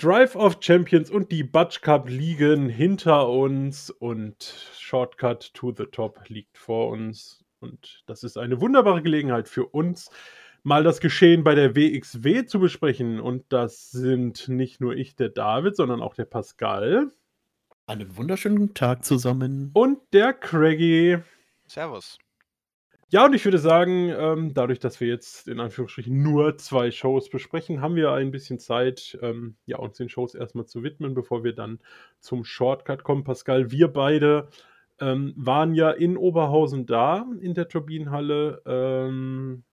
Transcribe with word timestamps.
Drive 0.00 0.34
of 0.34 0.56
Champions 0.60 1.10
und 1.10 1.30
die 1.30 1.44
Butch 1.44 1.82
Cup 1.82 2.08
liegen 2.08 2.70
hinter 2.70 3.28
uns 3.28 3.90
und 3.90 4.42
Shortcut 4.78 5.52
to 5.52 5.74
the 5.76 5.84
Top 5.84 6.26
liegt 6.28 6.56
vor 6.56 6.88
uns. 6.88 7.44
Und 7.60 8.02
das 8.06 8.24
ist 8.24 8.38
eine 8.38 8.62
wunderbare 8.62 9.02
Gelegenheit 9.02 9.46
für 9.46 9.66
uns, 9.66 10.10
mal 10.62 10.84
das 10.84 11.00
Geschehen 11.00 11.44
bei 11.44 11.54
der 11.54 11.76
WXW 11.76 12.46
zu 12.46 12.60
besprechen. 12.60 13.20
Und 13.20 13.44
das 13.52 13.90
sind 13.90 14.48
nicht 14.48 14.80
nur 14.80 14.94
ich, 14.94 15.16
der 15.16 15.28
David, 15.28 15.76
sondern 15.76 16.00
auch 16.00 16.14
der 16.14 16.24
Pascal. 16.24 17.10
Einen 17.86 18.16
wunderschönen 18.16 18.72
Tag 18.72 19.04
zusammen. 19.04 19.70
Und 19.74 19.98
der 20.14 20.32
Craigie. 20.32 21.18
Servus. 21.66 22.16
Ja, 23.12 23.24
und 23.26 23.34
ich 23.34 23.44
würde 23.44 23.58
sagen, 23.58 24.08
ähm, 24.16 24.54
dadurch, 24.54 24.78
dass 24.78 25.00
wir 25.00 25.08
jetzt 25.08 25.48
in 25.48 25.58
Anführungsstrichen 25.58 26.22
nur 26.22 26.56
zwei 26.58 26.92
Shows 26.92 27.28
besprechen, 27.28 27.80
haben 27.80 27.96
wir 27.96 28.12
ein 28.12 28.30
bisschen 28.30 28.60
Zeit, 28.60 29.18
ähm, 29.20 29.56
ja, 29.66 29.78
uns 29.78 29.96
den 29.96 30.08
Shows 30.08 30.36
erstmal 30.36 30.66
zu 30.66 30.84
widmen, 30.84 31.12
bevor 31.12 31.42
wir 31.42 31.52
dann 31.52 31.80
zum 32.20 32.44
Shortcut 32.44 33.02
kommen. 33.02 33.24
Pascal, 33.24 33.72
wir 33.72 33.88
beide 33.88 34.48
ähm, 35.00 35.34
waren 35.36 35.74
ja 35.74 35.90
in 35.90 36.16
Oberhausen 36.16 36.86
da, 36.86 37.26
in 37.40 37.54
der 37.54 37.66
Turbinenhalle. 37.66 38.62
Ähm, 38.64 39.64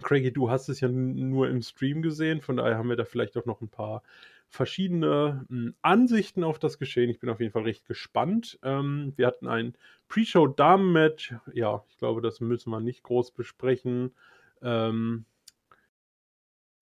Craigie, 0.00 0.30
du 0.30 0.48
hast 0.48 0.68
es 0.68 0.80
ja 0.80 0.88
nur 0.88 1.48
im 1.48 1.62
Stream 1.62 2.00
gesehen, 2.00 2.40
von 2.40 2.58
daher 2.58 2.78
haben 2.78 2.88
wir 2.88 2.96
da 2.96 3.04
vielleicht 3.04 3.36
auch 3.36 3.46
noch 3.46 3.60
ein 3.60 3.70
paar 3.70 4.04
verschiedene 4.52 5.46
hm, 5.48 5.74
Ansichten 5.80 6.44
auf 6.44 6.58
das 6.58 6.78
Geschehen. 6.78 7.08
Ich 7.08 7.18
bin 7.18 7.30
auf 7.30 7.40
jeden 7.40 7.52
Fall 7.52 7.62
recht 7.62 7.86
gespannt. 7.86 8.58
Ähm, 8.62 9.14
wir 9.16 9.26
hatten 9.26 9.48
ein 9.48 9.74
Pre-Show-Damen-Match. 10.08 11.34
Ja, 11.54 11.82
ich 11.88 11.96
glaube, 11.96 12.20
das 12.20 12.40
müssen 12.40 12.70
wir 12.70 12.80
nicht 12.80 13.02
groß 13.02 13.30
besprechen. 13.30 14.14
Ähm, 14.60 15.24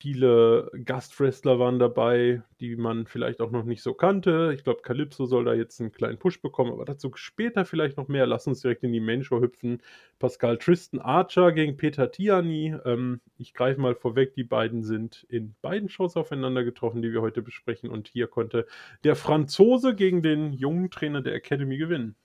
Viele 0.03 0.71
Gastwrestler 0.87 1.59
waren 1.59 1.79
dabei, 1.79 2.43
die 2.59 2.75
man 2.77 3.07
vielleicht 3.07 3.43
auch 3.43 3.51
noch 3.51 3.65
nicht 3.65 3.83
so 3.83 3.93
kannte. 3.93 4.51
Ich 4.55 4.65
glaube, 4.65 4.81
Calypso 4.81 5.27
soll 5.27 5.45
da 5.45 5.53
jetzt 5.53 5.79
einen 5.79 5.93
kleinen 5.93 6.19
Push 6.19 6.41
bekommen, 6.41 6.73
aber 6.73 6.87
dazu 6.87 7.11
später 7.17 7.67
vielleicht 7.67 7.99
noch 7.99 8.09
mehr. 8.09 8.27
Lass 8.27 8.47
uns 8.47 8.63
direkt 8.63 8.83
in 8.83 8.95
die 8.95 9.01
Main 9.01 9.23
Show 9.23 9.43
hüpfen. 9.43 9.83
Pascal 10.19 10.57
Tristan 10.57 11.01
Archer 11.01 11.53
gegen 11.53 11.77
Peter 11.77 12.11
Tiani. 12.11 12.75
Ähm, 12.87 13.21
ich 13.37 13.53
greife 13.53 13.79
mal 13.79 13.95
vorweg, 13.95 14.33
die 14.33 14.45
beiden 14.45 14.85
sind 14.85 15.27
in 15.29 15.55
beiden 15.61 15.91
Shows 15.91 16.17
aufeinander 16.17 16.65
getroffen, 16.65 17.03
die 17.03 17.13
wir 17.13 17.21
heute 17.21 17.43
besprechen. 17.43 17.91
Und 17.91 18.09
hier 18.09 18.27
konnte 18.27 18.67
der 19.05 19.17
Franzose 19.17 19.95
gegen 19.95 20.23
den 20.23 20.55
jungen 20.55 20.91
Trainer 20.91 21.21
der 21.21 21.35
Academy 21.35 21.77
gewinnen. 21.77 22.17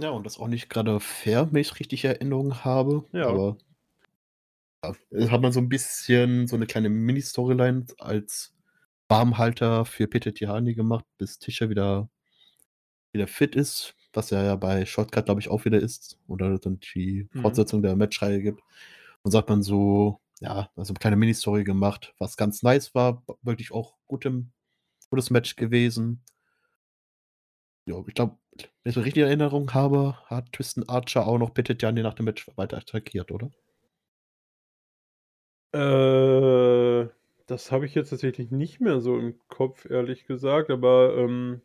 Ja, 0.00 0.08
und 0.08 0.24
das 0.24 0.38
auch 0.38 0.48
nicht 0.48 0.70
gerade 0.70 1.00
fair, 1.00 1.48
wenn 1.52 1.60
ich 1.60 1.78
richtig 1.78 2.06
Erinnerung 2.06 2.64
habe. 2.64 3.04
Ja. 3.12 3.28
Aber 3.28 3.58
hat 4.84 5.42
man 5.42 5.52
so 5.52 5.60
ein 5.60 5.68
bisschen 5.68 6.46
so 6.46 6.56
eine 6.56 6.66
kleine 6.66 6.88
Mini-Storyline 6.88 7.86
als 7.98 8.54
Warmhalter 9.08 9.84
für 9.84 10.06
Peter 10.08 10.32
Tihani 10.34 10.74
gemacht, 10.74 11.04
bis 11.18 11.38
Tisha 11.38 11.68
wieder 11.68 12.08
wieder 13.12 13.26
fit 13.26 13.56
ist, 13.56 13.94
was 14.12 14.32
er 14.32 14.44
ja 14.44 14.56
bei 14.56 14.84
Shortcut, 14.86 15.24
glaube 15.26 15.40
ich, 15.40 15.48
auch 15.48 15.64
wieder 15.64 15.80
ist 15.80 16.18
oder 16.28 16.58
dann 16.58 16.80
die 16.80 17.28
Mhm. 17.34 17.40
Fortsetzung 17.40 17.82
der 17.82 17.96
Matchreihe 17.96 18.40
gibt. 18.42 18.62
Und 19.22 19.34
hat 19.34 19.48
man 19.48 19.62
so, 19.62 20.20
ja, 20.40 20.70
also 20.76 20.92
'ne 20.94 20.98
kleine 21.00 21.16
Mini-Story 21.16 21.64
gemacht, 21.64 22.14
was 22.18 22.36
ganz 22.36 22.62
nice 22.62 22.94
war, 22.94 23.24
wirklich 23.42 23.72
auch 23.72 23.96
gutem 24.06 24.52
gutes 25.10 25.30
Match 25.30 25.56
gewesen. 25.56 26.22
Ja, 27.86 28.02
ich 28.06 28.14
glaube, 28.14 28.38
wenn 28.56 28.90
ich 28.90 28.94
so 28.94 29.00
richtig 29.02 29.20
in 29.22 29.26
Erinnerung 29.28 29.74
habe, 29.74 30.16
hat 30.26 30.50
Tristan 30.52 30.88
Archer 30.88 31.26
auch 31.26 31.36
noch 31.38 31.52
Peter 31.52 31.76
Tiani 31.76 32.02
nach 32.02 32.14
dem 32.14 32.24
Match 32.24 32.48
weiter 32.56 32.78
attackiert, 32.78 33.30
oder? 33.32 33.50
Äh, 35.72 37.08
das 37.46 37.70
habe 37.72 37.86
ich 37.86 37.94
jetzt 37.94 38.10
tatsächlich 38.10 38.50
nicht 38.50 38.80
mehr 38.80 39.00
so 39.00 39.18
im 39.18 39.38
Kopf, 39.48 39.84
ehrlich 39.88 40.26
gesagt, 40.26 40.70
aber, 40.70 41.16
ähm 41.16 41.62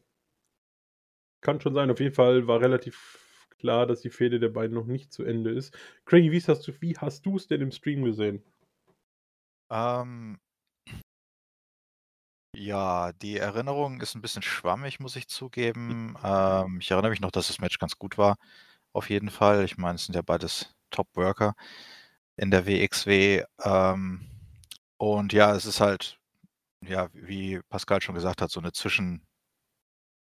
kann 1.41 1.61
schon 1.61 1.73
sein. 1.73 1.89
Auf 1.91 1.99
jeden 1.99 2.13
Fall 2.15 2.47
war 2.47 2.59
relativ 2.61 3.47
klar, 3.59 3.85
dass 3.85 4.01
die 4.01 4.09
Fehde 4.09 4.39
der 4.39 4.49
beiden 4.49 4.75
noch 4.75 4.85
nicht 4.85 5.13
zu 5.13 5.23
Ende 5.23 5.51
ist. 5.51 5.77
Craigie, 6.05 6.31
wie 6.31 6.41
hast 6.41 6.67
du 6.67 6.73
wie 6.81 6.97
hast 6.97 7.25
du's 7.25 7.47
denn 7.47 7.61
im 7.61 7.71
Stream 7.71 8.03
gesehen? 8.03 8.43
Ähm 9.69 10.37
ja, 12.55 13.11
die 13.13 13.37
Erinnerung 13.37 13.99
ist 14.01 14.15
ein 14.15 14.21
bisschen 14.21 14.41
schwammig, 14.41 14.99
muss 14.99 15.15
ich 15.15 15.27
zugeben. 15.27 16.15
Ähm, 16.23 16.77
ich 16.79 16.91
erinnere 16.91 17.09
mich 17.11 17.19
noch, 17.21 17.31
dass 17.31 17.47
das 17.47 17.59
Match 17.59 17.79
ganz 17.79 17.97
gut 17.97 18.17
war, 18.17 18.37
auf 18.93 19.09
jeden 19.09 19.29
Fall. 19.29 19.65
Ich 19.65 19.77
meine, 19.77 19.95
es 19.95 20.05
sind 20.05 20.15
ja 20.15 20.21
beides 20.21 20.75
Top-Worker 20.91 21.55
in 22.37 22.51
der 22.51 22.65
WXW. 22.65 23.43
Ähm, 23.63 24.27
und 24.97 25.33
ja, 25.33 25.55
es 25.55 25.65
ist 25.65 25.79
halt, 25.79 26.19
ja, 26.81 27.09
wie 27.13 27.59
Pascal 27.69 28.01
schon 28.01 28.15
gesagt 28.15 28.41
hat, 28.41 28.51
so 28.51 28.59
eine 28.59 28.71
Zwischen 28.71 29.25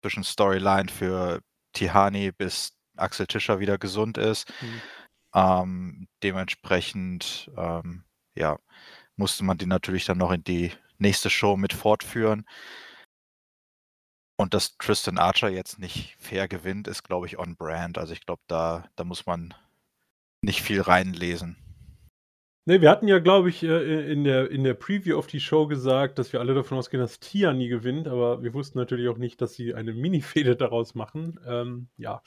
Zwischenstoryline 0.02 0.88
für 0.88 1.41
Tihani, 1.72 2.32
bis 2.32 2.72
Axel 2.96 3.26
Tischer 3.26 3.60
wieder 3.60 3.78
gesund 3.78 4.19
ist. 4.19 4.52
Mhm. 4.60 4.82
Ähm, 5.34 6.08
dementsprechend, 6.22 7.50
ähm, 7.56 8.04
ja, 8.34 8.58
musste 9.16 9.44
man 9.44 9.58
die 9.58 9.66
natürlich 9.66 10.04
dann 10.04 10.19
noch 10.19 10.30
in 10.30 10.44
die 10.44 10.72
nächste 10.98 11.30
Show 11.30 11.56
mit 11.56 11.72
fortführen. 11.72 12.46
Und 14.36 14.54
dass 14.54 14.76
Tristan 14.78 15.19
Archer 15.19 15.48
jetzt 15.48 15.80
nicht 15.80 16.16
fair 16.20 16.46
gewinnt, 16.46 16.86
ist, 16.86 17.02
glaube 17.02 17.26
ich, 17.26 17.38
on 17.38 17.56
brand. 17.56 17.98
Also, 17.98 18.12
ich 18.12 18.25
glaube, 18.25 18.42
da 18.46 18.88
da 18.94 19.04
muss 19.04 19.26
man 19.26 19.52
nicht 20.42 20.62
viel 20.62 20.80
reinlesen. 20.80 21.56
Ne, 22.68 22.82
wir 22.82 22.90
hatten 22.90 23.08
ja, 23.08 23.18
glaube 23.18 23.48
ich, 23.48 23.62
äh, 23.62 24.12
in 24.12 24.24
der 24.24 24.50
in 24.50 24.62
der 24.62 24.74
Preview 24.74 25.16
auf 25.16 25.26
die 25.26 25.40
Show 25.40 25.66
gesagt, 25.66 26.18
dass 26.18 26.34
wir 26.34 26.40
alle 26.40 26.52
davon 26.52 26.76
ausgehen, 26.76 27.00
dass 27.00 27.18
Tiani 27.18 27.66
gewinnt, 27.68 28.06
aber 28.06 28.42
wir 28.42 28.52
wussten 28.52 28.76
natürlich 28.76 29.08
auch 29.08 29.16
nicht, 29.16 29.40
dass 29.40 29.54
sie 29.54 29.72
eine 29.74 29.94
Mini-Fehde 29.94 30.54
daraus 30.54 30.94
machen. 30.94 31.40
Ähm, 31.46 31.88
ja, 31.96 32.20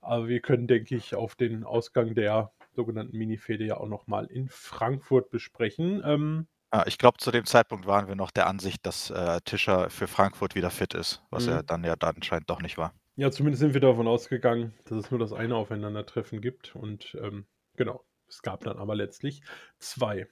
aber 0.00 0.26
wir 0.26 0.40
können, 0.40 0.66
denke 0.66 0.96
ich, 0.96 1.14
auf 1.14 1.36
den 1.36 1.62
Ausgang 1.62 2.16
der 2.16 2.50
sogenannten 2.74 3.16
Mini-Fehde 3.16 3.64
ja 3.64 3.76
auch 3.76 3.86
noch 3.86 4.08
mal 4.08 4.26
in 4.26 4.48
Frankfurt 4.48 5.30
besprechen. 5.30 6.02
Ähm 6.04 6.48
Ah, 6.72 6.84
ich 6.88 6.98
glaube, 6.98 7.18
zu 7.18 7.30
dem 7.30 7.46
Zeitpunkt 7.46 7.86
waren 7.86 8.08
wir 8.08 8.16
noch 8.16 8.32
der 8.32 8.48
Ansicht, 8.48 8.84
dass, 8.86 9.10
äh, 9.10 9.40
Tischer 9.44 9.88
für 9.90 10.08
Frankfurt 10.08 10.56
wieder 10.56 10.70
fit 10.70 10.94
ist, 10.94 11.22
was 11.30 11.46
er 11.46 11.62
Mhm. 11.62 11.66
dann 11.66 11.84
ja 11.84 11.94
dann 11.94 12.16
anscheinend 12.16 12.50
doch 12.50 12.60
nicht 12.60 12.76
war. 12.76 12.92
Ja, 13.16 13.30
zumindest 13.30 13.60
sind 13.60 13.74
wir 13.74 13.80
davon 13.80 14.08
ausgegangen, 14.08 14.74
dass 14.84 14.98
es 14.98 15.10
nur 15.12 15.20
das 15.20 15.32
eine 15.32 15.54
Aufeinandertreffen 15.54 16.40
gibt 16.40 16.74
und, 16.74 17.16
ähm, 17.20 17.46
genau, 17.76 18.04
es 18.30 18.42
gab 18.42 18.64
dann 18.64 18.78
aber 18.78 18.94
letztlich 18.94 19.42
2. 19.78 20.26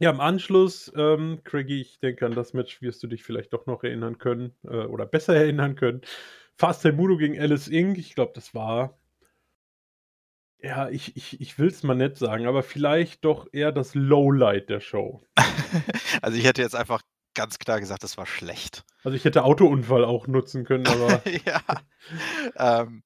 Ja, 0.00 0.10
im 0.10 0.20
Anschluss, 0.20 0.92
ähm, 0.96 1.40
Craigie, 1.44 1.80
ich 1.80 1.98
denke, 1.98 2.24
an 2.24 2.32
das 2.32 2.52
Match 2.54 2.80
wirst 2.80 3.02
du 3.02 3.08
dich 3.08 3.24
vielleicht 3.24 3.52
doch 3.52 3.66
noch 3.66 3.82
erinnern 3.82 4.18
können, 4.18 4.54
äh, 4.64 4.84
oder 4.84 5.06
besser 5.06 5.34
erinnern 5.36 5.74
können. 5.74 6.02
Fast 6.56 6.84
Mudo 6.84 7.16
gegen 7.16 7.38
Alice 7.38 7.68
Inc. 7.68 7.98
Ich 7.98 8.14
glaube, 8.14 8.32
das 8.34 8.54
war 8.54 8.98
ja, 10.60 10.88
ich 10.88 11.16
ich 11.16 11.40
ich 11.40 11.58
will's 11.58 11.82
mal 11.84 11.94
nett 11.94 12.16
sagen, 12.16 12.46
aber 12.46 12.62
vielleicht 12.62 13.24
doch 13.24 13.46
eher 13.52 13.70
das 13.70 13.94
Lowlight 13.94 14.68
der 14.68 14.80
Show. 14.80 15.22
Also, 16.22 16.38
ich 16.38 16.44
hätte 16.44 16.62
jetzt 16.62 16.74
einfach 16.74 17.02
ganz 17.34 17.58
klar 17.58 17.78
gesagt, 17.78 18.02
das 18.02 18.16
war 18.16 18.26
schlecht. 18.26 18.84
Also, 19.04 19.14
ich 19.16 19.24
hätte 19.24 19.44
Autounfall 19.44 20.04
auch 20.04 20.26
nutzen 20.26 20.64
können, 20.64 20.86
aber 20.88 21.22
Ja. 21.44 21.62
Ähm, 22.56 23.02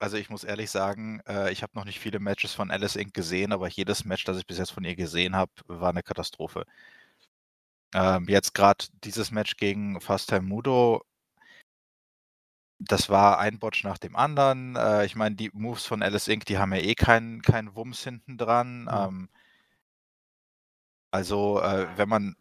also, 0.00 0.16
ich 0.16 0.30
muss 0.30 0.44
ehrlich 0.44 0.70
sagen, 0.70 1.20
äh, 1.28 1.52
ich 1.52 1.62
habe 1.62 1.72
noch 1.76 1.84
nicht 1.84 2.00
viele 2.00 2.18
Matches 2.20 2.54
von 2.54 2.70
Alice 2.70 2.96
Inc. 2.96 3.14
gesehen, 3.14 3.52
aber 3.52 3.68
jedes 3.68 4.04
Match, 4.04 4.24
das 4.24 4.38
ich 4.38 4.46
bis 4.46 4.58
jetzt 4.58 4.72
von 4.72 4.84
ihr 4.84 4.96
gesehen 4.96 5.36
habe, 5.36 5.52
war 5.66 5.92
'ne 5.92 6.02
Katastrophe. 6.02 6.64
Ähm, 7.94 8.26
jetzt 8.28 8.54
grad 8.54 8.88
dieses 9.04 9.30
Match 9.32 9.56
gegen 9.56 10.00
Fast 10.00 10.30
Mudo 10.42 11.02
das 12.82 13.10
war 13.10 13.38
ein 13.38 13.58
Botch 13.58 13.84
nach 13.84 13.98
dem 13.98 14.16
anderen. 14.16 14.74
Äh, 14.74 15.04
ich 15.04 15.14
meine, 15.14 15.36
die 15.36 15.50
Moves 15.52 15.84
von 15.84 16.02
Alice 16.02 16.28
Inc., 16.28 16.46
die 16.46 16.56
haben 16.58 16.72
ja 16.72 16.80
eh 16.80 16.94
keinen 16.94 17.42
keinen 17.42 17.74
Wumms 17.76 18.02
hinten 18.02 18.38
dran. 18.38 18.82
Mhm. 18.84 18.88
Ähm 18.90 19.28
also, 21.14 21.60
äh, 21.60 21.86
wenn 21.96 22.08
man 22.08 22.36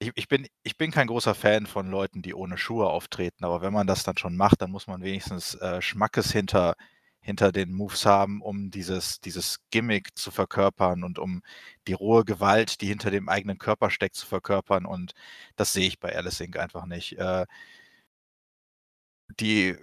ich 0.00 0.12
ich 0.16 0.28
bin 0.28 0.46
ich 0.64 0.78
bin 0.78 0.90
kein 0.92 1.08
großer 1.08 1.34
Fan 1.34 1.66
von 1.66 1.90
Leuten, 1.90 2.22
die 2.22 2.34
ohne 2.34 2.58
Schuhe 2.58 2.88
auftreten, 2.88 3.44
aber 3.44 3.62
wenn 3.62 3.72
man 3.72 3.86
das 3.88 4.04
dann 4.04 4.18
schon 4.18 4.36
macht, 4.36 4.62
dann 4.62 4.70
muss 4.72 4.86
man 4.88 5.02
wenigstens, 5.02 5.54
äh, 5.56 5.82
Schmackes 5.82 6.32
hinter 6.32 6.76
hinter 7.24 7.52
den 7.52 7.72
Moves 7.74 8.06
haben, 8.06 8.42
um 8.42 8.70
dieses 8.70 9.20
dieses 9.20 9.58
Gimmick 9.72 10.16
zu 10.18 10.30
verkörpern 10.30 11.04
und 11.04 11.18
um 11.18 11.42
die 11.88 11.94
rohe 11.94 12.24
Gewalt, 12.26 12.80
die 12.82 12.88
hinter 12.88 13.10
dem 13.10 13.28
eigenen 13.30 13.58
Körper 13.58 13.90
steckt, 13.90 14.16
zu 14.16 14.26
verkörpern 14.26 14.86
und 14.86 15.14
das 15.56 15.72
sehe 15.74 15.88
ich 15.88 16.00
bei 16.00 16.14
Alice 16.16 16.40
Inc. 16.40 16.58
einfach 16.58 16.86
nicht. 16.86 17.18
Äh 17.18 17.46
die 19.40 19.76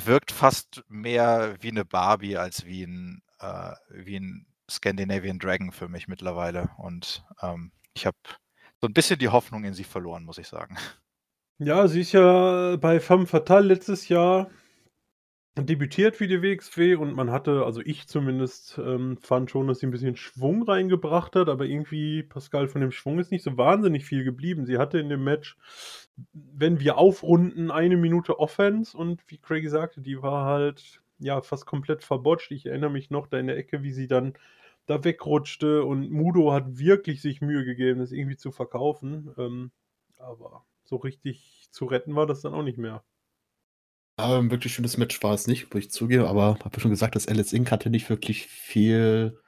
wirkt 0.00 0.32
fast 0.32 0.84
mehr 0.88 1.56
wie 1.60 1.72
'ne 1.72 1.84
Barbie 1.84 2.36
als 2.36 2.64
wie 2.66 2.84
'n 2.84 3.22
äh, 3.40 3.72
wie 3.90 4.16
'n 4.16 4.46
Scandinavian 4.70 5.38
Dragon 5.38 5.72
für 5.72 5.88
mich 5.88 6.08
mittlerweile 6.08 6.70
und, 6.78 7.24
ähm, 7.42 7.72
ich 7.94 8.06
habe 8.06 8.16
so 8.80 8.86
'n 8.88 8.92
bisschen 8.94 9.18
die 9.18 9.28
Hoffnung 9.28 9.64
in 9.64 9.74
sie 9.74 9.84
verloren, 9.84 10.24
muss 10.24 10.38
ich 10.38 10.48
sagen. 10.48 10.76
Ja, 11.60 11.88
sie 11.88 12.02
ist 12.02 12.12
ja 12.12 12.76
bei 12.76 13.00
Femme 13.00 13.26
Fatale 13.26 13.66
letztes 13.66 14.08
Jahr 14.08 14.48
debütiert 15.66 16.16
für 16.16 16.28
die 16.28 16.42
WXW 16.42 16.94
und 16.96 17.14
man 17.14 17.30
hatte, 17.30 17.64
also 17.64 17.80
ich 17.80 18.06
zumindest, 18.08 18.78
ähm, 18.78 19.16
fand 19.18 19.50
schon, 19.50 19.66
dass 19.66 19.80
sie 19.80 19.86
ein 19.86 19.90
bisschen 19.90 20.16
Schwung 20.16 20.62
reingebracht 20.62 21.36
hat, 21.36 21.48
aber 21.48 21.64
irgendwie, 21.64 22.22
Pascal, 22.22 22.68
von 22.68 22.80
dem 22.80 22.92
Schwung 22.92 23.18
ist 23.18 23.30
nicht 23.30 23.44
so 23.44 23.56
wahnsinnig 23.56 24.04
viel 24.04 24.24
geblieben. 24.24 24.66
Sie 24.66 24.78
hatte 24.78 24.98
in 24.98 25.08
dem 25.08 25.24
Match, 25.24 25.56
wenn 26.32 26.80
wir 26.80 26.98
aufrunden, 26.98 27.70
eine 27.70 27.96
Minute 27.96 28.38
Offense 28.38 28.96
und 28.96 29.22
wie 29.28 29.38
Craigie 29.38 29.68
sagte, 29.68 30.00
die 30.00 30.22
war 30.22 30.44
halt 30.44 31.00
ja 31.18 31.40
fast 31.42 31.66
komplett 31.66 32.04
verbotscht. 32.04 32.50
Ich 32.52 32.66
erinnere 32.66 32.90
mich 32.90 33.10
noch 33.10 33.26
da 33.26 33.38
in 33.38 33.46
der 33.46 33.56
Ecke, 33.56 33.82
wie 33.82 33.92
sie 33.92 34.08
dann 34.08 34.34
da 34.86 35.04
wegrutschte 35.04 35.84
und 35.84 36.10
Mudo 36.10 36.52
hat 36.52 36.78
wirklich 36.78 37.20
sich 37.20 37.40
Mühe 37.42 37.64
gegeben, 37.64 38.00
das 38.00 38.12
irgendwie 38.12 38.36
zu 38.36 38.52
verkaufen. 38.52 39.34
Ähm, 39.38 39.70
aber 40.18 40.64
so 40.84 40.96
richtig 40.96 41.68
zu 41.70 41.84
retten 41.84 42.14
war 42.16 42.26
das 42.26 42.40
dann 42.40 42.54
auch 42.54 42.62
nicht 42.62 42.78
mehr. 42.78 43.04
Ein 44.18 44.50
wirklich 44.50 44.74
schönes 44.74 44.96
Match 44.96 45.22
war 45.22 45.32
es 45.32 45.46
nicht, 45.46 45.72
muss 45.72 45.84
ich 45.84 45.90
zugeben, 45.90 46.24
aber 46.24 46.58
habe 46.58 46.70
ja 46.74 46.80
schon 46.80 46.90
gesagt, 46.90 47.14
das 47.14 47.28
Alice 47.28 47.52
Inc. 47.52 47.70
hatte 47.70 47.88
nicht 47.88 48.10
wirklich 48.10 48.46
viel 48.48 49.38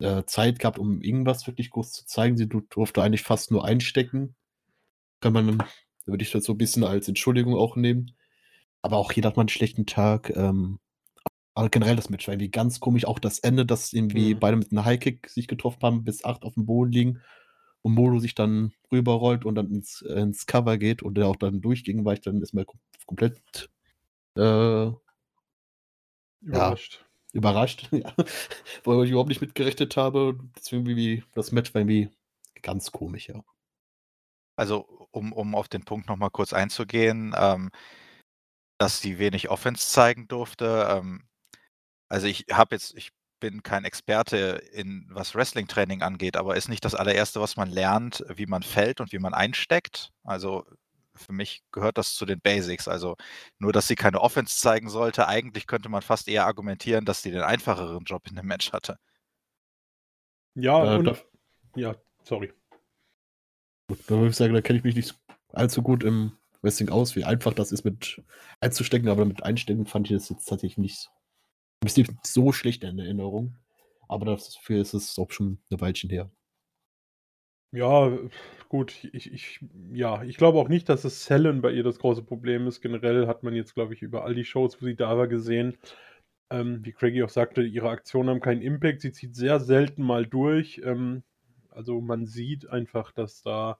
äh, 0.00 0.24
Zeit 0.24 0.58
gehabt, 0.60 0.78
um 0.78 1.02
irgendwas 1.02 1.46
wirklich 1.46 1.70
groß 1.70 1.92
zu 1.92 2.06
zeigen. 2.06 2.36
Sie 2.36 2.48
durfte 2.48 3.02
eigentlich 3.02 3.22
fast 3.22 3.50
nur 3.52 3.64
einstecken. 3.66 4.36
Kann 5.20 5.34
man, 5.34 5.62
würde 6.06 6.24
ich 6.24 6.32
das 6.32 6.44
so 6.44 6.54
ein 6.54 6.58
bisschen 6.58 6.84
als 6.84 7.08
Entschuldigung 7.08 7.56
auch 7.56 7.76
nehmen. 7.76 8.12
Aber 8.82 8.98
auch 8.98 9.12
jeder 9.12 9.28
hat 9.30 9.36
mal 9.36 9.42
einen 9.42 9.50
schlechten 9.50 9.86
Tag. 9.86 10.30
Ähm, 10.36 10.80
aber 11.54 11.70
generell 11.70 11.96
das 11.96 12.10
Match 12.10 12.26
war 12.28 12.34
irgendwie 12.34 12.50
ganz 12.50 12.80
komisch. 12.80 13.06
Auch 13.06 13.18
das 13.18 13.40
Ende, 13.40 13.66
dass 13.66 13.92
irgendwie 13.92 14.34
Mhm. 14.34 14.40
beide 14.40 14.56
mit 14.56 14.72
einem 14.72 14.84
Highkick 14.84 15.28
sich 15.30 15.48
getroffen 15.48 15.82
haben, 15.82 16.04
bis 16.04 16.24
acht 16.24 16.44
auf 16.44 16.54
dem 16.54 16.66
Boden 16.66 16.92
liegen 16.92 17.20
und 17.82 17.94
Modo 17.94 18.18
sich 18.20 18.34
dann 18.34 18.72
rüberrollt 18.92 19.44
und 19.44 19.56
dann 19.56 19.70
ins, 19.70 20.02
äh, 20.02 20.20
ins 20.20 20.46
Cover 20.46 20.78
geht 20.78 21.02
und 21.02 21.14
der 21.16 21.28
auch 21.28 21.36
dann 21.36 21.60
durchging, 21.60 22.04
weil 22.04 22.14
ich 22.16 22.22
dann 22.22 22.42
ist 22.42 22.54
mir 22.54 22.64
kom 22.66 22.80
komplett 23.06 23.70
äh, 24.36 24.92
Überrascht. 26.40 27.04
überrascht, 27.32 27.88
ja, 27.92 28.14
weil 28.84 29.04
ich 29.04 29.10
überhaupt 29.10 29.28
nicht 29.28 29.40
mit 29.40 29.54
gerechnet 29.54 29.96
habe. 29.96 30.38
Deswegen 30.56 30.86
irgendwie 30.86 31.24
das 31.34 31.52
Match 31.52 31.74
war 31.74 31.80
irgendwie 31.80 32.10
ganz 32.62 32.90
komisch, 32.92 33.28
ja. 33.28 33.42
Also, 34.56 35.08
um 35.12 35.32
um 35.32 35.54
auf 35.54 35.68
den 35.68 35.84
Punkt 35.84 36.08
noch 36.08 36.16
mal 36.16 36.30
kurz 36.30 36.52
einzugehen, 36.52 37.34
ähm, 37.36 37.70
dass 38.78 39.00
sie 39.00 39.18
wenig 39.18 39.48
Offense 39.50 39.88
zeigen 39.88 40.28
durfte. 40.28 40.86
Ähm, 40.90 41.24
also, 42.10 42.28
ich 42.28 42.46
habe 42.52 42.76
jetzt 42.76 42.94
ich 42.96 43.10
bin 43.40 43.62
kein 43.64 43.84
Experte 43.84 44.62
in 44.72 45.06
was 45.10 45.34
Wrestling-Training 45.34 46.02
angeht, 46.02 46.36
aber 46.36 46.56
ist 46.56 46.68
nicht 46.68 46.84
das 46.84 46.94
Allererste, 46.94 47.40
was 47.40 47.56
man 47.56 47.70
lernt, 47.70 48.24
wie 48.36 48.46
man 48.46 48.62
fällt 48.64 49.00
und 49.00 49.12
wie 49.12 49.18
man 49.20 49.34
einsteckt? 49.34 50.12
Also, 50.24 50.64
für 51.14 51.32
mich 51.32 51.62
gehört 51.72 51.98
das 51.98 52.14
zu 52.14 52.26
den 52.26 52.40
Basics. 52.40 52.88
Also, 52.88 53.16
nur, 53.58 53.72
dass 53.72 53.88
sie 53.88 53.96
keine 53.96 54.20
Offense 54.20 54.56
zeigen 54.58 54.88
sollte, 54.88 55.28
eigentlich 55.28 55.66
könnte 55.66 55.88
man 55.88 56.02
fast 56.02 56.28
eher 56.28 56.46
argumentieren, 56.46 57.04
dass 57.04 57.22
sie 57.22 57.30
den 57.30 57.42
einfacheren 57.42 58.04
Job 58.04 58.26
in 58.28 58.36
dem 58.36 58.46
Match 58.46 58.72
hatte. 58.72 58.98
Ja, 60.54 60.94
Äh, 60.94 60.98
und 60.98 61.04
da 61.06 61.16
ja, 61.76 61.96
sorry. 62.24 62.52
Gut, 63.88 63.98
da 64.06 64.16
würde 64.16 64.28
ich 64.28 64.36
sagen, 64.36 64.54
da 64.54 64.60
kenne 64.60 64.78
ich 64.78 64.84
mich 64.84 64.96
nicht 64.96 65.18
allzu 65.52 65.82
gut 65.82 66.04
im 66.04 66.32
Wrestling 66.60 66.90
aus, 66.90 67.16
wie 67.16 67.24
einfach 67.24 67.54
das 67.54 67.72
ist 67.72 67.84
mit 67.84 68.22
einzustecken, 68.60 69.08
aber 69.08 69.24
mit 69.24 69.42
einstecken 69.42 69.86
fand 69.86 70.10
ich 70.10 70.16
das 70.16 70.28
jetzt 70.28 70.44
tatsächlich 70.46 70.78
nicht 70.78 71.10
ist 71.84 71.96
nicht 71.98 72.12
so 72.26 72.52
schlecht 72.52 72.84
in 72.84 72.98
Erinnerung. 72.98 73.56
Aber 74.08 74.26
dafür 74.26 74.80
ist 74.82 74.94
es 74.94 75.18
auch 75.18 75.30
schon 75.32 75.62
'ne 75.70 75.80
Weilchen 75.80 76.10
her. 76.10 76.30
Ja, 77.74 78.18
gut, 78.68 79.02
ich 79.14 79.32
ich 79.32 79.60
ja, 79.94 80.22
ich 80.24 80.36
glaube 80.36 80.58
auch 80.58 80.68
nicht, 80.68 80.90
dass 80.90 81.02
das 81.02 81.24
Sellen 81.24 81.62
bei 81.62 81.70
ihr 81.72 81.82
das 81.82 81.98
große 81.98 82.22
Problem 82.22 82.66
ist. 82.66 82.82
Generell 82.82 83.26
hat 83.26 83.44
man 83.44 83.54
jetzt, 83.54 83.74
glaube 83.74 83.94
ich, 83.94 84.02
über 84.02 84.24
all 84.24 84.34
die 84.34 84.44
Shows, 84.44 84.80
wo 84.82 84.84
sie 84.84 84.94
da 84.94 85.16
war, 85.16 85.26
gesehen, 85.26 85.78
ähm, 86.50 86.84
wie 86.84 86.92
Craigie 86.92 87.22
auch 87.24 87.30
sagte, 87.30 87.62
ihre 87.62 87.90
Aktionen 87.90 88.30
haben 88.30 88.40
keinen 88.40 88.62
Impact. 88.62 89.00
Sie 89.02 89.12
zieht 89.12 89.34
sehr 89.36 89.60
selten 89.60 90.02
mal 90.02 90.26
durch. 90.26 90.82
Ähm, 90.84 91.24
also, 91.70 92.00
man 92.02 92.26
sieht 92.26 92.68
einfach, 92.68 93.12
dass 93.12 93.42
da 93.42 93.78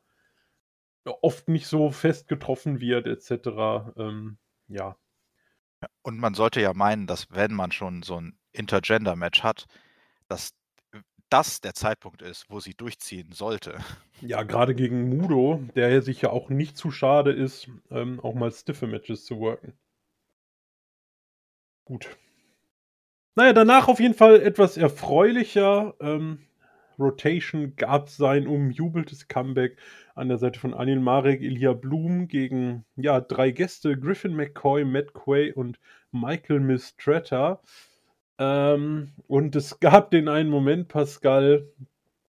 oft 1.23 1.49
nicht 1.49 1.67
so 1.67 1.91
fest 1.91 2.29
getroffen 2.29 2.81
wird 2.81 3.07
et 3.07 3.23
cetera. 3.23 3.93
Ähm, 3.97 4.39
ja. 4.69 4.97
Und 6.03 6.19
man 6.19 6.35
sollte 6.35 6.61
ja 6.61 6.73
meinen, 6.75 7.07
dass 7.07 7.29
wenn 7.31 7.55
man 7.55 7.73
schon 7.73 8.03
so 8.03 8.17
'n 8.19 8.37
Intergender-Match 8.53 9.43
hat, 9.43 9.67
dass 10.29 10.53
das 11.33 11.61
der 11.61 11.75
Zeitpunkt 11.75 12.21
ist, 12.21 12.51
wo 12.51 12.61
sie 12.61 12.75
durchziehen 12.75 13.33
sollte. 13.33 13.79
Ja, 14.21 14.43
grade 14.43 14.75
gegen 14.75 15.09
Mudo, 15.09 15.63
der 15.75 16.03
sich 16.03 16.23
ja 16.23 16.31
auch 16.31 16.51
nicht 16.51 16.77
zu 16.77 16.91
schade 16.91 17.33
ist, 17.33 17.69
ähm, 17.91 18.21
auch 18.21 18.35
mal 18.35 18.53
stiffe 18.53 18.87
Matches 18.87 19.25
zu 19.25 19.39
worken. 19.39 19.73
Gut. 21.85 22.17
Na 23.35 23.47
ja, 23.47 23.53
danach 23.55 23.89
auf 23.89 23.99
jeden 23.99 24.15
Fall 24.15 24.41
etwas 24.43 24.77
erfreulicher. 24.77 25.95
Ähm, 26.01 26.47
Rotation 26.99 27.77
gab 27.77 28.11
sein 28.11 28.47
umjubeltes 28.47 29.27
Comeback 29.27 29.79
an 30.15 30.29
der 30.29 30.37
Seite 30.37 30.61
von 30.61 30.75
Anil 30.75 31.01
Marek, 31.01 31.41
Ilja 31.41 31.73
Blum 31.73 32.29
gegen, 32.29 32.85
ja, 32.97 33.21
3 33.21 33.51
Gäste, 33.53 33.99
Griffin 33.99 34.37
McCoy, 34.37 34.85
Matt 34.85 35.15
Quay 35.15 35.53
und 35.53 35.81
Michael 36.11 36.61
Mistretta. 36.61 37.63
Ähm, 38.39 39.13
und 39.29 39.55
es 39.57 39.79
gab 39.81 40.11
den 40.11 40.29
einen 40.29 40.51
Moment, 40.51 40.89
Pascal, 40.89 41.69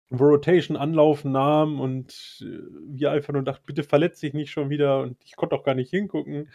wo 0.09 0.25
Rotation 0.25 0.77
Anlauf 0.77 1.25
nahm 1.25 1.79
und, 1.81 2.43
äh, 2.43 2.47
wir 2.87 3.11
einfach 3.11 3.33
nur 3.33 3.43
dachten: 3.43 3.65
„Bitte 3.67 3.83
verletz 3.83 4.19
dich 4.21 4.33
nicht 4.33 4.51
schon 4.51 4.69
wieder.“ 4.71 5.01
Und 5.01 5.17
ich 5.25 5.35
konnte 5.37 5.55
auch 5.55 5.63
gar 5.65 5.75
nicht 5.75 5.91
hingucken. 5.91 6.49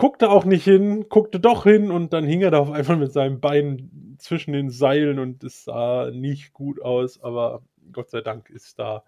Guckte 0.00 0.30
auch 0.30 0.44
nicht 0.44 0.62
hin, 0.62 1.08
guckte 1.08 1.40
doch 1.40 1.64
hin 1.64 1.90
und 1.90 2.12
dann 2.12 2.24
hing 2.24 2.40
er 2.40 2.52
da 2.52 2.60
auf 2.60 2.70
einmal 2.70 2.96
mit 2.98 3.12
seinem 3.12 3.40
Bein 3.40 4.16
zwischen 4.18 4.52
den 4.52 4.70
Seilen 4.70 5.18
und 5.18 5.42
es 5.42 5.64
sah 5.64 6.10
nicht 6.12 6.52
gut 6.52 6.80
aus, 6.80 7.20
aber 7.20 7.62
Gott 7.92 8.08
sei 8.10 8.20
Dank 8.20 8.48
ist 8.48 8.78
da 8.78 9.02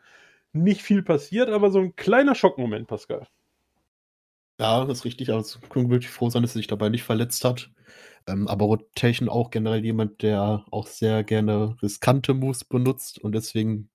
nicht 0.52 0.82
viel 0.82 1.02
passiert, 1.04 1.48
aber 1.50 1.70
so 1.70 1.78
'n 1.80 1.94
kleiner 1.96 2.34
Schockmoment, 2.34 2.88
Pascal. 2.88 3.26
Ja, 4.60 4.84
das 4.84 4.98
ist 4.98 5.04
richtig. 5.06 5.30
Also, 5.32 5.58
können 5.60 5.86
wir 5.86 5.92
wirklich 5.96 6.10
froh 6.10 6.28
sein, 6.30 6.42
dass 6.42 6.52
er 6.52 6.58
sich 6.58 6.66
dabei 6.66 6.88
nicht 6.90 7.02
verletzt 7.02 7.44
hat. 7.44 7.70
Ähm, 8.26 8.48
aber 8.48 8.66
Rotation 8.66 9.28
auch 9.28 9.50
generell 9.50 9.84
jemand, 9.84 10.22
der 10.22 10.64
auch 10.70 10.86
sehr 10.86 11.24
gerne 11.24 11.76
riskante 11.82 12.34
Moves 12.34 12.64
benutzt 12.64 13.18
und 13.18 13.32
deswegen 13.34 13.90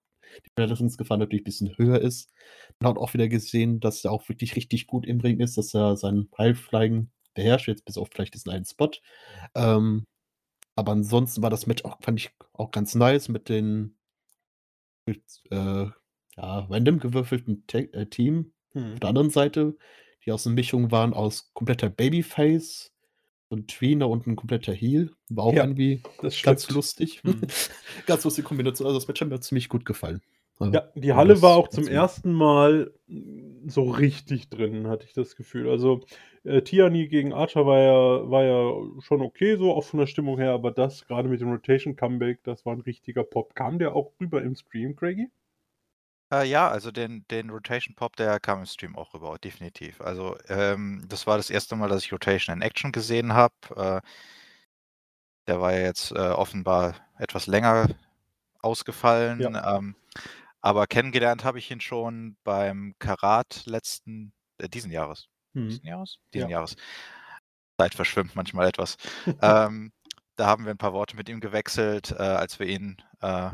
die 0.45 0.51
Verletzungsgefahr 0.55 1.17
natürlich 1.17 1.43
bisschen 1.43 1.77
höher 1.77 2.01
ist. 2.01 2.31
Man 2.79 2.89
hat 2.91 2.97
auch 2.97 3.13
wieder 3.13 3.27
gesehen, 3.29 3.79
dass 3.79 4.03
er 4.05 4.11
auch 4.11 4.27
wirklich 4.29 4.55
richtig 4.55 4.87
gut 4.87 5.05
im 5.05 5.19
Ring 5.21 5.39
ist, 5.39 5.57
dass 5.57 5.73
er 5.73 5.97
sein 5.97 6.29
Highflying 6.37 7.09
beherrscht, 7.35 7.67
jetzt 7.67 7.85
bis 7.85 7.97
auf 7.97 8.09
vielleicht 8.13 8.33
diesen 8.33 8.51
einen 8.51 8.65
Spot. 8.65 8.91
Ähm, 9.55 10.05
aber 10.75 10.93
ansonsten 10.93 11.41
war 11.43 11.49
das 11.49 11.67
Match 11.67 11.85
auch 11.85 11.97
fand 12.01 12.19
ich 12.19 12.31
auch 12.53 12.71
ganz 12.71 12.95
nice 12.95 13.29
mit 13.29 13.49
den 13.49 13.97
mit, 15.05 15.23
äh, 15.51 15.85
ja, 16.37 16.59
random 16.69 16.99
gewürfelten 16.99 17.65
Ta 17.67 17.79
äh, 17.79 18.07
Team 18.07 18.53
Mhm. 18.73 18.93
auf 18.93 18.99
der 19.01 19.09
anderen 19.09 19.29
Seite, 19.29 19.77
die 20.25 20.31
aus 20.31 20.45
'ner 20.45 20.53
Mischung 20.53 20.91
waren 20.91 21.13
aus 21.13 21.51
kompletter 21.53 21.89
Babyface 21.89 22.91
und 23.55 23.67
Tweener 23.69 24.09
und 24.09 24.27
'n 24.27 24.35
kompletter 24.35 24.73
Heel. 24.73 25.11
War 25.29 25.45
auch 25.45 25.53
Ja, 25.55 25.63
irgendwie 25.63 26.01
das 26.21 26.41
ganz 26.41 26.63
stimmt. 26.63 26.75
lustig. 26.75 27.23
Mhm. 27.23 27.41
Ganz 28.05 28.23
lustige 28.23 28.47
Kombination. 28.47 28.87
Also, 28.87 28.99
das 28.99 29.07
Match 29.07 29.21
hat 29.21 29.29
mir 29.29 29.39
ziemlich 29.39 29.69
gut 29.69 29.85
gefallen. 29.85 30.21
Äh, 30.61 30.71
Ja, 30.73 30.91
die 30.95 31.13
Halle 31.13 31.41
war 31.41 31.55
auch 31.57 31.67
zum 31.69 31.87
ersten 31.87 32.33
Mal, 32.33 32.93
hm, 33.07 33.67
so 33.69 33.83
richtig 33.83 34.49
drin, 34.49 34.87
hatte 34.87 35.05
ich 35.05 35.13
das 35.13 35.35
Gefühl. 35.35 35.69
Also, 35.69 36.01
äh, 36.43 36.61
Tiani 36.61 37.07
gegen 37.07 37.33
Archer 37.33 37.65
war 37.65 37.79
ja 37.79 38.29
war 38.29 38.43
ja 38.43 38.73
schon 39.01 39.21
okay 39.21 39.55
so, 39.57 39.73
auch 39.73 39.83
von 39.83 39.99
der 39.99 40.07
Stimmung 40.07 40.37
her, 40.37 40.51
aber 40.51 40.71
das 40.71 41.05
grade 41.07 41.29
mit 41.29 41.41
dem 41.41 41.49
Rotation 41.51 41.95
Comeback, 41.95 42.43
das 42.43 42.65
war 42.65 42.73
'n 42.73 42.81
richtiger 42.81 43.23
Pop. 43.23 43.55
Kam 43.55 43.79
der 43.79 43.95
auch 43.95 44.11
rüber 44.19 44.41
im 44.43 44.55
Stream, 44.55 44.95
Craigie? 44.95 45.29
Äh, 46.31 46.45
ja, 46.47 46.67
also 46.69 46.91
den 46.91 47.25
den 47.29 47.49
Rotation 47.51 47.95
Pop, 47.95 48.15
der 48.15 48.39
kam 48.39 48.59
im 48.59 48.65
Stream 48.65 48.95
auch 48.95 49.13
rüber, 49.13 49.37
definitiv. 49.37 50.01
Also, 50.01 50.35
ähm, 50.49 51.03
das 51.07 51.27
war 51.27 51.37
das 51.37 51.49
erste 51.51 51.75
Mal, 51.75 51.87
dass 51.89 52.03
ich 52.03 52.11
Rotation 52.11 52.55
in 52.55 52.61
Action 52.63 52.91
gesehen 52.91 53.33
habe. 53.33 53.53
Äh 53.75 54.07
der 55.47 55.61
war 55.61 55.73
ja 55.73 55.81
jetzt, 55.81 56.11
äh, 56.11 56.15
offenbar 56.15 56.95
etwas 57.19 57.47
länger 57.47 57.87
ausgefallen, 58.61 59.53
Ja. 59.53 59.77
ähm, 59.77 59.95
aber 60.61 60.87
kennengelernt 60.87 61.43
habe 61.45 61.59
ich 61.59 61.71
ihn 61.71 61.81
schon 61.81 62.37
beim 62.43 62.95
Karat 62.99 63.63
letzten 63.67 64.33
äh, 64.59 64.69
diesen 64.69 64.91
Jahres. 64.91 65.27
Mhm. 65.55 65.69
Diesen 65.69 65.85
Jahres? 65.87 66.19
Diesen 66.33 66.49
Ja. 66.49 66.49
Jahres. 66.49 66.75
Zeit 67.79 67.93
verschwimmt 67.95 68.35
manchmal 68.35 68.67
etwas. 68.69 68.95
Ähm, 69.41 69.91
da 70.37 70.47
haben 70.47 70.65
wir 70.65 70.71
'n 70.73 70.77
paar 70.77 70.93
Worte 70.93 71.15
mit 71.17 71.29
ihm 71.29 71.39
gewechselt, 71.41 72.11
äh, 72.11 72.15
als 72.23 72.59
wir 72.59 72.67
ihn, 72.67 72.97
äh, 73.21 73.49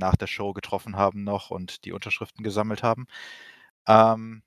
nach 0.00 0.16
der 0.16 0.28
Show 0.28 0.52
getroffen 0.54 0.96
haben 0.96 1.24
noch 1.24 1.50
und 1.52 1.84
die 1.86 1.92
Unterschriften 1.92 2.44
gesammelt 2.44 2.82
haben. 2.84 3.06
Ähm 3.88 4.42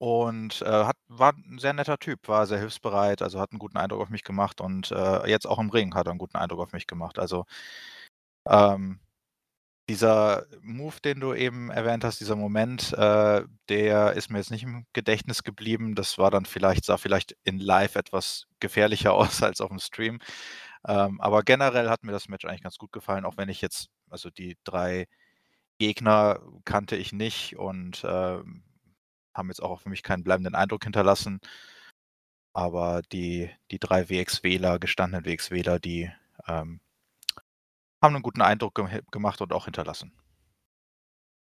und, 0.00 0.60
äh, 0.62 0.66
hat 0.84 0.96
war 1.08 1.32
'n 1.34 1.58
sehr 1.58 1.72
netter 1.72 1.98
Typ, 1.98 2.28
war 2.28 2.46
sehr 2.46 2.58
hilfsbereit, 2.58 3.22
also 3.22 3.40
hat 3.40 3.52
'n 3.52 3.58
guten 3.58 3.76
Eindruck 3.78 4.00
auf 4.02 4.10
mich 4.10 4.24
gemacht 4.24 4.60
und, 4.60 4.90
äh, 4.90 5.28
jetzt 5.28 5.46
auch 5.46 5.58
im 5.58 5.70
Ring 5.70 5.94
hat 5.94 6.06
er 6.06 6.12
'n 6.12 6.18
guten 6.18 6.36
Eindruck 6.36 6.60
auf 6.60 6.72
mich 6.72 6.86
gemacht. 6.86 7.18
Also, 7.18 7.44
ähm 8.48 9.00
dieser 9.88 10.46
Move, 10.62 10.96
den 11.04 11.20
du 11.20 11.34
eben 11.34 11.70
erwähnt 11.70 12.04
hast, 12.04 12.20
dieser 12.20 12.36
Moment, 12.36 12.92
äh, 12.94 13.42
der 13.68 14.14
ist 14.14 14.30
mir 14.30 14.38
jetzt 14.38 14.50
nicht 14.50 14.62
im 14.64 14.86
Gedächtnis 14.94 15.42
geblieben. 15.44 15.94
Das 15.94 16.18
war 16.18 16.30
dann 16.30 16.46
vielleicht 16.46 16.84
sah 16.86 16.96
vielleicht 16.98 17.36
in 17.44 17.58
live 17.58 17.96
etwas 17.96 18.46
gefährlicher 18.60 19.12
aus 19.14 19.42
als 19.42 19.60
auf 19.60 19.70
dem 19.70 19.80
Stream. 19.80 20.20
Ähm, 20.88 21.20
aber 21.20 21.42
generell 21.44 21.90
hat 21.90 22.04
mir 22.04 22.12
das 22.12 22.28
Match 22.28 22.44
eigentlich 22.46 22.62
ganz 22.62 22.78
gut 22.78 22.92
gefallen, 22.92 23.24
auch 23.26 23.36
wenn 23.38 23.48
ich 23.50 23.60
jetzt 23.62 23.88
also 24.14 24.30
die 24.30 24.56
drei 24.64 25.06
Gegner 25.78 26.40
kannte 26.64 26.96
ich 26.96 27.12
nicht 27.12 27.56
und, 27.58 28.04
ähm, 28.08 28.62
haben 29.34 29.48
jetzt 29.48 29.62
auch 29.62 29.80
für 29.80 29.90
mich 29.90 30.02
keinen 30.04 30.24
bleibenden 30.24 30.54
Eindruck 30.54 30.84
hinterlassen. 30.84 31.40
Aber 32.54 33.02
die 33.12 33.50
die 33.70 33.80
3 33.80 34.08
WXWler, 34.10 34.78
gestandenen 34.78 35.26
WXWler, 35.26 35.78
die, 35.80 36.10
ähm 36.48 36.80
haben 38.04 38.14
einen 38.14 38.22
guten 38.22 38.42
Eindruck 38.42 38.74
gem 38.74 38.88
gemacht 39.10 39.40
und 39.40 39.52
auch 39.52 39.64
hinterlassen. 39.64 40.12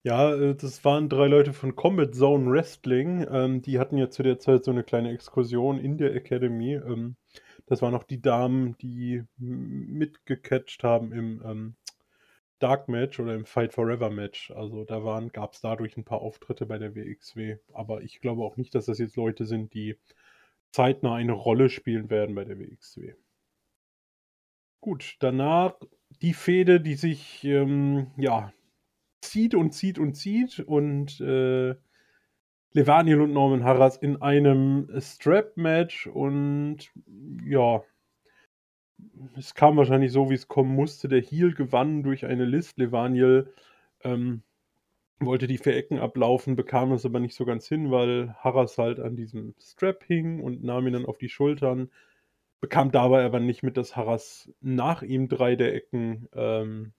Ja, 0.05 0.33
äh, 0.33 0.55
das 0.55 0.85
waren 0.85 1.09
drei 1.09 1.27
Leute 1.27 1.53
von 1.53 1.75
Combat 1.75 2.15
Zone 2.15 2.49
Wrestling. 2.51 3.27
Ähm, 3.29 3.63
die 3.63 3.81
hatten 3.81 3.99
ja 3.99 4.09
zu 4.09 4.23
der 4.23 4.39
Zeit 4.39 4.65
so 4.65 4.71
eine 4.71 4.85
kleine 4.85 5.11
Exkursion 5.11 5.79
in 5.79 5.99
der 5.99 6.15
Academy. 6.15 6.75
Ähm, 6.75 7.17
das 7.67 7.83
waren 7.83 7.95
auch 7.97 8.05
die 8.05 8.23
Damen, 8.23 8.79
die 8.79 9.25
mitgecatcht 9.39 10.85
haben 10.85 11.13
im 11.13 11.43
ähm, 11.45 11.77
Dark 12.59 12.89
Match 12.89 13.21
oder 13.21 13.35
im 13.35 13.45
Fight 13.45 13.73
Forever 13.75 14.11
Match. 14.11 14.51
Also 14.51 14.85
da 14.85 15.05
waren, 15.05 15.31
gab 15.31 15.53
es 15.53 15.61
dadurch 15.61 15.97
ein 15.97 16.05
paar 16.05 16.21
Auftritte 16.21 16.67
bei 16.67 16.79
der 16.79 16.95
WXW. 16.95 17.59
Aber 17.73 18.03
ich 18.03 18.21
glaube 18.21 18.43
auch 18.43 18.57
nicht, 18.57 18.75
dass 18.75 18.87
das 18.87 18.99
jetzt 18.99 19.17
Leute 19.17 19.45
sind, 19.45 19.75
die 19.75 19.97
zeitnah 20.73 21.15
eine 21.15 21.33
Rolle 21.33 21.69
spielen 21.69 22.11
werden 22.11 22.35
bei 22.35 22.45
der 22.45 22.59
WXW. 22.59 23.15
Gut, 24.81 25.17
danach 25.21 25.75
die 26.23 26.35
Fehde, 26.35 26.81
die 26.81 26.95
sich 26.95 27.45
ähm, 27.45 28.13
ja 28.17 28.53
zieht 29.21 29.55
und 29.55 29.73
zieht 29.73 29.99
und 29.99 30.15
zieht 30.15 30.61
und 30.61 31.21
äh, 31.21 31.75
Levaniel 32.73 33.23
und 33.23 33.33
Norman 33.33 33.65
Harras 33.65 33.97
in 33.97 34.21
einem 34.21 34.89
Strap-Match 35.01 36.07
und 36.09 36.93
ja, 37.45 37.83
es 39.37 39.55
kam 39.55 39.77
wahrscheinlich 39.77 40.13
so, 40.13 40.31
wie 40.31 40.35
es 40.35 40.49
kommen 40.49 40.75
musste. 40.75 41.09
Der 41.09 41.21
Heel 41.21 41.55
gewann 41.55 42.03
durch 42.03 42.27
eine 42.27 42.45
List. 42.45 42.79
Levaniel 42.79 43.53
ähm, 44.05 44.43
wollte 45.21 45.47
die 45.47 45.59
vier 45.59 45.77
Ecken 45.77 45.99
ablaufen, 45.99 46.57
bekam 46.57 46.93
es 46.93 47.07
aber 47.07 47.21
nicht 47.21 47.35
so 47.35 47.45
ganz 47.45 47.69
hin, 47.69 47.91
weil 47.91 48.35
Harras 48.39 48.79
halt 48.79 49.01
an 49.01 49.17
diesem 49.17 49.55
Strap 49.61 50.05
hing 50.05 50.41
und 50.43 50.63
nahm 50.65 50.87
ihn 50.87 50.95
dann 50.95 51.07
auf 51.07 51.19
die 51.19 51.29
Schultern 51.29 51.91
bekam 52.61 52.91
dabei 52.91 53.25
aber 53.25 53.41
nicht 53.41 53.63
mit, 53.63 53.77
dass 53.77 53.97
Harras 53.97 54.51
nach 54.61 55.03
ihm 55.03 55.29
drei 55.29 55.57
der 55.57 55.75
Ecken 55.75 56.29
ähm, 56.35 56.93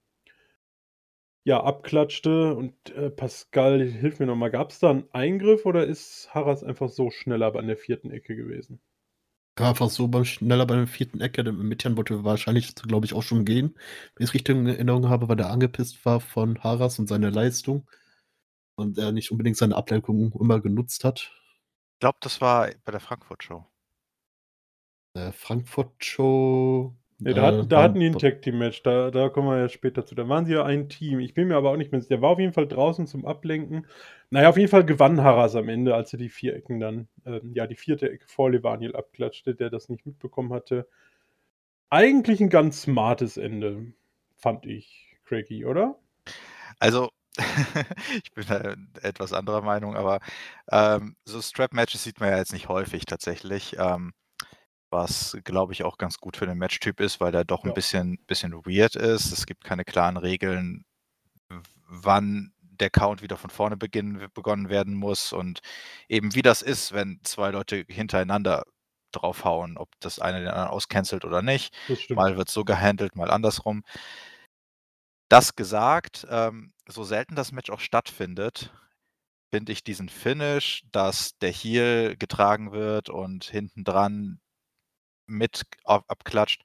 ja, 1.44 1.62
abklatschte. 1.64 2.56
Und 2.56 2.74
äh, 2.96 3.10
Pascal, 3.10 3.82
hilf 3.84 4.20
mir 4.20 4.26
nochmal, 4.28 4.52
gab 4.52 4.72
es 4.72 4.80
da 4.80 4.90
einen 4.92 5.08
Eingriff 5.12 5.66
oder 5.66 5.86
ist 5.86 6.34
Harras 6.34 6.64
einfach 6.64 6.90
so 6.90 7.10
schneller 7.10 7.56
an 7.56 7.68
der 7.68 7.78
vierten 7.78 8.12
Ecke 8.12 8.36
gewesen? 8.36 8.80
Ja, 9.60 9.70
einfach 9.70 9.90
so 9.90 10.08
beim, 10.08 10.24
schneller 10.24 10.68
bei 10.68 10.76
der 10.76 10.88
vierten 10.88 11.20
Ecke. 11.20 11.44
Der 11.44 11.54
Mitjan 11.54 11.98
wollte 11.98 12.24
wahrscheinlich, 12.24 12.76
glaube 12.76 13.06
ich, 13.06 13.14
auch 13.14 13.24
schon 13.24 13.44
gehen. 13.44 13.74
Wenn 14.16 14.24
ich 14.24 14.30
es 14.30 14.34
richtig 14.36 14.56
in 14.56 14.68
Erinnerung 14.68 15.10
habe, 15.10 15.28
weil 15.30 15.40
er 15.40 15.50
angepisst 15.50 16.06
war 16.06 16.20
von 16.20 16.64
Harras 16.64 17.00
und 17.00 17.08
seiner 17.08 17.32
Leistung. 17.32 17.90
Und 18.76 19.00
er 19.00 19.12
nicht 19.12 19.32
unbedingt 19.32 19.58
seine 19.58 19.76
Ablenkung 19.76 20.32
immer 20.40 20.62
genutzt 20.62 21.04
hat. 21.04 21.32
Ich 21.96 22.00
glaube, 22.02 22.20
das 22.22 22.40
war 22.42 22.70
bei 22.86 22.92
der 22.92 23.02
Frankfurt-Show. 23.02 23.66
Äh, 25.16 25.32
Frankfurt-Show. 25.32 26.96
Ja, 27.20 27.34
da, 27.34 27.42
hatten, 27.48 27.68
da 27.68 27.82
hatten 27.82 28.00
die 28.00 28.06
ein 28.06 28.18
Tag-Team-Match, 28.18 28.84
da, 28.84 29.10
da 29.10 29.30
kommen 29.30 29.48
wir 29.50 29.58
ja 29.58 29.70
später 29.70 30.06
zu. 30.06 30.14
Da 30.14 30.30
waren 30.30 30.46
sie 30.46 30.54
ja 30.54 30.64
ein 30.64 30.88
Team. 30.88 31.20
Ich 31.20 31.34
bin 31.34 31.48
mir 31.48 31.56
aber 31.56 31.72
auch 31.72 31.78
nicht 31.78 31.92
mehr 31.92 32.00
sicher. 32.00 32.16
Der 32.16 32.22
war 32.22 32.30
auf 32.30 32.40
jeden 32.40 32.54
Fall 32.54 32.68
draußen 32.68 33.08
zum 33.08 33.26
Ablenken. 33.26 33.88
Naja, 34.30 34.50
auf 34.50 34.58
jeden 34.58 34.70
Fall 34.70 34.86
gewann 34.86 35.24
Harras 35.24 35.56
am 35.56 35.68
Ende, 35.68 35.96
als 35.96 36.14
er 36.14 36.20
die 36.20 36.30
vier 36.30 36.56
Ecken 36.56 36.80
dann, 36.80 37.08
äh, 37.26 37.40
ja, 37.54 37.66
die 37.66 37.76
vierte 37.76 38.12
Ecke 38.12 38.28
vor 38.28 38.52
Levaniel 38.52 38.96
abklatschte, 38.96 39.56
der 39.56 39.72
das 39.72 39.90
nicht 39.90 40.06
mitbekommen 40.06 40.54
hatte. 40.54 40.88
Eigentlich 41.90 42.40
ein 42.40 42.50
ganz 42.50 42.84
smartes 42.84 43.38
Ende, 43.38 43.94
fand 44.36 44.68
ich, 44.68 45.16
Craigie, 45.26 45.66
oder? 45.66 45.98
Also, 46.78 47.10
ich 48.24 48.32
bin 48.34 48.46
da 48.48 48.76
etwas 49.02 49.34
anderer 49.34 49.62
Meinung, 49.62 49.96
aber 49.96 50.20
ähm, 50.72 51.16
so 51.26 51.42
Strap-Matches 51.42 52.04
sieht 52.04 52.20
man 52.20 52.30
ja 52.30 52.38
jetzt 52.38 52.54
nicht 52.54 52.68
häufig 52.68 53.06
tatsächlich. 53.06 53.76
Ähm, 53.80 54.14
was, 54.90 55.38
glaube 55.44 55.74
ich, 55.74 55.84
auch 55.84 55.98
ganz 55.98 56.18
gut 56.20 56.38
für 56.38 56.46
den 56.48 56.58
Matchtyp 56.58 57.00
ist, 57.02 57.20
weil 57.20 57.32
der 57.32 57.44
doch 57.46 57.64
ein 57.64 57.68
Ja. 57.70 57.74
bisschen 57.74 58.20
bisschen 58.28 58.54
weird 58.54 58.96
ist. 58.96 59.32
Es 59.32 59.46
gibt 59.46 59.64
keine 59.64 59.86
klaren 59.86 60.18
Regeln, 60.18 60.86
wann 61.90 62.54
der 62.62 62.90
Count 62.90 63.22
wieder 63.22 63.38
von 63.38 63.50
vorne 63.50 63.78
beginnen 63.78 64.28
begonnen 64.34 64.70
werden 64.70 64.94
muss 64.96 65.34
und 65.34 65.62
eben 66.10 66.36
wie 66.36 66.42
das 66.44 66.62
ist, 66.62 66.94
wenn 66.94 67.20
zwei 67.24 67.50
Leute 67.52 67.86
hintereinander 67.88 68.64
draufhauen, 69.12 69.78
ob 69.78 69.90
das 70.00 70.20
eine 70.20 70.40
den 70.40 70.50
anderen 70.50 70.70
auscancelt 70.70 71.26
oder 71.26 71.42
nicht. 71.42 71.76
Mal 72.14 72.38
wird 72.38 72.50
so 72.50 72.64
gehandelt, 72.66 73.16
mal 73.16 73.32
andersrum. 73.32 73.84
Das 75.30 75.56
gesagt, 75.56 76.26
ähm, 76.30 76.74
so 76.88 77.04
selten 77.04 77.36
das 77.36 77.52
Match 77.52 77.70
auch 77.70 77.82
stattfindet, 77.82 78.72
finde 79.52 79.72
ich 79.74 79.84
diesen 79.84 80.10
Finish, 80.10 80.84
dass 80.92 81.38
der 81.40 81.52
Heel 81.52 82.16
getragen 82.18 82.72
wird 82.72 83.10
und 83.10 83.46
hinten 83.46 83.84
dran 83.84 84.40
mit 85.28 85.66
abklatscht, 85.86 86.64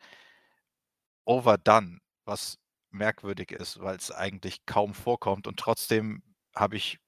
overdone, 1.24 1.98
was 2.24 2.58
merkwürdig 2.90 3.50
ist, 3.52 3.80
weil 3.80 3.96
es 3.96 4.10
eigentlich 4.10 4.64
kaum 4.66 4.94
vorkommt 4.94 5.46
und 5.46 5.58
trotzdem 5.58 6.22
habe 6.54 6.76
ich 6.76 6.98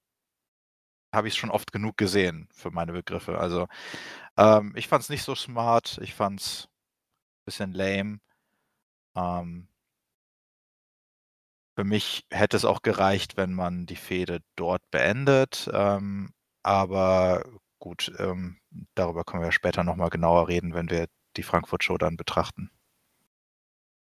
habe 1.12 1.28
ich 1.28 1.34
es 1.34 1.38
schon 1.38 1.50
oft 1.50 1.72
genug 1.72 1.96
gesehen 1.96 2.48
für 2.52 2.70
meine 2.70 2.92
Begriffe. 2.92 3.38
Also, 3.38 3.66
ähm, 4.36 4.72
ich 4.76 4.88
fand 4.88 5.02
es 5.04 5.10
nicht 5.10 5.22
so 5.24 5.34
smart, 5.34 5.98
ich 6.02 6.14
fand 6.14 6.40
es 6.40 6.68
ein 6.68 7.44
bisschen 7.46 7.72
lame. 7.72 8.20
Ähm 9.16 9.68
für 11.76 11.84
mich 11.84 12.24
hätte 12.30 12.56
es 12.56 12.64
auch 12.64 12.82
gereicht, 12.82 13.36
wenn 13.36 13.52
man 13.52 13.86
die 13.86 13.96
Fehde 13.96 14.40
dort 14.56 14.88
beendet, 14.90 15.68
ähm, 15.72 16.30
aber 16.62 17.44
gut, 17.80 18.12
ähm, 18.18 18.58
darüber 18.94 19.24
können 19.24 19.42
wir 19.42 19.52
später 19.52 19.82
noch 19.84 19.96
mal 19.96 20.08
genauer 20.08 20.48
reden, 20.48 20.74
wenn 20.74 20.88
wir 20.90 21.06
die 21.36 21.42
Frankfurt-Show 21.42 21.98
dann 21.98 22.16
betrachten. 22.16 22.70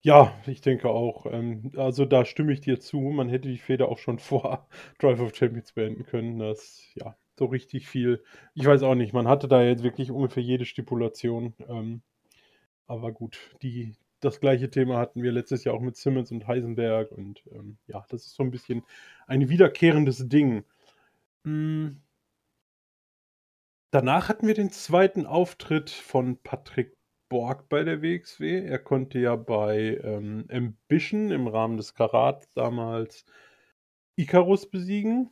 Ja, 0.06 0.40
ich 0.46 0.62
denke 0.62 0.90
auch. 0.90 1.26
Ähm, 1.26 1.72
also 1.78 2.06
da 2.06 2.26
stimme 2.26 2.54
ich 2.54 2.62
dir 2.62 2.80
zu. 2.80 3.00
Man 3.00 3.28
hätte 3.28 3.48
die 3.50 3.58
Feder 3.58 3.90
auch 3.90 3.98
schon 3.98 4.20
vor 4.20 4.68
Drive 5.00 5.20
of 5.20 5.36
Champions 5.36 5.72
beenden 5.74 6.06
können. 6.06 6.38
Das, 6.38 6.92
ja, 6.94 7.16
so 7.40 7.46
richtig 7.46 7.88
viel. 7.88 8.24
Ich 8.54 8.66
weiß 8.66 8.84
auch 8.84 8.94
nicht, 8.94 9.14
man 9.14 9.28
hatte 9.28 9.48
da 9.48 9.64
jetzt 9.64 9.82
wirklich 9.82 10.12
ungefähr 10.12 10.44
jede 10.44 10.66
Stipulation. 10.66 11.56
Ähm, 11.68 12.04
aber 12.88 13.12
gut, 13.14 13.40
die, 13.64 13.96
das 14.20 14.40
gleiche 14.40 14.70
Thema 14.70 15.00
hatten 15.00 15.24
wir 15.24 15.32
letztes 15.32 15.64
Jahr 15.64 15.74
auch 15.76 15.82
mit 15.82 15.96
Simmons 15.98 16.32
und 16.32 16.48
Heisenberg. 16.48 17.12
Und 17.12 17.44
ähm, 17.52 17.78
ja, 17.88 18.06
das 18.10 18.28
ist 18.28 18.36
so 18.36 18.44
ein 18.44 18.52
bisschen 18.52 18.84
ein 19.26 19.50
wiederkehrendes 19.50 20.30
Ding. 20.30 20.66
Hm. 21.46 22.02
Danach 23.90 24.30
hatten 24.30 24.46
wir 24.46 24.54
den 24.54 24.72
zweiten 24.72 25.26
Auftritt 25.26 25.90
von 25.90 26.38
Patrick 26.44 26.96
Borg 27.30 27.70
bei 27.70 27.84
der 27.84 28.02
WXW. 28.02 28.66
Er 28.66 28.80
konnte 28.80 29.20
ja 29.20 29.36
bei 29.36 30.00
ähm, 30.04 30.46
Ambition 30.52 31.32
im 31.32 31.48
Rahmen 31.48 31.78
des 31.78 31.94
Karats 31.94 32.52
damals 32.54 33.26
Icarus 34.16 34.70
besiegen. 34.70 35.30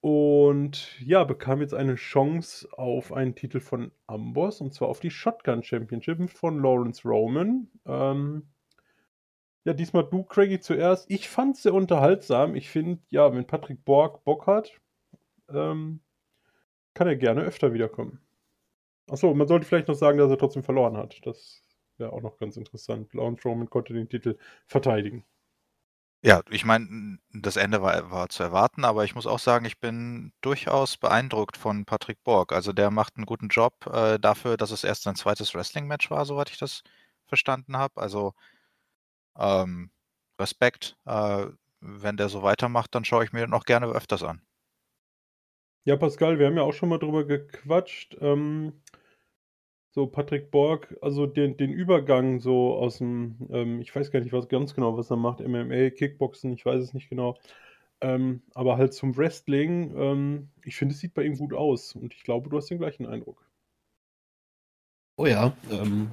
Und 0.00 0.98
ja, 1.00 1.24
bekam 1.24 1.60
jetzt 1.60 1.74
eine 1.74 1.96
Chance 1.96 2.68
auf 2.72 3.12
einen 3.12 3.34
Titel 3.34 3.60
von 3.60 3.90
Amboss 4.06 4.60
und 4.60 4.72
zwar 4.72 4.88
auf 4.88 5.00
die 5.00 5.10
Shotgun 5.10 5.62
Championship 5.62 6.30
von 6.30 6.62
Lawrence 6.62 7.06
Roman. 7.06 7.68
Ähm, 7.84 8.48
ja, 9.64 9.74
diesmal 9.74 10.04
du, 10.04 10.22
Craigie, 10.22 10.60
zuerst. 10.60 11.10
Ich 11.10 11.28
fand 11.28 11.56
es 11.56 11.62
sehr 11.64 11.74
unterhaltsam. 11.74 12.54
Ich 12.54 12.70
finde, 12.70 13.02
ja, 13.10 13.34
wenn 13.34 13.46
Patrick 13.46 13.84
Borg 13.84 14.24
Bock 14.24 14.46
hat, 14.46 14.72
ähm, 15.50 16.00
kann 16.94 17.08
er 17.08 17.16
gerne 17.16 17.42
öfter 17.42 17.74
wiederkommen. 17.74 18.20
Achso, 19.08 19.34
man 19.34 19.48
sollte 19.48 19.66
vielleicht 19.66 19.88
noch 19.88 19.94
sagen, 19.94 20.18
dass 20.18 20.30
er 20.30 20.38
trotzdem 20.38 20.62
verloren 20.62 20.96
hat. 20.96 21.20
Das 21.24 21.62
wäre 21.96 22.12
auch 22.12 22.20
noch 22.20 22.38
ganz 22.38 22.56
interessant. 22.56 23.12
Lawrence 23.14 23.42
Roman 23.44 23.70
konnte 23.70 23.92
den 23.94 24.08
Titel 24.08 24.38
verteidigen. 24.66 25.24
Ja, 26.22 26.42
ich 26.50 26.64
meine, 26.64 27.18
das 27.32 27.56
Ende 27.56 27.80
war, 27.80 28.10
war 28.10 28.28
zu 28.28 28.42
erwarten, 28.42 28.84
aber 28.84 29.04
ich 29.04 29.14
muss 29.14 29.26
auch 29.26 29.38
sagen, 29.38 29.64
ich 29.64 29.78
bin 29.78 30.32
durchaus 30.40 30.96
beeindruckt 30.96 31.56
von 31.56 31.84
Patrick 31.84 32.22
Borg. 32.24 32.52
Also 32.52 32.72
der 32.72 32.90
macht 32.90 33.16
einen 33.16 33.26
guten 33.26 33.48
Job 33.48 33.74
äh, 33.86 34.18
dafür, 34.18 34.56
dass 34.56 34.72
es 34.72 34.82
erst 34.82 35.04
sein 35.04 35.14
zweites 35.14 35.54
Wrestling-Match 35.54 36.10
war, 36.10 36.24
soweit 36.24 36.50
ich 36.50 36.58
das 36.58 36.82
verstanden 37.26 37.76
habe. 37.76 38.00
Also 38.00 38.34
ähm, 39.38 39.90
Respekt. 40.40 40.96
Äh, 41.06 41.46
wenn 41.80 42.16
der 42.16 42.28
so 42.28 42.42
weitermacht, 42.42 42.94
dann 42.94 43.04
schaue 43.04 43.24
ich 43.24 43.32
mir 43.32 43.40
den 43.40 43.54
auch 43.54 43.64
gerne 43.64 43.86
öfters 43.86 44.22
an. 44.24 44.42
Ja, 45.84 45.96
Pascal, 45.96 46.38
wir 46.38 46.46
haben 46.46 46.56
ja 46.56 46.62
auch 46.62 46.72
schon 46.72 46.88
mal 46.88 46.98
drüber 46.98 47.24
gequatscht. 47.24 48.16
Ähm, 48.20 48.82
So 49.90 50.06
Patrick 50.06 50.50
Borg, 50.50 50.96
also 51.02 51.26
den 51.26 51.56
den 51.56 51.72
Übergang 51.72 52.40
so 52.40 52.78
aus'm 52.78 53.34
ähm, 53.50 53.80
ich 53.80 53.94
weiß 53.94 54.10
gar 54.10 54.20
nicht, 54.20 54.32
was 54.32 54.48
ganz 54.48 54.74
genau, 54.74 54.96
was 54.96 55.10
er 55.10 55.16
macht, 55.16 55.40
MMA, 55.40 55.90
Kickboxen, 55.90 56.52
ich 56.52 56.64
weiß 56.64 56.82
es 56.82 56.94
nicht 56.94 57.08
genau. 57.08 57.36
Ähm, 58.00 58.42
aber 58.54 58.76
halt 58.76 58.94
zum 58.94 59.16
Wrestling, 59.16 59.94
ähm, 59.96 60.50
ich 60.64 60.76
finde, 60.76 60.94
es 60.94 61.00
sieht 61.00 61.14
bei 61.14 61.24
ihm 61.24 61.36
gut 61.36 61.52
aus 61.52 61.94
und 61.94 62.14
ich 62.14 62.22
glaube, 62.22 62.48
du 62.48 62.56
hast 62.56 62.70
den 62.70 62.78
gleichen 62.78 63.06
Eindruck. 63.06 63.44
Oh 65.16 65.26
ja, 65.26 65.52
ähm, 65.70 66.10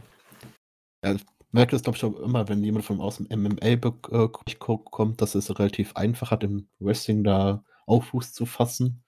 ja, 1.03 1.13
ich 1.13 1.23
merke 1.51 1.71
das, 1.73 1.83
glaube 1.83 1.97
ich, 1.97 2.03
auch 2.03 2.19
immer, 2.19 2.49
wenn 2.49 2.63
jemand 2.63 2.85
von 2.85 2.99
aus 2.99 3.17
dem 3.17 3.27
MMA 3.29 3.65
äh, 3.65 4.27
kommt, 4.27 5.21
dass 5.21 5.35
es 5.35 5.59
relativ 5.59 5.95
einfach 5.95 6.31
hat, 6.31 6.43
im 6.43 6.67
Wrestling 6.79 7.23
da 7.23 7.63
Fuß 7.87 8.33
zu 8.33 8.47
fassen. 8.47 9.03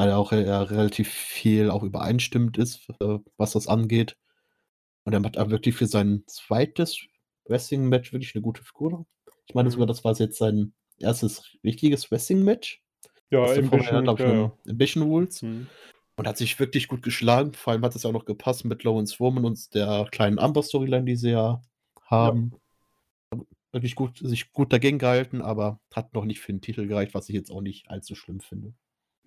Weil 0.00 0.08
er 0.10 0.18
auch 0.18 0.32
ja 0.32 0.62
relativ 0.62 1.08
viel 1.10 1.70
auch 1.70 1.82
übereinstimmend 1.82 2.56
ist, 2.58 2.88
äh, 3.00 3.18
was 3.36 3.52
das 3.52 3.68
angeht. 3.68 4.16
Und 5.04 5.12
er 5.14 5.20
macht 5.20 5.38
auch 5.38 5.50
wirklich 5.50 5.76
für 5.76 5.86
sein 5.86 6.24
zweites 6.28 6.98
Wrestling-Match 7.46 8.12
wirklich 8.12 8.34
'ne 8.34 8.42
gute 8.42 8.64
Figur. 8.64 9.06
Ich 9.48 9.54
meine 9.54 9.70
sogar, 9.70 9.86
Mhm. 9.86 9.88
das 9.88 10.04
war 10.04 10.14
jetzt 10.18 10.38
sein 10.38 10.74
erstes 10.98 11.56
richtiges 11.64 12.10
Wrestling-Match. 12.10 12.82
Ja, 13.32 13.54
ja, 13.54 13.60
Ambition, 13.60 14.04
glaube 14.04 14.20
ich, 14.20 14.26
ja, 14.26 14.32
ja. 14.34 14.58
Ambition 14.68 15.04
Rules. 15.04 15.42
Mhm. 15.42 15.72
Und 16.16 16.28
hat 16.28 16.38
sich 16.38 16.58
wirklich 16.60 16.88
gut 16.88 17.02
geschlagen. 17.02 17.54
Vor 17.54 17.72
allem 17.74 17.84
hat 17.84 17.96
es 17.96 18.04
ja 18.04 18.10
auch 18.10 18.14
noch 18.14 18.26
gepasst 18.26 18.64
mit 18.66 18.84
Lawrence 18.84 19.20
Woman 19.20 19.44
und 19.46 19.74
der 19.74 20.08
kleinen 20.12 20.38
Amber-Storyline, 20.40 21.04
die 21.06 21.16
sie 21.16 21.30
ja 21.32 21.62
Ja. 22.18 22.42
haben. 22.42 22.56
Wirklich 23.72 23.96
gut 23.96 24.18
sich 24.18 24.52
gut 24.52 24.72
dagegen 24.72 24.98
gehalten, 24.98 25.42
aber 25.42 25.80
hat 25.94 26.14
noch 26.14 26.24
nicht 26.26 26.40
für 26.40 26.52
'n 26.52 26.60
Titel 26.62 26.86
gereicht, 26.88 27.14
was 27.14 27.28
ich 27.30 27.34
jetzt 27.36 27.50
auch 27.52 27.62
nicht 27.62 27.90
allzu 27.90 28.14
schlimm 28.16 28.40
finde. 28.40 28.74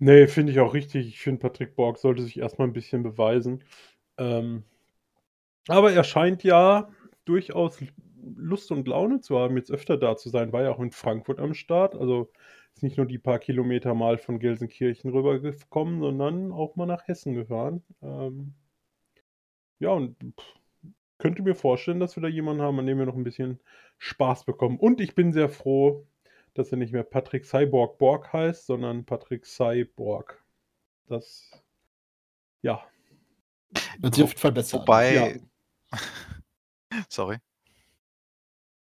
Ne, 0.00 0.28
finde 0.28 0.52
ich 0.52 0.60
auch 0.60 0.74
richtig. 0.74 1.06
Ich 1.08 1.20
finde, 1.20 1.40
Patrick 1.40 1.74
Borg 1.74 1.96
sollte 1.98 2.22
sich 2.22 2.38
erst 2.38 2.58
mal 2.58 2.66
'n 2.66 2.72
bisschen 2.74 3.02
beweisen. 3.02 3.64
Ähm 4.18 4.64
aber 5.68 5.92
er 5.92 6.04
scheint 6.04 6.44
ja 6.44 6.88
durchaus 7.24 7.78
Lust 8.36 8.70
und 8.70 8.86
Laune 8.88 9.20
zu 9.20 9.38
haben, 9.38 9.56
jetzt 9.56 9.70
öfter 9.70 9.96
da 9.96 10.16
zu 10.16 10.28
sein. 10.28 10.52
War 10.52 10.62
ja 10.62 10.70
auch 10.72 10.80
in 10.80 10.90
Frankfurt 10.92 11.38
am 11.40 11.54
Start. 11.54 11.94
Also, 11.96 12.30
ist 12.74 12.82
nicht 12.82 12.96
nur 12.98 13.06
die 13.06 13.18
paar 13.18 13.38
Kilometer 13.38 13.94
mal 13.94 14.18
von 14.18 14.38
Gelsenkirchen 14.38 15.10
rüber 15.10 15.38
gekommen, 15.40 16.00
sondern 16.00 16.52
auch 16.52 16.76
mal 16.76 16.86
nach 16.86 17.06
Hessen 17.08 17.34
gefahren. 17.34 17.82
Ähm 18.02 18.54
ja, 19.80 19.90
und 19.90 20.16
könnte 21.18 21.42
mir 21.42 21.54
vorstellen, 21.54 22.00
dass 22.00 22.16
wir 22.16 22.22
da 22.22 22.28
jemanden 22.28 22.62
haben, 22.62 22.78
an 22.80 22.86
dem 22.86 22.98
wir 22.98 23.06
noch 23.06 23.16
'n 23.16 23.24
bisschen 23.24 23.60
Spaß 23.98 24.44
bekommen. 24.44 24.78
Und 24.78 25.00
ich 25.00 25.14
bin 25.14 25.32
sehr 25.32 25.48
froh, 25.50 26.06
dass 26.58 26.70
er 26.72 26.78
nicht 26.78 26.92
mehr 26.92 27.04
Patrick 27.04 27.44
Cyborg 27.46 27.98
Borg 27.98 28.32
heißt, 28.32 28.66
sondern 28.66 29.04
Patrick 29.04 29.46
Cyborg. 29.46 30.42
Das 31.08 31.50
ja. 32.62 32.84
Hört 34.00 34.14
sich 34.14 34.24
auf 34.24 34.30
jeden 34.30 34.40
Fall 34.40 34.52
besser 34.52 34.80
an. 34.88 35.04
Ja. 35.08 35.32
wobei 35.32 35.40
sorry. 37.08 37.38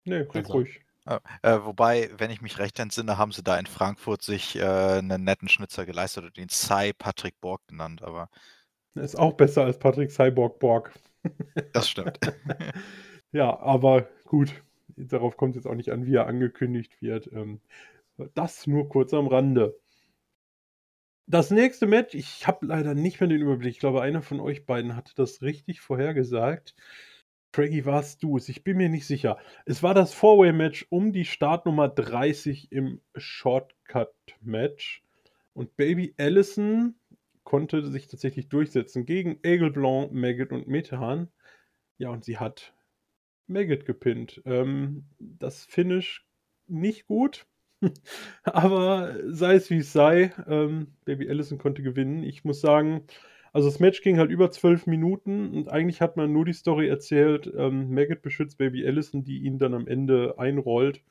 Ne, 0.06 0.28
red 0.34 0.36
Also 0.36 0.54
ruhig. 0.54 0.82
Ah, 1.06 1.20
äh, 1.44 1.60
wobei, 1.64 2.10
wenn 2.18 2.32
ich 2.32 2.42
mich 2.42 2.58
recht 2.58 2.80
entsinne, 2.80 3.18
haben 3.18 3.32
sie 3.32 3.44
da 3.44 3.58
in 3.60 3.68
Frankfurt 3.68 4.24
sich, 4.24 4.56
äh, 4.56 5.02
'nen 5.02 5.24
netten 5.24 5.48
Schnitzer 5.50 5.86
geleistet 5.86 6.24
und 6.26 6.38
ihn 6.38 6.50
Cy 6.50 6.94
Patrick 6.98 7.40
Borg 7.42 7.62
genannt, 7.68 8.02
aber 8.02 8.30
Ist 8.96 9.16
auch 9.18 9.34
besser 9.34 9.64
als 9.66 9.78
Patrick 9.80 10.12
Cyborg 10.12 10.60
Borg. 10.60 10.92
Das 11.74 11.90
stimmt. 11.90 12.20
Ja, 13.32 13.60
aber 13.60 14.08
gut, 14.24 14.64
darauf 14.98 15.38
kommt's 15.38 15.56
jetzt 15.56 15.68
auch 15.68 15.76
nicht 15.76 15.92
an, 15.92 16.06
wie 16.06 16.16
er 16.16 16.28
angekündigt 16.28 17.02
wird. 17.02 17.32
Ähm, 17.32 17.60
das 18.34 18.68
nur 18.68 18.90
kurz 18.90 19.14
am 19.14 19.28
Rande. 19.28 19.78
Das 21.28 21.50
nächste 21.50 21.88
Match, 21.88 22.14
ich 22.14 22.46
habe 22.48 22.68
leider 22.68 22.94
nicht 22.94 23.20
mehr 23.20 23.28
den 23.28 23.42
Überblick. 23.42 23.72
Ich 23.72 23.80
glaube, 23.80 24.02
einer 24.02 24.22
von 24.22 24.40
euch 24.40 24.66
beiden 24.66 24.96
hatte 24.96 25.14
das 25.16 25.42
richtig 25.42 25.82
vorhergesagt. 25.82 26.76
Craigie, 27.52 27.86
warst 27.86 28.22
du's? 28.22 28.50
Ich 28.50 28.64
bin 28.64 28.78
mir 28.78 28.90
nicht 28.90 29.08
sicher. 29.08 29.38
Es 29.66 29.82
war 29.82 29.94
das 29.94 30.14
Four-Way-Match 30.14 30.88
um 30.90 31.14
die 31.14 31.26
Startnummer 31.26 31.88
30 31.88 32.72
im 32.72 33.02
Shortcut-Match. 33.16 35.04
Und 35.54 35.76
Baby 35.78 36.14
Allison 36.18 36.96
konnte 37.44 37.90
sich 37.90 38.08
tatsächlich 38.08 38.50
durchsetzen 38.50 39.06
gegen 39.06 39.40
Aigle 39.44 39.72
Blanc, 39.72 40.12
Maggot 40.12 40.52
und 40.52 40.68
Metehan. 40.68 41.30
Ja, 41.98 42.10
und 42.10 42.26
sie 42.26 42.38
hat 42.38 42.75
Maggot 43.48 43.86
gepinnt. 43.86 44.42
Ähm, 44.46 45.06
das 45.20 45.66
Finish 45.66 46.26
nicht 46.68 47.06
gut, 47.08 47.46
aber 48.44 49.16
sei 49.28 49.56
es 49.56 49.70
wie 49.70 49.78
es 49.80 49.94
sei, 49.94 50.34
ähm, 50.48 50.96
Baby 51.06 51.30
Allison 51.30 51.58
konnte 51.60 51.84
gewinnen. 51.84 52.24
Ich 52.24 52.44
muss 52.44 52.62
sagen, 52.62 53.04
also 53.54 53.68
das 53.70 53.80
Match 53.80 54.02
ging 54.02 54.18
halt 54.18 54.32
über 54.32 54.52
12 54.52 54.88
Minuten 54.88 55.54
und 55.54 55.70
eigentlich 55.72 56.02
hat 56.02 56.18
man 56.18 56.32
nur 56.34 56.46
die 56.46 56.54
Story 56.54 56.88
erzählt, 56.90 57.52
ähm, 57.56 57.94
Maggot 57.94 58.22
beschützt 58.22 58.58
Baby 58.58 58.86
Allison, 58.88 59.24
die 59.24 59.40
ihn 59.44 59.60
dann 59.60 59.74
am 59.76 59.88
Ende 59.88 60.36
einrollt. 60.40 61.02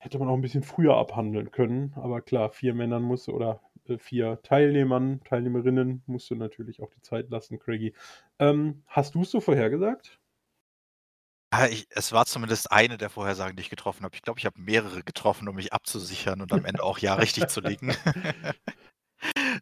Hätte 0.00 0.18
man 0.18 0.28
auch 0.28 0.34
'n 0.34 0.40
bisschen 0.40 0.62
früher 0.64 0.96
abhandeln 0.96 1.50
können, 1.52 1.92
aber 1.96 2.20
klar, 2.20 2.50
4 2.50 2.74
Männern 2.74 3.02
musst 3.04 3.26
du 3.28 3.32
oder, 3.32 3.60
äh, 3.86 3.96
4 3.98 4.40
Teilnehmern, 4.42 5.20
Teilnehmerinnen 5.24 6.02
musst 6.06 6.30
du 6.30 6.34
natürlich 6.36 6.80
auch 6.82 6.90
die 6.90 7.00
Zeit 7.02 7.30
lassen, 7.30 7.58
Craigie. 7.60 7.94
Ähm, 8.40 8.82
hast 8.86 9.14
du's 9.14 9.30
so 9.30 9.40
vorhergesagt? 9.40 10.18
Ah, 11.52 11.66
ich 11.66 11.86
es 11.90 12.12
war 12.12 12.26
zumindest 12.26 12.70
eine 12.70 12.98
der 12.98 13.08
Vorhersagen, 13.08 13.56
die 13.56 13.62
ich 13.62 13.70
getroffen 13.70 14.04
habe. 14.04 14.14
Ich 14.14 14.20
glaube, 14.22 14.38
ich 14.38 14.44
habe 14.44 14.60
mehrere 14.60 15.02
getroffen, 15.02 15.48
um 15.48 15.54
mich 15.56 15.72
abzusichern 15.72 16.42
und 16.42 16.52
am 16.52 16.64
Ende 16.66 16.82
auch 16.82 16.98
ja 16.98 17.14
richtig 17.14 17.48
zu 17.48 17.60
liegen. 17.62 17.94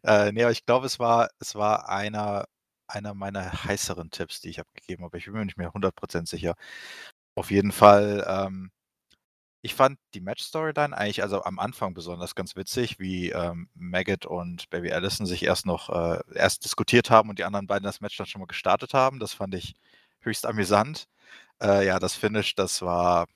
Äh, 0.03 0.31
ne, 0.31 0.43
aber 0.43 0.51
ich 0.51 0.65
glaube, 0.65 0.85
es 0.85 0.99
war 0.99 1.29
es 1.39 1.55
war 1.55 1.89
einer 1.89 2.45
einer 2.87 3.13
meiner 3.13 3.63
heißeren 3.65 4.11
Tipps, 4.11 4.41
die 4.41 4.49
ich 4.49 4.59
abgegeben 4.59 5.03
habe. 5.03 5.17
Ich 5.17 5.25
bin 5.25 5.33
mir 5.33 5.45
nicht 5.45 5.57
mehr 5.57 5.73
100 5.73 5.93
sicher. 6.27 6.55
Auf 7.35 7.51
jeden 7.51 7.71
Fall, 7.71 8.25
ähm 8.27 8.71
ich 9.63 9.75
fand 9.75 9.99
die 10.13 10.21
Match-Storyline 10.21 10.95
eigentlich 10.97 11.23
also 11.23 11.43
am 11.43 11.59
Anfang 11.59 11.93
besonders 11.93 12.35
ganz 12.35 12.55
witzig, 12.55 12.99
wie, 12.99 13.31
ähm, 13.31 13.69
Maggot 13.75 14.25
und 14.25 14.69
Baby 14.69 14.91
Allison 14.91 15.25
sich 15.25 15.43
erst 15.43 15.65
noch 15.65 15.89
äh, 15.89 16.21
erst 16.35 16.63
diskutiert 16.65 17.09
haben 17.09 17.29
und 17.29 17.39
die 17.39 17.43
anderen 17.43 17.67
beiden 17.67 17.83
das 17.83 18.01
Match 18.01 18.17
dann 18.17 18.27
schon 18.27 18.39
mal 18.41 18.45
gestartet 18.47 18.93
haben. 18.93 19.19
Das 19.19 19.33
fand 19.33 19.55
ich 19.55 19.75
höchst 20.21 20.45
amüsant. 20.45 21.07
Äh, 21.61 21.85
ja, 21.87 21.99
das 21.99 22.15
Finish, 22.15 22.55
das 22.55 22.81
war, 22.81 23.27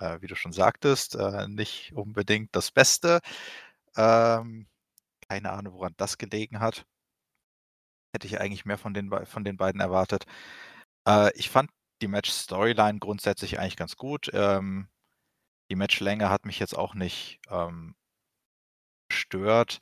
äh, 0.00 0.20
wie 0.22 0.28
du 0.28 0.36
schon 0.36 0.52
sagtest, 0.52 1.16
äh, 1.16 1.48
nicht 1.48 1.92
unbedingt 1.94 2.54
das 2.56 2.70
Beste. 2.72 3.20
Ähm, 3.96 4.68
keine 5.28 5.52
Ahnung, 5.52 5.74
woran 5.74 5.94
das 5.98 6.18
gelegen 6.18 6.60
hat. 6.60 6.84
Hätte 8.14 8.26
ich 8.26 8.40
eigentlich 8.40 8.64
mehr 8.64 8.78
von 8.78 8.92
den 8.92 9.10
von 9.26 9.44
den 9.44 9.56
beiden 9.56 9.80
erwartet. 9.80 10.24
Äh, 11.06 11.32
ich 11.36 11.50
fand 11.50 11.70
die 12.02 12.08
Match-Storyline 12.08 12.98
grundsätzlich 12.98 13.58
eigentlich 13.60 13.76
ganz 13.76 13.96
gut. 13.96 14.30
Ähm, 14.34 14.88
die 15.70 15.76
Matchlänge 15.76 16.30
hat 16.30 16.46
mich 16.46 16.58
jetzt 16.60 16.76
auch 16.76 16.94
nicht, 16.94 17.40
ähm 17.50 17.94
gestört. 19.10 19.80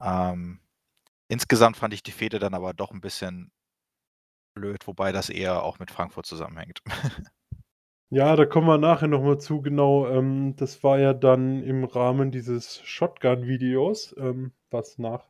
Ähm, 0.00 0.60
insgesamt 1.28 1.76
fand 1.78 1.94
ich 1.94 2.02
die 2.02 2.12
Fehde 2.12 2.38
dann 2.40 2.54
aber 2.54 2.74
doch 2.74 2.92
'n 2.92 3.00
bisschen 3.02 3.50
blöd, 4.54 4.86
wobei 4.86 5.12
das 5.12 5.30
eher 5.30 5.62
auch 5.62 5.78
mit 5.78 5.90
Frankfurt 5.90 6.26
zusammenhängt. 6.26 6.82
Ja, 8.12 8.34
da 8.34 8.44
kommen 8.44 8.66
wir 8.66 8.76
nachher 8.76 9.06
noch 9.06 9.22
mal 9.22 9.38
zu, 9.38 9.62
genau. 9.62 10.08
Ähm, 10.08 10.56
das 10.56 10.82
war 10.82 10.98
ja 10.98 11.14
dann 11.14 11.62
im 11.62 11.84
Rahmen 11.84 12.32
dieses 12.32 12.80
Shotgun-Videos, 12.82 14.16
ähm, 14.18 14.50
was 14.68 14.98
nach 14.98 15.28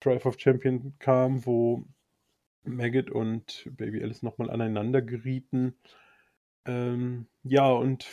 Triumph 0.00 0.26
of 0.26 0.38
Champion 0.38 0.94
kam, 0.98 1.46
wo 1.46 1.84
Maggot 2.64 3.10
und 3.10 3.68
Baby 3.76 4.02
Allison 4.02 4.28
noch 4.28 4.38
mal 4.38 4.50
aneinander 4.50 5.00
gerieten. 5.00 5.76
Ähm, 6.66 7.28
ja, 7.44 7.70
und 7.70 8.04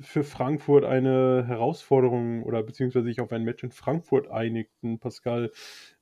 für 0.00 0.24
Frankfurt 0.24 0.84
eine 0.84 1.44
Herausforderung 1.46 2.42
oder 2.44 2.62
beziehungsweise 2.62 3.04
sich 3.06 3.20
auf 3.20 3.30
ein 3.32 3.44
Match 3.44 3.62
in 3.62 3.72
Frankfurt 3.72 4.28
einigten. 4.30 4.98
Pascal, 5.00 5.52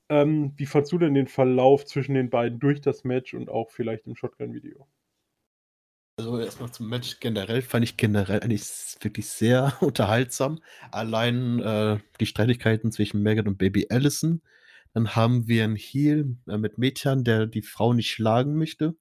ähm, 0.09 0.53
wie 0.57 0.67
fandst 0.67 0.93
du 0.93 0.99
denn 0.99 1.15
den 1.15 1.29
Verlauf 1.29 1.85
zwischen 1.87 2.15
den 2.15 2.31
beiden 2.31 2.59
durch 2.61 2.81
das 2.81 3.05
Match 3.05 3.35
und 3.35 3.49
auch 3.49 3.71
vielleicht 3.71 4.07
im 4.07 4.17
Shotgun-Video? 4.17 4.87
Also, 6.19 6.39
erst 6.41 6.61
mal 6.61 6.73
zum 6.73 6.89
Match 6.89 7.21
generell 7.21 7.61
fand 7.61 7.85
ich 7.85 7.97
generell 7.99 8.41
eigentlich 8.41 8.97
wirklich 9.03 9.29
sehr 9.29 9.77
unterhaltsam. 9.83 10.61
Allein, 10.91 11.61
äh, 11.61 11.99
die 12.21 12.27
Streitigkeiten 12.27 12.91
zwischen 12.91 13.23
Maggot 13.23 13.47
und 13.47 13.59
Baby 13.59 13.87
Allison. 13.91 14.43
Dann 14.95 15.15
haben 15.15 15.47
wir 15.47 15.65
'n 15.65 15.77
Heel, 15.77 16.37
äh, 16.49 16.57
mit 16.57 16.79
Metehan, 16.79 17.23
der 17.25 17.47
die 17.47 17.61
Frau 17.63 17.93
nicht 17.93 18.11
schlagen 18.11 18.57
möchte. 18.57 18.97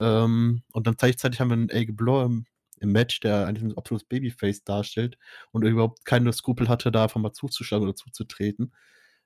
Ähm, 0.00 0.62
und 0.72 0.86
dann 0.86 0.96
gleichzeitig 0.96 1.40
haben 1.40 1.50
wir 1.50 1.56
'n 1.56 1.70
Aigle 1.70 1.94
Blanc 1.94 2.26
im 2.30 2.46
im 2.80 2.92
Match, 2.92 3.20
der 3.20 3.46
eigentlich 3.46 3.64
'n 3.64 3.76
absolutes 3.78 4.08
Babyface 4.08 4.64
darstellt 4.64 5.18
und 5.52 5.64
überhaupt 5.64 6.04
keine 6.06 6.32
Skrupel 6.32 6.68
hatte, 6.68 6.92
da 6.92 7.04
einfach 7.04 7.20
mal 7.20 7.32
zuzuschlagen 7.32 7.84
oder 7.86 7.94
zuzutreten. 7.96 8.74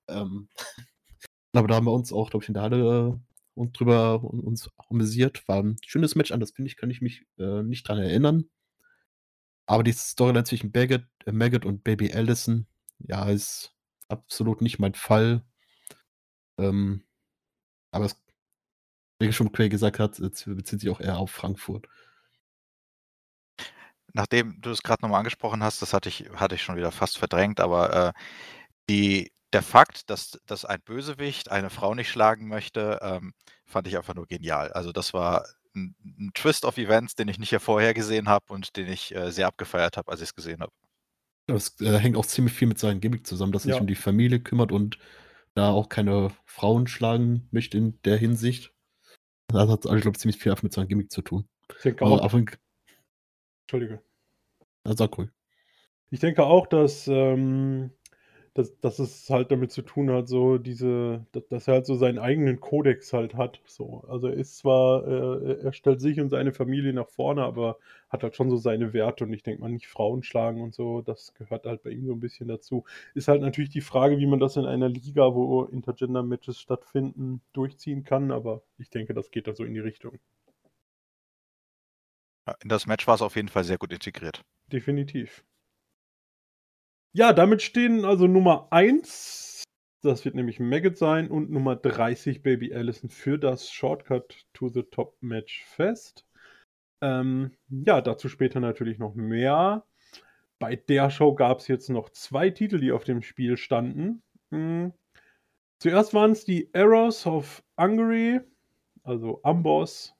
Ähm, 0.08 0.48
aber 1.54 1.68
da 1.68 1.76
haben 1.76 1.86
wir 1.86 1.92
uns 1.92 2.12
auch, 2.12 2.30
glaube 2.30 2.44
ich, 2.44 2.48
in 2.48 2.54
der 2.54 2.64
Halle, 2.64 3.20
äh, 3.20 3.60
uns 3.60 3.72
drüber 3.72 4.22
u 4.24 4.28
uns 4.40 4.70
amüsiert. 4.90 5.46
War 5.48 5.60
'n 5.62 5.76
schönes 5.86 6.14
Match, 6.16 6.32
an 6.32 6.40
das 6.40 6.52
finde 6.52 6.70
ich, 6.70 6.76
kann 6.76 6.90
ich 6.90 7.00
mich, 7.02 7.26
äh, 7.38 7.62
nicht 7.62 7.88
dran 7.88 7.98
erinnern. 7.98 8.44
Aber 9.66 9.82
die 9.84 9.92
Storyline 9.92 10.44
zwischen 10.44 10.72
Baggott 10.72 11.04
äh, 11.26 11.32
Maggot 11.32 11.64
und 11.64 11.84
Baby 11.84 12.12
Allison, 12.12 12.66
ja, 12.98 13.28
ist 13.28 13.72
absolut 14.08 14.62
nicht 14.62 14.78
mein 14.78 14.94
Fall. 14.94 15.42
Ähm, 16.58 17.04
aber 17.92 18.06
es 18.06 18.16
Wie 19.20 19.32
schon 19.32 19.52
Craig 19.52 19.70
gesagt 19.70 20.00
hat, 20.00 20.18
bezieht 20.18 20.80
sich 20.80 20.90
auch 20.90 20.98
eher 21.00 21.18
auf 21.18 21.30
Frankfurt. 21.30 21.86
Nachdem 24.14 24.60
du 24.60 24.70
es 24.70 24.82
gerade 24.82 25.02
nochmal 25.02 25.18
angesprochen 25.18 25.62
hast, 25.62 25.82
das 25.82 25.92
hatte 25.92 26.08
ich, 26.08 26.24
hatte 26.34 26.54
ich 26.54 26.62
schon 26.62 26.76
wieder 26.76 26.90
fast 26.92 27.18
verdrängt, 27.18 27.60
aber 27.60 28.08
äh, 28.08 28.12
die, 28.90 29.32
der 29.52 29.62
Fakt, 29.62 30.10
dass, 30.10 30.38
dass 30.46 30.64
ein 30.64 30.80
Bösewicht 30.82 31.50
eine 31.50 31.70
Frau 31.70 31.94
nicht 31.94 32.10
schlagen 32.10 32.48
möchte, 32.48 32.98
ähm, 33.02 33.32
fand 33.64 33.86
ich 33.86 33.96
einfach 33.96 34.14
nur 34.14 34.26
genial. 34.26 34.72
Also 34.72 34.92
das 34.92 35.14
war 35.14 35.46
ein, 35.74 35.94
ein 36.04 36.30
Twist 36.34 36.64
of 36.64 36.76
Events, 36.78 37.14
den 37.14 37.28
ich 37.28 37.38
nicht 37.38 37.54
vorher 37.60 37.94
gesehen 37.94 38.28
habe 38.28 38.52
und 38.52 38.76
den 38.76 38.88
ich 38.88 39.14
äh, 39.14 39.30
sehr 39.30 39.46
abgefeiert 39.46 39.96
habe, 39.96 40.10
als 40.10 40.20
ich 40.20 40.28
es 40.28 40.34
gesehen 40.34 40.60
habe. 40.60 40.72
Das 41.46 41.80
äh, 41.80 41.98
hängt 41.98 42.16
auch 42.16 42.26
ziemlich 42.26 42.52
viel 42.52 42.68
mit 42.68 42.78
seinem 42.78 43.00
Gimmick 43.00 43.26
zusammen, 43.26 43.52
dass 43.52 43.64
er 43.64 43.70
ja. 43.70 43.74
sich 43.74 43.80
um 43.80 43.86
die 43.86 43.94
Familie 43.94 44.40
kümmert 44.40 44.70
und 44.70 44.98
da 45.54 45.70
auch 45.70 45.88
keine 45.88 46.30
Frauen 46.44 46.86
schlagen 46.86 47.48
möchte 47.50 47.78
in 47.78 48.00
der 48.02 48.18
Hinsicht. 48.18 48.72
Das 49.48 49.68
hat, 49.68 49.86
ich 49.86 50.02
glaube, 50.02 50.18
ziemlich 50.18 50.38
viel 50.38 50.54
mit 50.62 50.72
seinem 50.72 50.88
Gimmick 50.88 51.10
zu 51.10 51.22
tun. 51.22 51.48
Ich 51.76 51.82
denke 51.82 52.04
auch. 52.04 52.22
Aber, 52.22 52.44
Entschuldige. 53.62 54.02
Ja, 54.86 54.94
sag 54.94 55.16
ruhig. 55.16 55.30
Ich 56.10 56.20
denke 56.20 56.44
auch, 56.44 56.66
dass 56.66 57.06
ähm, 57.08 57.90
dass, 58.54 58.78
dass 58.80 58.98
es 58.98 59.28
halt 59.30 59.50
damit 59.50 59.72
zu 59.72 59.82
tun 59.82 60.10
hat, 60.10 60.28
so 60.28 60.58
diese, 60.58 61.26
dass 61.50 61.68
er 61.68 61.74
halt 61.74 61.86
so 61.86 61.94
seinen 61.94 62.18
eigenen 62.18 62.60
Kodex 62.60 63.12
halt 63.12 63.34
hat. 63.34 63.60
So. 63.66 64.04
Also 64.08 64.28
er 64.28 64.34
ist 64.34 64.58
zwar, 64.58 65.06
äh, 65.06 65.62
er 65.62 65.72
stellt 65.72 66.00
sich 66.00 66.20
und 66.20 66.30
seine 66.30 66.52
Familie 66.52 66.92
nach 66.92 67.08
vorne, 67.08 67.42
aber 67.44 67.78
hat 68.08 68.22
halt 68.22 68.36
schon 68.36 68.50
so 68.50 68.56
seine 68.56 68.92
Werte 68.92 69.24
und 69.24 69.32
ich 69.32 69.42
denke 69.42 69.60
mal 69.62 69.70
nicht 69.70 69.88
Frauen 69.88 70.22
schlagen 70.22 70.62
und 70.62 70.74
so, 70.74 71.02
das 71.02 71.34
gehört 71.34 71.66
halt 71.66 71.82
bei 71.82 71.90
ihm 71.90 72.06
so 72.06 72.12
ein 72.12 72.20
bisschen 72.20 72.48
dazu. 72.48 72.84
Ist 73.14 73.28
halt 73.28 73.42
natürlich 73.42 73.70
die 73.70 73.80
Frage, 73.80 74.18
wie 74.18 74.26
man 74.26 74.40
das 74.40 74.56
in 74.56 74.64
einer 74.66 74.88
Liga, 74.88 75.34
wo 75.34 75.64
Intergender-Matches 75.64 76.60
stattfinden, 76.60 77.40
durchziehen 77.52 78.04
kann, 78.04 78.30
aber 78.32 78.62
ich 78.78 78.90
denke, 78.90 79.14
das 79.14 79.30
geht 79.30 79.46
da 79.46 79.54
so 79.54 79.64
in 79.64 79.74
die 79.74 79.80
Richtung. 79.80 80.18
In 82.62 82.68
das 82.68 82.86
Match 82.86 83.06
war 83.06 83.14
es 83.14 83.22
auf 83.22 83.36
jeden 83.36 83.48
Fall 83.48 83.64
sehr 83.64 83.78
gut 83.78 83.92
integriert. 83.92 84.42
Definitiv. 84.72 85.44
Ja, 87.18 87.32
damit 87.32 87.62
stehen 87.62 88.04
also 88.04 88.28
Nummer 88.28 88.68
1, 88.70 89.64
das 90.04 90.24
wird 90.24 90.36
nämlich 90.36 90.60
Maggot 90.60 90.96
sein, 90.96 91.28
und 91.28 91.50
Nummer 91.50 91.74
30 91.74 92.44
Baby 92.44 92.72
Allison 92.72 93.10
für 93.10 93.40
das 93.40 93.72
Shortcut 93.72 94.46
to 94.52 94.68
the 94.68 94.84
Top 94.84 95.16
Match 95.20 95.64
fest. 95.64 96.24
Ähm, 97.00 97.56
ja, 97.70 98.02
dazu 98.02 98.28
später 98.28 98.60
natürlich 98.60 99.00
noch 99.00 99.16
mehr. 99.16 99.84
Bei 100.60 100.76
der 100.76 101.10
Show 101.10 101.34
gab 101.34 101.58
es 101.58 101.66
jetzt 101.66 101.90
noch 101.90 102.10
zwei 102.10 102.50
Titel, 102.50 102.78
die 102.78 102.92
auf 102.92 103.02
dem 103.02 103.22
Spiel 103.22 103.56
standen. 103.56 104.22
Hm. 104.52 104.92
Zuerst 105.80 106.14
waren 106.14 106.30
es 106.30 106.44
die 106.44 106.70
Arrows 106.72 107.26
of 107.26 107.64
Hungary, 107.76 108.42
also 109.02 109.40
Amboss 109.42 110.14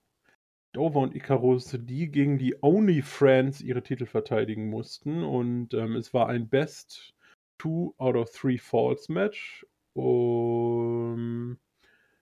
Dover 0.73 1.01
und 1.01 1.15
Icarus, 1.15 1.77
die 1.81 2.11
gegen 2.11 2.39
die 2.39 2.57
Only 2.63 3.03
Friends 3.03 3.61
ihre 3.61 3.83
Titel 3.83 4.07
verteidigen 4.07 4.69
mussten. 4.69 5.23
Und 5.23 5.75
ähm, 5.75 5.97
es 5.97 6.13
war 6.13 6.29
ein 6.29 6.49
Best 6.49 7.15
Two 7.59 7.95
out 7.99 8.17
of 8.17 8.31
Three 8.31 8.59
Falls 8.59 9.09
Match. 9.09 9.67
Um, 9.95 11.59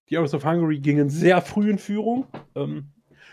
die 0.08 0.16
Arrows 0.16 0.34
of 0.34 0.44
Hungary 0.44 0.78
gingen 0.78 1.10
sehr 1.10 1.42
früh 1.42 1.68
in 1.70 1.78
Führung. 1.78 2.26
Ähm, 2.54 2.92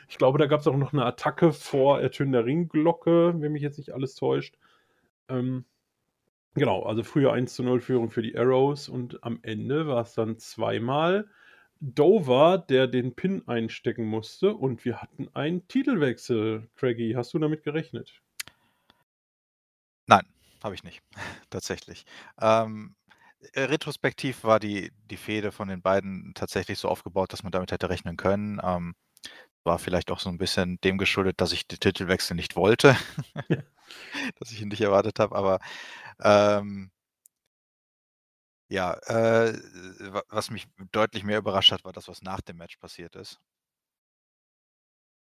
ich 0.10 0.18
glaube, 0.18 0.38
da 0.38 0.48
gab 0.48 0.60
es 0.60 0.68
auch 0.68 0.76
noch 0.76 0.94
eine 0.94 1.06
Attacke 1.06 1.54
vor 1.54 2.02
ertönender 2.02 2.46
Ringglocke, 2.46 3.36
wenn 3.38 3.54
mich 3.54 3.62
jetzt 3.62 3.78
nicht 3.78 3.94
alles 3.94 4.16
täuscht. 4.16 4.58
Ähm, 5.30 5.66
genau, 6.56 6.84
also 6.84 7.04
früher 7.04 7.32
1 7.32 7.54
zu 7.54 7.64
0 7.64 7.80
Führung 7.80 8.10
für 8.10 8.22
die 8.22 8.38
Arrows 8.38 8.90
und 8.90 9.24
am 9.24 9.40
Ende 9.44 9.88
war 9.88 10.02
es 10.02 10.14
dann 10.14 10.38
zweimal 10.38 11.30
Dover, 11.86 12.58
der 12.58 12.88
den 12.88 13.14
Pin 13.14 13.46
einstecken 13.46 14.06
musste 14.06 14.54
und 14.54 14.86
wir 14.86 15.02
hatten 15.02 15.28
einen 15.34 15.68
Titelwechsel. 15.68 16.70
Craigie, 16.76 17.18
hast 17.18 17.34
du 17.34 17.40
damit 17.40 17.64
gerechnet? 17.64 18.22
Nein, 20.08 20.26
habe 20.64 20.76
ich 20.76 20.84
nicht, 20.86 21.02
tatsächlich. 21.50 22.06
Ähm, 22.40 22.96
äh, 23.52 23.64
retrospektiv 23.64 24.46
war 24.46 24.62
die, 24.62 24.94
die 25.12 25.18
Fehde 25.18 25.52
von 25.52 25.68
den 25.68 25.82
beiden 25.82 26.32
tatsächlich 26.36 26.80
so 26.80 26.88
aufgebaut, 26.88 27.34
dass 27.34 27.44
man 27.44 27.52
damit 27.52 27.74
hätte 27.74 27.90
rechnen 27.90 28.16
können. 28.16 28.62
Ähm, 28.64 28.96
war 29.66 29.78
vielleicht 29.78 30.10
auch 30.10 30.22
so 30.22 30.30
ein 30.30 30.38
bisschen 30.38 30.80
dem 30.86 30.98
geschuldet, 30.98 31.42
dass 31.42 31.52
ich 31.52 31.68
den 31.68 31.82
Titelwechsel 31.82 32.38
nicht 32.38 32.56
wollte, 32.56 32.96
dass 34.40 34.52
ich 34.52 34.62
ihn 34.62 34.70
nicht 34.70 34.82
erwartet 34.82 35.20
habe, 35.20 35.36
aber 35.36 35.60
ähm, 36.22 36.93
ja, 38.74 38.94
äh, 39.06 39.54
was 40.30 40.50
mich 40.50 40.68
deutlich 40.92 41.24
mehr 41.24 41.38
überrascht 41.38 41.72
hat, 41.72 41.86
war 41.86 41.94
das, 41.94 42.08
was 42.08 42.24
nach 42.24 42.42
dem 42.42 42.58
Match 42.58 42.78
passiert 42.78 43.16
ist. 43.16 43.40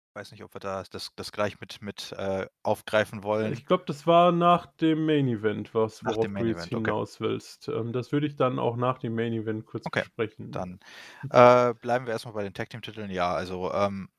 Ich 0.09 0.15
weiß 0.15 0.31
nicht, 0.31 0.43
ob 0.43 0.53
wir 0.53 0.59
da 0.59 0.83
das, 0.91 1.09
das 1.15 1.31
gleich 1.31 1.59
mit, 1.59 1.81
mit 1.81 2.11
äh, 2.17 2.45
aufgreifen 2.61 3.23
wollen. 3.23 3.51
Ich 3.53 3.65
glaube, 3.65 3.85
das 3.87 4.05
war 4.05 4.31
nach 4.31 4.67
dem 4.75 5.07
Main 5.07 5.27
Event, 5.27 5.73
was 5.73 6.05
worauf 6.05 6.27
du 6.27 6.31
jetzt 6.31 6.59
Event, 6.59 6.73
okay. 6.73 6.75
hinaus 6.75 7.19
willst. 7.19 7.67
Ähm, 7.67 7.93
das 7.93 8.11
würde 8.11 8.27
ich 8.27 8.35
dann 8.35 8.59
auch 8.59 8.75
nach 8.75 8.99
dem 8.99 9.15
Main 9.15 9.33
Event 9.33 9.65
kurz 9.65 9.87
okay, 9.87 10.01
besprechen. 10.01 10.51
Dann 10.51 10.79
äh, 11.31 11.73
bleiben 11.73 12.05
wir 12.05 12.13
erstmal 12.13 12.35
bei 12.35 12.43
den 12.43 12.53
Tag 12.53 12.69
Team 12.69 12.83
Titeln. 12.83 13.09
Ja, 13.09 13.33
also 13.33 13.73
ähm, 13.73 14.09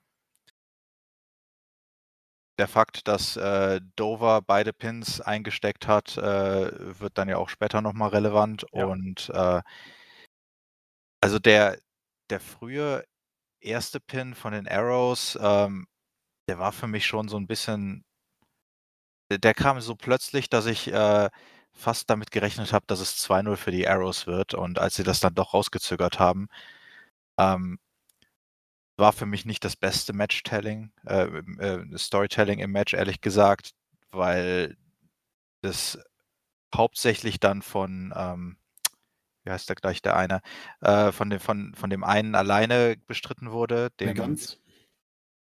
der 2.62 2.68
Fakt, 2.68 3.08
dass 3.08 3.36
äh, 3.36 3.80
Dover 3.96 4.40
beide 4.40 4.72
Pins 4.72 5.20
eingesteckt 5.20 5.88
hat, 5.88 6.16
äh, 6.16 7.00
wird 7.00 7.18
dann 7.18 7.28
ja 7.28 7.36
auch 7.38 7.48
später 7.48 7.82
nochmal 7.82 8.10
relevant. 8.10 8.64
Ja. 8.72 8.84
Und 8.84 9.30
äh, 9.30 9.62
also 11.20 11.40
der, 11.40 11.76
der 12.30 12.38
frühe 12.38 13.04
erste 13.60 13.98
Pin 13.98 14.36
von 14.36 14.52
den 14.52 14.68
Arrows, 14.68 15.36
ähm, 15.42 15.88
der 16.48 16.60
war 16.60 16.70
für 16.70 16.86
mich 16.86 17.04
schon 17.04 17.26
so 17.28 17.36
ein 17.36 17.48
bisschen. 17.48 18.04
Der, 19.28 19.54
kam 19.54 19.80
so 19.80 19.96
plötzlich, 19.96 20.48
dass 20.48 20.66
ich 20.66 20.92
äh, 20.92 21.30
fast 21.72 22.10
damit 22.10 22.30
gerechnet 22.30 22.72
habe, 22.72 22.84
dass 22.86 23.00
es 23.00 23.16
2-0 23.28 23.56
für 23.56 23.72
die 23.72 23.88
Arrows 23.88 24.28
wird. 24.28 24.54
Und 24.54 24.78
als 24.78 24.94
sie 24.94 25.02
das 25.04 25.18
dann 25.18 25.34
doch 25.34 25.52
rausgezögert 25.52 26.20
haben, 26.20 26.48
ähm, 27.38 27.78
war 29.02 29.12
für 29.12 29.26
mich 29.26 29.44
nicht 29.44 29.64
das 29.64 29.74
beste 29.74 30.12
Match-Telling, 30.12 30.92
äh, 31.06 31.24
äh, 31.58 31.98
Storytelling 31.98 32.60
im 32.60 32.70
Match, 32.70 32.94
ehrlich 32.94 33.20
gesagt, 33.20 33.72
weil 34.12 34.76
das 35.60 35.98
hauptsächlich 36.72 37.40
dann 37.40 37.62
von, 37.62 38.14
ähm, 38.16 38.56
wie 39.42 39.50
heißt 39.50 39.68
der 39.68 39.74
gleich 39.74 40.02
der 40.02 40.16
eine, 40.16 40.40
äh, 40.82 41.10
von, 41.10 41.30
dem, 41.30 41.40
von, 41.40 41.74
von 41.74 41.90
dem 41.90 42.04
einen 42.04 42.36
alleine 42.36 42.96
bestritten 43.08 43.50
wurde. 43.50 43.90
Dem, 43.98 44.14
Ganz. 44.14 44.60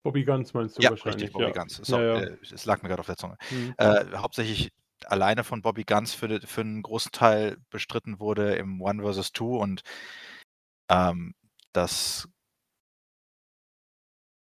Bobby 0.03 0.23
Guns 0.23 0.53
meinst 0.53 0.77
du 0.77 0.81
ja, 0.81 0.91
wahrscheinlich. 0.91 1.23
Richtig, 1.23 1.33
Bobby 1.33 1.45
ja. 1.45 1.51
Guns. 1.51 1.75
So, 1.75 1.97
ja, 1.99 2.19
ja. 2.19 2.21
Äh, 2.21 2.37
es 2.41 2.65
lag 2.65 2.81
mir 2.81 2.87
gerade 2.87 3.01
auf 3.01 3.05
der 3.05 3.17
Zunge. 3.17 3.37
Mhm. 3.51 3.75
Äh, 3.77 4.05
hauptsächlich 4.15 4.71
alleine 5.07 5.43
von 5.43 5.61
Bobby 5.61 5.83
Guns 5.83 6.13
für, 6.13 6.39
für 6.39 6.61
einen 6.61 6.83
großen 6.83 7.11
Teil 7.11 7.57
bestritten 7.69 8.21
wurde 8.21 8.55
im 8.55 8.81
One 8.81 9.03
vs. 9.03 9.33
Two 9.33 9.57
und 9.57 9.81
ähm, 10.89 11.35
das 11.73 12.29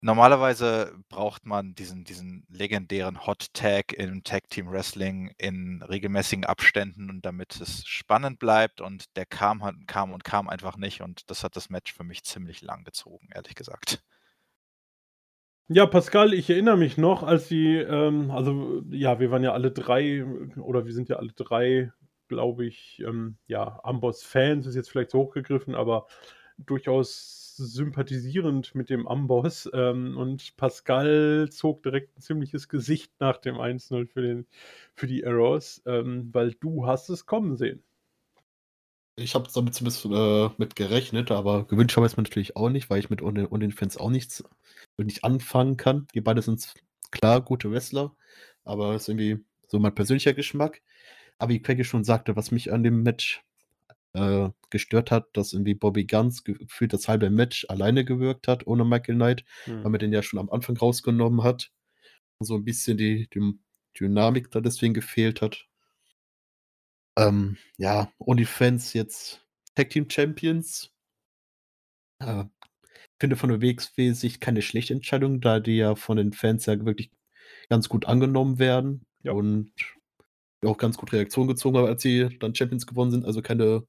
Normalerweise 0.01 0.93
braucht 1.09 1.45
man 1.45 1.73
diesen 1.73 2.03
diesen 2.03 2.45
legendären 2.49 3.25
Hot 3.25 3.47
Tag 3.53 3.93
im 3.93 4.23
Tag 4.23 4.47
Team 4.49 4.69
Wrestling 4.69 5.33
in 5.39 5.81
regelmäßigen 5.81 6.45
Abständen 6.45 7.09
und 7.09 7.25
damit 7.25 7.59
es 7.59 7.85
spannend 7.87 8.37
bleibt 8.37 8.79
und 8.79 9.15
der 9.15 9.25
kam 9.25 9.63
kam 9.87 10.13
und 10.13 10.23
kam 10.23 10.49
einfach 10.49 10.77
nicht 10.77 11.01
und 11.01 11.29
das 11.31 11.43
hat 11.43 11.55
das 11.55 11.71
Match 11.71 11.93
für 11.93 12.03
mich 12.03 12.23
ziemlich 12.23 12.61
lang 12.61 12.83
gezogen, 12.83 13.29
ehrlich 13.33 13.55
gesagt. 13.55 14.03
Ja, 15.69 15.85
Pascal, 15.85 16.33
ich 16.33 16.49
erinnere 16.49 16.77
mich 16.77 16.97
noch, 16.97 17.23
als 17.23 17.49
sie, 17.49 17.75
ähm, 17.75 18.31
also 18.31 18.83
ja, 18.89 19.19
wir 19.19 19.31
waren 19.31 19.43
ja 19.43 19.51
alle 19.51 19.71
drei 19.71 20.23
oder 20.57 20.85
wir 20.85 20.93
sind 20.93 21.09
ja 21.09 21.17
alle 21.17 21.33
drei, 21.33 21.91
glaube 22.29 22.65
ich, 22.65 23.03
ähm, 23.05 23.37
ja, 23.47 23.79
Amboss-Fans 23.83 24.65
ist 24.65 24.75
jetzt 24.75 24.89
vielleicht 24.89 25.11
so 25.11 25.19
hochgegriffen, 25.19 25.75
aber 25.75 26.07
durchaus 26.57 27.46
sympathisierend 27.57 28.75
mit 28.75 28.89
dem 28.89 29.07
Amboss 29.07 29.69
ähm, 29.73 30.17
und 30.17 30.55
Pascal 30.57 31.49
zog 31.51 31.83
direkt 31.83 32.17
ein 32.17 32.21
ziemliches 32.21 32.69
Gesicht 32.69 33.11
nach 33.19 33.37
dem 33.37 33.55
1-0 33.55 34.07
für, 34.07 34.45
für 34.95 35.07
die 35.07 35.25
Arrows, 35.25 35.81
ähm, 35.85 36.29
weil 36.33 36.53
du 36.53 36.85
hast 36.85 37.09
es 37.09 37.25
kommen 37.25 37.57
sehen. 37.57 37.83
Ich 39.19 39.33
habe 39.33 39.49
damit 39.51 39.73
zumindest 39.73 40.05
äh, 40.05 40.49
mit 40.57 40.75
gerechnet, 40.75 41.31
aber 41.31 41.65
gewünscht 41.65 41.97
habe 41.97 42.05
ich 42.05 42.13
es 42.13 42.17
mir 42.17 42.23
natürlich 42.23 42.55
auch 42.55 42.69
nicht, 42.69 42.89
weil 42.89 42.99
ich 42.99 43.09
mit 43.09 43.21
und 43.23 43.59
den 43.59 43.71
Fans 43.71 43.97
auch 43.97 44.11
nichts 44.11 44.43
nicht 44.97 45.23
anfangen 45.23 45.75
kann. 45.75 46.07
Die 46.13 46.21
beiden 46.21 46.43
sind 46.43 46.73
klar 47.09 47.41
gute 47.41 47.71
Wrestler, 47.71 48.15
aber 48.63 48.93
es 48.93 49.03
ist 49.03 49.09
irgendwie 49.09 49.43
so 49.67 49.79
mein 49.79 49.95
persönlicher 49.95 50.33
Geschmack. 50.33 50.81
Aber 51.39 51.49
wie 51.49 51.61
Craig 51.61 51.83
schon 51.85 52.03
sagte, 52.03 52.35
was 52.35 52.51
mich 52.51 52.71
an 52.71 52.83
dem 52.83 53.03
Match 53.03 53.43
äh, 54.13 54.49
gestört 54.69 55.11
hat, 55.11 55.27
dass 55.33 55.53
irgendwie 55.53 55.75
Bobby 55.75 56.05
Guns 56.05 56.43
gefühlt 56.43 56.93
das 56.93 57.07
halbe 57.07 57.29
Match 57.29 57.65
alleine 57.69 58.05
gewirkt 58.05 58.47
hat, 58.47 58.67
ohne 58.67 58.85
Michael 58.85 59.15
Knight, 59.15 59.45
mhm. 59.65 59.83
weil 59.83 59.91
man 59.91 59.99
den 59.99 60.13
ja 60.13 60.23
schon 60.23 60.39
am 60.39 60.49
Anfang 60.49 60.77
rausgenommen 60.77 61.43
hat. 61.43 61.71
Und 62.39 62.45
so 62.45 62.55
ein 62.55 62.65
bisschen 62.65 62.97
die, 62.97 63.27
die 63.29 63.59
Dynamik 63.99 64.51
da 64.51 64.61
deswegen 64.61 64.93
gefehlt 64.93 65.41
hat. 65.41 65.67
Ähm, 67.17 67.57
ja, 67.77 68.11
und 68.19 68.37
die 68.37 68.45
Fans 68.45 68.93
jetzt 68.93 69.43
Tag 69.75 69.89
Team 69.89 70.09
Champions. 70.09 70.91
Äh, 72.19 72.45
finde 73.19 73.35
von 73.35 73.49
der 73.49 73.61
WXW-Sicht 73.61 74.41
keine 74.41 74.61
schlechte 74.61 74.93
Entscheidung, 74.93 75.41
da 75.41 75.59
die 75.59 75.77
ja 75.77 75.95
von 75.95 76.17
den 76.17 76.33
Fans 76.33 76.65
ja 76.65 76.83
wirklich 76.85 77.11
ganz 77.69 77.89
gut 77.89 78.05
angenommen 78.05 78.59
werden 78.59 79.05
Ja. 79.23 79.31
und 79.33 79.71
auch 80.65 80.77
ganz 80.77 80.97
gut 80.97 81.13
Reaktion 81.13 81.47
gezogen 81.47 81.77
haben, 81.77 81.87
als 81.87 82.01
sie 82.01 82.29
dann 82.39 82.55
Champions 82.55 82.87
geworden 82.87 83.11
sind. 83.11 83.25
Also 83.25 83.41
keine 83.41 83.87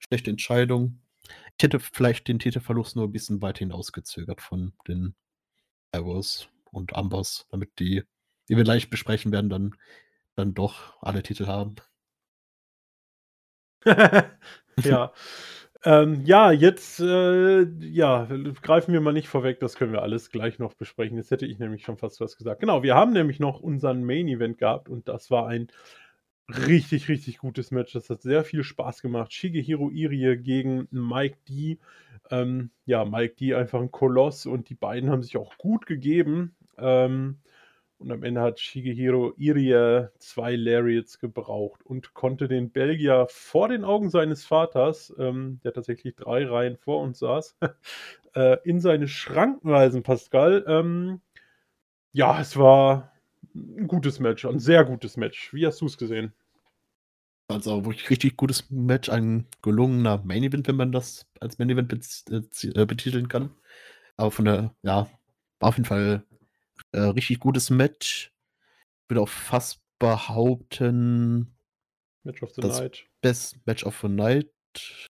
schlechte 0.00 0.30
Entscheidung. 0.30 1.00
Ich 1.56 1.62
hätte 1.62 1.78
vielleicht 1.78 2.26
den 2.28 2.38
Titelverlust 2.38 2.96
nur 2.96 3.06
ein 3.06 3.12
bisschen 3.12 3.40
weit 3.42 3.58
hinausgezögert 3.58 4.40
von 4.40 4.72
den 4.88 5.14
Arrows 5.92 6.48
und 6.72 6.96
Ambers, 6.96 7.46
damit 7.50 7.78
die, 7.78 8.02
die 8.48 8.56
wir 8.56 8.64
gleich 8.64 8.90
besprechen 8.90 9.32
werden, 9.32 9.50
dann, 9.50 9.76
dann 10.36 10.54
doch 10.54 11.00
alle 11.02 11.22
Titel 11.22 11.46
haben. 11.46 11.76
ja. 14.82 15.12
Ähm, 15.82 16.26
ja, 16.26 16.52
jetzt 16.52 17.00
äh, 17.00 17.62
ja, 17.62 18.28
greifen 18.60 18.92
wir 18.92 19.00
mal 19.00 19.12
nicht 19.12 19.28
vorweg, 19.28 19.60
das 19.60 19.76
können 19.76 19.92
wir 19.92 20.02
alles 20.02 20.30
gleich 20.30 20.58
noch 20.58 20.74
besprechen. 20.74 21.16
Jetzt 21.16 21.30
hätte 21.30 21.46
ich 21.46 21.58
nämlich 21.58 21.84
schon 21.84 21.96
fast 21.96 22.20
was 22.20 22.36
gesagt. 22.36 22.60
Genau, 22.60 22.82
wir 22.82 22.94
haben 22.94 23.12
nämlich 23.12 23.40
noch 23.40 23.60
unseren 23.60 24.04
Main 24.04 24.28
Event 24.28 24.58
gehabt 24.58 24.90
und 24.90 25.08
das 25.08 25.30
war 25.30 25.46
ein 25.46 25.68
richtig, 26.66 27.08
richtig 27.08 27.38
gutes 27.38 27.70
Match. 27.70 27.92
Das 27.92 28.10
hat 28.10 28.22
sehr 28.22 28.44
viel 28.44 28.62
Spaß 28.62 29.02
gemacht. 29.02 29.32
Shigehiro 29.32 29.90
Irie 29.90 30.36
gegen 30.36 30.88
Mike 30.90 31.38
D. 31.48 31.78
Ähm, 32.30 32.70
ja, 32.86 33.04
Mike 33.04 33.34
D 33.36 33.54
einfach 33.54 33.80
ein 33.80 33.90
Koloss 33.90 34.46
und 34.46 34.68
die 34.68 34.74
beiden 34.74 35.10
haben 35.10 35.22
sich 35.22 35.36
auch 35.36 35.56
gut 35.58 35.86
gegeben. 35.86 36.54
Ähm, 36.78 37.38
und 37.98 38.10
am 38.12 38.22
Ende 38.22 38.40
hat 38.40 38.58
Shigehiro 38.60 39.34
Irie 39.36 40.08
zwei 40.18 40.56
Lariats 40.56 41.18
gebraucht 41.18 41.84
und 41.84 42.14
konnte 42.14 42.48
den 42.48 42.70
Belgier 42.70 43.26
vor 43.28 43.68
den 43.68 43.84
Augen 43.84 44.08
seines 44.08 44.44
Vaters, 44.44 45.14
ähm, 45.18 45.60
der 45.64 45.74
tatsächlich 45.74 46.16
drei 46.16 46.46
Reihen 46.46 46.78
vor 46.78 47.02
uns 47.02 47.18
saß, 47.18 47.58
äh, 48.34 48.56
in 48.64 48.80
seine 48.80 49.06
Schranken 49.06 49.70
weisen, 49.70 50.02
Pascal. 50.02 50.64
Ähm, 50.66 51.20
ja, 52.12 52.40
es 52.40 52.56
war 52.56 53.12
ein 53.54 53.86
gutes 53.86 54.20
Match, 54.20 54.46
ein 54.46 54.58
sehr 54.60 54.84
gutes 54.84 55.16
Match. 55.16 55.52
Wie 55.52 55.66
hast 55.66 55.80
du 55.82 55.86
es 55.86 55.98
gesehen? 55.98 56.32
Also 57.50 57.84
wirklich 57.84 58.08
richtig 58.10 58.36
gutes 58.36 58.70
Match, 58.70 59.08
ein 59.08 59.46
gelungener 59.62 60.18
Main 60.24 60.44
Event, 60.44 60.68
wenn 60.68 60.76
man 60.76 60.92
das 60.92 61.26
als 61.40 61.58
Main 61.58 61.70
Event 61.70 61.92
äh, 62.30 62.86
betiteln 62.86 63.28
kann. 63.28 63.50
Aber 64.16 64.30
von 64.30 64.44
der, 64.44 64.74
ja, 64.82 65.10
war 65.58 65.68
auf 65.68 65.76
jeden 65.76 65.86
Fall 65.86 66.24
äh, 66.92 67.00
richtig 67.00 67.40
gutes 67.40 67.70
Match. 67.70 68.32
Ich 69.02 69.10
würde 69.10 69.22
auch 69.22 69.28
fast 69.28 69.80
behaupten. 69.98 71.56
Match 72.22 72.42
of 72.42 72.52
the 72.54 72.62
Night. 72.62 73.06
Best 73.20 73.56
Match 73.66 73.84
of 73.84 73.98
the 74.00 74.08
Night. 74.08 74.50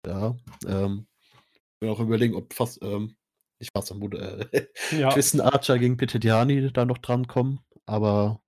Ja. 0.07 0.37
Ähm, 0.67 1.07
ich 1.53 1.81
will 1.81 1.91
auch 1.91 2.01
überlegen, 2.01 2.35
ob 2.35 2.55
fast, 2.55 2.81
ähm, 2.83 3.17
ich 3.59 3.69
fast 3.75 3.93
am 3.93 3.99
Mode, 3.99 4.49
äh, 4.53 4.67
ja. 4.99 5.11
Tristan 5.11 5.41
Archer 5.41 5.79
gegen 5.79 5.97
Peter 5.97 6.19
Diani 6.19 6.73
da 6.73 6.85
noch 6.85 6.99
drankommen. 6.99 7.61
Aber 7.85 8.41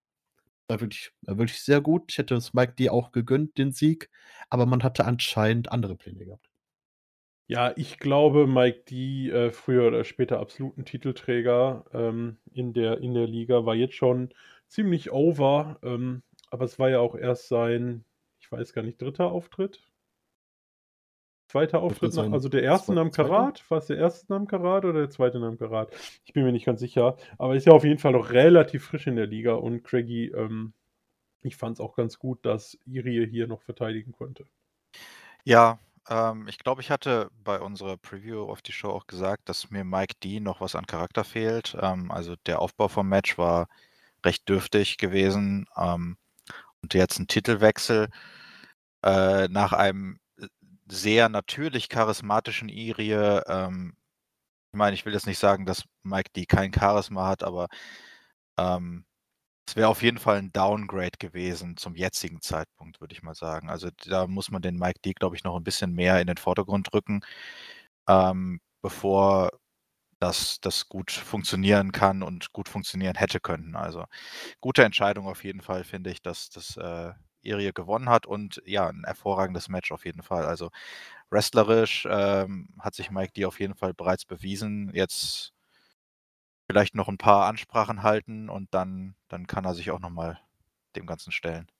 war 0.68 0.80
wirklich, 0.80 1.12
wirklich 1.22 1.60
sehr 1.60 1.80
gut. 1.80 2.04
Ich 2.10 2.18
hätte 2.18 2.34
es 2.34 2.54
Mike 2.54 2.74
D 2.78 2.90
auch 2.90 3.12
gegönnt, 3.12 3.58
den 3.58 3.72
Sieg. 3.72 4.10
Aber 4.50 4.66
man 4.66 4.82
hatte 4.82 5.04
anscheinend 5.04 5.70
andere 5.72 5.96
Pläne 5.96 6.24
gehabt. 6.24 6.48
Ja, 7.46 7.74
ich 7.76 7.98
glaube, 7.98 8.46
Mike 8.46 8.84
D, 8.88 9.28
äh, 9.30 9.50
früher 9.50 9.86
oder 9.88 10.04
später 10.04 10.40
absoluten 10.40 10.86
Titelträger 10.86 11.84
ähm, 11.92 12.38
in, 12.52 12.72
der, 12.72 12.98
in 12.98 13.12
der 13.12 13.26
Liga, 13.26 13.66
war 13.66 13.74
jetzt 13.74 13.94
schon 13.94 14.32
ziemlich 14.68 15.12
over. 15.12 15.78
Ähm, 15.82 16.22
aber 16.50 16.64
es 16.64 16.78
war 16.78 16.88
ja 16.88 17.00
auch 17.00 17.14
erst 17.14 17.48
sein, 17.48 18.04
ich 18.40 18.50
weiß 18.50 18.72
gar 18.72 18.82
nicht, 18.82 19.00
dritter 19.00 19.30
Auftritt. 19.30 19.82
Zweiter 21.54 21.82
Auftritt, 21.82 22.12
nach, 22.16 22.32
also 22.32 22.48
der 22.48 22.64
erste 22.64 22.92
Namen 22.92 23.12
Karat. 23.12 23.62
War 23.70 23.78
es 23.78 23.86
der 23.86 23.96
erste 23.96 24.32
Namen 24.32 24.48
Karat 24.48 24.84
oder 24.84 24.98
der 24.98 25.10
zweite 25.10 25.38
Namen 25.38 25.56
Karat? 25.56 25.88
Ich 26.24 26.32
bin 26.32 26.42
mir 26.42 26.50
nicht 26.50 26.66
ganz 26.66 26.80
sicher. 26.80 27.16
Aber 27.38 27.54
ist 27.54 27.64
ja 27.64 27.72
auf 27.72 27.84
jeden 27.84 28.00
Fall 28.00 28.10
noch 28.10 28.30
relativ 28.30 28.86
frisch 28.86 29.06
in 29.06 29.14
der 29.14 29.28
Liga 29.28 29.54
und 29.54 29.84
Craigie, 29.84 30.32
ähm, 30.32 30.72
ich 31.42 31.54
fand 31.54 31.76
es 31.76 31.80
auch 31.80 31.94
ganz 31.94 32.18
gut, 32.18 32.44
dass 32.44 32.76
Irie 32.86 33.28
hier 33.28 33.46
noch 33.46 33.62
verteidigen 33.62 34.10
konnte. 34.10 34.46
Ja, 35.44 35.78
ähm, 36.08 36.48
ich 36.48 36.58
glaube, 36.58 36.80
ich 36.80 36.90
hatte 36.90 37.30
bei 37.44 37.60
unserer 37.60 37.98
Preview 37.98 38.42
auf 38.50 38.60
die 38.60 38.72
Show 38.72 38.88
auch 38.88 39.06
gesagt, 39.06 39.48
dass 39.48 39.70
mir 39.70 39.84
Mike 39.84 40.14
D 40.24 40.40
noch 40.40 40.60
was 40.60 40.74
an 40.74 40.86
Charakter 40.88 41.22
fehlt. 41.22 41.76
Ähm, 41.80 42.10
also 42.10 42.34
der 42.46 42.58
Aufbau 42.58 42.88
vom 42.88 43.08
Match 43.08 43.38
war 43.38 43.68
recht 44.26 44.48
dürftig 44.48 44.98
gewesen. 44.98 45.66
Ähm, 45.76 46.16
und 46.82 46.94
jetzt 46.94 47.20
ein 47.20 47.28
Titelwechsel 47.28 48.08
äh, 49.04 49.46
nach 49.46 49.72
einem 49.72 50.18
sehr 50.94 51.28
natürlich 51.28 51.88
charismatischen 51.88 52.68
Irie. 52.68 53.42
Ähm, 53.48 53.94
ich 54.72 54.78
meine, 54.78 54.94
ich 54.94 55.06
will 55.06 55.14
jetzt 55.14 55.26
nicht 55.26 55.38
sagen, 55.38 55.66
dass 55.66 55.84
Mike 56.04 56.30
D 56.36 56.46
kein 56.46 56.72
Charisma 56.74 57.28
hat, 57.28 57.42
aber 57.44 57.68
ähm, 58.58 59.04
es 59.68 59.76
wäre 59.76 59.88
auf 59.88 60.02
jeden 60.02 60.18
Fall 60.18 60.38
ein 60.38 60.52
Downgrade 60.52 61.18
gewesen 61.18 61.76
zum 61.78 61.96
jetzigen 61.96 62.40
Zeitpunkt, 62.42 63.00
würde 63.00 63.14
ich 63.14 63.22
mal 63.22 63.34
sagen. 63.34 63.70
Also 63.70 63.90
da 64.06 64.26
muss 64.28 64.50
man 64.50 64.62
den 64.62 64.78
Mike 64.78 65.00
D, 65.04 65.12
glaube 65.14 65.36
ich, 65.36 65.44
noch 65.44 65.56
ein 65.56 65.64
bisschen 65.64 65.94
mehr 65.94 66.20
in 66.20 66.26
den 66.28 66.38
Vordergrund 66.38 66.92
rücken, 66.94 67.22
ähm, 68.08 68.60
bevor 68.82 69.50
das, 70.20 70.60
das 70.60 70.88
gut 70.88 71.10
funktionieren 71.12 71.92
kann 71.92 72.22
und 72.22 72.52
gut 72.52 72.68
funktionieren 72.68 73.16
hätte 73.16 73.40
können. 73.40 73.76
Also 73.76 74.04
gute 74.60 74.84
Entscheidung 74.84 75.28
auf 75.28 75.44
jeden 75.44 75.62
Fall, 75.62 75.84
finde 75.84 76.10
ich, 76.10 76.22
dass 76.22 76.50
das 76.50 76.76
äh, 76.78 77.12
Irie 77.44 77.72
gewonnen 77.72 78.08
hat 78.08 78.26
und 78.26 78.62
ja, 78.66 78.88
ein 78.88 79.04
hervorragendes 79.04 79.68
Match 79.68 79.92
auf 79.92 80.04
jeden 80.04 80.22
Fall. 80.22 80.46
Also 80.46 80.70
wrestlerisch 81.30 82.06
ähm, 82.10 82.68
hat 82.80 82.94
sich 82.94 83.10
Mike 83.10 83.32
D 83.34 83.44
auf 83.46 83.60
jeden 83.60 83.74
Fall 83.76 83.94
bereits 83.94 84.24
bewiesen. 84.26 84.90
Jetzt 84.94 85.52
vielleicht 86.70 86.94
noch 86.94 87.08
ein 87.08 87.16
paar 87.18 87.46
Ansprachen 87.46 88.02
halten 88.02 88.48
und 88.50 88.72
dann, 88.74 89.16
dann 89.28 89.46
kann 89.46 89.64
er 89.64 89.74
sich 89.74 89.90
auch 89.90 89.98
nochmal 90.00 90.40
dem 90.96 91.06
Ganzen 91.06 91.32
stellen. 91.32 91.70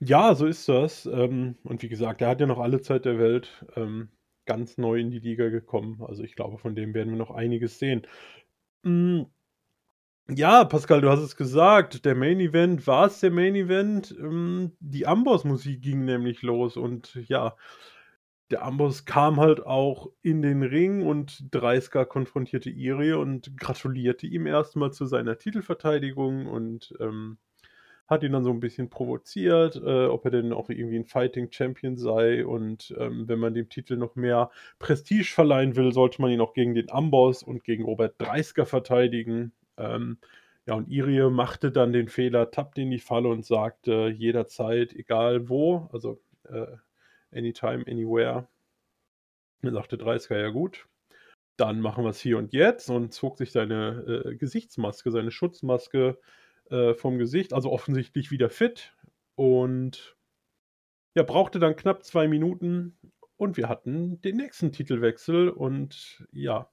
Ja, 0.00 0.34
so 0.34 0.46
ist 0.46 0.68
das. 0.68 1.06
Ähm, 1.06 1.56
und 1.64 1.82
wie 1.82 1.88
gesagt, 1.88 2.20
er 2.20 2.28
hat 2.28 2.40
ja 2.40 2.46
noch 2.46 2.58
alle 2.58 2.80
Zeit 2.80 3.04
der 3.04 3.18
Welt 3.18 3.64
ähm, 3.76 4.10
ganz 4.44 4.76
neu 4.76 4.98
in 5.00 5.10
die 5.10 5.18
Liga 5.20 5.48
gekommen. 5.48 6.02
Also 6.02 6.22
ich 6.22 6.34
glaube, 6.36 6.58
von 6.58 6.74
dem 6.74 6.94
werden 6.94 7.10
wir 7.10 7.16
noch 7.18 7.30
einiges 7.30 7.78
sehen. 7.78 8.06
Ja, 10.28 10.64
Pascal, 10.64 11.02
du 11.02 11.10
hast 11.10 11.20
es 11.20 11.36
gesagt, 11.36 12.04
der 12.06 12.14
Main 12.14 12.40
Event 12.40 12.86
war 12.86 13.06
es 13.06 13.20
der 13.20 13.30
Main 13.30 13.54
Event. 13.54 14.14
Ähm, 14.18 14.72
die 14.80 15.06
Amboss-Musik 15.06 15.82
ging 15.82 16.04
nämlich 16.06 16.40
los 16.42 16.76
und 16.78 17.14
ja, 17.28 17.56
der 18.50 18.64
Amboss 18.64 19.04
kam 19.04 19.38
halt 19.40 19.66
auch 19.66 20.10
in 20.22 20.40
den 20.42 20.62
Ring 20.62 21.02
und 21.06 21.48
Dreisker 21.54 22.06
konfrontierte 22.06 22.70
Irie 22.70 23.12
und 23.14 23.56
gratulierte 23.58 24.26
ihm 24.26 24.46
erstmal 24.46 24.92
zu 24.92 25.04
seiner 25.06 25.38
Titelverteidigung 25.38 26.46
und 26.46 26.94
ähm, 27.00 27.38
hat 28.06 28.22
ihn 28.22 28.32
dann 28.32 28.44
so 28.44 28.50
ein 28.50 28.60
bisschen 28.60 28.90
provoziert, 28.90 29.76
äh, 29.76 30.06
ob 30.06 30.24
er 30.26 30.30
denn 30.30 30.52
auch 30.54 30.70
irgendwie 30.70 30.98
ein 30.98 31.06
Fighting 31.06 31.50
Champion 31.52 31.96
sei 31.98 32.46
und 32.46 32.94
ähm, 32.98 33.28
wenn 33.28 33.38
man 33.40 33.54
dem 33.54 33.68
Titel 33.70 33.96
noch 33.96 34.16
mehr 34.16 34.50
Prestige 34.78 35.24
verleihen 35.34 35.76
will, 35.76 35.92
sollte 35.92 36.22
man 36.22 36.30
ihn 36.30 36.40
auch 36.40 36.54
gegen 36.54 36.74
den 36.74 36.90
Amboss 36.90 37.42
und 37.42 37.64
gegen 37.64 37.84
Robert 37.84 38.14
Dreisker 38.18 38.66
verteidigen. 38.66 39.52
Ähm, 39.76 40.18
ja, 40.66 40.74
und 40.74 40.88
Irie 40.88 41.30
machte 41.30 41.70
dann 41.72 41.92
den 41.92 42.08
Fehler, 42.08 42.50
tappte 42.50 42.80
in 42.82 42.90
die 42.90 42.98
Falle 42.98 43.28
und 43.28 43.44
sagte 43.44 44.08
jederzeit, 44.16 44.92
egal 44.94 45.48
wo, 45.48 45.88
also 45.92 46.20
äh, 46.44 46.76
anytime, 47.32 47.84
anywhere. 47.86 48.48
Dann 49.62 49.74
sagte 49.74 49.98
Dreisker, 49.98 50.38
ja 50.38 50.48
gut, 50.50 50.86
dann 51.56 51.80
machen 51.80 52.04
wir 52.04 52.10
es 52.10 52.20
hier 52.20 52.38
und 52.38 52.52
jetzt 52.52 52.90
und 52.90 53.12
zog 53.12 53.38
sich 53.38 53.52
seine 53.52 54.24
äh, 54.26 54.36
Gesichtsmaske, 54.36 55.10
seine 55.10 55.30
Schutzmaske 55.30 56.18
äh, 56.70 56.94
vom 56.94 57.18
Gesicht, 57.18 57.52
also 57.52 57.70
offensichtlich 57.70 58.30
wieder 58.30 58.50
fit 58.50 58.94
und 59.36 60.16
ja, 61.14 61.22
brauchte 61.22 61.58
dann 61.58 61.76
knapp 61.76 62.04
zwei 62.04 62.26
Minuten 62.28 62.98
und 63.36 63.56
wir 63.56 63.68
hatten 63.68 64.20
den 64.22 64.36
nächsten 64.36 64.72
Titelwechsel 64.72 65.48
und 65.48 66.26
ja, 66.32 66.70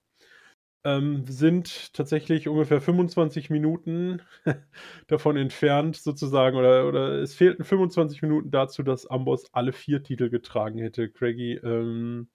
ähm, 0.84 1.26
sind 1.28 1.94
tatsächlich 1.94 2.48
ungefähr 2.48 2.82
25 2.82 3.50
Minuten 3.50 4.22
davon 5.08 5.38
entfernt, 5.38 5.98
sozusagen, 5.98 6.58
oder, 6.58 6.88
oder 6.88 7.20
es 7.22 7.36
fehlten 7.36 7.64
25 7.64 8.22
Minuten 8.22 8.52
dazu, 8.52 8.84
dass 8.84 9.06
Amboss 9.06 9.54
alle 9.54 9.74
vier 9.74 10.04
Titel 10.04 10.30
getragen 10.30 10.80
hätte. 10.80 11.10
Craigie, 11.10 11.54
ähm, 11.56 12.30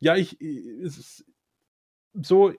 ja, 0.00 0.16
ich, 0.16 0.40
es 0.40 0.98
ist 0.98 1.26
so, 2.14 2.52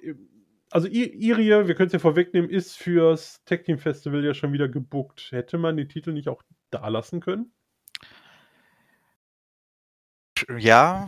also 0.72 0.88
Irie, 0.88 1.68
wir 1.68 1.76
können 1.76 1.88
es 1.88 1.94
ja 1.94 2.00
vorwegnehmen, 2.00 2.50
ist 2.50 2.76
fürs 2.78 3.44
Tech 3.46 3.64
Team 3.64 3.80
Festival 3.80 4.24
ja 4.24 4.34
schon 4.34 4.54
wieder 4.54 4.68
gebuckt. 4.68 5.32
Hätte 5.32 5.58
man 5.58 5.78
die 5.78 5.88
Titel 5.88 6.12
nicht 6.14 6.28
auch 6.28 6.44
da 6.70 6.88
lassen 6.90 7.22
können? 7.22 7.52
Ja, 10.58 11.08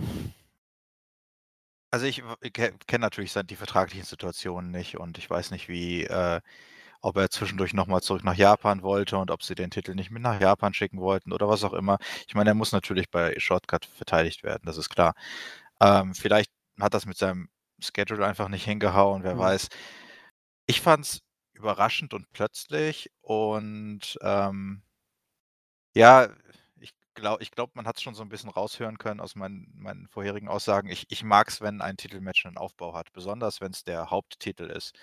also 1.91 2.05
ich 2.05 2.21
kenne 2.53 3.01
natürlich 3.01 3.33
die 3.33 3.55
vertraglichen 3.55 4.05
Situationen 4.05 4.71
nicht 4.71 4.97
und 4.97 5.17
ich 5.17 5.29
weiß 5.29 5.51
nicht, 5.51 5.69
wie, 5.69 6.03
äh, 6.05 6.41
ob 7.01 7.17
er 7.17 7.29
zwischendurch 7.31 7.73
nochmal 7.73 8.01
zurück 8.01 8.23
nach 8.23 8.35
Japan 8.35 8.83
wollte 8.83 9.17
und 9.17 9.31
ob 9.31 9.43
sie 9.43 9.55
den 9.55 9.71
Titel 9.71 9.95
nicht 9.95 10.11
mit 10.11 10.23
nach 10.23 10.41
Japan 10.41 10.73
schicken 10.73 10.99
wollten 11.01 11.33
oder 11.33 11.49
was 11.49 11.63
auch 11.63 11.73
immer. 11.73 11.99
Ich 12.27 12.35
meine, 12.35 12.51
er 12.51 12.55
muss 12.55 12.71
natürlich 12.73 13.09
bei 13.11 13.35
Shortcut 13.39 13.85
verteidigt 13.85 14.43
werden, 14.43 14.63
das 14.65 14.77
ist 14.77 14.89
klar. 14.89 15.13
Ähm, 15.81 16.15
vielleicht 16.15 16.51
hat 16.81 16.93
das 16.95 17.05
mit 17.07 17.17
seinem 17.17 17.49
Schedule 17.81 18.25
einfach 18.27 18.49
nicht 18.49 18.65
hingehauen, 18.65 19.23
wer 19.23 19.35
Mhm. 19.35 19.39
weiß. 19.39 19.69
Ich 20.67 20.79
fand's 20.81 21.21
überraschend 21.53 22.13
und 22.13 22.31
plötzlich 22.31 23.11
und, 23.21 24.17
ähm 24.21 24.83
ja, 25.95 26.29
glaube 27.19 27.43
ich 27.43 27.51
glaube, 27.51 27.71
man 27.75 27.85
hat's 27.87 28.01
schon 28.01 28.15
so 28.15 28.23
'n 28.23 28.29
bisschen 28.29 28.49
raushören 28.49 28.97
können 28.97 29.19
aus 29.19 29.35
meinen 29.35 29.71
meinen 29.77 30.07
vorherigen 30.07 30.47
Aussagen. 30.49 30.89
Ich 30.89 31.05
ich 31.09 31.23
mag's, 31.23 31.61
wenn 31.61 31.81
ein 31.81 31.97
Titelmatch 31.97 32.45
'nen 32.45 32.57
Aufbau 32.57 32.93
hat, 32.95 33.11
besonders 33.13 33.61
wenn's 33.61 33.83
der 33.83 34.09
Haupttitel 34.11 34.65
ist. 34.71 34.95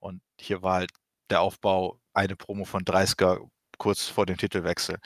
Und 0.00 0.22
hier 0.40 0.62
war 0.62 0.74
halt 0.76 0.92
der 1.30 1.40
Aufbau 1.42 2.00
eine 2.14 2.36
Promo 2.36 2.64
von 2.64 2.84
Dreisker 2.84 3.40
kurz 3.78 4.08
vor 4.08 4.26
dem 4.26 4.36
Titelwechsel, 4.38 4.98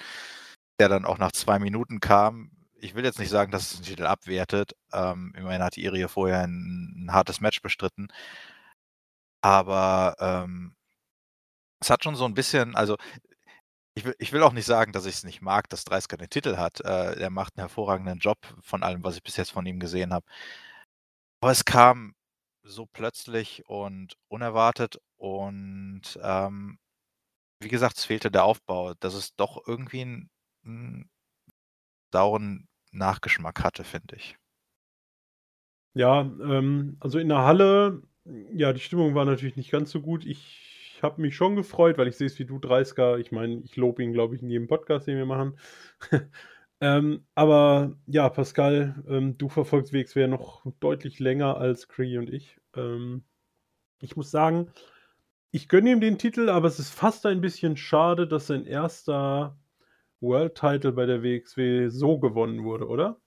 der 0.80 0.88
dann 0.90 1.04
auch 1.06 1.18
nach 1.18 1.32
2 1.32 1.58
Minuten 1.60 2.00
kam. 2.00 2.50
Ich 2.80 2.94
will 2.94 3.04
jetzt 3.04 3.18
nicht 3.20 3.30
sagen, 3.30 3.52
dass 3.52 3.62
es 3.72 3.76
den 3.80 3.84
Titel 3.86 4.06
abwertet. 4.06 4.72
Ähm, 4.92 5.32
immerhin 5.36 5.62
hat 5.62 5.76
Irie 5.78 6.08
vorher 6.08 6.44
'n 6.44 7.06
'n 7.08 7.12
hartes 7.12 7.40
Match 7.40 7.62
bestritten. 7.62 8.08
Aber, 9.44 10.14
ähm 10.20 10.74
es 11.82 11.90
hat 11.90 12.02
schon 12.02 12.16
so 12.16 12.24
'n 12.24 12.34
bisschen 12.34 12.74
also, 12.74 12.96
ich 13.98 14.04
will 14.04 14.14
ich 14.18 14.32
will 14.32 14.42
auch 14.42 14.52
nicht 14.52 14.66
sagen, 14.66 14.92
dass 14.92 15.06
ich's 15.06 15.24
nicht 15.24 15.42
mag, 15.42 15.68
dass 15.70 15.84
Dreisker 15.84 16.16
den 16.16 16.30
Titel 16.30 16.56
hat. 16.56 16.80
Äh, 16.80 17.20
er 17.20 17.30
macht 17.30 17.56
'n 17.56 17.60
hervorragenden 17.60 18.18
Job 18.20 18.38
von 18.62 18.82
allem, 18.82 19.04
was 19.04 19.16
ich 19.16 19.22
bis 19.24 19.36
jetzt 19.36 19.50
von 19.52 19.66
ihm 19.66 19.80
gesehen 19.80 20.12
habe. 20.14 20.24
Aber 21.42 21.52
es 21.52 21.64
kam 21.64 22.14
so 22.64 22.86
plötzlich 22.86 23.64
und 23.68 24.16
unerwartet 24.28 24.98
und, 25.16 26.18
ähm, 26.22 26.78
wie 27.60 27.68
gesagt, 27.68 27.98
es 27.98 28.04
fehlte 28.06 28.30
der 28.30 28.44
Aufbau, 28.44 28.94
dass 28.94 29.14
es 29.14 29.36
doch 29.36 29.66
irgendwie 29.66 30.02
'n 30.02 30.30
'n 30.64 31.08
sauren 32.12 32.68
Nachgeschmack 32.92 33.62
hatte, 33.62 33.84
finde 33.84 34.16
ich. 34.16 34.38
Ja, 35.96 36.20
ähm, 36.42 36.96
also 37.00 37.18
in 37.18 37.28
der 37.28 37.38
Halle, 37.38 38.02
ja, 38.52 38.72
die 38.72 38.80
Stimmung 38.80 39.14
war 39.14 39.24
natürlich 39.24 39.56
nicht 39.56 39.70
ganz 39.70 39.90
so 39.90 40.00
gut. 40.02 40.26
Ich 40.26 40.67
habe 41.02 41.20
mich 41.22 41.36
schon 41.36 41.56
gefreut, 41.56 41.98
weil 41.98 42.08
ich 42.08 42.16
sehe 42.16 42.26
es 42.26 42.38
wie 42.38 42.44
du, 42.44 42.58
Dreisker. 42.58 43.18
Ich 43.18 43.32
meine, 43.32 43.60
ich 43.64 43.76
lobe 43.76 44.02
ihn, 44.02 44.12
glaube 44.12 44.34
ich, 44.36 44.42
in 44.42 44.50
jedem 44.50 44.68
Podcast, 44.68 45.06
den 45.06 45.16
wir 45.16 45.26
machen. 45.26 45.58
Ähm, 46.80 47.26
aber 47.34 47.96
ja, 48.06 48.28
Pascal, 48.28 49.02
ähm, 49.08 49.36
du 49.36 49.48
verfolgst 49.48 49.92
WXW 49.92 50.28
noch 50.28 50.64
deutlich 50.80 51.18
länger 51.18 51.56
als 51.56 51.88
Cree 51.88 52.18
und 52.18 52.30
ich. 52.30 52.60
Ähm, 52.76 53.24
ich 54.00 54.16
muss 54.16 54.30
sagen, 54.30 54.70
ich 55.50 55.68
gönne 55.68 55.90
ihm 55.90 56.00
den 56.00 56.18
Titel, 56.18 56.48
aber 56.48 56.68
es 56.68 56.78
ist 56.78 56.90
fast 56.90 57.26
ein 57.26 57.40
bisschen 57.40 57.76
schade, 57.76 58.28
dass 58.28 58.48
sein 58.48 58.66
1. 58.66 59.06
World 60.20 60.54
Title 60.54 60.92
bei 60.92 61.06
der 61.06 61.22
WXW 61.22 61.88
so 61.88 62.18
gewonnen 62.18 62.64
wurde, 62.64 62.86
oder? 62.88 63.20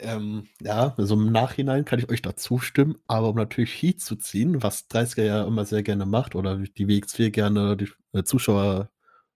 Ähm, 0.00 0.48
ja, 0.60 0.94
also 0.96 1.14
im 1.14 1.32
Nachhinein 1.32 1.84
kann 1.84 1.98
ich 1.98 2.08
euch 2.08 2.22
da 2.22 2.36
zustimmen, 2.36 2.96
aber 3.06 3.28
um 3.30 3.36
natürlich 3.36 3.70
Heat 3.82 4.00
zu 4.00 4.16
ziehen, 4.16 4.62
was 4.62 4.88
Dreisker 4.88 5.22
ja 5.24 5.44
immer 5.44 5.64
sehr 5.64 5.82
gerne 5.82 6.06
macht 6.06 6.34
oder 6.34 6.56
die 6.58 6.88
WXW 6.88 7.30
gerne 7.30 7.76
die 7.76 7.88
äh, 8.12 8.22
Zuschauer 8.24 8.90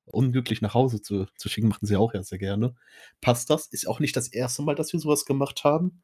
unglücklich 0.07 0.61
nach 0.63 0.75
Hause 0.75 1.03
zu 1.03 1.27
zu 1.37 1.49
schicken, 1.49 1.69
machen 1.69 1.87
sie 1.87 1.97
auch 1.97 2.15
ja 2.15 2.23
sehr 2.23 2.39
gerne. 2.39 2.75
Passt 3.21 3.51
das. 3.51 3.67
Ist 3.69 3.87
auch 3.89 4.01
nicht 4.01 4.17
das 4.17 4.29
1. 4.29 4.63
Mal, 4.63 4.75
dass 4.75 4.93
wir 4.93 5.01
so 5.01 5.09
was 5.09 5.25
gemacht 5.25 5.63
haben. 5.65 6.03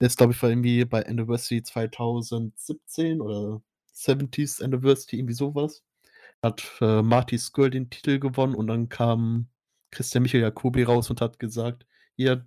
Jetzt, 0.00 0.18
glaube 0.18 0.32
ich, 0.34 0.42
war 0.42 0.50
irgendwie 0.50 0.84
bei 0.84 1.06
Anniversary 1.06 1.62
2017 1.62 3.20
oder 3.22 3.62
70th 3.92 4.62
Anniversary, 4.62 5.18
irgendwie 5.20 5.34
so 5.34 5.54
was. 5.54 5.82
Hat, 6.42 6.64
äh, 6.82 7.02
Marty 7.02 7.38
Scurll 7.38 7.70
den 7.70 7.90
Titel 7.90 8.18
gewonnen 8.20 8.54
und 8.54 8.68
dann 8.68 8.88
kam 8.90 9.48
Christian 9.92 10.22
Michael 10.24 10.42
Jacobi 10.42 10.84
raus 10.84 11.10
und 11.10 11.20
hat 11.22 11.38
gesagt: 11.40 11.86
„Hier, 12.16 12.46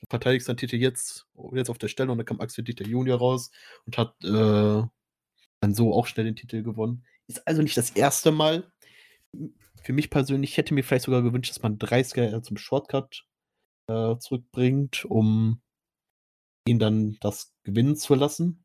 du 0.00 0.06
verteidigst 0.08 0.48
deinen 0.48 0.56
Titel 0.56 0.76
jetzt 0.76 1.26
jetzt 1.52 1.70
auf 1.70 1.78
der 1.78 1.88
Stelle.“ 1.88 2.12
Und 2.12 2.18
dann 2.18 2.26
kam 2.26 2.40
Axel 2.40 2.64
Dieter 2.64 2.86
Junior 2.86 3.18
raus 3.18 3.50
und 3.86 3.98
hat, 3.98 4.14
äh, 4.24 4.82
dann 5.60 5.74
so 5.74 5.94
auch 5.94 6.06
schnell 6.06 6.26
den 6.26 6.36
Titel 6.36 6.62
gewonnen. 6.62 7.04
Ist 7.26 7.46
also 7.46 7.62
nicht 7.62 7.76
das 7.76 7.94
1. 7.96 8.32
Mal. 8.32 8.70
Für 9.82 9.92
mich 9.92 10.10
persönlich, 10.10 10.50
ich 10.52 10.56
hätte 10.56 10.74
mir 10.74 10.84
vielleicht 10.84 11.04
sogar 11.04 11.22
gewünscht, 11.22 11.50
dass 11.50 11.62
man 11.62 11.78
Dreisker 11.78 12.28
eher 12.28 12.42
zum 12.42 12.56
Shortcut, 12.56 13.26
äh, 13.88 14.16
zurückbringt, 14.18 15.04
um 15.04 15.62
ihn 16.66 16.78
dann 16.78 17.18
das 17.20 17.52
gewinnen 17.64 17.96
zu 17.96 18.14
lassen. 18.14 18.64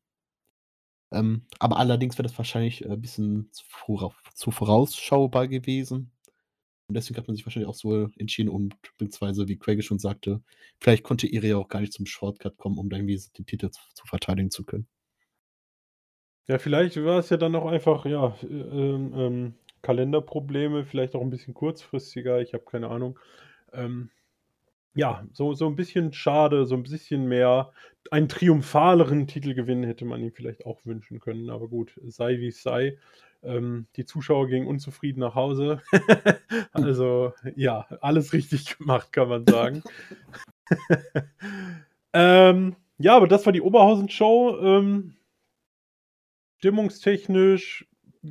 Ähm, 1.12 1.46
aber 1.58 1.78
allerdings 1.78 2.18
wäre 2.18 2.28
das 2.28 2.36
wahrscheinlich, 2.36 2.84
äh, 2.84 2.96
bisschen 2.96 3.50
zu 4.34 4.50
vorausschaubar 4.50 5.48
gewesen. 5.48 6.12
Und 6.88 6.94
deswegen 6.96 7.18
hat 7.18 7.26
man 7.26 7.34
sich 7.36 7.44
wahrscheinlich 7.44 7.68
auch 7.68 7.74
so 7.74 8.08
entschieden 8.16 8.48
und 8.48 8.76
beziehungsweise, 8.98 9.48
wie 9.48 9.58
Craigie 9.58 9.82
schon 9.82 9.98
sagte, 9.98 10.40
vielleicht 10.80 11.02
konnte 11.02 11.26
Irie 11.26 11.54
auch 11.54 11.68
gar 11.68 11.80
nicht 11.80 11.92
zum 11.92 12.06
Shortcut 12.06 12.56
kommen, 12.58 12.78
um 12.78 12.88
dann 12.88 13.00
irgendwie 13.00 13.20
den 13.36 13.46
Titel 13.46 13.70
z 13.70 13.80
zu 13.94 14.06
verteidigen 14.06 14.50
zu 14.50 14.64
können. 14.64 14.86
Ja, 16.48 16.58
vielleicht 16.60 16.96
war 17.04 17.18
es 17.18 17.28
ja 17.30 17.36
dann 17.38 17.56
auch 17.56 17.66
einfach, 17.66 18.04
ja, 18.06 18.36
äh, 18.42 18.46
ähm, 18.46 19.12
ähm, 19.16 19.54
Kalenderprobleme, 19.82 20.84
vielleicht 20.84 21.16
auch 21.16 21.20
'n 21.22 21.30
bisschen 21.30 21.54
kurzfristiger, 21.54 22.40
ich 22.40 22.54
habe 22.54 22.64
keine 22.64 22.88
Ahnung. 22.88 23.18
Ähm, 23.72 24.10
ja, 24.94 25.26
so 25.32 25.54
so 25.54 25.66
'n 25.68 25.76
bisschen 25.76 26.12
schade, 26.12 26.66
so 26.66 26.76
'n 26.76 26.84
bisschen 26.84 27.26
mehr 27.26 27.72
einen 28.10 28.28
triumphaleren 28.28 29.26
Titelgewinn 29.28 29.84
hätte 29.84 30.04
man 30.06 30.22
ihm 30.22 30.32
vielleicht 30.32 30.66
auch 30.66 30.84
wünschen 30.86 31.20
können, 31.20 31.50
aber 31.50 31.68
gut, 31.68 32.00
sei 32.06 32.38
wie's 32.40 32.62
sei. 32.62 32.98
Ähm, 33.46 33.86
die 33.96 34.04
Zuschauer 34.04 34.48
gingen 34.48 34.66
unzufrieden 34.66 35.20
nach 35.20 35.34
Hause. 35.34 35.82
Also, 36.72 37.32
ja, 37.54 37.86
alles 38.00 38.32
richtig 38.32 38.78
gemacht, 38.78 39.12
kann 39.12 39.28
man 39.28 39.46
sagen. 39.46 39.82
Ähm, 42.18 42.76
ja, 42.96 43.14
aber 43.14 43.28
das 43.28 43.44
war 43.44 43.52
die 43.52 43.60
Oberhausen-Show. 43.60 44.58
Ähm 44.58 45.16
stimmungstechnisch 46.58 47.86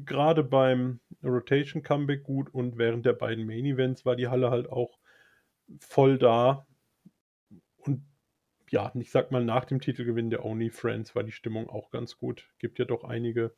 grade 0.06 0.44
beim 0.44 1.00
Rotation 1.24 1.84
Comeback 1.84 2.24
gut 2.24 2.54
und 2.54 2.78
während 2.78 3.06
der 3.06 3.14
beiden 3.14 3.46
Main 3.46 3.66
Events 3.66 4.06
war 4.06 4.16
die 4.16 4.28
Halle 4.28 4.50
halt 4.50 4.70
auch 4.70 5.00
voll 5.80 6.18
da. 6.18 6.68
Und 7.78 8.04
ja, 8.70 8.92
ich 8.96 9.12
sage 9.12 9.30
mal, 9.32 9.46
nach 9.46 9.66
dem 9.66 9.80
Titelgewinn 9.80 10.30
der 10.30 10.44
Only 10.44 10.70
Friends 10.70 11.16
war 11.16 11.24
die 11.24 11.32
Stimmung 11.32 11.70
auch 11.70 11.92
ganz 11.92 12.18
gut. 12.18 12.50
Gibt 12.60 12.80
ja 12.80 12.86
doch 12.86 13.04
einige 13.04 13.56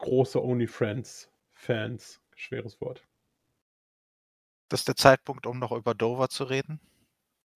große 0.00 0.42
Only 0.42 0.66
Friends 0.66 1.30
Fans. 1.52 2.20
Schweres 2.34 2.80
Wort. 2.80 3.04
Das 4.70 4.82
ist 4.82 4.88
der 4.88 4.94
Zeitpunkt, 4.94 5.48
um 5.48 5.58
noch 5.58 5.72
über 5.72 5.94
Dover 5.96 6.28
zu 6.28 6.44
reden? 6.44 6.78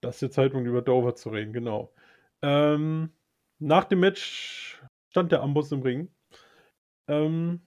Das 0.02 0.16
ist 0.16 0.22
der 0.22 0.30
Zeitpunkt, 0.30 0.68
über 0.68 0.82
Dover 0.82 1.14
zu 1.14 1.30
reden, 1.30 1.52
genau. 1.52 1.94
Ähm, 2.42 3.10
nach 3.58 3.84
dem 3.84 4.00
Match 4.00 4.82
stand 5.08 5.32
der 5.32 5.42
Amboss 5.42 5.72
im 5.72 5.82
Ring. 5.82 6.14
Ähm 7.08 7.66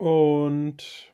und 0.00 1.12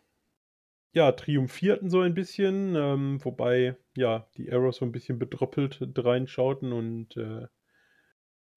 ja, 0.94 1.12
triumphierten 1.12 1.90
so 1.90 2.00
ein 2.02 2.14
bisschen, 2.14 2.74
ähm, 2.76 3.24
wobei, 3.24 3.76
ja, 3.96 4.28
die 4.36 4.52
Arrows 4.52 4.76
so 4.78 4.84
'n 4.86 4.92
bisschen 4.92 5.18
bedröppelt 5.18 5.80
dreinschauten 5.94 6.72
und, 6.72 7.16
äh 7.16 7.48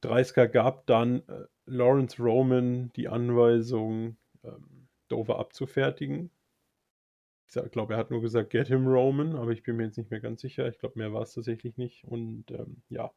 Dreisker 0.04 0.48
gab 0.48 0.86
dann, 0.88 1.28
äh, 1.28 1.46
Lawrence 1.68 2.22
Roman 2.22 2.92
die 2.96 3.08
Anweisung, 3.08 4.18
ähm, 4.44 4.88
Dover 5.10 5.40
abzufertigen. 5.40 6.32
Ich 7.50 7.72
glaube, 7.72 7.94
er 7.94 8.00
hat 8.00 8.12
nur 8.12 8.22
gesagt: 8.22 8.50
„Get 8.50 8.68
him, 8.68 8.88
Roman“, 8.88 9.36
aber 9.36 9.52
ich 9.52 9.64
bin 9.64 9.78
mir 9.78 9.86
jetzt 9.86 9.98
nicht 9.98 10.12
mehr 10.12 10.20
ganz 10.20 10.42
sicher. 10.42 10.68
Ich 10.68 10.80
glaube, 10.80 11.00
mehr 11.00 11.14
war's 11.14 11.34
tatsächlich 11.34 11.78
nicht. 11.78 12.04
Und, 12.06 12.52
ähm, 12.52 12.82
ja, 12.90 13.12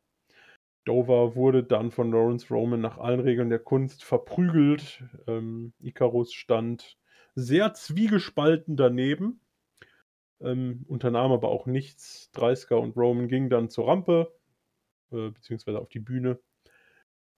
Dover 0.84 1.36
wurde 1.36 1.64
dann 1.64 1.90
von 1.90 2.10
Lawrence 2.12 2.52
Roman 2.52 2.80
nach 2.80 2.98
allen 2.98 3.20
Regeln 3.20 3.50
der 3.50 3.58
Kunst 3.60 4.04
verprügelt. 4.04 5.04
Ähm, 5.26 5.72
Icarus 5.80 6.32
stand 6.32 6.98
sehr 7.34 7.74
zwiegespalten 7.74 8.76
daneben, 8.76 9.40
ähm, 10.40 10.84
unternahm 10.88 11.32
aber 11.32 11.48
auch 11.48 11.66
nichts. 11.66 12.30
Dreisker 12.32 12.80
und 12.80 12.96
Roman 12.96 13.28
gingen 13.28 13.50
dann 13.50 13.70
zur 13.70 13.88
Rampe, 13.88 14.32
äh, 15.12 15.30
beziehungsweise 15.30 15.80
auf 15.80 15.88
die 15.88 16.00
Bühne, 16.00 16.40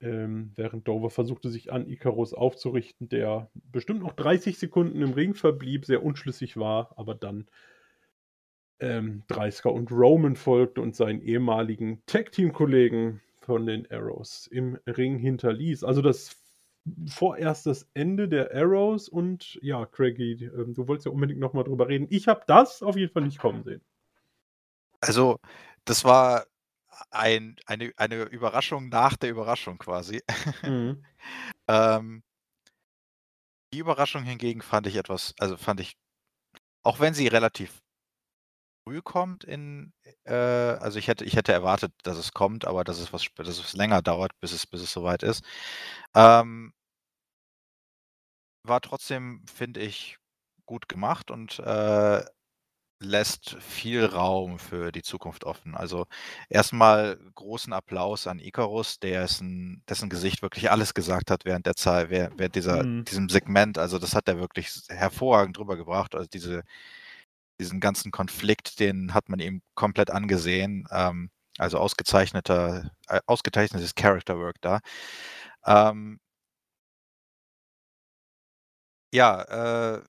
ähm, 0.02 0.52
während 0.56 0.86
Dover 0.88 1.10
versuchte, 1.10 1.48
sich 1.48 1.72
an 1.72 1.86
Icarus 1.86 2.34
aufzurichten, 2.34 3.08
der 3.08 3.50
bestimmt 3.54 4.00
noch 4.00 4.12
30 4.12 4.58
Sekunden 4.58 5.00
im 5.00 5.12
Ring 5.12 5.34
verblieb, 5.34 5.86
sehr 5.86 6.02
unschlüssig 6.02 6.56
war, 6.56 6.92
aber 6.96 7.14
dann 7.14 7.46
ähm, 8.80 9.22
Dreisker 9.28 9.72
und 9.72 9.90
Roman 9.92 10.36
folgte 10.36 10.80
und 10.80 10.96
seinen 10.96 11.22
ehemaligen 11.22 12.02
Tag-Team-Kollegen 12.06 13.20
von 13.40 13.66
den 13.66 13.90
Arrows 13.90 14.48
im 14.48 14.78
Ring 14.86 15.18
hinterließ. 15.18 15.84
Also, 15.84 16.02
das 16.02 16.36
vorerst 17.06 17.66
das 17.66 17.88
Ende 17.94 18.28
der 18.28 18.52
Arrows 18.54 19.08
und 19.08 19.58
ja, 19.62 19.86
Craigie, 19.86 20.44
ähm, 20.44 20.74
du 20.74 20.88
wolltest 20.88 21.06
ja 21.06 21.12
unbedingt 21.12 21.38
noch 21.38 21.52
mal 21.52 21.62
drüber 21.62 21.88
reden. 21.88 22.08
Ich 22.10 22.26
habe 22.26 22.42
das 22.46 22.82
auf 22.82 22.96
jeden 22.96 23.12
Fall 23.12 23.22
nicht 23.22 23.38
kommen 23.38 23.62
sehen. 23.62 23.82
Also, 25.00 25.36
das 25.84 26.04
war 26.04 26.46
ein 27.10 27.56
eine 27.66 27.92
eine 27.96 28.24
Überraschung 28.24 28.88
nach 28.88 29.16
der 29.16 29.30
Überraschung 29.30 29.78
quasi. 29.78 30.22
Mhm. 30.64 31.04
Ähm 31.68 32.22
die 33.74 33.78
Überraschung 33.78 34.22
hingegen 34.24 34.60
fand 34.60 34.86
ich 34.86 34.96
etwas 34.96 35.34
also, 35.38 35.56
fand 35.56 35.80
ich 35.80 35.96
auch 36.84 37.00
wenn 37.00 37.14
sie 37.14 37.28
relativ 37.28 37.80
früh 38.86 39.00
kommt 39.00 39.44
in 39.44 39.92
äh, 40.24 40.32
also 40.34 40.98
ich 40.98 41.06
hätte 41.08 41.24
ich 41.24 41.36
hätte 41.36 41.52
erwartet, 41.52 41.92
dass 42.02 42.16
es 42.18 42.32
kommt, 42.32 42.64
aber 42.66 42.82
dass 42.84 42.98
es 42.98 43.12
was 43.12 43.24
dass 43.36 43.46
es 43.58 43.72
länger 43.74 44.02
dauert, 44.02 44.32
bis 44.40 44.52
es 44.52 44.66
bis 44.66 44.82
es 44.82 44.92
soweit 44.92 45.22
ist. 45.22 45.44
Ähm 46.14 46.72
war 48.64 48.80
trotzdem, 48.80 49.44
finde 49.52 49.80
ich, 49.80 50.18
gut 50.66 50.88
gemacht 50.88 51.30
und, 51.30 51.58
äh, 51.58 52.24
lässt 53.02 53.56
viel 53.60 54.04
Raum 54.06 54.58
für 54.58 54.92
die 54.92 55.02
Zukunft 55.02 55.44
offen. 55.44 55.74
Also, 55.76 56.06
erstmal 56.48 57.18
großen 57.34 57.72
Applaus 57.72 58.26
an 58.26 58.38
Icarus, 58.38 58.98
dessen 59.00 59.82
dessen 59.88 60.08
Gesicht 60.10 60.42
wirklich 60.42 60.70
alles 60.70 60.94
gesagt 60.94 61.30
hat 61.30 61.44
während 61.44 61.66
der 61.66 61.74
Zeit 61.76 62.10
während 62.10 62.54
dieser 62.56 62.84
Mhm. 62.84 63.06
diesem 63.08 63.28
Segment. 63.28 63.78
Also, 63.78 63.98
das 63.98 64.14
hat 64.14 64.28
er 64.28 64.38
wirklich 64.38 64.70
hervorragend 64.88 65.58
rübergebracht. 65.58 66.14
Also, 66.14 66.28
diese 66.32 66.62
diesen 67.60 67.80
ganzen 67.80 68.10
Konflikt, 68.12 68.80
den 68.80 69.14
hat 69.14 69.28
man 69.28 69.40
ihm 69.40 69.62
komplett 69.74 70.10
angesehen. 70.10 70.86
Ähm, 70.90 71.30
also 71.58 71.78
ausgezeichneter 71.78 72.90
äh, 73.08 73.20
ausgezeichnetes 73.26 73.94
Character 73.94 74.38
Work 74.38 74.56
da. 74.62 74.80
Ähm 75.66 76.18
Ja, 79.14 79.42
äh 79.98 80.02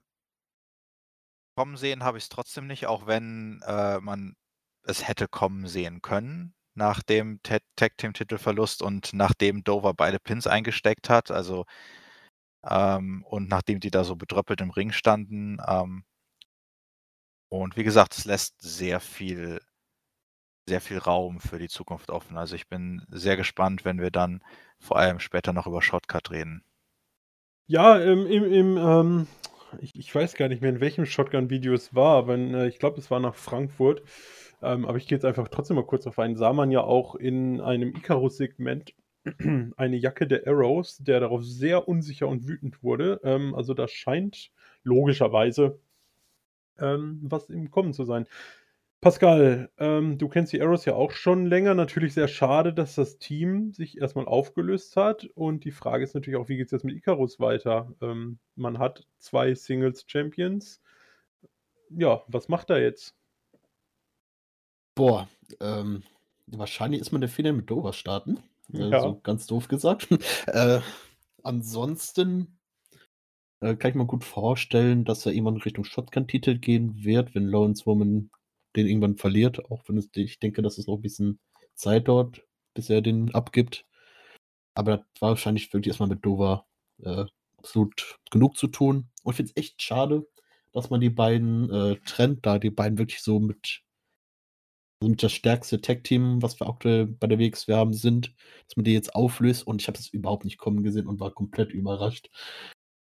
kommen 1.56 1.78
sehen 1.78 2.04
habe 2.04 2.18
ich's 2.18 2.30
trotzdem 2.30 2.68
nicht, 2.68 2.88
auch 2.88 3.08
wenn, 3.08 3.62
äh, 3.66 3.99
man 3.99 4.36
es 4.84 5.08
hätte 5.08 5.28
kommen 5.28 5.68
sehen 5.68 6.01
können 6.01 6.54
nach 6.76 7.04
dem 7.04 7.41
Tat 7.43 7.64
Tag-Team-Titelverlust 7.76 8.82
und 8.82 9.14
nachdem 9.14 9.64
Dover 9.64 9.93
beide 9.93 10.20
Pins 10.20 10.47
eingesteckt 10.47 11.10
hat, 11.10 11.32
also 11.32 11.66
ähm, 12.66 13.24
und 13.26 13.49
nachdem 13.49 13.80
die 13.80 13.91
da 13.91 14.04
so 14.04 14.16
bedröppelt 14.16 14.62
im 14.62 14.72
Ring 14.72 14.91
standen, 14.91 15.58
ähm 15.68 16.04
und 17.49 17.78
wie 17.78 17.84
gesagt, 17.84 18.18
es 18.18 18.26
lässt 18.26 18.60
sehr 18.62 18.99
viel 18.99 19.60
sehr 20.68 20.82
viel 20.82 20.97
Raum 20.97 21.39
für 21.39 21.60
die 21.60 21.68
Zukunft 21.68 22.10
offen. 22.10 22.38
Also, 22.38 22.56
ich 22.56 22.68
bin 22.68 23.06
sehr 23.10 23.38
gespannt, 23.38 23.86
wenn 23.86 23.99
wir 23.99 24.12
dann 24.12 24.41
vor 24.80 24.97
allem 24.97 25.20
später 25.20 25.54
noch 25.54 25.68
über 25.68 25.82
Shotcut 25.82 26.32
reden. 26.32 26.64
Ja, 27.68 27.97
im 27.97 28.26
im 28.28 28.43
im, 28.45 28.78
ähm 28.78 29.28
ich 29.82 29.95
ich 29.95 30.13
weiß 30.13 30.36
gar 30.36 30.47
nicht 30.47 30.61
mehr, 30.61 30.71
in 30.71 30.80
welchem 30.82 31.05
Shotgun-Video 31.05 31.74
es 31.74 31.93
war, 31.95 32.17
aber 32.17 32.38
äh, 32.38 32.67
ich 32.67 32.80
glaube, 32.80 32.99
es 32.99 33.11
war 33.11 33.19
nach 33.19 33.36
Frankfurt. 33.36 34.03
Ähm, 34.61 34.86
aber 34.86 34.97
ich 34.97 35.07
gehe 35.07 35.17
jetzt 35.17 35.26
einfach 35.26 35.49
trotzdem 35.49 35.76
mal 35.76 35.86
kurz 35.86 36.05
drauf 36.05 36.19
ein. 36.19 36.36
Sah 36.38 36.53
man 36.53 36.71
ja 36.71 36.82
auch 36.82 37.15
in 37.15 37.59
einem 37.61 37.89
Icarus-Segment 37.95 38.93
eine 39.78 39.97
Jacke 39.97 40.28
der 40.28 40.47
Arrows, 40.47 40.97
der 40.97 41.19
darauf 41.19 41.43
sehr 41.43 41.88
unsicher 41.88 42.28
und 42.28 42.47
wütend 42.47 42.82
wurde. 42.84 43.19
Ähm, 43.24 43.55
also, 43.55 43.74
da 43.74 43.88
scheint 43.88 44.51
logischerweise 44.84 45.80
ähm, 46.80 47.19
was 47.24 47.49
im 47.49 47.71
Kommen 47.71 47.93
zu 47.93 48.05
sein. 48.05 48.26
Pascal, 49.04 49.70
ähm, 49.78 50.18
du 50.18 50.30
kennst 50.30 50.54
die 50.54 50.62
Arrows 50.62 50.86
ja 50.86 50.95
auch 50.95 51.12
schon 51.12 51.45
länger. 51.45 51.74
Natürlich 51.76 52.14
sehr 52.14 52.30
schade, 52.30 52.74
dass 52.74 52.95
das 52.95 53.18
Team 53.18 53.74
sich 53.74 53.97
erst 53.97 54.16
mal 54.16 54.26
aufgelöst 54.26 54.95
hat. 54.95 55.26
Und 55.36 55.66
die 55.66 55.72
Frage 55.72 56.04
ist 56.04 56.16
natürlich 56.16 56.39
auch, 56.39 56.47
wie 56.47 56.56
geht's 56.56 56.72
jetzt 56.72 56.86
mit 56.86 56.95
Icarus 56.95 57.39
weiter? 57.39 57.93
Ähm, 58.01 58.39
man 58.56 58.80
hat 58.80 59.06
2 59.20 59.54
Singles-Champions. 59.56 60.82
Ja, 61.89 62.24
was 62.28 62.47
macht 62.47 62.70
er 62.70 62.82
jetzt? 62.82 63.14
Boah, 64.95 65.28
ähm, 65.60 66.04
wahrscheinlich 66.47 67.01
ist 67.01 67.12
man 67.12 67.22
der 67.22 67.30
Fehler 67.30 67.51
mit 67.51 67.70
Dover 67.70 67.93
starten, 67.93 68.39
äh, 68.74 68.89
Ja. 68.89 69.01
so 69.01 69.20
ganz 69.22 69.47
doof 69.47 69.68
gesagt. 69.68 70.08
Äh, 70.47 70.80
ansonsten 71.43 72.58
äh, 73.60 73.76
kann 73.76 73.89
ich 73.91 73.95
mir 73.95 74.06
gut 74.06 74.24
vorstellen, 74.24 75.04
dass 75.04 75.26
er 75.26 75.34
irgendwann 75.34 75.58
Richtung 75.58 75.84
Shotgun-Titel 75.84 76.58
gehen 76.58 77.04
wird, 77.04 77.36
wenn 77.36 77.47
Lawrence 77.47 77.86
Woman 77.86 78.30
den 78.76 78.88
irgendwann 78.88 79.17
verliert, 79.17 79.65
auch 79.71 79.84
wenn 79.88 79.97
es 79.97 80.09
ich 80.15 80.39
denke, 80.39 80.61
dass 80.61 80.78
es 80.78 80.88
noch 80.88 80.95
'n 80.97 81.01
bisschen 81.01 81.39
Zeit 81.76 82.07
dauert, 82.07 82.43
bis 82.76 82.89
er 82.89 83.01
den 83.01 83.34
abgibt. 83.36 83.86
Aber 84.76 84.97
da 84.99 85.05
war 85.21 85.30
wahrscheinlich 85.32 85.74
wirklich 85.74 85.89
erst 85.89 85.99
mal 86.01 86.07
mit 86.09 86.26
Dover, 86.26 86.67
äh, 87.03 87.26
absolut 87.59 88.19
genug 88.32 88.57
zu 88.57 88.67
tun. 88.67 89.09
Und 89.24 89.34
ich 89.34 89.38
finde 89.38 89.51
es 89.55 89.57
echt 89.63 89.82
schade, 89.82 90.28
dass 90.74 90.89
man 90.91 91.01
die 91.01 91.09
beiden, 91.11 91.69
äh, 91.71 91.97
trennt, 92.05 92.45
da 92.45 92.59
die 92.59 92.71
beiden 92.71 92.97
wirklich 92.99 93.21
so 93.24 93.39
mit 93.41 93.82
mit 95.01 95.21
das 95.24 95.34
stärkste 95.34 95.82
Tag-Team, 95.82 96.41
was 96.41 96.59
wir 96.59 96.67
aktuell 96.69 97.05
bei 97.07 97.28
der 97.28 97.38
WXW 97.39 97.74
haben, 97.74 97.93
sind, 97.93 98.34
dass 98.67 98.78
man 98.78 98.86
die 98.86 98.93
jetzt 98.93 99.15
auflöst 99.15 99.65
und 99.67 99.82
ich 99.82 99.88
habe 99.88 99.97
das 99.97 100.07
überhaupt 100.07 100.45
nicht 100.45 100.57
kommen 100.57 100.84
gesehen 100.84 101.07
und 101.07 101.19
war 101.19 101.32
komplett 101.32 101.71
überrascht. 101.74 102.30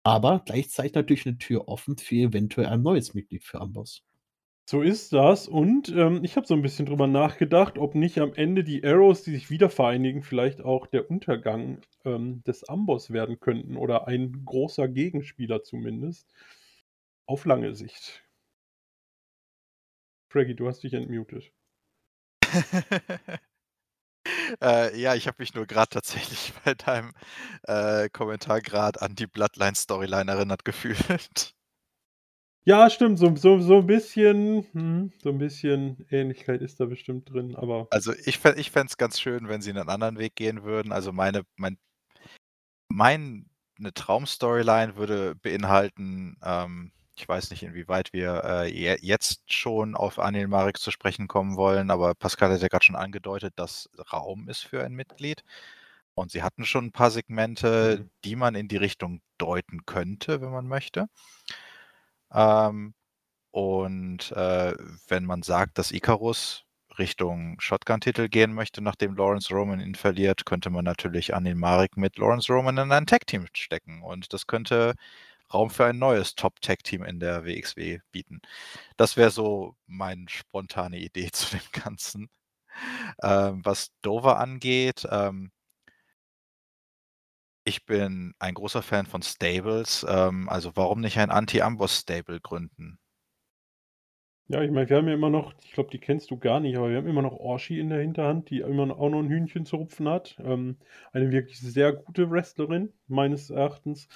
Aber 0.03 0.41
gleichzeitig 0.45 0.93
natürlich 0.93 1.25
'ne 1.25 1.37
Tür 1.37 1.67
offen 1.69 1.97
für 1.97 2.15
eventuell 2.15 2.67
ein 2.67 2.83
neues 2.83 3.13
Mitglied 3.13 3.43
für 3.45 3.61
Amboss. 3.61 4.01
So 4.67 4.81
ist 4.81 5.13
das 5.13 5.47
und, 5.47 5.89
ähm, 5.89 6.23
ich 6.23 6.35
habe 6.37 6.47
so 6.47 6.53
'n 6.55 6.61
bisschen 6.63 6.85
drüber 6.87 7.05
nachgedacht, 7.07 7.77
ob 7.77 7.93
nicht 7.95 8.17
am 8.19 8.33
Ende 8.33 8.63
die 8.63 8.83
Arrows, 8.83 9.21
die 9.23 9.31
sich 9.31 9.49
wieder 9.51 9.69
vereinigen, 9.69 10.23
vielleicht 10.23 10.61
auch 10.63 10.87
der 10.87 11.09
Untergang, 11.11 11.81
ähm, 12.03 12.41
des 12.45 12.67
Amboss 12.67 13.11
werden 13.11 13.39
könnten 13.39 13.77
oder 13.77 14.07
ein 14.07 14.43
großer 14.45 14.87
Gegenspieler 14.87 15.61
zumindest 15.63 16.31
auf 17.27 17.45
lange 17.45 17.75
Sicht. 17.75 18.23
Fraggy, 20.29 20.55
du 20.55 20.67
hast 20.67 20.83
dich 20.83 20.93
entmutet. 20.93 21.51
Äh, 24.61 24.97
ja, 24.99 25.15
ich 25.15 25.27
habe 25.27 25.37
mich 25.39 25.53
nur 25.53 25.65
grad 25.67 25.91
tatsächlich 25.91 26.53
bei 26.65 26.73
deinem, 26.73 27.13
äh, 27.63 28.09
Kommentar 28.09 28.61
grad 28.61 29.01
an 29.01 29.15
die 29.15 29.27
Bloodline-Storyline 29.27 30.31
erinnert 30.31 30.65
gefühlt. 30.65 31.54
Ja, 32.67 32.89
stimmt, 32.89 33.19
so 33.19 33.35
so 33.35 33.59
so 33.59 33.77
'n 33.77 33.85
bisschen 33.85 34.65
mhm, 34.73 35.11
so 35.21 35.29
'n 35.29 35.37
bisschen 35.37 36.03
Ähnlichkeit 36.09 36.63
ist 36.63 36.79
da 36.79 36.85
bestimmt 36.85 37.29
drin, 37.31 37.55
aber 37.55 37.91
Also, 37.91 38.13
ich 38.13 38.27
ich 38.27 38.71
fände 38.71 38.87
es 38.89 38.97
ganz 38.97 39.19
schön, 39.19 39.47
wenn 39.47 39.61
sie 39.61 39.71
'nen 39.73 39.89
anderen 39.89 40.17
Weg 40.17 40.35
gehen 40.35 40.63
würden. 40.63 40.91
Also, 40.91 41.11
meine 41.11 41.43
mein 41.57 41.77
meine 42.91 43.93
Traum-Storyline 43.93 44.95
würde 44.95 45.35
beinhalten 45.35 46.37
ähm, 46.43 46.91
ich 47.17 47.27
weiß 47.29 47.49
nicht, 47.51 47.63
inwieweit 47.63 48.11
wir, 48.11 48.43
äh, 48.43 48.69
je 48.69 48.97
jetzt 49.01 49.41
schon 49.51 49.95
auf 49.95 50.19
Anil 50.19 50.47
Marik 50.49 50.77
zu 50.77 50.91
sprechen 50.91 51.29
kommen 51.29 51.55
wollen, 51.55 51.89
aber 51.89 52.13
Pascal 52.13 52.51
hat 52.53 52.61
ja 52.61 52.67
grad 52.67 52.83
schon 52.83 52.97
angedeutet, 52.97 53.53
dass 53.55 53.89
Raum 54.11 54.49
ist 54.49 54.63
für 54.65 54.83
ein 54.83 54.91
Mitglied. 54.93 55.41
Und 56.15 56.31
sie 56.31 56.43
hatten 56.43 56.65
schon 56.65 56.87
'n 56.87 56.91
paar 56.91 57.11
Segmente, 57.11 58.01
Mhm. 58.01 58.09
die 58.25 58.35
man 58.35 58.55
in 58.55 58.67
die 58.69 58.77
Richtung 58.77 59.21
deuten 59.37 59.85
könnte, 59.85 60.41
wenn 60.41 60.51
man 60.51 60.67
möchte. 60.67 61.07
Ähm, 62.35 62.95
und, 63.51 64.31
äh, 64.33 64.73
wenn 65.09 65.25
man 65.25 65.43
sagt, 65.43 65.77
dass 65.79 65.91
Icarus 65.91 66.65
Richtung 66.99 67.59
Shotgun-Titel 67.61 68.29
gehen 68.29 68.53
möchte, 68.53 68.81
nachdem 68.81 69.15
Lawrence 69.15 69.53
Roman 69.53 69.81
ihn 69.81 69.95
verliert, 69.95 70.45
könnte 70.45 70.69
man 70.71 70.85
natürlich 70.85 71.35
Anil 71.35 71.55
Marik 71.55 71.97
mit 71.97 72.17
Lawrence 72.19 72.51
Roman 72.53 72.77
in 72.77 72.91
ein 72.91 73.07
Tag-Team 73.07 73.47
stecken 73.53 74.01
und 74.03 74.33
das 74.33 74.47
könnte 74.47 74.95
Raum 75.53 75.69
für 75.71 75.85
ein 75.85 75.99
neues 75.99 76.35
Top-Tag-Team 76.35 77.03
in 77.03 77.19
der 77.19 77.45
WXW 77.45 77.99
bieten. 78.11 78.41
Das 78.97 79.17
wäre 79.17 79.31
so 79.31 79.75
meine 79.87 80.25
spontane 80.29 80.99
Idee 80.99 81.31
zu 81.33 81.51
dem 81.57 81.61
Ganzen. 81.73 82.29
Ähm, 83.23 83.61
was 83.65 83.89
Dover 84.01 84.39
angeht, 84.39 85.07
ähm 85.11 85.51
ich 87.65 87.85
bin 87.85 88.33
ein 88.39 88.53
großer 88.53 88.81
Fan 88.81 89.05
von 89.07 89.21
Stables, 89.23 90.05
ähm, 90.07 90.49
also 90.49 90.75
warum 90.75 91.01
nicht 91.01 91.17
ein 91.19 91.31
Anti-Amboss-Stable 91.31 92.39
gründen? 92.41 92.99
Ja, 94.47 94.61
ich 94.61 94.69
meine, 94.69 94.87
wir 94.89 94.97
haben 94.97 95.07
ja 95.07 95.15
immer 95.15 95.31
noch 95.31 95.53
ich 95.63 95.71
glaube, 95.71 95.89
die 95.89 95.97
kennst 95.99 96.29
du 96.29 96.37
gar 96.37 96.59
nicht, 96.59 96.77
aber 96.77 96.89
wir 96.91 96.97
haben 96.97 97.07
immer 97.07 97.23
noch 97.23 97.33
Orshi 97.39 97.79
in 97.79 97.89
der 97.89 98.01
Hinterhand, 98.01 98.49
die 98.51 98.59
immer 98.59 98.83
auch 98.95 99.09
noch 99.09 99.19
'n 99.19 99.27
Hühnchen 99.29 99.65
zu 99.65 99.77
rupfen 99.77 100.07
hat. 100.07 100.35
Ähm, 100.43 100.77
eine 101.13 101.31
wirklich 101.31 101.59
sehr 101.59 101.93
gute 101.93 102.29
Wrestlerin 102.29 102.93
meines 103.07 103.49
Erachtens, 103.49 104.07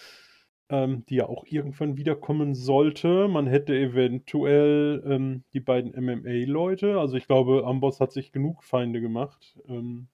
ähm, 0.69 1.03
die 1.09 1.15
ja 1.15 1.25
auch 1.27 1.45
irgendwann 1.47 1.97
wiederkommen 1.97 2.53
sollte. 2.53 3.27
Man 3.27 3.47
hätte 3.47 3.73
eventuell, 3.75 5.01
ähm, 5.03 5.43
die 5.53 5.61
beiden 5.61 5.95
MMA-Leute 5.95 6.99
also, 6.99 7.15
ich 7.17 7.25
glaube, 7.25 7.65
Amboss 7.65 7.99
hat 7.99 8.11
sich 8.11 8.31
genug 8.31 8.63
Feinde 8.63 9.01
gemacht, 9.01 9.57
ähm 9.67 10.09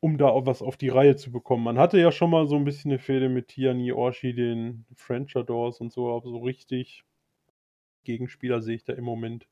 um 0.00 0.18
da 0.18 0.28
auch 0.28 0.46
was 0.46 0.62
auf 0.62 0.76
die 0.76 0.88
Reihe 0.90 1.16
zu 1.16 1.32
bekommen. 1.32 1.64
Man 1.64 1.78
hatte 1.78 1.98
ja 1.98 2.12
schon 2.12 2.30
mal 2.30 2.46
so 2.46 2.56
'n 2.56 2.64
bisschen 2.64 2.90
'ne 2.92 2.98
Fehde 3.00 3.28
mit 3.28 3.48
Tiani 3.48 3.92
Orshi, 3.92 4.34
den 4.34 4.86
Frenchadors 4.94 5.80
und 5.80 5.92
so, 5.92 6.14
aber 6.14 6.28
so 6.30 6.38
richtig 6.38 7.02
Gegenspieler 8.06 8.60
sehe 8.62 8.76
ich 8.76 8.84
da 8.84 8.92
im 8.94 9.04
Moment 9.04 9.48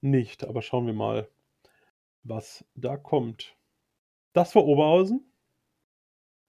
nicht, 0.00 0.44
aber 0.44 0.62
schauen 0.62 0.86
wir 0.86 0.94
mal, 0.94 1.28
was 2.24 2.64
da 2.76 2.96
kommt. 2.96 3.56
Das 4.34 4.54
war 4.56 4.64
Oberhausen. 4.66 5.30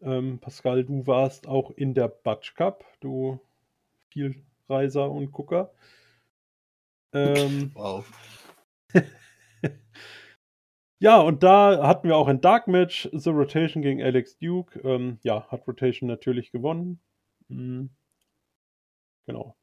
Ähm, 0.02 0.39
Pascal, 0.39 0.84
du 0.84 1.08
warst 1.08 1.48
auch 1.48 1.72
in 1.72 1.93
der 1.93 2.08
Batsch 2.10 2.56
Cup, 2.56 2.86
du 3.00 3.39
Vielreiser 4.12 5.12
und 5.12 5.32
Gucker. 5.34 5.74
Ähm 7.14 7.76
Wow. 7.76 8.06
Ja, 11.00 11.20
und 11.20 11.43
da 11.43 11.86
hatten 11.88 12.08
wir 12.08 12.16
auch 12.16 12.28
ein 12.28 12.41
Dark 12.41 12.68
Match, 12.68 13.10
The 13.12 13.30
Rotation 13.30 13.82
gegen 13.84 14.02
Alex 14.02 14.38
Duke. 14.38 14.80
Ähm, 14.80 15.20
ja, 15.24 15.46
hat 15.50 15.68
Rotation 15.68 16.08
natürlich 16.08 16.52
gewonnen. 16.52 17.02
Mhm. 17.50 17.89
Genau. 19.28 19.56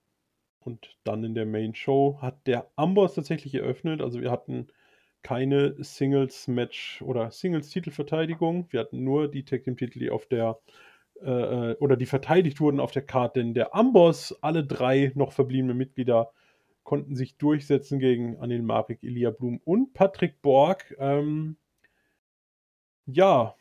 Und 0.61 0.97
dann 1.05 1.24
in 1.24 1.35
der 1.35 1.47
Main 1.47 1.74
Show 1.74 2.18
hat 2.20 2.47
der 2.47 2.70
Amboss 2.76 3.14
tatsächlich 3.14 3.55
eröffnet. 3.55 4.01
Also 4.01 4.20
wir 4.20 4.30
hatten 4.30 4.68
keine 5.22 5.74
Singles-Match 5.83 7.03
oder 7.03 7.30
Singles-Titelverteidigung. 7.30 8.66
Wir 8.70 8.80
hatten 8.80 9.03
nur 9.05 9.28
die 9.30 9.45
Tag 9.45 9.64
Team-Titel, 9.64 9.99
die 9.99 10.11
auf 10.11 10.26
der 10.26 10.59
äh, 11.22 11.74
oder 11.74 11.97
die 11.97 12.07
verteidigt 12.07 12.61
wurden 12.61 12.80
auf 12.80 12.93
der 12.93 13.07
Karte. 13.07 13.41
Denn 13.41 13.55
der 13.55 13.74
Amboss, 13.74 14.37
alle 14.43 14.64
drei 14.64 15.12
noch 15.14 15.33
verbliebene 15.33 15.74
Mitglieder, 15.74 16.33
konnten 16.83 17.16
sich 17.16 17.37
durchsetzen 17.37 17.99
gegen 17.99 18.39
Anil 18.39 18.62
Marik, 18.62 19.03
Elia 19.03 19.30
Blum 19.30 19.61
und 19.64 19.95
Patrick 19.95 20.43
Borg. 20.43 20.95
Ähm, 20.99 21.57
ja, 23.07 23.55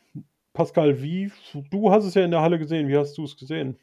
Pascal, 0.52 1.02
wie, 1.02 1.32
du 1.70 1.90
hast 1.90 2.04
es 2.04 2.14
ja 2.14 2.24
in 2.24 2.30
der 2.30 2.42
Halle 2.42 2.58
gesehen, 2.58 2.88
wie 2.88 2.96
hast 2.96 3.16
du 3.16 3.24
es 3.24 3.36
gesehen? 3.36 3.78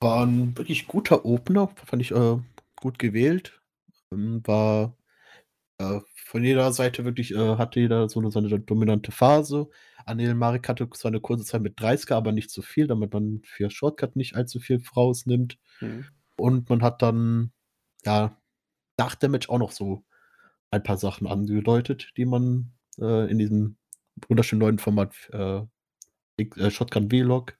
War 0.00 0.24
ein 0.24 0.56
wirklich 0.56 0.86
guter 0.86 1.24
Opener, 1.24 1.68
fand 1.84 2.02
ich 2.02 2.10
äh, 2.12 2.38
gut 2.76 2.98
gewählt. 2.98 3.60
Ähm, 4.12 4.40
war 4.46 4.96
äh, 5.78 6.00
von 6.14 6.44
jeder 6.44 6.72
Seite 6.72 7.04
wirklich, 7.04 7.34
äh, 7.34 7.56
hatte 7.56 7.80
jeder 7.80 8.08
so 8.08 8.20
eine, 8.20 8.30
so 8.30 8.38
eine 8.38 8.60
dominante 8.60 9.12
Phase. 9.12 9.68
Anil 10.06 10.34
Marek 10.34 10.68
hatte 10.68 10.88
zwar 10.90 11.10
eine 11.10 11.20
kurze 11.20 11.44
Zeit 11.44 11.62
mit 11.62 11.78
30er, 11.78 12.14
aber 12.14 12.32
nicht 12.32 12.50
so 12.50 12.62
viel, 12.62 12.86
damit 12.86 13.12
man 13.12 13.42
für 13.44 13.70
Shortcut 13.70 14.16
nicht 14.16 14.36
allzu 14.36 14.60
viel 14.60 14.82
rausnimmt. 14.96 15.58
Mhm. 15.80 16.06
Und 16.36 16.70
man 16.70 16.82
hat 16.82 17.02
dann, 17.02 17.52
ja, 18.04 18.36
nach 18.98 19.16
Match 19.22 19.48
auch 19.48 19.58
noch 19.58 19.72
so 19.72 20.04
ein 20.70 20.82
paar 20.82 20.96
Sachen 20.96 21.26
angedeutet, 21.26 22.12
die 22.16 22.26
man 22.26 22.72
äh, 22.98 23.30
in 23.30 23.38
diesem 23.38 23.76
wunderschönen 24.28 24.60
neuen 24.60 24.78
Format 24.78 25.14
äh, 25.32 25.62
äh 26.38 26.70
Shotgun 26.70 27.10
Vlog 27.10 27.58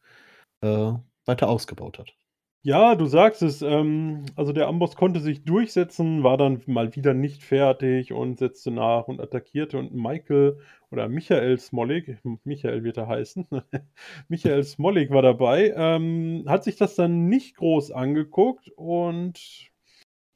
äh, 0.63 0.93
weiter 1.27 1.49
ausgebaut 1.49 1.99
hat. 1.99 2.15
Ja, 2.63 2.95
du 2.95 3.07
sagst 3.07 3.41
es. 3.41 3.63
Ähm, 3.63 4.27
also 4.37 4.53
der 4.53 4.69
Amboss 4.69 4.95
konnte 4.95 5.21
sich 5.21 5.45
durchsetzen, 5.45 6.23
war 6.23 6.37
dann 6.37 6.63
mal 6.67 6.95
wieder 6.95 7.15
nicht 7.15 7.43
fertig 7.43 8.13
und 8.13 8.39
setzte 8.39 8.71
nach 8.71 9.09
und 9.09 9.19
attackierte. 9.19 9.79
Und 9.79 9.95
Michael 9.95 10.59
oder 10.91 11.09
Michael 11.09 11.59
Smolik, 11.59 12.19
Michael 12.45 12.85
wird 12.85 12.99
er 12.99 13.09
heißen, 13.09 13.47
Michael 14.29 14.63
Smolik 14.65 15.11
war 15.11 15.23
dabei, 15.23 15.73
ähm, 15.75 16.45
hat 16.47 16.65
sich 16.65 16.77
das 16.77 16.97
dann 16.97 17.29
nicht 17.29 17.57
groß 17.57 17.93
angeguckt 17.93 18.71
und 18.77 19.71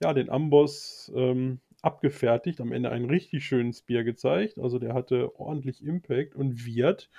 ja, 0.03 0.13
den 0.13 0.31
Amboss 0.31 1.13
ähm, 1.15 1.61
abgefertigt, 1.83 2.61
am 2.61 2.73
Ende 2.73 2.91
einen 2.91 3.07
richtig 3.07 3.47
schönen 3.47 3.73
Spear 3.73 4.05
gezeigt. 4.05 4.59
Also 4.59 4.79
der 4.79 4.95
hatte 4.95 5.39
ordentlich 5.39 5.85
Impact 5.85 6.35
und 6.35 6.65
wird 6.65 7.11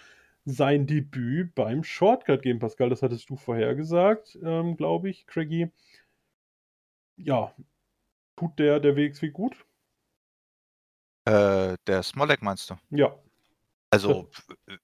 sein 0.45 0.85
Debüt 0.87 1.55
beim 1.55 1.83
Shortcut 1.83 2.41
geben, 2.41 2.59
Pascal. 2.59 2.89
Das 2.89 3.01
hattest 3.01 3.29
du 3.29 3.35
vorhergesagt, 3.35 4.37
ähm, 4.43 4.77
glaube 4.77 5.09
ich, 5.09 5.25
Craigie. 5.27 5.71
Ja, 7.17 7.53
tut 8.35 8.59
der, 8.59 8.79
der 8.79 8.95
WXW 8.95 9.29
gut? 9.29 9.65
Äh, 11.25 11.77
der 11.87 12.03
Smolek 12.03 12.41
meinst 12.41 12.69
du? 12.69 12.75
Ja. 12.91 13.17
Also, 13.89 14.29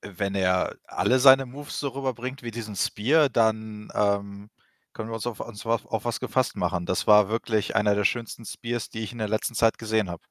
wenn 0.02 0.36
er 0.36 0.78
alle 0.86 1.20
seine 1.20 1.46
Moves 1.46 1.80
so 1.80 1.90
rüberbringt 1.90 2.44
wie 2.44 2.52
diesen 2.52 2.76
Spear, 2.76 3.30
dann 3.30 3.92
ähm, 3.94 4.50
können 4.94 5.10
wir 5.10 5.16
uns 5.16 5.28
auf, 5.28 5.40
uns 5.40 5.66
auf 5.66 6.06
was 6.06 6.20
gefasst 6.20 6.56
machen. 6.56 6.86
Das 6.86 7.08
war 7.08 7.30
wirklich 7.30 7.76
einer 7.76 7.96
der 7.96 8.06
schönsten 8.06 8.46
Spears, 8.46 8.90
die 8.90 9.00
ich 9.00 9.12
in 9.12 9.20
der 9.20 9.30
letzten 9.30 9.56
Zeit 9.56 9.78
gesehen 9.78 10.10
habe. 10.10 10.24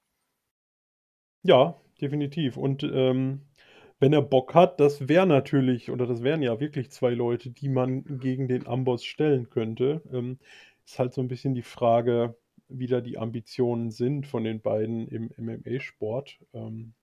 Ja, 1.43 1.81
definitiv. 2.01 2.57
Und 2.57 2.83
ähm, 2.83 3.43
wenn 3.99 4.13
er 4.13 4.23
Bock 4.23 4.55
hat, 4.55 4.81
das 4.81 5.09
wäre 5.09 5.27
natürlich, 5.27 5.91
oder 5.91 6.07
das 6.07 6.23
wären 6.23 6.43
ja 6.43 6.61
wirklich 6.61 6.91
zwei 6.91 7.11
Leute, 7.11 7.51
die 7.51 7.69
man 7.69 8.05
gegen 8.19 8.49
den 8.49 8.67
Amboss 8.67 9.05
stellen 9.05 9.49
könnte. 9.51 10.03
Ähm, 10.13 10.39
ist 10.85 10.99
halt 10.99 11.15
so 11.15 11.21
ein 11.21 11.29
bisschen 11.29 11.55
die 11.55 11.63
Frage, 11.63 12.37
wie 12.69 12.87
da 12.87 13.01
die 13.01 13.19
Ambitionen 13.19 13.91
sind 13.91 14.27
von 14.27 14.45
den 14.45 14.61
beiden 14.61 15.09
im 15.09 15.31
MMA-Sport. 15.37 16.39
Ähm, 16.55 16.95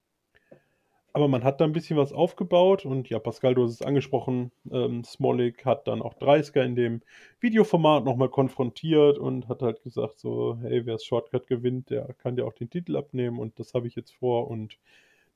aber 1.18 1.28
man 1.28 1.44
hat 1.44 1.60
da 1.60 1.66
ein 1.66 1.74
bisschen 1.74 1.98
was 1.98 2.14
aufgebaut 2.14 2.86
und 2.86 3.10
ja, 3.10 3.20
Pascal, 3.20 3.56
du 3.56 3.64
hast 3.64 3.72
es 3.74 3.82
angesprochen, 3.82 4.52
ähm, 4.72 5.04
Smolik 5.04 5.66
hat 5.66 5.88
dann 5.88 6.02
auch 6.02 6.14
30er 6.14 6.64
in 6.64 6.76
dem 6.76 7.02
Videoformat 7.40 8.06
nochmal 8.06 8.30
konfrontiert 8.30 9.18
und 9.18 9.50
hat 9.50 9.62
halt 9.62 9.84
gesagt 9.84 10.20
so, 10.20 10.58
hey, 10.62 10.86
wer 10.86 10.94
das 10.94 11.06
Shortcut 11.06 11.48
gewinnt, 11.48 11.90
der 11.90 12.14
kann 12.14 12.36
dir 12.36 12.46
auch 12.46 12.54
den 12.54 12.70
Titel 12.70 12.96
abnehmen 12.96 13.40
und 13.40 13.60
das 13.60 13.74
habe 13.74 13.88
ich 13.88 13.96
jetzt 13.96 14.14
vor 14.16 14.50
und 14.50 14.78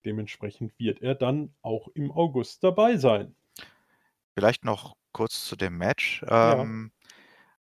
Dementsprechend 0.06 0.78
wird 0.80 1.02
er 1.02 1.16
dann 1.16 1.54
auch 1.62 1.88
im 1.94 2.12
August 2.12 2.64
dabei 2.64 2.98
sein. 2.98 3.36
Vielleicht 4.34 4.66
noch 4.66 4.96
kurz 5.12 5.46
zu 5.46 5.56
dem 5.56 5.78
Match. 5.78 6.24
Ähm, 6.28 6.92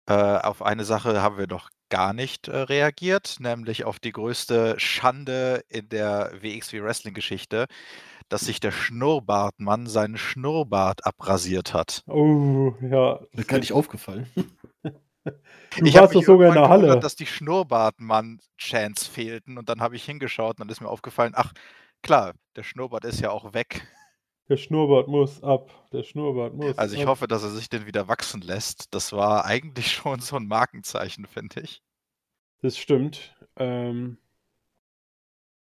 ja. 0.09 0.39
äh, 0.39 0.43
auf 0.43 0.63
eine 0.63 0.85
Sache 0.85 1.21
haben 1.21 1.37
wir 1.37 1.47
noch 1.47 1.71
gar 1.93 2.15
nicht 2.15 2.49
äh, 2.49 2.57
reagiert, 2.57 3.37
nämlich 3.39 3.85
auf 3.85 4.01
die 4.01 4.13
größte 4.13 4.75
Schande 4.79 5.63
in 5.69 5.91
der 5.91 6.33
WXW 6.41 6.83
Wrestling 6.83 7.13
Geschichte, 7.13 7.67
dass 8.31 8.41
sich 8.41 8.61
der 8.61 8.73
Schnurrbartmann 8.73 9.87
seinen 9.87 10.17
Schnurrbart 10.17 11.05
abrasiert 11.07 11.75
hat. 11.75 12.03
Oh, 12.09 12.73
ja. 12.81 13.21
Mir 13.33 13.45
gar 13.45 13.59
nicht 13.59 13.73
aufgefallen. 13.73 14.27
Du 15.79 15.87
ich 15.87 15.95
warst 15.95 16.17
doch 16.17 16.25
sogar 16.25 16.49
in 16.49 16.55
der 16.55 16.69
Halle. 16.69 16.87
Gehört, 16.89 17.05
dass 17.05 17.15
die 17.15 17.27
Schnurrbartmann-Chants 17.27 19.07
fehlten 19.07 19.57
und 19.57 19.69
dann 19.69 19.81
habe 19.81 19.95
ich 19.95 20.05
hingeschaut 20.05 20.57
und 20.57 20.61
dann 20.61 20.69
ist 20.69 20.81
mir 20.81 20.89
aufgefallen, 20.89 21.33
ach, 21.37 21.53
Klar, 22.03 22.33
der 22.57 22.65
Schnurrbart 22.65 23.05
ist 23.05 23.21
ja 23.21 23.31
auch 23.31 23.55
weg. 23.55 23.87
Der 24.53 24.59
Schnurrbart 24.59 25.09
muss 25.09 25.43
ab. 25.43 25.71
Der 25.95 26.03
Schnurrbart 26.03 26.53
muss 26.53 26.77
Also 26.77 26.95
ich 26.95 27.05
ab. 27.05 27.09
hoffe, 27.09 27.27
dass 27.27 27.43
er 27.43 27.49
sich 27.49 27.71
den 27.71 27.87
wieder 27.87 28.07
wachsen 28.07 28.43
lässt. 28.43 28.95
Das 28.95 29.15
war 29.15 29.47
eigentlich 29.47 29.91
schon 29.93 30.21
so 30.21 30.37
ein 30.37 30.47
Markenzeichen, 30.47 31.25
finde 31.25 31.63
ich. 31.63 31.83
Das 32.61 32.77
stimmt. 32.77 33.35
Ähm 33.57 34.19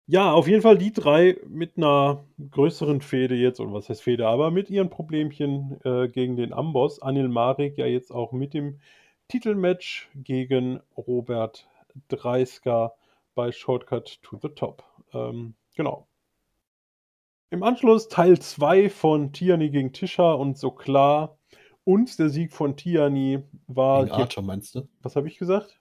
ja, 0.05 0.31
auf 0.31 0.47
jeden 0.47 0.61
Fall 0.61 0.77
die 0.77 0.93
drei 0.93 1.37
mit 1.47 1.75
einer 1.77 2.23
größeren 2.51 3.01
Fehde 3.01 3.33
jetzt, 3.33 3.59
oder 3.59 3.73
was 3.73 3.89
heißt 3.89 4.03
Fehde, 4.03 4.27
aber 4.27 4.51
mit 4.51 4.69
ihren 4.69 4.91
Problemchen 4.91 5.81
äh, 5.83 6.07
gegen 6.07 6.35
den 6.35 6.53
Amboss. 6.53 7.01
Anil 7.01 7.29
Marek 7.29 7.79
ja 7.79 7.87
jetzt 7.87 8.11
auch 8.11 8.31
mit 8.31 8.53
dem 8.53 8.79
Titelmatch 9.27 10.07
gegen 10.13 10.81
Robert 10.95 11.67
Dreisker 12.09 12.93
bei 13.33 13.51
Shortcut 13.51 14.21
to 14.21 14.37
the 14.39 14.49
Top. 14.49 14.83
Ähm, 15.13 15.55
genau. 15.75 16.07
Im 17.49 17.63
Anschluss 17.63 18.09
Teil 18.09 18.39
2 18.39 18.89
von 18.89 19.31
Tiani 19.31 19.69
gegen 19.69 19.93
Tisha 19.93 20.33
und 20.33 20.57
so 20.57 20.69
klar. 20.69 21.37
Und 21.85 22.19
der 22.19 22.27
Sieg 22.27 22.51
von 22.51 22.75
Tiani 22.75 23.39
war. 23.67 24.03
Gegen 24.03 24.15
Archer 24.15 24.41
meinst 24.41 24.75
du? 24.75 24.89
Was 25.01 25.15
habe 25.15 25.29
ich 25.29 25.37
gesagt? 25.37 25.79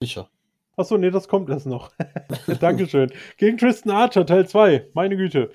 Tisha. 0.00 0.28
Achso, 0.76 0.98
nee, 0.98 1.12
das 1.12 1.28
kommt 1.28 1.50
erst 1.50 1.66
noch. 1.66 1.92
Dankeschön. 2.60 3.12
Gegen 3.36 3.58
Tristan 3.58 3.92
Archer, 3.92 4.26
Teil 4.26 4.48
2. 4.48 4.88
Meine 4.92 5.16
Güte. 5.16 5.52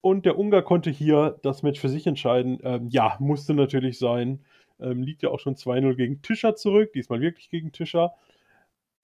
Und 0.00 0.24
der 0.24 0.38
Ungar 0.38 0.62
konnte 0.62 0.90
hier 0.90 1.36
das 1.42 1.64
Match 1.64 1.80
für 1.80 1.88
sich 1.88 2.06
entscheiden. 2.06 2.60
Ähm, 2.62 2.86
ja, 2.88 3.16
musste 3.18 3.54
natürlich 3.54 3.98
sein. 3.98 4.44
Ähm, 4.78 5.02
liegt 5.02 5.24
ja 5.24 5.30
auch 5.30 5.40
schon 5.40 5.56
2-0 5.56 5.96
gegen 5.96 6.22
Tischer 6.22 6.54
zurück. 6.54 6.92
Diesmal 6.92 7.20
wirklich 7.20 7.50
gegen 7.50 7.72
Tischer. 7.72 8.14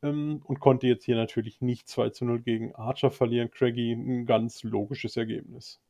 Ähm, 0.05 0.43
und 0.45 0.61
konnte 0.61 0.87
jetzt 0.87 1.05
hier 1.05 1.17
natürlich 1.17 1.61
nicht 1.61 1.89
2 1.89 2.13
0 2.21 2.41
gegen 2.41 2.77
Archer 2.77 3.11
verlieren. 3.11 3.51
Craigie, 3.51 3.91
ein 3.95 4.27
ganz 4.27 4.63
logisches 4.63 5.17
Ergebnis. 5.17 5.81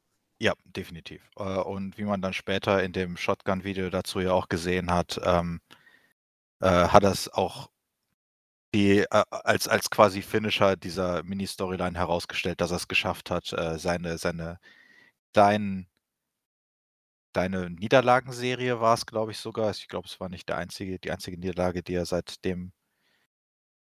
Ja, 0.40 0.54
definitiv. 0.64 1.22
Äh, 1.36 1.42
und 1.42 1.96
wie 1.98 2.04
man 2.04 2.20
dann 2.22 2.32
später 2.32 2.82
in 2.82 2.92
dem 2.92 3.16
Shotgun-Video 3.16 3.90
dazu 3.90 4.20
ja 4.20 4.32
auch 4.32 4.48
gesehen 4.48 4.90
hat, 4.90 5.20
ähm, 5.24 5.60
äh, 6.60 6.88
hat 6.88 7.02
das 7.04 7.28
auch 7.28 7.70
die, 8.74 9.00
äh, 9.00 9.06
als, 9.30 9.68
als 9.68 9.90
quasi 9.90 10.22
Finisher 10.22 10.76
dieser 10.76 11.22
Mini-Storyline 11.22 11.98
herausgestellt, 11.98 12.60
dass 12.60 12.70
er 12.70 12.76
es 12.76 12.88
geschafft 12.88 13.30
hat, 13.30 13.52
äh, 13.52 13.78
seine, 13.78 14.18
seine 14.18 14.58
kleinen, 15.34 15.88
deine 17.32 17.70
Niederlagenserie 17.70 18.80
war 18.82 18.92
es, 18.94 19.06
glaube 19.06 19.32
ich, 19.32 19.38
sogar. 19.38 19.70
Ich 19.70 19.88
glaube, 19.88 20.06
es 20.08 20.20
war 20.20 20.28
nicht 20.28 20.48
der 20.48 20.58
einzige, 20.58 20.98
die 20.98 21.10
einzige 21.10 21.38
Niederlage, 21.38 21.82
die 21.82 21.94
er 21.94 22.04
seitdem 22.06 22.72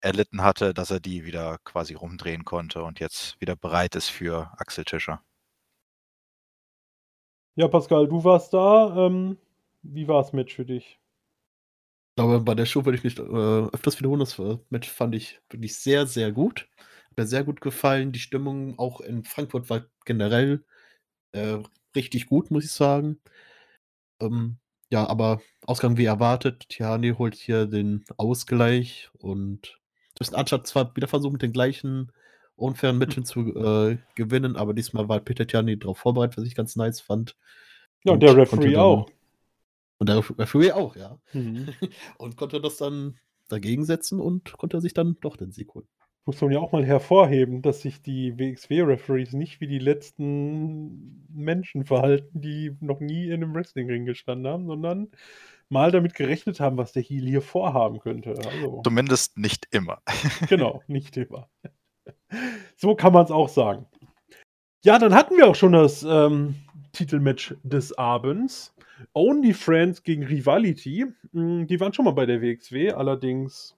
erlitten 0.02 0.42
hatte, 0.42 0.74
dass 0.74 0.90
er 0.90 1.00
die 1.00 1.24
wieder 1.24 1.56
quasi 1.64 1.94
rumdrehen 1.94 2.44
konnte 2.44 2.82
und 2.82 3.00
jetzt 3.00 3.40
wieder 3.40 3.56
bereit 3.56 3.94
ist 3.96 4.08
für 4.10 4.52
Axel 4.58 4.84
Tischer. 4.84 5.22
Ja, 7.56 7.68
Pascal, 7.68 8.08
du 8.08 8.24
warst 8.24 8.52
da. 8.54 9.06
Ähm, 9.06 9.36
wie 9.82 10.08
war 10.08 10.22
das 10.22 10.32
Match 10.32 10.54
für 10.54 10.64
dich? 10.64 10.98
Ich 12.10 12.16
glaube, 12.16 12.40
bei 12.40 12.54
der 12.54 12.66
Show 12.66 12.84
würde 12.84 12.98
ich 12.98 13.04
nicht 13.04 13.18
äh, 13.18 13.22
öfters 13.22 13.98
wiederholen. 13.98 14.20
Das 14.20 14.38
Match 14.70 14.88
fand 14.90 15.14
ich 15.14 15.40
wirklich 15.50 15.76
sehr, 15.76 16.06
sehr 16.06 16.32
gut. 16.32 16.68
Hat 17.10 17.16
mir 17.16 17.26
sehr 17.26 17.44
gut 17.44 17.60
gefallen. 17.60 18.12
Die 18.12 18.18
Stimmung 18.18 18.78
auch 18.78 19.00
in 19.00 19.24
Frankfurt 19.24 19.70
war 19.70 19.86
generell 20.04 20.64
äh, 21.32 21.58
richtig 21.96 22.26
gut, 22.26 22.50
muss 22.50 22.64
ich 22.64 22.72
sagen. 22.72 23.20
Ähm, 24.20 24.58
ja, 24.90 25.06
aber 25.08 25.40
Ausgang 25.66 25.96
wie 25.96 26.04
erwartet. 26.04 26.68
Tiani 26.68 27.14
holt 27.16 27.34
hier 27.34 27.66
den 27.66 28.04
Ausgleich 28.16 29.10
und 29.18 29.78
Tristan 30.14 30.38
Archer 30.40 30.58
hat 30.58 30.66
zwar 30.66 30.94
wieder 30.96 31.08
versucht, 31.08 31.32
mit 31.32 31.42
den 31.42 31.52
gleichen 31.52 32.12
unfairen 32.60 32.98
Mitteln 32.98 33.24
zu 33.24 33.40
äh, 33.54 33.98
gewinnen, 34.14 34.56
aber 34.56 34.74
diesmal 34.74 35.08
war 35.08 35.20
Peter 35.20 35.46
Tiani 35.46 35.78
darauf 35.78 35.98
vorbereitet, 35.98 36.38
was 36.38 36.44
ich 36.44 36.54
ganz 36.54 36.76
nice 36.76 37.00
fand. 37.00 37.36
Ja, 38.04 38.12
und 38.12 38.22
der 38.22 38.36
Referee 38.36 38.72
dann, 38.72 38.80
auch. 38.80 39.10
Und 39.98 40.08
der 40.08 40.18
Referee 40.38 40.72
auch, 40.72 40.96
ja. 40.96 41.18
Mhm. 41.32 41.68
Und 42.18 42.36
konnte 42.36 42.60
das 42.60 42.78
dann 42.78 43.18
dagegen 43.48 43.84
setzen 43.84 44.20
und 44.20 44.52
konnte 44.56 44.80
sich 44.80 44.94
dann 44.94 45.16
doch 45.20 45.36
den 45.36 45.50
Sieg 45.50 45.74
holen. 45.74 45.88
Muss 46.24 46.40
man 46.40 46.52
ja 46.52 46.60
auch 46.60 46.72
mal 46.72 46.84
hervorheben, 46.84 47.62
dass 47.62 47.80
sich 47.80 48.00
die 48.02 48.38
WXW-Referees 48.38 49.32
nicht 49.32 49.60
wie 49.60 49.66
die 49.66 49.78
letzten 49.78 51.26
Menschen 51.28 51.84
verhalten, 51.84 52.40
die 52.40 52.76
noch 52.80 53.00
nie 53.00 53.26
in 53.26 53.34
einem 53.42 53.54
Wrestlingring 53.54 54.04
gestanden 54.04 54.46
haben, 54.46 54.66
sondern 54.66 55.08
mal 55.70 55.90
damit 55.90 56.14
gerechnet 56.14 56.60
haben, 56.60 56.76
was 56.76 56.92
der 56.92 57.02
Heel 57.02 57.26
hier 57.26 57.42
vorhaben 57.42 58.00
könnte. 58.00 58.34
Also, 58.36 58.82
Zumindest 58.84 59.38
nicht 59.38 59.66
immer. 59.70 60.02
genau, 60.48 60.82
nicht 60.86 61.16
immer. 61.16 61.48
So 62.76 62.94
kann 62.94 63.12
man 63.12 63.24
es 63.24 63.30
auch 63.30 63.48
sagen. 63.48 63.86
Ja, 64.84 64.98
dann 64.98 65.14
hatten 65.14 65.36
wir 65.36 65.46
auch 65.46 65.54
schon 65.54 65.72
das 65.72 66.02
ähm, 66.02 66.54
Titelmatch 66.92 67.54
des 67.62 67.96
Abends. 67.98 68.74
Only 69.14 69.52
Friends 69.54 70.02
gegen 70.02 70.24
Rivality. 70.24 71.06
Mm, 71.32 71.66
Die 71.66 71.80
waren 71.80 71.92
schon 71.92 72.04
mal 72.04 72.12
bei 72.12 72.26
der 72.26 72.40
WXW, 72.42 72.92
allerdings 72.92 73.76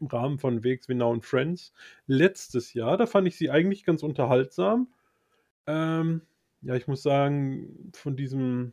im 0.00 0.06
Rahmen 0.06 0.38
von 0.38 0.64
WXW 0.64 0.94
Now 0.94 1.12
and 1.12 1.24
Friends 1.24 1.72
letztes 2.06 2.74
Jahr. 2.74 2.96
Da 2.96 3.06
fand 3.06 3.28
ich 3.28 3.36
sie 3.36 3.50
eigentlich 3.50 3.84
ganz 3.84 4.02
unterhaltsam. 4.02 4.88
Ähm, 5.66 6.22
ja, 6.62 6.74
ich 6.74 6.86
muss 6.86 7.02
sagen, 7.02 7.90
von 7.94 8.16
diesem. 8.16 8.72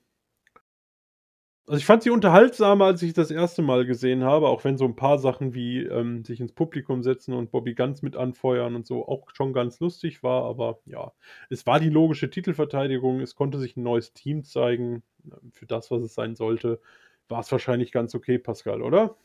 Also 1.70 1.78
ich 1.78 1.86
fand 1.86 2.02
sie 2.02 2.10
unterhaltsamer, 2.10 2.86
als 2.86 3.04
ich 3.04 3.14
das 3.14 3.30
erste 3.30 3.62
Mal 3.62 3.86
gesehen 3.86 4.24
habe, 4.24 4.48
auch 4.48 4.64
wenn 4.64 4.80
so 4.80 4.86
ein 4.86 4.96
paar 4.96 5.20
Sachen 5.20 5.54
wie 5.54 5.84
ähm, 5.84 6.26
sich 6.26 6.40
ins 6.40 6.52
Publikum 6.52 7.04
setzen 7.04 7.36
und 7.36 7.52
Bobby 7.52 7.76
Ganz 7.76 8.02
mit 8.02 8.16
anfeuern 8.16 8.74
und 8.74 8.88
so 8.88 9.08
auch 9.08 9.28
schon 9.34 9.54
ganz 9.54 9.80
lustig 9.80 10.24
war. 10.24 10.46
Aber 10.46 10.80
ja, 10.88 11.12
es 11.52 11.68
war 11.68 11.80
die 11.80 11.90
logische 11.90 12.32
Titelverteidigung. 12.32 13.20
Es 13.20 13.36
konnte 13.36 13.60
sich 13.60 13.78
ein 13.78 13.84
neues 13.84 14.14
Team 14.14 14.44
zeigen. 14.44 15.04
Für 15.52 15.68
das, 15.68 15.92
was 15.92 16.02
es 16.02 16.16
sein 16.16 16.36
sollte, 16.36 16.82
war 17.28 17.42
es 17.42 17.52
wahrscheinlich 17.52 17.92
ganz 17.92 18.16
okay, 18.16 18.40
Pascal, 18.40 18.82
oder? 18.82 19.16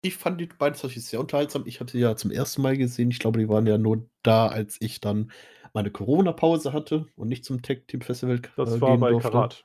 Ich 0.00 0.16
fand 0.16 0.40
die 0.40 0.46
beiden 0.46 0.74
tatsächlich 0.74 1.04
sehr 1.04 1.20
unterhaltsam. 1.20 1.62
Ich 1.66 1.78
hatte 1.78 1.96
ja 1.96 2.16
zum 2.16 2.32
ersten 2.32 2.60
Mal 2.62 2.76
gesehen. 2.76 3.12
Ich 3.12 3.20
glaube, 3.20 3.38
die 3.38 3.48
waren 3.48 3.68
ja 3.68 3.78
nur 3.78 4.08
da, 4.24 4.48
als 4.48 4.78
ich 4.80 5.00
dann 5.00 5.30
meine 5.74 5.92
Corona-Pause 5.92 6.72
hatte 6.72 7.06
und 7.14 7.28
nicht 7.28 7.44
zum 7.44 7.62
Tech 7.62 7.82
Team 7.86 8.00
Festival 8.00 8.40
Das 8.56 8.74
äh, 8.74 8.80
war 8.80 8.98
bei 8.98 9.10
durfte. 9.10 9.30
Karat. 9.30 9.64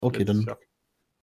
Okay, 0.00 0.24
letztes 0.24 0.38
dann 0.38 0.46
Jahr. 0.46 0.58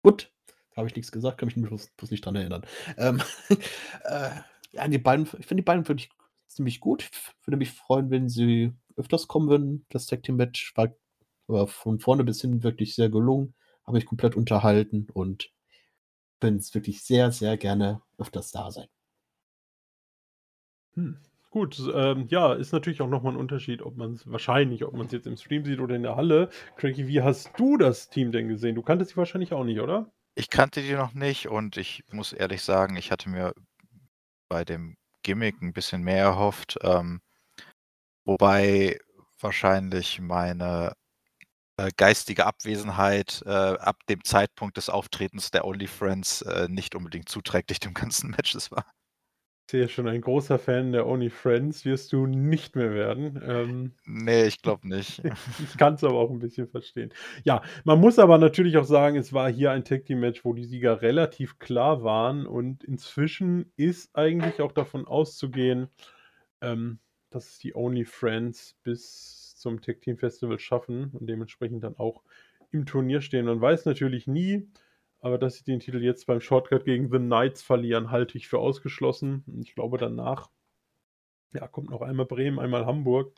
Gut. 0.06 0.32
Habe 0.76 0.88
ich 0.88 0.94
nichts 0.94 1.10
gesagt, 1.10 1.38
kann 1.38 1.46
mich 1.46 1.56
bloß, 1.56 1.88
bloß 1.96 2.10
nicht 2.10 2.24
dran 2.24 2.36
erinnern. 2.36 2.62
Ähm, 2.96 3.20
äh, 4.04 4.30
ja, 4.72 4.88
die 4.88 4.98
beiden, 4.98 5.24
ich 5.24 5.46
finde 5.46 5.62
die 5.62 5.64
beiden 5.64 5.88
wirklich 5.88 6.10
ziemlich 6.46 6.80
gut. 6.80 7.08
Ich 7.10 7.46
würde 7.46 7.56
mich 7.56 7.72
freuen, 7.72 8.10
wenn 8.10 8.28
sie 8.28 8.72
öfters 8.96 9.26
kommen 9.26 9.48
würden. 9.48 9.86
Das 9.88 10.06
Tag 10.06 10.22
Team 10.22 10.36
Match 10.36 10.76
war, 10.76 10.94
war 11.46 11.66
von 11.66 11.98
vorne 11.98 12.24
bis 12.24 12.40
hin 12.40 12.62
wirklich 12.62 12.94
sehr 12.94 13.08
gelungen. 13.08 13.54
Habe 13.84 13.96
mich 13.96 14.06
komplett 14.06 14.36
unterhalten 14.36 15.08
und 15.12 15.50
bin 16.40 16.56
es 16.56 16.74
wirklich 16.74 17.02
sehr, 17.02 17.32
sehr 17.32 17.56
gerne 17.56 18.02
öfters 18.18 18.50
da 18.50 18.70
sein. 18.70 18.88
Hm. 20.94 21.18
Gut, 21.56 21.80
ähm, 21.94 22.26
ja, 22.28 22.52
ist 22.52 22.72
natürlich 22.72 23.00
auch 23.00 23.08
nochmal 23.08 23.32
ein 23.32 23.38
Unterschied, 23.38 23.80
ob 23.80 23.96
man 23.96 24.12
es 24.12 24.30
wahrscheinlich, 24.30 24.84
ob 24.84 24.92
man 24.92 25.06
es 25.06 25.12
jetzt 25.12 25.26
im 25.26 25.38
Stream 25.38 25.64
sieht 25.64 25.80
oder 25.80 25.96
in 25.96 26.02
der 26.02 26.14
Halle. 26.14 26.50
Cranky, 26.76 27.08
wie 27.08 27.22
hast 27.22 27.50
du 27.56 27.78
das 27.78 28.10
Team 28.10 28.30
denn 28.30 28.48
gesehen? 28.48 28.74
Du 28.74 28.82
kanntest 28.82 29.12
sie 29.12 29.16
wahrscheinlich 29.16 29.54
auch 29.54 29.64
nicht, 29.64 29.80
oder? 29.80 30.12
Ich 30.34 30.50
kannte 30.50 30.82
die 30.82 30.92
noch 30.92 31.14
nicht 31.14 31.48
und 31.48 31.78
ich 31.78 32.04
muss 32.10 32.34
ehrlich 32.34 32.60
sagen, 32.60 32.96
ich 32.96 33.10
hatte 33.10 33.30
mir 33.30 33.54
bei 34.50 34.66
dem 34.66 34.98
Gimmick 35.22 35.62
ein 35.62 35.72
bisschen 35.72 36.02
mehr 36.02 36.24
erhofft. 36.24 36.76
Ähm, 36.82 37.22
wobei 38.26 38.98
wahrscheinlich 39.40 40.20
meine 40.20 40.92
äh, 41.78 41.90
geistige 41.96 42.44
Abwesenheit 42.44 43.42
äh, 43.46 43.48
ab 43.48 43.96
dem 44.10 44.22
Zeitpunkt 44.24 44.76
des 44.76 44.90
Auftretens 44.90 45.52
der 45.52 45.64
Only 45.64 45.86
Friends 45.86 46.42
äh, 46.42 46.68
nicht 46.68 46.94
unbedingt 46.94 47.30
zuträglich 47.30 47.80
dem 47.80 47.94
ganzen 47.94 48.28
Matches 48.36 48.70
war. 48.70 48.84
Ich 49.68 49.72
sehe 49.72 49.88
schon, 49.88 50.06
ein 50.06 50.20
großer 50.20 50.60
Fan 50.60 50.92
der 50.92 51.08
Only 51.08 51.28
Friends 51.28 51.84
wirst 51.84 52.12
du 52.12 52.26
nicht 52.26 52.76
mehr 52.76 52.94
werden. 52.94 53.42
Ähm, 53.44 53.94
Nee, 54.04 54.46
ich 54.46 54.62
glaube 54.62 54.86
nicht. 54.86 55.20
ich 55.58 55.76
kann 55.76 55.94
es 55.94 56.04
aber 56.04 56.14
auch 56.20 56.30
ein 56.30 56.38
bisschen 56.38 56.68
verstehen. 56.68 57.12
Ja, 57.42 57.62
man 57.82 57.98
muss 57.98 58.20
aber 58.20 58.38
natürlich 58.38 58.76
auch 58.76 58.84
sagen, 58.84 59.16
es 59.16 59.32
war 59.32 59.50
hier 59.50 59.72
ein 59.72 59.82
Tag 59.82 60.04
Team 60.04 60.20
Match, 60.20 60.44
wo 60.44 60.52
die 60.52 60.62
Sieger 60.62 61.02
relativ 61.02 61.58
klar 61.58 62.04
waren 62.04 62.46
und 62.46 62.84
inzwischen 62.84 63.72
ist 63.76 64.14
eigentlich 64.14 64.60
auch 64.60 64.70
davon 64.70 65.04
auszugehen, 65.04 65.88
ähm, 66.60 67.00
dass 67.30 67.48
es 67.48 67.58
die 67.58 67.74
Only 67.74 68.04
Friends 68.04 68.76
bis 68.84 69.56
zum 69.56 69.80
Tag 69.80 70.00
Team 70.00 70.16
Festival 70.16 70.60
schaffen 70.60 71.10
und 71.10 71.26
dementsprechend 71.26 71.82
dann 71.82 71.96
auch 71.96 72.22
im 72.70 72.86
Turnier 72.86 73.20
stehen. 73.20 73.46
Man 73.46 73.60
weiß 73.60 73.84
natürlich 73.84 74.28
nie, 74.28 74.68
aber 75.26 75.38
dass 75.38 75.56
sie 75.56 75.64
den 75.64 75.80
Titel 75.80 76.00
jetzt 76.04 76.28
beim 76.28 76.40
Shortcut 76.40 76.84
gegen 76.84 77.10
The 77.10 77.18
Knights 77.18 77.60
verlieren, 77.60 78.12
halte 78.12 78.38
ich 78.38 78.46
für 78.46 78.60
ausgeschlossen. 78.60 79.42
Ich 79.60 79.74
glaube, 79.74 79.98
danach 79.98 80.50
ja, 81.52 81.66
kommt 81.66 81.90
noch 81.90 82.00
einmal 82.00 82.26
Bremen, 82.26 82.60
einmal 82.60 82.86
Hamburg. 82.86 83.36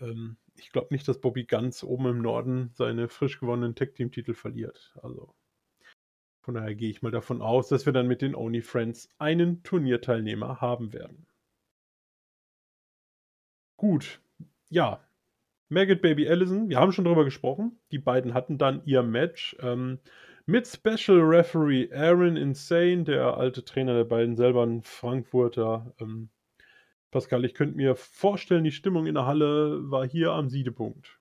Ähm, 0.00 0.38
ich 0.56 0.72
glaube 0.72 0.88
nicht, 0.90 1.06
dass 1.06 1.20
Bobby 1.20 1.44
ganz 1.44 1.84
oben 1.84 2.06
im 2.06 2.22
Norden 2.22 2.70
seine 2.72 3.10
frisch 3.10 3.40
gewonnenen 3.40 3.74
Tag-Team-Titel 3.74 4.32
verliert. 4.32 4.94
Also 5.02 5.34
von 6.40 6.54
daher 6.54 6.74
gehe 6.74 6.88
ich 6.88 7.02
mal 7.02 7.12
davon 7.12 7.42
aus, 7.42 7.68
dass 7.68 7.84
wir 7.84 7.92
dann 7.92 8.08
mit 8.08 8.22
den 8.22 8.34
Only 8.34 8.62
Friends 8.62 9.10
einen 9.18 9.62
Turnierteilnehmer 9.64 10.62
haben 10.62 10.94
werden. 10.94 11.26
Gut, 13.76 14.18
ja. 14.70 15.06
Maggot 15.68 16.00
Baby 16.00 16.26
Allison, 16.26 16.70
wir 16.70 16.78
haben 16.78 16.92
schon 16.92 17.04
drüber 17.04 17.24
gesprochen. 17.24 17.78
Die 17.90 17.98
beiden 17.98 18.32
hatten 18.32 18.56
dann 18.56 18.82
ihr 18.86 19.02
Match 19.02 19.56
ähm, 19.60 19.98
mit 20.46 20.66
Special 20.66 21.20
Referee 21.20 21.90
Aaron 21.92 22.36
Insane, 22.36 23.04
der 23.04 23.36
alte 23.36 23.64
Trainer 23.64 23.94
der 23.94 24.04
beiden, 24.04 24.36
selber 24.36 24.64
ein 24.64 24.82
Frankfurter. 24.82 25.94
Ähm, 26.00 26.30
Pascal, 27.10 27.44
ich 27.44 27.54
könnte 27.54 27.76
mir 27.76 27.94
vorstellen, 27.94 28.64
die 28.64 28.72
Stimmung 28.72 29.06
in 29.06 29.14
der 29.14 29.26
Halle 29.26 29.90
war 29.90 30.06
hier 30.06 30.32
am 30.32 30.48
Siedepunkt. 30.48 31.20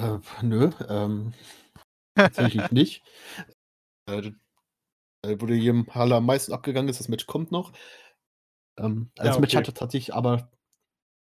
Äh, 0.00 0.18
nö, 0.42 0.70
ähm, 0.88 1.32
tatsächlich 2.14 2.70
nicht. 2.70 3.02
Äh, 4.10 4.32
äh, 5.22 5.36
wo 5.38 5.44
die 5.44 5.66
im 5.66 5.86
Halle 5.94 6.16
am 6.16 6.24
meisten 6.24 6.54
abgegangen 6.54 6.88
ist, 6.88 6.98
das 6.98 7.08
Match 7.08 7.26
kommt 7.26 7.52
noch. 7.52 7.72
Ähm, 8.78 9.10
also 9.18 9.26
Ja, 9.26 9.32
das 9.32 9.38
Match 9.38 9.50
okay. 9.54 9.58
hatte 9.58 9.74
tatsächlich 9.74 10.14
aber 10.14 10.50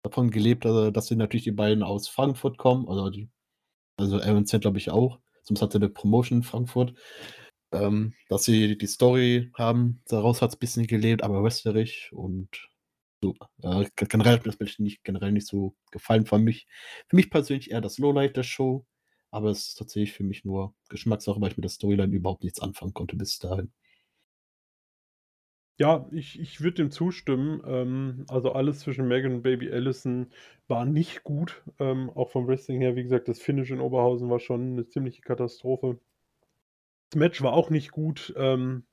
davon 0.04 0.30
gelebt, 0.30 0.68
also, 0.68 0.92
dass 0.92 1.08
sie 1.08 1.16
natürlich 1.16 1.46
die 1.46 1.52
beiden 1.52 1.82
aus 1.82 2.08
Frankfurt 2.08 2.60
kommen, 2.60 2.88
also 2.88 3.10
die, 3.10 3.30
also 3.98 4.20
Aaron 4.20 4.46
Z 4.46 4.62
glaube 4.62 4.78
ich 4.78 4.92
auch, 4.92 5.20
hatte 5.62 5.78
eine 5.78 5.90
Promotion 5.90 6.40
in 6.40 6.44
Frankfurt, 6.44 6.94
ähm, 7.72 8.14
dass 8.30 8.46
sie 8.46 8.78
die 8.78 8.88
Story 8.88 9.52
haben, 9.56 10.02
daraus 10.08 10.42
hat 10.42 10.50
es 10.52 10.56
ein 10.58 10.60
bisschen 10.60 10.88
gelebt, 10.88 11.24
aber 11.24 11.44
wrestlerisch 11.44 12.12
und 12.14 12.50
so, 13.22 13.36
äh, 13.64 13.86
ge- 13.96 14.08
generell 14.10 14.34
hat 14.36 14.46
mir 14.46 14.52
das 14.52 14.60
Match 14.60 14.80
nicht, 14.80 15.04
generell 15.04 15.32
nicht 15.32 15.48
so 15.48 15.76
gefallen. 15.92 16.26
Für 16.26 16.40
mich, 16.40 16.68
für 17.08 17.16
mich 17.16 17.30
persönlich 17.30 17.72
eher 17.72 17.82
das 17.82 17.98
Lowlight 17.98 18.38
der 18.38 18.44
Show, 18.44 18.86
aber 19.32 19.50
es 19.52 19.70
ist 19.70 19.76
tatsächlich 19.78 20.14
für 20.14 20.24
mich 20.24 20.46
nur 20.46 20.74
Geschmackssache, 20.90 21.42
weil 21.42 21.52
ich 21.52 21.58
mit 21.58 21.64
der 21.66 21.70
Storyline 21.72 22.14
überhaupt 22.16 22.44
nichts 22.44 22.62
anfangen 22.62 22.94
konnte 22.94 23.16
bis 23.18 23.40
dahin. 23.40 23.72
Ja, 25.78 26.08
ich, 26.12 26.40
ich 26.40 26.62
würde 26.62 26.76
dem 26.84 26.92
zustimmen. 26.92 27.62
Ähm, 27.66 28.26
also 28.30 28.52
alles 28.54 28.80
zwischen 28.80 29.08
Megan 29.08 29.34
und 29.36 29.42
Baby 29.44 29.72
Allison 29.72 30.28
war 30.68 30.86
nicht 30.86 31.24
gut. 31.24 31.64
Ähm, 31.80 32.10
auch 32.10 32.30
vom 32.32 32.48
Wrestling 32.48 32.82
her, 32.82 32.96
wie 32.96 33.04
gesagt, 33.04 33.28
das 33.28 33.42
Finish 33.42 33.72
in 33.72 33.80
Oberhausen 33.82 34.30
war 34.30 34.40
schon 34.40 34.74
eine 34.74 34.88
ziemliche 34.88 35.22
Katastrophe. 35.22 36.00
Das 37.12 37.20
Match 37.20 37.42
war 37.42 37.54
auch 37.54 37.70
nicht 37.70 37.92
gut. 37.92 38.34
Ähm, 38.38 38.84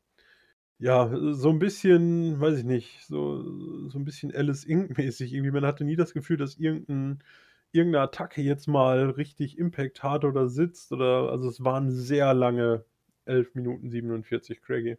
ja, 0.79 1.11
so 1.35 1.51
ein 1.51 1.59
bisschen, 1.61 2.41
weiß 2.41 2.59
ich 2.61 2.65
nicht, 2.65 3.07
so, 3.07 3.89
so 3.89 3.99
ein 3.99 4.05
bisschen 4.07 4.35
Alice 4.35 4.65
Inc. 4.65 4.99
mäßig 4.99 5.33
irgendwie. 5.35 5.53
Man 5.53 5.67
hatte 5.67 5.85
nie 5.85 5.97
das 5.97 6.15
Gefühl, 6.15 6.37
dass 6.39 6.57
irgendein, 6.59 7.23
irgendeine 7.73 8.05
Attacke 8.05 8.43
jetzt 8.43 8.69
mal 8.69 9.11
richtig 9.11 9.59
Impact 9.59 10.03
hat 10.03 10.25
oder 10.25 10.49
sitzt. 10.49 10.93
Oder, 10.93 11.31
also 11.31 11.49
es 11.49 11.65
waren 11.65 11.91
sehr 11.93 12.35
lange 12.35 12.85
11 13.27 13.55
Minuten 13.55 13.91
47, 13.91 14.63
Craigie. 14.63 14.99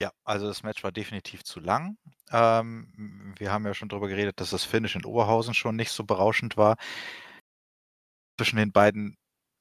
Ja, 0.00 0.12
also 0.24 0.46
das 0.46 0.62
Match 0.62 0.82
war 0.82 0.92
definitiv 0.92 1.44
zu 1.44 1.60
lang. 1.60 1.98
Ähm, 2.30 3.34
wir 3.38 3.52
haben 3.52 3.66
ja 3.66 3.74
schon 3.74 3.90
drüber 3.90 4.08
geredet, 4.08 4.40
dass 4.40 4.50
das 4.50 4.64
Finish 4.64 4.96
in 4.96 5.04
Oberhausen 5.04 5.52
schon 5.52 5.76
nicht 5.76 5.90
so 5.90 6.04
berauschend 6.04 6.56
war. 6.56 6.76
Zwischen 8.38 8.56
den 8.56 8.72
beiden 8.72 9.18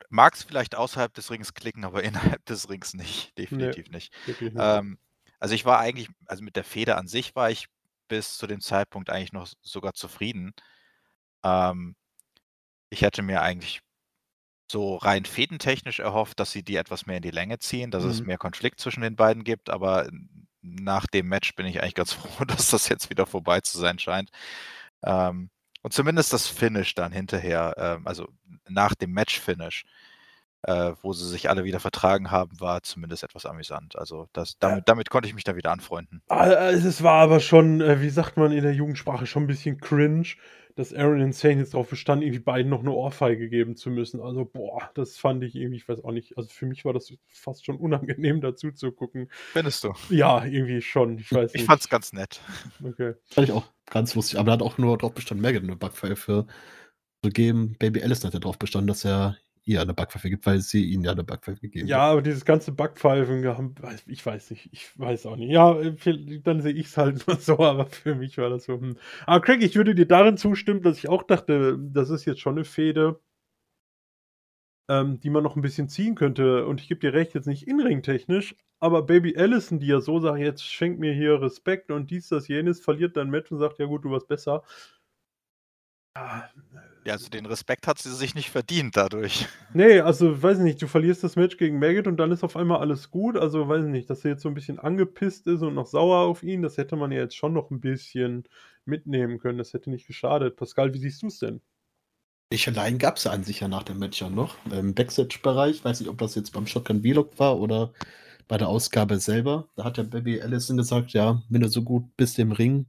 mag 0.09 0.33
es 0.33 0.43
vielleicht 0.43 0.75
außerhalb 0.75 1.13
des 1.13 1.29
Rings 1.29 1.53
klicken, 1.53 1.83
aber 1.83 2.03
innerhalb 2.39 2.45
des 2.45 2.69
Rings 2.69 2.93
nicht. 2.93 3.37
Definitiv 3.37 3.89
nicht. 3.89 4.13
Wirklich 4.25 4.53
nicht. 4.53 4.63
Ähm, 4.63 4.97
also 5.39 5.55
ich 5.55 5.65
war 5.65 5.79
eigentlich, 5.79 6.09
also 6.25 6.43
mit 6.43 6.55
der 6.55 6.63
Feder 6.63 6.97
an 6.97 7.07
sich 7.07 7.35
war 7.35 7.49
ich 7.49 7.67
bis 8.07 8.37
zu 8.37 8.47
dem 8.47 8.61
Zeitpunkt 8.61 9.09
eigentlich 9.09 9.33
noch 9.33 9.47
sogar 9.61 9.93
zufrieden. 9.93 10.53
Ähm, 11.43 11.95
ich 12.89 13.01
hätte 13.01 13.21
mir 13.21 13.41
eigentlich 13.41 13.81
so 14.71 14.97
rein 14.97 15.25
fädentechnisch 15.25 15.99
erhofft, 15.99 16.39
dass 16.39 16.51
sie 16.51 16.63
die 16.63 16.75
etwas 16.77 17.05
mehr 17.05 17.17
in 17.17 17.23
die 17.23 17.31
Länge 17.31 17.59
ziehen, 17.59 17.91
dass 17.91 18.03
es 18.03 18.21
Mhm. 18.21 18.27
mehr 18.27 18.37
Konflikt 18.37 18.79
zwischen 18.79 19.01
den 19.01 19.15
beiden 19.15 19.43
gibt, 19.43 19.69
aber 19.69 20.09
nach 20.61 21.07
dem 21.07 21.27
Match 21.27 21.55
bin 21.55 21.65
ich 21.65 21.81
eigentlich 21.81 21.95
ganz 21.95 22.13
froh, 22.41 22.45
dass 22.45 22.69
das 22.71 22.89
jetzt 22.89 23.09
wieder 23.09 23.25
vorbei 23.25 23.61
zu 23.61 23.77
sein 23.79 23.99
scheint. 23.99 24.29
Ähm, 25.03 25.49
und 25.81 25.93
zumindest 25.93 26.33
das 26.33 26.47
Finish 26.47 26.93
dann 26.95 27.11
hinterher, 27.13 27.73
ähm, 27.77 28.07
also 28.07 28.27
nach 28.67 28.95
dem 28.95 29.11
Match-Finish, 29.11 29.85
äh, 30.63 30.93
wo 31.01 31.13
sie 31.13 31.27
sich 31.29 31.49
alle 31.49 31.63
wieder 31.63 31.79
vertragen 31.79 32.31
haben, 32.31 32.59
war 32.59 32.83
zumindest 32.83 33.23
etwas 33.23 33.45
amüsant. 33.45 33.95
Also 33.97 34.27
das, 34.33 34.57
damit, 34.59 34.89
damit 34.89 35.09
konnte 35.09 35.27
ich 35.29 35.35
mich 35.35 35.45
dann 35.45 35.55
wieder 35.55 35.71
anfreunden. 35.71 36.21
Ah, 36.27 36.47
äh, 36.47 36.73
Es 36.73 37.01
war 37.03 37.21
aber 37.21 37.39
schon, 37.39 37.81
äh, 37.81 38.01
wie 38.01 38.09
sagt 38.09 38.37
man 38.37 38.51
in 38.51 38.63
der 38.63 38.73
Jugendsprache, 38.73 39.25
schon 39.25 39.43
ein 39.43 39.47
bisschen 39.47 39.79
cringe, 39.79 40.27
dass 40.79 40.93
Aaron 40.93 41.19
Insane 41.19 41.57
jetzt 41.57 41.73
darauf 41.73 41.89
bestand, 41.89 42.23
irgendwie 42.23 42.39
beiden 42.39 42.69
noch 42.69 42.79
eine 42.79 42.91
Ohrfeige 42.91 43.49
geben 43.49 43.75
zu 43.75 43.89
müssen. 43.89 44.21
Also, 44.21 44.45
boah, 44.45 44.89
das 44.93 45.17
fand 45.17 45.43
ich 45.43 45.53
irgendwie, 45.53 45.75
ich 45.75 45.89
weiß 45.89 46.05
auch 46.05 46.13
nicht, 46.13 46.37
also 46.37 46.47
für 46.49 46.65
mich 46.67 46.85
war 46.85 46.93
das 46.93 47.11
fast 47.27 47.65
schon 47.65 47.75
unangenehm 47.75 48.39
dazu 48.41 48.71
zu 48.71 48.93
gucken. 48.93 49.27
Findest 49.51 49.83
du? 49.83 49.93
Ja, 50.09 50.45
irgendwie 50.45 50.81
schon, 50.81 51.17
ich 51.17 51.33
weiß 51.33 51.51
Ich 51.53 51.61
nicht. 51.61 51.67
fand's 51.67 51.89
ganz 51.89 52.13
nett. 52.13 52.39
Okay. 52.81 53.15
Fand 53.25 53.49
ich 53.49 53.53
auch 53.53 53.65
ganz 53.87 54.15
lustig. 54.15 54.39
Aber 54.39 54.51
er 54.51 54.53
hat 54.53 54.61
auch 54.61 54.77
nur 54.77 54.97
darauf 54.97 55.13
bestanden, 55.13 55.41
Megan 55.41 55.63
eine 55.65 55.75
Backpfeife 55.75 56.47
zu 57.25 57.29
geben. 57.29 57.75
Baby 57.77 58.01
Alice 58.01 58.23
hat 58.23 58.33
ja 58.33 58.39
darauf 58.39 58.57
bestanden, 58.57 58.87
dass 58.87 59.03
er 59.03 59.35
ihr 59.69 59.81
eine 59.81 59.93
Backpfeife 59.93 60.29
gibt, 60.29 60.45
weil 60.47 60.59
sie 60.61 60.83
ihnen 60.83 61.03
ja 61.03 61.11
eine 61.11 61.23
Backpfeife 61.23 61.61
gegeben 61.61 61.87
Ja, 61.87 61.99
aber 61.99 62.21
dieses 62.23 62.43
ganze 62.43 62.71
Backpfeifen, 62.71 63.45
ich 64.07 64.25
weiß 64.25 64.49
nicht, 64.49 64.69
ich 64.71 64.99
weiß 64.99 65.27
auch 65.27 65.35
nicht. 65.35 65.51
Ja, 65.51 65.75
dann 66.43 66.61
sehe 66.61 66.73
ich 66.73 66.87
es 66.87 66.97
halt 66.97 67.25
nur 67.27 67.37
so, 67.37 67.59
aber 67.59 67.85
für 67.85 68.15
mich 68.15 68.37
war 68.39 68.49
das 68.49 68.65
so. 68.65 68.81
Hm. 68.81 68.97
Aber 69.27 69.41
Craig, 69.41 69.61
ich 69.61 69.75
würde 69.75 69.93
dir 69.93 70.07
darin 70.07 70.37
zustimmen, 70.37 70.81
dass 70.81 70.97
ich 70.97 71.07
auch 71.07 71.23
dachte, 71.23 71.77
das 71.79 72.09
ist 72.09 72.25
jetzt 72.25 72.39
schon 72.41 72.55
eine 72.55 72.65
Fehde, 72.65 73.19
ähm, 74.89 75.19
die 75.19 75.29
man 75.29 75.43
noch 75.43 75.55
ein 75.55 75.61
bisschen 75.61 75.87
ziehen 75.87 76.15
könnte. 76.15 76.65
Und 76.65 76.81
ich 76.81 76.87
gebe 76.87 76.99
dir 76.99 77.13
recht, 77.13 77.35
jetzt 77.35 77.47
nicht 77.47 77.67
inringtechnisch, 77.67 78.55
aber 78.79 79.03
Baby 79.03 79.37
Allison, 79.37 79.79
die 79.79 79.87
ja 79.87 80.01
so 80.01 80.19
sagt, 80.19 80.39
jetzt 80.39 80.65
schenk 80.65 80.99
mir 80.99 81.13
hier 81.13 81.41
Respekt 81.41 81.91
und 81.91 82.09
dies, 82.09 82.29
das, 82.29 82.47
jenes, 82.47 82.81
verliert 82.81 83.15
dann 83.17 83.29
Match 83.29 83.51
und 83.51 83.59
sagt, 83.59 83.77
ja 83.77 83.85
gut, 83.85 84.03
du 84.03 84.11
warst 84.11 84.27
besser. 84.27 84.63
Ah, 86.15 86.49
Ja, 87.09 87.15
also 87.15 87.27
den 87.27 87.47
Respekt 87.47 87.87
hat 87.87 87.97
sie 87.97 88.13
sich 88.13 88.35
nicht 88.35 88.51
verdient 88.51 88.95
dadurch. 88.95 89.47
Nee, 89.73 89.99
also 89.99 90.43
weiß 90.43 90.59
ich 90.59 90.63
nicht, 90.63 90.79
du 90.79 90.87
verlierst 90.87 91.23
das 91.23 91.35
Match 91.35 91.57
gegen 91.57 91.79
Maggot 91.79 92.05
und 92.05 92.17
dann 92.17 92.31
ist 92.31 92.43
auf 92.43 92.55
einmal 92.55 92.81
alles 92.81 93.09
gut. 93.09 93.35
Also 93.35 93.67
weiß 93.67 93.85
ich 93.85 93.89
nicht, 93.89 94.09
dass 94.11 94.23
er 94.23 94.31
jetzt 94.31 94.43
so 94.43 94.49
ein 94.49 94.53
bisschen 94.53 94.77
angepisst 94.77 95.47
ist 95.47 95.63
und 95.63 95.73
noch 95.73 95.87
sauer 95.87 96.19
auf 96.19 96.43
ihn, 96.43 96.61
das 96.61 96.77
hätte 96.77 96.95
man 96.95 97.11
ja 97.11 97.17
jetzt 97.19 97.35
schon 97.35 97.53
noch 97.53 97.71
ein 97.71 97.79
bisschen 97.81 98.43
mitnehmen 98.85 99.39
können. 99.39 99.57
Das 99.57 99.73
hätte 99.73 99.89
nicht 99.89 100.05
geschadet. 100.05 100.55
Pascal, 100.55 100.93
wie 100.93 100.99
siehst 100.99 101.23
du 101.23 101.27
es 101.27 101.39
denn? 101.39 101.61
Welche 102.51 102.69
Line 102.69 102.99
gab 102.99 103.17
es 103.17 103.25
an 103.25 103.43
sich 103.43 103.59
ja 103.61 103.67
nach 103.67 103.83
dem 103.83 103.97
Match 103.97 104.21
ja 104.21 104.29
noch? 104.29 104.55
Im 104.71 104.93
Backstage-Bereich, 104.93 105.83
weiß 105.83 106.01
nicht, 106.01 106.09
ob 106.09 106.19
das 106.19 106.35
jetzt 106.35 106.53
beim 106.53 106.67
Shotgun 106.67 107.01
Vlog 107.01 107.39
war 107.39 107.59
oder 107.59 107.91
bei 108.47 108.59
der 108.59 108.67
Ausgabe 108.67 109.19
selber. 109.19 109.67
Da 109.75 109.83
hat 109.83 109.97
der 109.97 110.03
Baby 110.03 110.41
Allison 110.41 110.77
gesagt, 110.77 111.13
ja, 111.13 111.41
wenn 111.49 111.61
du 111.61 111.69
so 111.69 111.81
gut 111.81 112.15
bist 112.17 112.37
im 112.37 112.51
Ring, 112.51 112.85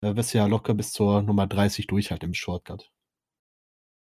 äh, 0.00 0.16
wirst 0.16 0.34
du 0.34 0.38
ja 0.38 0.46
locker 0.46 0.74
bis 0.74 0.90
zur 0.90 1.22
Nummer 1.22 1.46
30 1.46 1.86
durchhalten 1.86 2.30
im 2.30 2.34
Shortcut. 2.34 2.90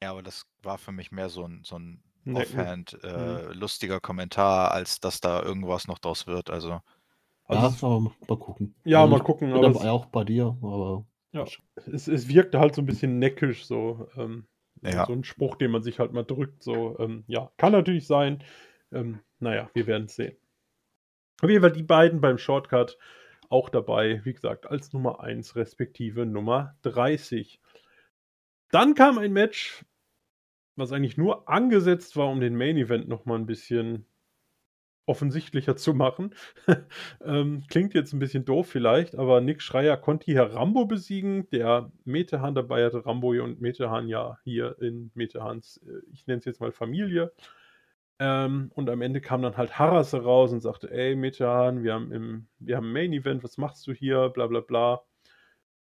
Ja, 0.02 0.10
aber 0.10 0.22
das 0.22 0.46
war 0.62 0.78
für 0.78 0.92
mich 0.92 1.12
mehr 1.12 1.28
so 1.28 1.44
ein, 1.46 1.62
so 1.64 1.78
ein 1.78 2.02
Nee, 2.24 2.38
offhand 2.38 3.02
äh, 3.02 3.52
lustiger 3.52 4.00
Kommentar, 4.00 4.70
als 4.72 5.00
dass 5.00 5.20
da 5.20 5.42
irgendwas 5.42 5.88
noch 5.88 5.98
draus 5.98 6.26
wird. 6.26 6.50
Also 6.50 6.80
Also 7.46 7.66
ja, 7.66 7.68
es- 7.68 7.84
aber 7.84 8.00
mal 8.00 8.38
gucken. 8.38 8.74
Ja, 8.84 9.00
Also 9.02 9.16
mal 9.16 9.22
gucken, 9.24 9.52
aber 9.52 9.72
dabei 9.72 9.90
auch 9.90 10.06
bei 10.06 10.24
dir, 10.24 10.56
aber 10.62 11.04
Ja. 11.32 11.44
es, 11.92 12.08
es 12.08 12.28
wirkte 12.28 12.60
halt 12.60 12.74
so 12.74 12.82
ein 12.82 12.86
bisschen 12.86 13.18
neckisch, 13.18 13.64
so. 13.66 14.08
Ähm, 14.16 14.46
Ja. 14.82 15.06
So 15.06 15.12
ein 15.12 15.24
Spruch, 15.24 15.56
den 15.56 15.70
man 15.70 15.82
sich 15.82 15.98
halt 16.00 16.12
mal 16.12 16.24
drückt. 16.24 16.62
So, 16.64 16.98
ähm, 16.98 17.24
ja, 17.28 17.50
kann 17.56 17.72
natürlich 17.72 18.06
sein. 18.06 18.42
Ähm, 18.92 19.20
naja, 19.38 19.70
wir 19.74 19.86
werden 19.86 20.06
es 20.06 20.16
sehen. 20.16 20.36
Auf 21.42 21.50
jeden 21.50 21.62
Fall 21.62 21.72
die 21.72 21.82
beiden 21.82 22.20
beim 22.20 22.38
Shortcut 22.38 22.96
auch 23.50 23.68
dabei, 23.68 24.20
wie 24.24 24.32
gesagt, 24.32 24.66
als 24.66 24.92
Nummer 24.92 25.20
1 25.20 25.56
respektive 25.56 26.24
Nummer 26.24 26.76
30. 26.82 27.60
Dann 28.70 28.94
kam 28.94 29.18
ein 29.18 29.32
Match, 29.32 29.84
was 30.76 30.92
eigentlich 30.92 31.16
nur 31.16 31.48
angesetzt 31.48 32.16
war, 32.16 32.28
um 32.28 32.40
den 32.40 32.56
Main 32.56 32.76
Event 32.76 33.08
nochmal 33.08 33.38
ein 33.38 33.46
bisschen 33.46 34.06
offensichtlicher 35.06 35.76
zu 35.76 35.94
machen. 35.94 36.34
ähm, 37.24 37.64
klingt 37.68 37.94
jetzt 37.94 38.12
ein 38.12 38.18
bisschen 38.18 38.44
doof 38.44 38.68
vielleicht, 38.68 39.16
aber 39.16 39.40
Nick 39.40 39.60
Schreier 39.62 39.96
konnte 39.96 40.26
hier 40.26 40.42
Rambo 40.42 40.86
besiegen. 40.86 41.48
Der 41.50 41.90
Metehan 42.04 42.54
dabei 42.54 42.84
hatte 42.84 43.04
Rambo 43.04 43.30
und 43.30 43.60
Metehan 43.60 44.08
ja 44.08 44.38
hier 44.44 44.76
in 44.80 45.10
Metehans, 45.14 45.78
äh, 45.86 46.02
ich 46.12 46.26
nenne 46.26 46.38
es 46.38 46.44
jetzt 46.44 46.60
mal 46.60 46.72
Familie. 46.72 47.32
Ähm, 48.20 48.70
und 48.74 48.88
am 48.88 49.02
Ende 49.02 49.20
kam 49.20 49.42
dann 49.42 49.56
halt 49.56 49.78
Harasse 49.78 50.22
raus 50.22 50.52
und 50.52 50.60
sagte, 50.60 50.90
ey 50.92 51.16
Metehan, 51.16 51.82
wir 51.82 51.94
haben 51.94 52.12
im, 52.12 52.46
wir 52.60 52.76
haben 52.76 52.92
Main 52.92 53.12
Event, 53.12 53.42
was 53.42 53.58
machst 53.58 53.86
du 53.86 53.92
hier? 53.92 54.28
Bla 54.28 54.46
bla 54.46 54.60
bla. 54.60 55.02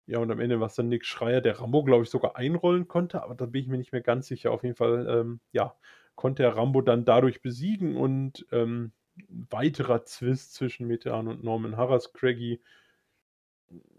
Ja, 0.06 0.18
und 0.18 0.30
am 0.30 0.40
Ende 0.40 0.58
war 0.60 0.66
es 0.66 0.74
dann 0.74 0.88
Nick 0.88 1.06
Schreier, 1.06 1.40
der 1.40 1.60
Rambo, 1.60 1.84
glaube 1.84 2.02
ich, 2.02 2.10
sogar 2.10 2.36
einrollen 2.36 2.88
konnte, 2.88 3.22
aber 3.22 3.34
da 3.34 3.46
bin 3.46 3.62
ich 3.62 3.68
mir 3.68 3.78
nicht 3.78 3.92
mehr 3.92 4.02
ganz 4.02 4.26
sicher. 4.26 4.50
Auf 4.50 4.64
jeden 4.64 4.74
Fall, 4.74 5.06
ähm, 5.08 5.40
ja, 5.52 5.76
konnte 6.16 6.42
er 6.42 6.56
Rambo 6.56 6.80
dann 6.80 7.04
dadurch 7.04 7.40
besiegen 7.40 7.96
und 7.96 8.46
ähm, 8.50 8.92
weiterer 9.28 10.04
Zwist 10.04 10.54
zwischen 10.54 10.86
Metehan 10.86 11.28
und 11.28 11.44
Norman 11.44 11.76
Harras, 11.76 12.12
Craigie. 12.12 12.60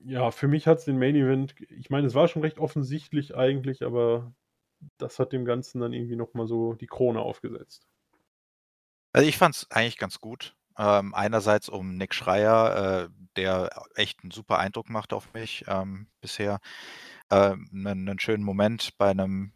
Ja, 0.05 0.31
für 0.31 0.47
mich 0.47 0.67
hat 0.67 0.79
es 0.79 0.85
den 0.85 0.99
Main 0.99 1.15
Event, 1.15 1.55
ich 1.69 1.89
meine, 1.89 2.07
es 2.07 2.15
war 2.15 2.27
schon 2.27 2.41
recht 2.41 2.59
offensichtlich 2.59 3.35
eigentlich, 3.35 3.83
aber 3.83 4.33
das 4.97 5.19
hat 5.19 5.31
dem 5.31 5.45
Ganzen 5.45 5.79
dann 5.79 5.93
irgendwie 5.93 6.15
nochmal 6.15 6.47
so 6.47 6.73
die 6.73 6.87
Krone 6.87 7.21
aufgesetzt. 7.21 7.87
Also 9.13 9.27
ich 9.27 9.37
fand 9.37 9.55
es 9.55 9.71
eigentlich 9.71 9.97
ganz 9.97 10.19
gut. 10.19 10.55
Ähm, 10.77 11.13
einerseits 11.13 11.69
um 11.69 11.97
Nick 11.97 12.13
Schreier, 12.15 13.05
äh, 13.05 13.09
der 13.35 13.69
echt 13.95 14.21
einen 14.23 14.31
super 14.31 14.59
Eindruck 14.59 14.89
macht 14.89 15.13
auf 15.13 15.33
mich 15.33 15.65
ähm, 15.67 16.07
bisher, 16.21 16.59
ähm, 17.31 17.69
einen, 17.73 18.09
einen 18.09 18.19
schönen 18.19 18.43
Moment 18.43 18.97
bei 18.97 19.09
einem 19.11 19.53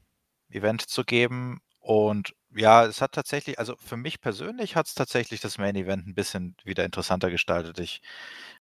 Event 0.50 0.82
zu 0.90 1.04
geben. 1.04 1.62
Und 1.80 2.36
ja, 2.56 2.86
es 2.86 3.02
hat 3.02 3.14
tatsächlich, 3.14 3.60
also 3.60 3.76
für 3.78 3.98
mich 3.98 4.22
persönlich 4.22 4.76
hat 4.76 4.88
es 4.88 4.96
tatsächlich 4.96 5.42
das 5.42 5.58
Main 5.58 5.76
Event 5.76 6.08
ein 6.08 6.16
bisschen 6.16 6.56
wieder 6.64 6.86
interessanter 6.86 7.30
gestaltet. 7.32 7.80
Ich, 7.80 8.02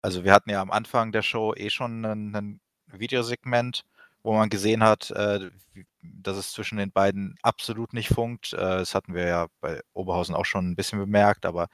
also 0.03 0.25
wir 0.25 0.33
hatten 0.33 0.51
ja 0.51 0.61
am 0.61 0.71
Anfang 0.71 1.13
der 1.13 1.23
Show 1.23 1.55
eh 1.55 1.71
schon 1.71 2.05
ein, 2.05 2.35
ein 2.35 2.61
Videosegment, 2.89 3.85
wo 4.23 4.35
man 4.35 4.49
gesehen 4.51 4.83
hat, 4.83 5.11
äh, 5.11 5.51
wie- 5.73 5.87
dass 6.23 6.37
es 6.37 6.53
zwischen 6.53 6.79
den 6.79 6.93
beiden 6.93 7.37
absolut 7.43 7.93
nicht 7.93 8.09
funkt. 8.09 8.53
Äh, 8.53 8.57
das 8.57 8.95
hatten 8.95 9.15
wir 9.15 9.27
ja 9.27 9.47
bei 9.61 9.81
Oberhausen 9.93 10.35
auch 10.35 10.47
schon 10.47 10.71
ein 10.71 10.77
bisschen 10.77 10.99
bemerkt, 10.99 11.47
aber 11.47 11.69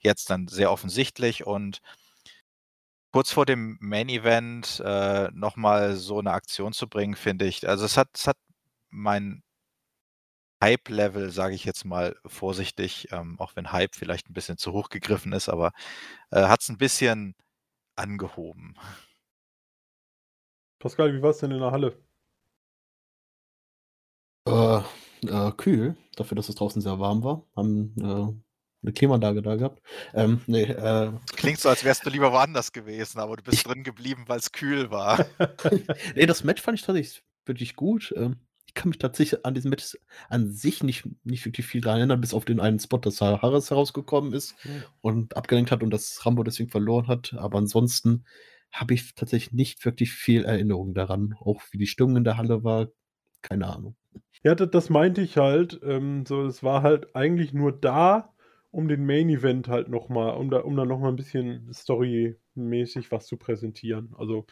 jetzt 0.00 0.30
dann 0.30 0.48
sehr 0.48 0.72
offensichtlich 0.72 1.46
und 1.46 1.80
kurz 3.12 3.32
vor 3.32 3.46
dem 3.46 3.78
Main 3.80 4.08
Event 4.08 4.82
äh, 4.84 5.30
nochmal 5.32 5.96
so 5.96 6.18
eine 6.18 6.32
Aktion 6.32 6.72
zu 6.72 6.88
bringen, 6.88 7.16
finde 7.16 7.46
ich, 7.46 7.68
also 7.68 7.84
es 7.84 7.96
hat, 7.96 8.08
es 8.14 8.26
hat 8.26 8.36
mein 8.90 9.42
Hype-Level, 10.62 11.30
sage 11.30 11.54
ich 11.54 11.64
jetzt 11.64 11.84
mal 11.84 12.16
vorsichtig, 12.26 13.08
ähm, 13.12 13.38
auch 13.38 13.54
wenn 13.54 13.72
Hype 13.72 13.94
vielleicht 13.94 14.28
ein 14.28 14.34
bisschen 14.34 14.58
zu 14.58 14.72
hoch 14.72 14.88
gegriffen 14.88 15.32
ist, 15.32 15.48
aber 15.48 15.72
äh, 16.30 16.42
hat 16.42 16.62
es 16.62 16.68
ein 16.68 16.78
bisschen 16.78 17.36
angehoben. 17.96 18.76
Pascal, 20.80 21.12
wie 21.14 21.22
war 21.22 21.30
es 21.30 21.38
denn 21.38 21.50
in 21.50 21.60
der 21.60 21.72
Halle? 21.72 22.07
Äh, 24.48 25.26
äh, 25.26 25.52
kühl, 25.52 25.96
dafür, 26.16 26.36
dass 26.36 26.48
es 26.48 26.54
draußen 26.56 26.82
sehr 26.82 26.98
warm 26.98 27.22
war. 27.22 27.44
Haben 27.56 27.94
äh, 27.98 28.82
eine 28.82 28.92
Klimaanlage 28.92 29.42
da 29.42 29.56
gehabt. 29.56 29.82
Ähm, 30.14 30.40
nee, 30.46 30.62
äh, 30.62 31.12
Klingt 31.36 31.58
so, 31.58 31.68
als 31.68 31.84
wärst 31.84 32.06
du 32.06 32.10
lieber 32.10 32.32
woanders 32.32 32.72
gewesen, 32.72 33.18
aber 33.18 33.36
du 33.36 33.42
bist 33.42 33.66
drin 33.66 33.82
geblieben, 33.82 34.24
weil 34.28 34.38
es 34.38 34.52
kühl 34.52 34.90
war. 34.90 35.26
nee, 36.14 36.26
das 36.26 36.44
Match 36.44 36.62
fand 36.62 36.78
ich 36.78 36.84
tatsächlich 36.84 37.22
wirklich 37.44 37.74
gut. 37.76 38.14
Ähm, 38.16 38.36
ich 38.66 38.74
kann 38.74 38.90
mich 38.90 38.98
tatsächlich 38.98 39.44
an 39.44 39.54
diesem 39.54 39.70
Match 39.70 39.96
an 40.28 40.52
sich 40.52 40.82
nicht, 40.84 41.08
nicht 41.24 41.44
wirklich 41.44 41.66
viel 41.66 41.80
daran 41.80 41.98
erinnern, 41.98 42.20
bis 42.20 42.34
auf 42.34 42.44
den 42.44 42.60
einen 42.60 42.78
Spot, 42.78 42.98
dass 42.98 43.20
Harris 43.20 43.70
herausgekommen 43.70 44.32
ist 44.32 44.54
Hm. 44.62 44.82
und 45.00 45.36
abgelenkt 45.36 45.72
hat 45.72 45.82
und 45.82 45.90
das 45.90 46.24
Rambo 46.24 46.44
deswegen 46.44 46.70
verloren 46.70 47.08
hat. 47.08 47.34
Aber 47.38 47.58
ansonsten 47.58 48.24
habe 48.70 48.94
ich 48.94 49.14
tatsächlich 49.14 49.52
nicht 49.52 49.84
wirklich 49.84 50.12
viel 50.12 50.44
Erinnerung 50.44 50.94
daran. 50.94 51.34
Auch 51.40 51.62
wie 51.70 51.78
die 51.78 51.86
Stimmung 51.86 52.18
in 52.18 52.24
der 52.24 52.36
Halle 52.36 52.62
war, 52.62 52.88
keine 53.42 53.66
Ahnung. 53.66 53.96
Ja, 54.44 54.54
das, 54.54 54.70
das 54.70 54.90
meinte 54.90 55.20
ich 55.20 55.36
halt. 55.36 55.80
Ähm, 55.82 56.24
so, 56.26 56.44
es 56.46 56.62
war 56.62 56.82
halt 56.82 57.14
eigentlich 57.16 57.52
nur 57.52 57.72
da, 57.72 58.32
um 58.70 58.88
den 58.88 59.06
Main 59.06 59.28
Event 59.28 59.68
halt 59.68 59.88
nochmal, 59.88 60.36
um 60.36 60.50
da, 60.50 60.60
um 60.60 60.76
da 60.76 60.84
nochmal 60.84 61.10
ein 61.10 61.16
bisschen 61.16 61.72
storymäßig 61.72 63.10
was 63.10 63.26
zu 63.26 63.36
präsentieren. 63.36 64.14
Also 64.18 64.46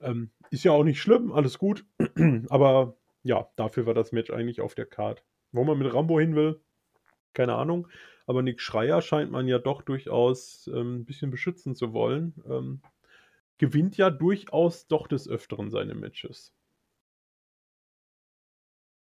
ähm, 0.00 0.30
ist 0.50 0.64
ja 0.64 0.72
auch 0.72 0.84
nicht 0.84 1.00
schlimm, 1.00 1.32
alles 1.32 1.58
gut. 1.58 1.84
Aber 2.48 2.96
ja, 3.22 3.48
dafür 3.56 3.86
war 3.86 3.94
das 3.94 4.12
Match 4.12 4.30
eigentlich 4.30 4.60
auf 4.60 4.74
der 4.74 4.86
Card. 4.86 5.24
Wo 5.52 5.64
man 5.64 5.78
mit 5.78 5.92
Rambo 5.92 6.20
hin 6.20 6.36
will, 6.36 6.60
keine 7.34 7.54
Ahnung. 7.54 7.88
Aber 8.26 8.42
Nick 8.42 8.60
Schreier 8.60 9.02
scheint 9.02 9.30
man 9.32 9.48
ja 9.48 9.58
doch 9.58 9.82
durchaus 9.82 10.68
ähm, 10.72 10.98
ein 10.98 11.04
bisschen 11.04 11.30
beschützen 11.30 11.74
zu 11.74 11.92
wollen. 11.92 12.34
Ähm, 12.48 12.80
gewinnt 13.58 13.96
ja 13.96 14.10
durchaus 14.10 14.86
doch 14.86 15.06
des 15.08 15.28
Öfteren 15.28 15.70
seine 15.70 15.94
Matches. 15.94 16.54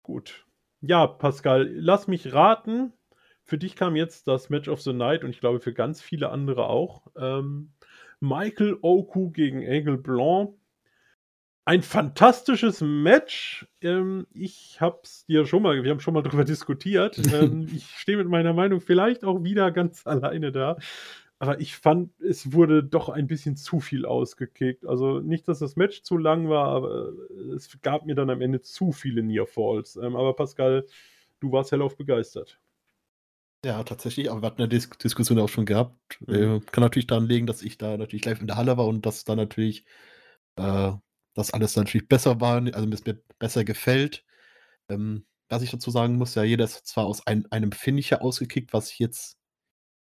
Gut. 0.05 0.45
Ja, 0.81 1.07
Pascal, 1.07 1.67
lass 1.73 2.07
mich 2.07 2.31
raten. 2.31 2.93
Für 3.43 3.57
dich 3.57 3.75
kam 3.75 3.95
jetzt 3.95 4.27
das 4.27 4.51
Match 4.51 4.67
of 4.69 4.79
the 4.79 4.93
Night 4.93 5.23
und 5.23 5.31
ich 5.31 5.39
glaube 5.39 5.59
für 5.59 5.73
ganz 5.73 5.99
viele 5.99 6.29
andere 6.29 6.67
auch. 6.67 7.07
Ähm, 7.17 7.73
Michael 8.19 8.77
Oku 8.83 9.31
gegen 9.31 9.63
Aigle 9.63 9.97
Blanc. 9.97 10.51
Ein 11.65 11.81
fantastisches 11.81 12.81
Match. 12.81 13.65
Ähm, 13.81 14.27
ich 14.31 14.79
habe 14.79 14.99
es 15.01 15.25
dir 15.25 15.47
schon 15.47 15.63
mal 15.63 15.83
wir 15.83 15.89
haben 15.89 15.99
schon 15.99 16.13
mal 16.13 16.21
drüber 16.21 16.45
diskutiert. 16.45 17.17
Ähm, 17.33 17.67
ich 17.75 17.89
stehe 17.89 18.19
mit 18.19 18.27
meiner 18.27 18.53
Meinung 18.53 18.79
vielleicht 18.79 19.25
auch 19.25 19.43
wieder 19.43 19.71
ganz 19.71 20.05
alleine 20.05 20.51
da. 20.51 20.77
Aber 21.39 21.59
ich 21.59 21.75
fand, 21.75 22.11
es 22.21 22.53
wurde 22.53 22.83
doch 22.83 23.09
ein 23.09 23.27
bisschen 23.27 23.57
zu 23.57 23.79
viel 23.79 24.05
ausgekickt. 24.05 24.85
Also 24.85 25.19
nicht, 25.19 25.47
dass 25.47 25.59
das 25.59 25.75
Match 25.75 26.01
zu 26.03 26.17
lang 26.17 26.49
war, 26.49 26.69
aber 26.69 27.11
es 27.55 27.77
gab 27.81 28.05
mir 28.05 28.15
dann 28.15 28.29
am 28.29 28.41
Ende 28.41 28.61
zu 28.61 28.91
viele 28.93 29.21
Near 29.21 29.45
Falls. 29.45 29.97
Ähm, 29.97 30.15
aber 30.15 30.33
Pascal, 30.33 30.85
du 31.41 31.51
warst 31.51 31.71
hellauf 31.71 31.97
begeistert. 31.97 32.59
Ja, 33.65 33.83
tatsächlich, 33.83 34.29
aber 34.31 34.43
wir 34.43 34.47
hatten 34.47 34.61
eine 34.61 34.69
Dis 34.69 34.89
Diskussion 34.91 35.39
auch 35.39 35.49
schon 35.49 35.65
gehabt. 35.65 36.19
Mhm. 36.27 36.33
Äh, 36.33 36.59
kann 36.71 36.83
natürlich 36.83 37.07
daran 37.07 37.27
liegen, 37.27 37.47
dass 37.47 37.63
ich 37.63 37.77
da 37.77 37.97
natürlich 37.97 38.25
live 38.25 38.39
in 38.39 38.47
der 38.47 38.57
Halle 38.57 38.77
war 38.77 38.87
und 38.87 39.05
dass 39.05 39.25
da 39.25 39.35
natürlich 39.35 39.85
äh, 40.57 40.93
das 41.33 41.51
alles 41.53 41.75
natürlich 41.75 42.07
besser 42.07 42.39
war, 42.41 42.63
also 42.73 42.87
mir 42.87 43.21
besser 43.39 43.65
gefällt. 43.65 44.23
Ähm, 44.89 45.25
was 45.49 45.63
ich 45.63 45.71
dazu 45.71 45.91
sagen 45.91 46.17
muss, 46.17 46.35
ja, 46.35 46.43
jeder 46.43 46.65
ist 46.65 46.87
zwar 46.87 47.05
aus 47.05 47.25
ein, 47.27 47.51
einem 47.51 47.71
Finisher 47.71 48.21
ausgekickt, 48.21 48.73
was 48.73 48.91
ich 48.91 48.99
jetzt 48.99 49.37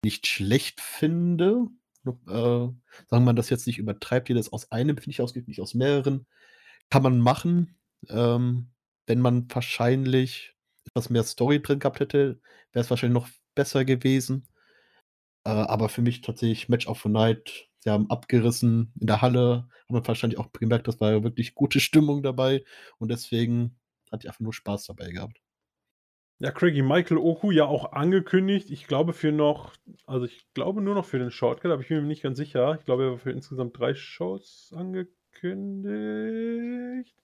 nicht 0.04 0.28
schlecht 0.28 0.82
finde. 0.82 1.68
Äh, 2.06 2.12
sagen 2.28 3.24
man 3.26 3.36
das 3.36 3.50
jetzt 3.50 3.68
nicht 3.68 3.80
übertreibt, 3.80 4.30
jeder 4.30 4.40
ist 4.42 4.52
aus 4.52 4.72
einem 4.72 4.98
Finisher 4.98 5.24
ausgekickt, 5.24 5.48
nicht 5.48 5.62
aus 5.62 5.74
mehreren. 5.74 6.26
Kann 6.90 7.04
man 7.04 7.20
machen, 7.20 7.78
ähm, 8.10 8.72
wenn 9.08 9.20
man 9.20 9.48
wahrscheinlich 9.54 10.56
etwas 10.86 11.10
mehr 11.10 11.24
Story 11.24 11.62
drin 11.62 11.80
gehabt 11.80 12.00
hätte, 12.00 12.42
wäre 12.74 12.84
es 12.84 12.90
wahrscheinlich 12.90 13.22
noch 13.22 13.30
besser 13.56 13.86
gewesen. 13.86 14.48
Äh, 15.46 15.50
aber 15.50 15.90
für 15.90 16.02
mich 16.02 16.22
tatsächlich 16.22 16.70
Match 16.70 16.88
of 16.88 17.02
the 17.04 17.10
Night. 17.10 17.70
Sie 17.80 17.90
haben 17.90 18.10
abgerissen 18.10 18.94
in 19.00 19.08
der 19.08 19.22
Halle, 19.22 19.68
haben 19.90 19.96
wir 19.96 20.08
wahrscheinlich 20.08 20.40
auch 20.40 20.52
gemerkt, 20.54 20.88
das 20.88 21.02
war 21.02 21.12
ja 21.12 21.24
wirklich 21.24 21.54
gute 21.56 21.80
Stimmung 21.82 22.24
dabei 22.24 22.64
und 22.98 23.10
deswegen 23.10 23.78
hatte 24.12 24.26
ich 24.26 24.30
einfach 24.30 24.42
nur 24.42 24.54
Spaß 24.54 24.86
dabei 24.86 25.10
gehabt. 25.12 25.43
Ja, 26.44 26.52
Craigie, 26.52 26.82
Michael 26.82 27.20
Oku 27.20 27.52
ja 27.52 27.64
auch 27.64 27.94
angekündigt. 27.94 28.70
Ich 28.70 28.86
glaube 28.86 29.14
für 29.14 29.32
noch, 29.32 29.72
also 30.06 30.26
ich 30.26 30.46
glaube 30.54 30.82
nur 30.82 30.94
noch 30.94 31.06
für 31.06 31.18
den 31.18 31.32
Shortcut, 31.32 31.72
aber 31.72 31.82
ich 31.82 31.88
bin 31.88 32.02
mir 32.02 32.08
nicht 32.08 32.22
ganz 32.22 32.38
sicher. 32.38 32.76
Ich 32.78 32.84
glaube, 32.84 33.04
er 33.04 33.12
war 33.12 33.18
für 33.18 33.32
insgesamt 33.32 33.80
drei 33.80 33.94
Shows 33.94 34.74
angekündigt. 34.76 37.16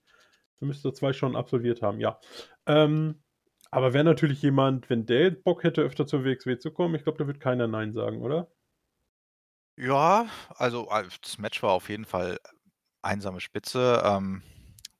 Er 0.62 0.68
müsste 0.68 0.94
zwei 0.94 1.12
schon 1.12 1.36
absolviert 1.36 1.82
haben, 1.82 2.00
ja. 2.00 2.18
Ähm, 2.66 3.22
aber 3.72 3.92
wäre 3.92 4.06
natürlich 4.06 4.42
jemand, 4.42 4.90
wenn 4.90 5.06
der 5.06 5.32
Bock 5.32 5.66
hätte, 5.66 5.82
öfter 5.82 6.08
zur 6.08 6.24
WXW 6.24 6.58
zu 6.58 6.72
kommen, 6.72 6.96
ich 6.96 7.04
glaube, 7.04 7.18
da 7.18 7.28
wird 7.28 7.42
keiner 7.42 7.68
Nein 7.68 7.92
sagen, 7.92 8.22
oder? 8.22 8.50
Ja, 9.76 10.28
also 10.56 10.88
äh, 10.92 11.04
das 11.22 11.38
Match 11.40 11.62
war 11.62 11.72
auf 11.72 11.90
jeden 11.90 12.06
Fall 12.06 12.40
einsame 13.02 13.42
Spitze. 13.42 14.02
Ähm, 14.06 14.44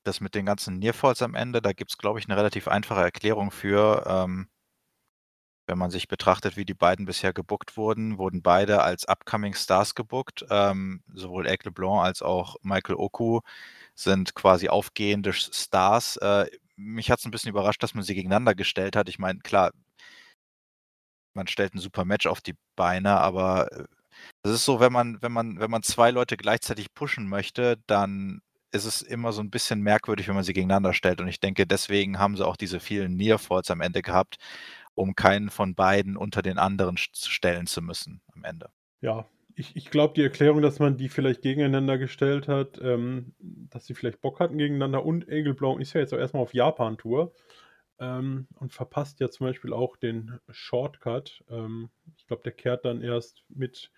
das 0.10 0.22
mit 0.22 0.36
den 0.36 0.46
ganzen 0.46 0.80
Nearfalls 0.80 1.22
am 1.22 1.36
Ende, 1.36 1.62
da 1.62 1.74
gibt 1.74 1.92
es, 1.92 1.98
glaube 1.98 2.20
ich, 2.20 2.28
eine 2.28 2.38
relativ 2.38 2.68
einfache 2.68 3.02
Erklärung 3.02 3.52
für. 3.52 4.04
Ähm, 4.08 4.50
wenn 5.68 5.78
man 5.78 5.92
sich 5.92 6.08
betrachtet, 6.08 6.58
wie 6.58 6.66
die 6.66 6.74
beiden 6.74 7.06
bisher 7.06 7.32
gebuckt 7.32 7.78
wurden, 7.78 8.18
wurden 8.18 8.42
beide 8.42 8.82
als 8.82 9.06
Upcoming 9.06 9.54
Stars 9.54 9.94
gebuckt. 9.94 10.46
Ähm, 10.50 11.04
sowohl 11.14 11.46
Eric 11.46 11.66
LeBlanc 11.66 12.04
als 12.04 12.24
auch 12.24 12.56
Michael 12.64 12.96
Oku 12.96 13.42
sind 13.94 14.34
quasi 14.36 14.68
aufgehende 14.70 15.32
Stars. 15.34 16.18
Äh, 16.18 16.48
mich 16.76 17.12
hat 17.12 17.20
es 17.20 17.26
ein 17.26 17.32
bisschen 17.32 17.52
überrascht, 17.52 17.84
dass 17.84 17.94
man 17.94 18.04
sie 18.04 18.16
gegeneinander 18.16 18.56
gestellt 18.56 18.96
hat. 18.96 19.10
Ich 19.10 19.20
meine, 19.20 19.40
klar, 19.42 19.72
man 21.36 21.48
stellt 21.48 21.76
ein 21.76 21.80
super 21.80 22.06
Match 22.06 22.26
auf 22.26 22.42
die 22.42 22.56
Beine, 22.76 23.18
aber 23.20 23.72
äh, 23.72 23.86
es 24.44 24.52
ist 24.52 24.66
so, 24.66 24.80
wenn 24.80 24.92
man, 24.94 25.22
wenn 25.22 25.32
man, 25.32 25.60
wenn 25.60 25.72
man 25.72 25.84
zwei 25.84 26.12
Leute 26.12 26.38
gleichzeitig 26.38 26.94
pushen 26.94 27.28
möchte, 27.30 27.78
dann 27.88 28.42
ist 28.72 28.86
es 28.86 29.02
immer 29.02 29.32
so 29.32 29.42
ein 29.42 29.50
bisschen 29.50 29.82
merkwürdig, 29.82 30.28
wenn 30.28 30.36
man 30.36 30.44
sie 30.44 30.54
gegeneinander 30.54 30.94
stellt. 30.94 31.22
Und 31.22 31.28
ich 31.28 31.40
denke, 31.40 31.66
deswegen 31.66 32.20
haben 32.20 32.36
sie 32.36 32.46
auch 32.46 32.56
diese 32.56 32.80
vielen 32.80 33.16
Nearfalls 33.16 33.72
am 33.72 33.82
Ende 33.82 34.02
gehabt, 34.02 34.38
um 34.96 35.16
keinen 35.16 35.50
von 35.50 35.76
beiden 35.76 36.18
unter 36.18 36.42
den 36.42 36.58
anderen 36.58 36.98
stellen 36.98 37.68
zu 37.68 37.82
müssen 37.82 38.22
am 38.34 38.44
Ende. 38.44 38.70
Ja, 39.02 39.26
ich, 39.56 39.76
ich 39.76 39.90
glaube, 39.90 40.14
die 40.14 40.24
Erklärung, 40.24 40.62
dass 40.62 40.80
man 40.80 40.98
die 40.98 41.10
vielleicht 41.10 41.42
gegeneinander 41.42 41.98
gestellt 41.98 42.48
hat, 42.48 42.80
ähm, 42.82 43.34
dass 43.40 43.86
sie 43.86 43.94
vielleicht 43.94 44.22
Bock 44.22 44.40
hatten 44.40 44.58
gegeneinander 44.58 45.06
und 45.06 45.28
Egelblanc 45.28 45.82
ist 45.82 45.94
ja 45.94 46.02
jetzt 46.02 46.14
auch 46.14 46.18
erstmal 46.18 46.44
auf 46.44 46.54
Japan-Tour 46.54 47.34
ähm, 48.00 48.48
und 48.56 48.74
verpasst 48.74 49.20
ja 49.20 49.30
zum 49.30 49.48
Beispiel 49.48 49.74
auch 49.74 49.98
den 49.98 50.40
Shortcut. 50.50 51.44
Ähm, 51.50 51.90
ich 52.18 52.26
glaube, 52.28 52.44
der 52.44 52.54
kehrt 52.54 52.86
dann 52.86 53.02
erst 53.02 53.44
mit 53.50 53.92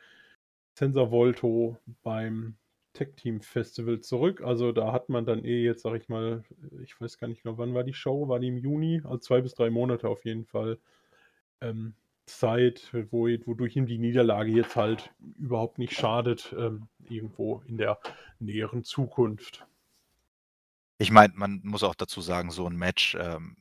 Sensor 0.74 1.12
Volto 1.12 1.78
beim 2.02 2.56
Tech 2.94 3.16
Team 3.16 3.42
Festival 3.42 4.00
zurück. 4.02 4.42
Also 4.42 4.72
da 4.72 4.92
hat 4.92 5.10
man 5.10 5.26
dann 5.26 5.44
eh 5.44 5.64
jetzt, 5.64 5.84
sag 5.84 5.96
ich 5.96 6.10
mal, 6.10 6.44
ich 6.84 7.00
weiß 7.00 7.18
gar 7.18 7.28
nicht 7.28 7.44
genau, 7.44 7.58
wann 7.58 7.74
war 7.74 7.84
die 7.84 7.94
Show? 7.94 8.28
War 8.28 8.40
die 8.40 8.50
im 8.50 8.58
Juni? 8.58 9.02
Also 9.04 9.18
zwei 9.18 9.42
bis 9.42 9.54
drei 9.54 9.70
Monate 9.70 10.08
auf 10.08 10.26
jeden 10.26 10.46
Fall. 10.46 10.80
Ähm, 11.62 11.94
Zeit, 12.26 12.90
wo, 13.10 13.28
wodurch 13.28 13.76
ihm 13.76 13.86
die 13.86 13.98
Niederlage 13.98 14.52
jetzt 14.52 14.76
halt 14.76 15.12
überhaupt 15.38 15.80
nicht 15.80 15.94
schadet, 15.94 16.54
ähm, 16.58 16.88
irgendwo 17.10 17.62
in 17.68 17.78
der 17.78 18.00
näheren 18.40 18.84
Zukunft. 18.84 19.66
Ich 20.98 21.12
meine, 21.12 21.34
man 21.36 21.62
muss 21.64 21.84
auch 21.84 21.96
dazu 21.96 22.22
sagen, 22.22 22.52
so 22.52 22.68
ein 22.68 22.76
Match 22.76 23.18
ähm, 23.20 23.56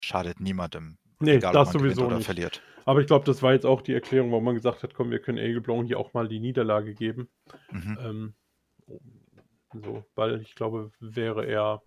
schadet 0.00 0.40
niemandem. 0.40 0.98
Nee, 1.20 1.36
egal, 1.36 1.52
das 1.52 1.72
sowieso 1.72 2.10
nicht. 2.10 2.24
Verliert. 2.24 2.60
Aber 2.84 3.00
ich 3.00 3.06
glaube, 3.06 3.24
das 3.24 3.42
war 3.42 3.52
jetzt 3.52 3.64
auch 3.64 3.80
die 3.80 3.94
Erklärung, 3.94 4.32
warum 4.32 4.44
man 4.44 4.56
gesagt 4.56 4.82
hat, 4.82 4.92
komm, 4.94 5.10
wir 5.10 5.20
können 5.20 5.38
Egelblanc 5.38 5.86
hier 5.86 5.98
auch 6.00 6.12
mal 6.14 6.26
die 6.26 6.40
Niederlage 6.40 6.94
geben. 6.94 7.28
Mhm. 7.70 7.98
Ähm, 8.00 8.34
so, 9.72 10.04
weil 10.14 10.40
ich 10.40 10.54
glaube, 10.54 10.92
wäre 11.00 11.46
er 11.46 11.82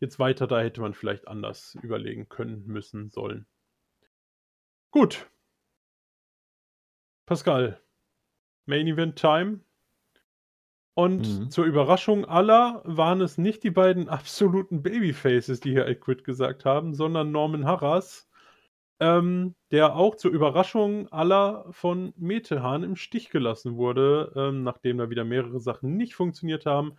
jetzt 0.00 0.18
weiter, 0.18 0.46
da 0.46 0.60
hätte 0.60 0.80
man 0.80 0.94
vielleicht 0.94 1.28
anders 1.28 1.76
überlegen 1.82 2.28
können, 2.28 2.64
müssen, 2.66 3.10
sollen. 3.10 3.46
Gut. 4.90 5.30
Pascal, 7.26 7.80
Main 8.66 8.86
Event 8.86 9.16
Time. 9.16 9.60
Und 10.94 11.40
mhm. 11.40 11.50
zur 11.50 11.64
Überraschung 11.64 12.24
aller 12.24 12.82
waren 12.84 13.20
es 13.20 13.38
nicht 13.38 13.62
die 13.62 13.70
beiden 13.70 14.08
absoluten 14.08 14.82
Babyfaces, 14.82 15.60
die 15.60 15.70
hier 15.70 15.94
Quit 15.98 16.24
gesagt 16.24 16.64
haben, 16.64 16.94
sondern 16.94 17.30
Norman 17.30 17.64
Harras, 17.64 18.29
ähm, 19.00 19.54
der 19.70 19.96
auch 19.96 20.14
zur 20.14 20.30
Überraschung 20.30 21.08
aller 21.08 21.66
von 21.70 22.12
Metehan 22.16 22.82
im 22.82 22.96
Stich 22.96 23.30
gelassen 23.30 23.76
wurde, 23.76 24.32
ähm, 24.36 24.62
nachdem 24.62 24.98
da 24.98 25.10
wieder 25.10 25.24
mehrere 25.24 25.58
Sachen 25.58 25.96
nicht 25.96 26.14
funktioniert 26.14 26.66
haben. 26.66 26.92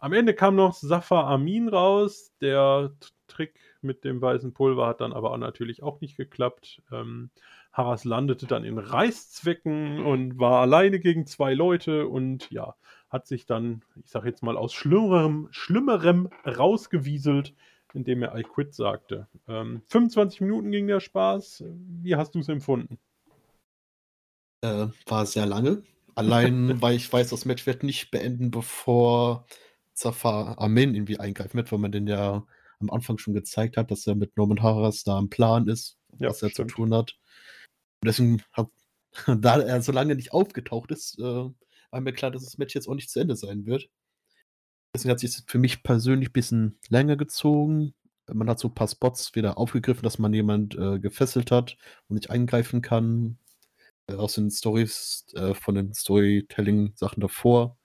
Am 0.00 0.12
Ende 0.12 0.34
kam 0.34 0.54
noch 0.54 0.74
Safar 0.74 1.26
Amin 1.26 1.68
raus. 1.68 2.32
Der 2.40 2.92
Trick 3.26 3.58
mit 3.82 4.04
dem 4.04 4.20
weißen 4.22 4.52
Pulver 4.52 4.86
hat 4.86 5.00
dann 5.00 5.12
aber 5.12 5.32
auch 5.32 5.38
natürlich 5.38 5.82
auch 5.82 6.00
nicht 6.00 6.16
geklappt. 6.16 6.80
Ähm, 6.92 7.30
Harras 7.72 8.04
landete 8.04 8.46
dann 8.46 8.64
in 8.64 8.78
Reißzwecken 8.78 10.04
und 10.04 10.38
war 10.38 10.60
alleine 10.60 11.00
gegen 11.00 11.26
zwei 11.26 11.54
Leute 11.54 12.08
und 12.08 12.50
ja, 12.50 12.74
hat 13.10 13.26
sich 13.26 13.46
dann, 13.46 13.82
ich 14.02 14.10
sag 14.10 14.24
jetzt 14.24 14.42
mal, 14.42 14.56
aus 14.56 14.72
Schlimmerem, 14.72 15.48
Schlimmerem 15.50 16.28
rausgewieselt, 16.46 17.54
indem 17.94 18.22
er 18.22 18.36
I 18.36 18.42
quit 18.42 18.74
sagte. 18.74 19.28
Ähm, 19.46 19.82
25 19.88 20.40
Minuten 20.42 20.70
ging 20.70 20.86
der 20.86 21.00
Spaß. 21.00 21.64
Wie 22.02 22.16
hast 22.16 22.34
du 22.34 22.40
es 22.40 22.48
empfunden? 22.48 22.98
Äh, 24.62 24.88
war 25.06 25.26
sehr 25.26 25.46
lange. 25.46 25.82
Allein, 26.14 26.80
weil 26.82 26.96
ich 26.96 27.12
weiß, 27.12 27.30
das 27.30 27.44
Match 27.44 27.66
wird 27.66 27.82
nicht 27.82 28.10
beenden, 28.10 28.50
bevor 28.50 29.46
Zafar 29.94 30.60
Amin 30.60 30.94
irgendwie 30.94 31.18
eingreifen 31.18 31.54
wird, 31.56 31.72
weil 31.72 31.78
man 31.78 31.92
den 31.92 32.06
ja 32.06 32.46
am 32.80 32.90
Anfang 32.90 33.18
schon 33.18 33.34
gezeigt 33.34 33.76
hat, 33.76 33.90
dass 33.90 34.06
er 34.06 34.14
mit 34.14 34.36
Norman 34.36 34.62
Harras 34.62 35.02
da 35.04 35.16
am 35.16 35.30
Plan 35.30 35.66
ist, 35.68 35.96
ja, 36.18 36.28
was 36.28 36.42
er 36.42 36.50
stimmt. 36.50 36.70
zu 36.70 36.76
tun 36.76 36.94
hat. 36.94 37.16
Und 38.00 38.06
deswegen 38.06 38.42
hat, 38.52 38.68
da 39.26 39.60
er 39.60 39.82
so 39.82 39.92
lange 39.92 40.14
nicht 40.14 40.32
aufgetaucht 40.32 40.90
ist, 40.90 41.18
äh, 41.18 41.22
war 41.90 42.00
mir 42.00 42.12
klar, 42.12 42.30
dass 42.30 42.44
das 42.44 42.58
Match 42.58 42.74
jetzt 42.74 42.88
auch 42.88 42.94
nicht 42.94 43.10
zu 43.10 43.20
Ende 43.20 43.34
sein 43.36 43.66
wird. 43.66 43.88
Deswegen 44.98 45.12
hat 45.12 45.20
sich 45.20 45.44
für 45.46 45.58
mich 45.58 45.84
persönlich 45.84 46.30
ein 46.30 46.32
bisschen 46.32 46.80
länger 46.88 47.16
gezogen. 47.16 47.94
Man 48.26 48.50
hat 48.50 48.58
so 48.58 48.66
ein 48.66 48.74
paar 48.74 48.88
Spots 48.88 49.32
wieder 49.36 49.56
aufgegriffen, 49.56 50.02
dass 50.02 50.18
man 50.18 50.34
jemand 50.34 50.76
äh, 50.76 50.98
gefesselt 50.98 51.52
hat 51.52 51.76
und 52.08 52.16
nicht 52.16 52.30
eingreifen 52.30 52.82
kann. 52.82 53.38
Äh, 54.08 54.14
aus 54.14 54.34
den 54.34 54.50
Stories, 54.50 55.26
äh, 55.34 55.54
von 55.54 55.76
den 55.76 55.94
Storytelling-Sachen 55.94 57.20
davor. 57.20 57.78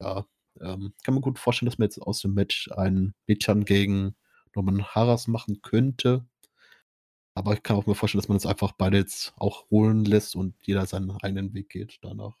Ja, 0.00 0.26
ähm, 0.60 0.94
kann 1.04 1.14
man 1.14 1.22
gut 1.22 1.40
vorstellen, 1.40 1.68
dass 1.70 1.78
man 1.78 1.86
jetzt 1.86 2.00
aus 2.00 2.20
dem 2.20 2.34
Match 2.34 2.70
einen 2.72 3.14
Mädchen 3.26 3.64
gegen 3.64 4.14
Norman 4.54 4.84
Harras 4.86 5.26
machen 5.26 5.60
könnte. 5.62 6.24
Aber 7.34 7.54
ich 7.54 7.64
kann 7.64 7.76
auch 7.76 7.86
mir 7.86 7.96
vorstellen, 7.96 8.20
dass 8.20 8.28
man 8.28 8.38
jetzt 8.38 8.46
einfach 8.46 8.72
beide 8.78 8.98
jetzt 8.98 9.32
auch 9.38 9.68
holen 9.70 10.04
lässt 10.04 10.36
und 10.36 10.54
jeder 10.62 10.86
seinen 10.86 11.10
eigenen 11.10 11.54
Weg 11.54 11.70
geht 11.70 11.98
danach. 12.02 12.36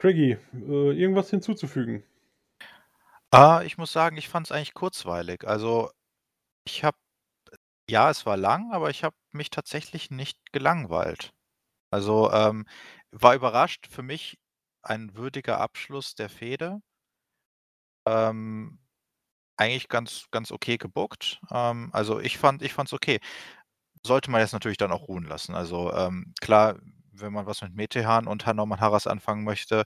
Craigie, 0.00 0.36
äh, 0.52 0.92
irgendwas 1.00 1.30
hinzuzufügen? 1.30 2.02
Ah, 3.32 3.62
ich 3.64 3.78
muss 3.78 3.92
sagen, 3.92 4.16
ich 4.16 4.28
fand 4.28 4.46
es 4.46 4.52
eigentlich 4.52 4.74
kurzweilig. 4.74 5.46
Also, 5.46 5.90
ich 6.66 6.84
habe 6.84 6.98
ja, 7.90 8.10
es 8.10 8.26
war 8.26 8.36
lang, 8.38 8.72
aber 8.72 8.90
ich 8.90 9.04
habe 9.04 9.16
mich 9.32 9.50
tatsächlich 9.50 10.10
nicht 10.10 10.38
gelangweilt. 10.52 11.32
Also, 11.90 12.32
ähm, 12.32 12.66
war 13.12 13.34
überrascht. 13.36 13.88
Für 13.88 14.02
mich 14.02 14.38
ein 14.82 15.16
würdiger 15.16 15.60
Abschluss 15.60 16.14
der 16.16 16.30
Fehde. 16.30 16.80
ähm, 18.06 18.78
eigentlich 19.58 19.88
ganz, 19.88 20.26
ganz 20.30 20.52
okay 20.52 20.78
gebuckt. 20.78 21.40
Ähm, 21.52 21.90
also 21.92 22.20
ich 22.20 22.38
fand, 22.38 22.62
ich 22.62 22.72
fand's 22.74 22.92
okay. 22.94 23.20
Sollte 24.06 24.30
man 24.30 24.40
jetzt 24.40 24.52
natürlich 24.52 24.78
dann 24.78 24.92
auch 24.92 25.08
ruhen 25.08 25.24
lassen. 25.24 25.54
Also 25.54 25.92
ähm, 25.94 26.34
klar, 26.40 26.78
wenn 27.20 27.32
man 27.32 27.46
was 27.46 27.62
mit 27.62 27.74
Metehan 27.74 28.26
und 28.26 28.46
Norman 28.46 28.80
Harras 28.80 29.06
anfangen 29.06 29.44
möchte, 29.44 29.84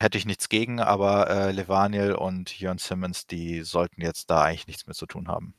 hätte 0.00 0.18
ich 0.18 0.26
nichts 0.26 0.48
gegen, 0.48 0.80
aber 0.80 1.28
äh, 1.28 1.52
Levaniel 1.52 2.12
und 2.12 2.58
Jörn 2.58 2.78
Simmons, 2.78 3.26
die 3.26 3.62
sollten 3.62 4.00
jetzt 4.00 4.30
da 4.30 4.42
eigentlich 4.42 4.66
nichts 4.66 4.86
mehr 4.86 4.94
zu 4.94 5.06
tun 5.06 5.28
haben. 5.28 5.54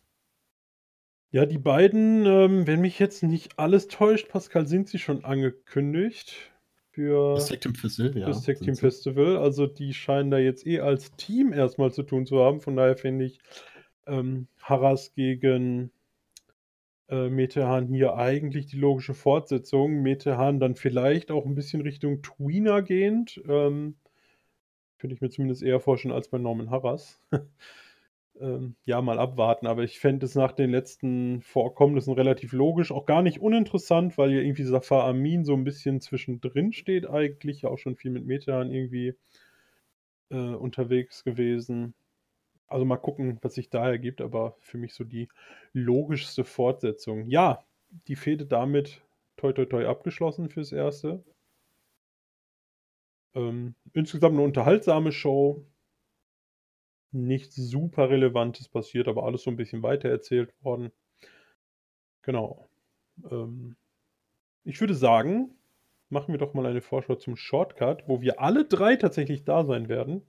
Ja, 1.31 1.45
die 1.45 1.59
beiden, 1.59 2.25
ähm, 2.25 2.67
wenn 2.67 2.81
mich 2.81 2.99
jetzt 2.99 3.23
nicht 3.23 3.57
alles 3.57 3.87
täuscht, 3.87 4.27
Pascal, 4.29 4.67
sind 4.67 4.89
sie 4.89 4.99
schon 4.99 5.23
angekündigt 5.23 6.51
für 6.89 7.35
Das 7.35 7.47
Tag 7.47 7.61
Team 7.61 7.75
Festival, 7.75 8.17
ja. 8.17 8.27
das 8.27 8.43
sind 8.43 8.59
Team. 8.59 8.75
Festival. 8.75 9.37
Also 9.37 9.65
die 9.65 9.93
scheinen 9.93 10.29
da 10.29 10.37
jetzt 10.39 10.67
eh 10.67 10.81
als 10.81 11.11
Team 11.13 11.53
erstmal 11.53 11.93
zu 11.93 12.03
tun 12.03 12.25
zu 12.25 12.39
haben. 12.39 12.59
Von 12.59 12.75
daher 12.75 12.97
finde 12.97 13.25
ich 13.25 13.39
ähm, 14.07 14.47
Harras 14.59 15.13
gegen 15.13 15.91
äh, 17.11 17.29
Metehan 17.29 17.87
hier 17.87 18.15
eigentlich 18.15 18.67
die 18.67 18.77
logische 18.77 19.13
Fortsetzung. 19.13 20.01
Metehan 20.01 20.59
dann 20.59 20.75
vielleicht 20.75 21.29
auch 21.29 21.45
ein 21.45 21.55
bisschen 21.55 21.81
Richtung 21.81 22.21
Tweener 22.21 22.81
gehend. 22.81 23.41
Ähm, 23.47 23.95
könnte 24.97 25.15
ich 25.15 25.21
mir 25.21 25.29
zumindest 25.29 25.61
eher 25.61 25.79
vorstellen 25.79 26.13
als 26.13 26.29
bei 26.29 26.37
Norman 26.37 26.71
Harras. 26.71 27.19
ähm, 28.39 28.75
ja, 28.85 29.01
mal 29.01 29.19
abwarten. 29.19 29.67
Aber 29.67 29.83
ich 29.83 29.99
fände 29.99 30.25
es 30.25 30.35
nach 30.35 30.53
den 30.53 30.71
letzten 30.71 31.41
Vorkommnissen 31.41 32.13
relativ 32.13 32.53
logisch. 32.53 32.91
Auch 32.91 33.05
gar 33.05 33.21
nicht 33.21 33.41
uninteressant, 33.41 34.17
weil 34.17 34.31
ja 34.31 34.39
irgendwie 34.39 34.63
Safar 34.63 35.03
Amin 35.03 35.43
so 35.43 35.53
ein 35.53 35.65
bisschen 35.65 35.99
zwischendrin 35.99 36.71
steht 36.71 37.09
eigentlich. 37.09 37.63
Ja, 37.63 37.69
auch 37.69 37.77
schon 37.77 37.97
viel 37.97 38.11
mit 38.11 38.25
Metehan 38.25 38.71
irgendwie 38.71 39.15
äh, 40.29 40.35
unterwegs 40.37 41.25
gewesen. 41.25 41.93
Also 42.71 42.85
mal 42.85 42.97
gucken, 42.97 43.37
was 43.41 43.55
sich 43.55 43.69
da 43.69 43.89
ergibt, 43.89 44.21
aber 44.21 44.55
für 44.59 44.77
mich 44.77 44.93
so 44.93 45.03
die 45.03 45.29
logischste 45.73 46.43
Fortsetzung. 46.45 47.27
Ja, 47.27 47.63
die 48.07 48.15
Fehde 48.15 48.45
damit 48.45 49.01
toi 49.37 49.53
toi 49.53 49.65
toi 49.65 49.85
abgeschlossen 49.87 50.49
fürs 50.49 50.71
Erste. 50.71 51.23
Ähm, 53.35 53.75
insgesamt 53.93 54.35
eine 54.35 54.43
unterhaltsame 54.43 55.11
Show. 55.11 55.65
Nichts 57.13 57.55
super 57.55 58.09
Relevantes 58.09 58.67
passiert, 58.67 59.07
aber 59.07 59.23
alles 59.23 59.43
so 59.43 59.49
ein 59.49 59.55
bisschen 59.55 59.81
weitererzählt 59.81 60.53
worden. 60.61 60.91
Genau. 62.23 62.67
Ähm, 63.29 63.75
ich 64.65 64.79
würde 64.81 64.95
sagen, 64.95 65.51
machen 66.09 66.33
wir 66.33 66.39
doch 66.39 66.53
mal 66.53 66.65
eine 66.65 66.81
Vorschau 66.81 67.15
zum 67.15 67.35
Shortcut, 67.37 68.07
wo 68.07 68.21
wir 68.21 68.41
alle 68.41 68.65
drei 68.65 68.95
tatsächlich 68.97 69.45
da 69.45 69.65
sein 69.65 69.89
werden. 69.89 70.23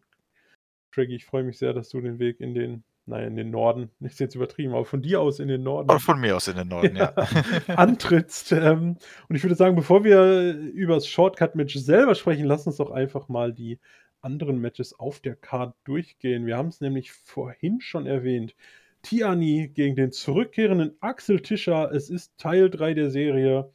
Craigie, 0.93 1.17
ich 1.17 1.27
freue 1.27 1.43
mich 1.43 1.59
sehr, 1.59 1.73
dass 1.73 1.89
du 1.89 2.01
den 2.01 2.19
Weg 2.19 2.41
in 2.41 2.55
den, 2.55 2.85
naja, 3.07 3.27
in 3.27 3.37
den 3.37 3.51
Norden, 3.51 3.91
ist 4.01 4.21
jetzt 4.21 4.35
übertrieben, 4.35 4.73
aber 4.73 4.85
von 4.85 5.03
dir 5.03 5.21
aus 5.21 5.41
in 5.41 5.49
den 5.49 5.63
Norden 5.63 5.91
Oder 5.91 6.01
von 6.01 6.21
mir 6.21 6.37
aus 6.37 6.49
in 6.49 6.57
den 6.57 6.69
Norden, 6.69 6.97
ja. 6.97 7.15
antrittst. 7.67 8.53
Ähm, 8.53 8.97
und 9.29 9.37
ich 9.37 9.43
würde 9.43 9.57
sagen, 9.57 9.75
bevor 9.75 10.05
wir 10.05 10.55
über 10.55 10.95
das 10.95 11.09
Shortcut-Match 11.09 11.75
selber 11.77 12.15
sprechen, 12.15 12.45
lass 12.45 12.67
uns 12.67 12.77
doch 12.77 12.91
einfach 12.91 13.29
mal 13.29 13.53
die 13.53 13.79
anderen 14.21 14.61
Matches 14.61 14.99
auf 14.99 15.21
der 15.21 15.35
Card 15.35 15.75
durchgehen. 15.85 16.47
Wir 16.47 16.57
haben 16.57 16.69
es 16.69 16.81
nämlich 16.81 17.13
vorhin 17.13 17.81
schon 17.81 18.07
erwähnt. 18.07 18.55
Tiani 19.03 19.69
gegen 19.75 19.97
den 19.97 20.13
zurückkehrenden 20.13 20.97
Axel 21.01 21.41
Tischer. 21.41 21.91
Es 21.93 22.09
ist 22.09 22.39
Teil 22.39 22.71
3 22.71 22.95
der 22.95 23.11
Serie. 23.11 23.73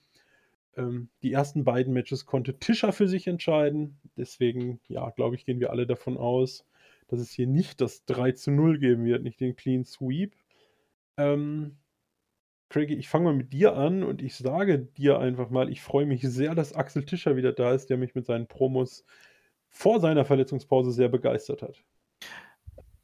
Ähm, 0.77 1.09
die 1.21 1.33
ersten 1.33 1.65
beiden 1.65 1.93
Matches 1.93 2.25
konnte 2.25 2.57
Tischer 2.59 2.93
für 2.93 3.07
sich 3.07 3.27
entscheiden. 3.27 3.97
Deswegen, 4.15 4.79
ja, 4.87 5.09
glaube 5.09 5.35
ich, 5.35 5.45
gehen 5.45 5.59
wir 5.59 5.71
alle 5.71 5.85
davon 5.85 6.17
aus, 6.17 6.65
dass 7.07 7.19
es 7.19 7.31
hier 7.31 7.47
nicht 7.47 7.81
das 7.81 8.05
3 8.05 8.33
zu 8.33 8.51
0 8.51 8.79
geben 8.79 9.05
wird, 9.05 9.23
nicht 9.23 9.39
den 9.39 9.55
Clean 9.55 9.83
Sweep. 9.85 10.35
Ähm, 11.17 11.77
Craigie, 12.69 12.95
ich 12.95 13.07
fange 13.07 13.25
mal 13.25 13.33
mit 13.33 13.53
dir 13.53 13.75
an 13.75 14.03
und 14.03 14.21
ich 14.21 14.35
sage 14.35 14.79
dir 14.79 15.19
einfach 15.19 15.49
mal, 15.49 15.69
ich 15.69 15.81
freue 15.81 16.05
mich 16.05 16.21
sehr, 16.21 16.53
dass 16.53 16.73
Axel 16.73 17.05
Tischer 17.05 17.35
wieder 17.37 17.53
da 17.53 17.71
ist, 17.71 17.89
der 17.89 17.97
mich 17.97 18.13
mit 18.13 18.25
seinen 18.25 18.47
Promos 18.47 19.05
vor 19.69 19.99
seiner 19.99 20.25
Verletzungspause 20.25 20.91
sehr 20.91 21.09
begeistert 21.09 21.61
hat. 21.61 21.83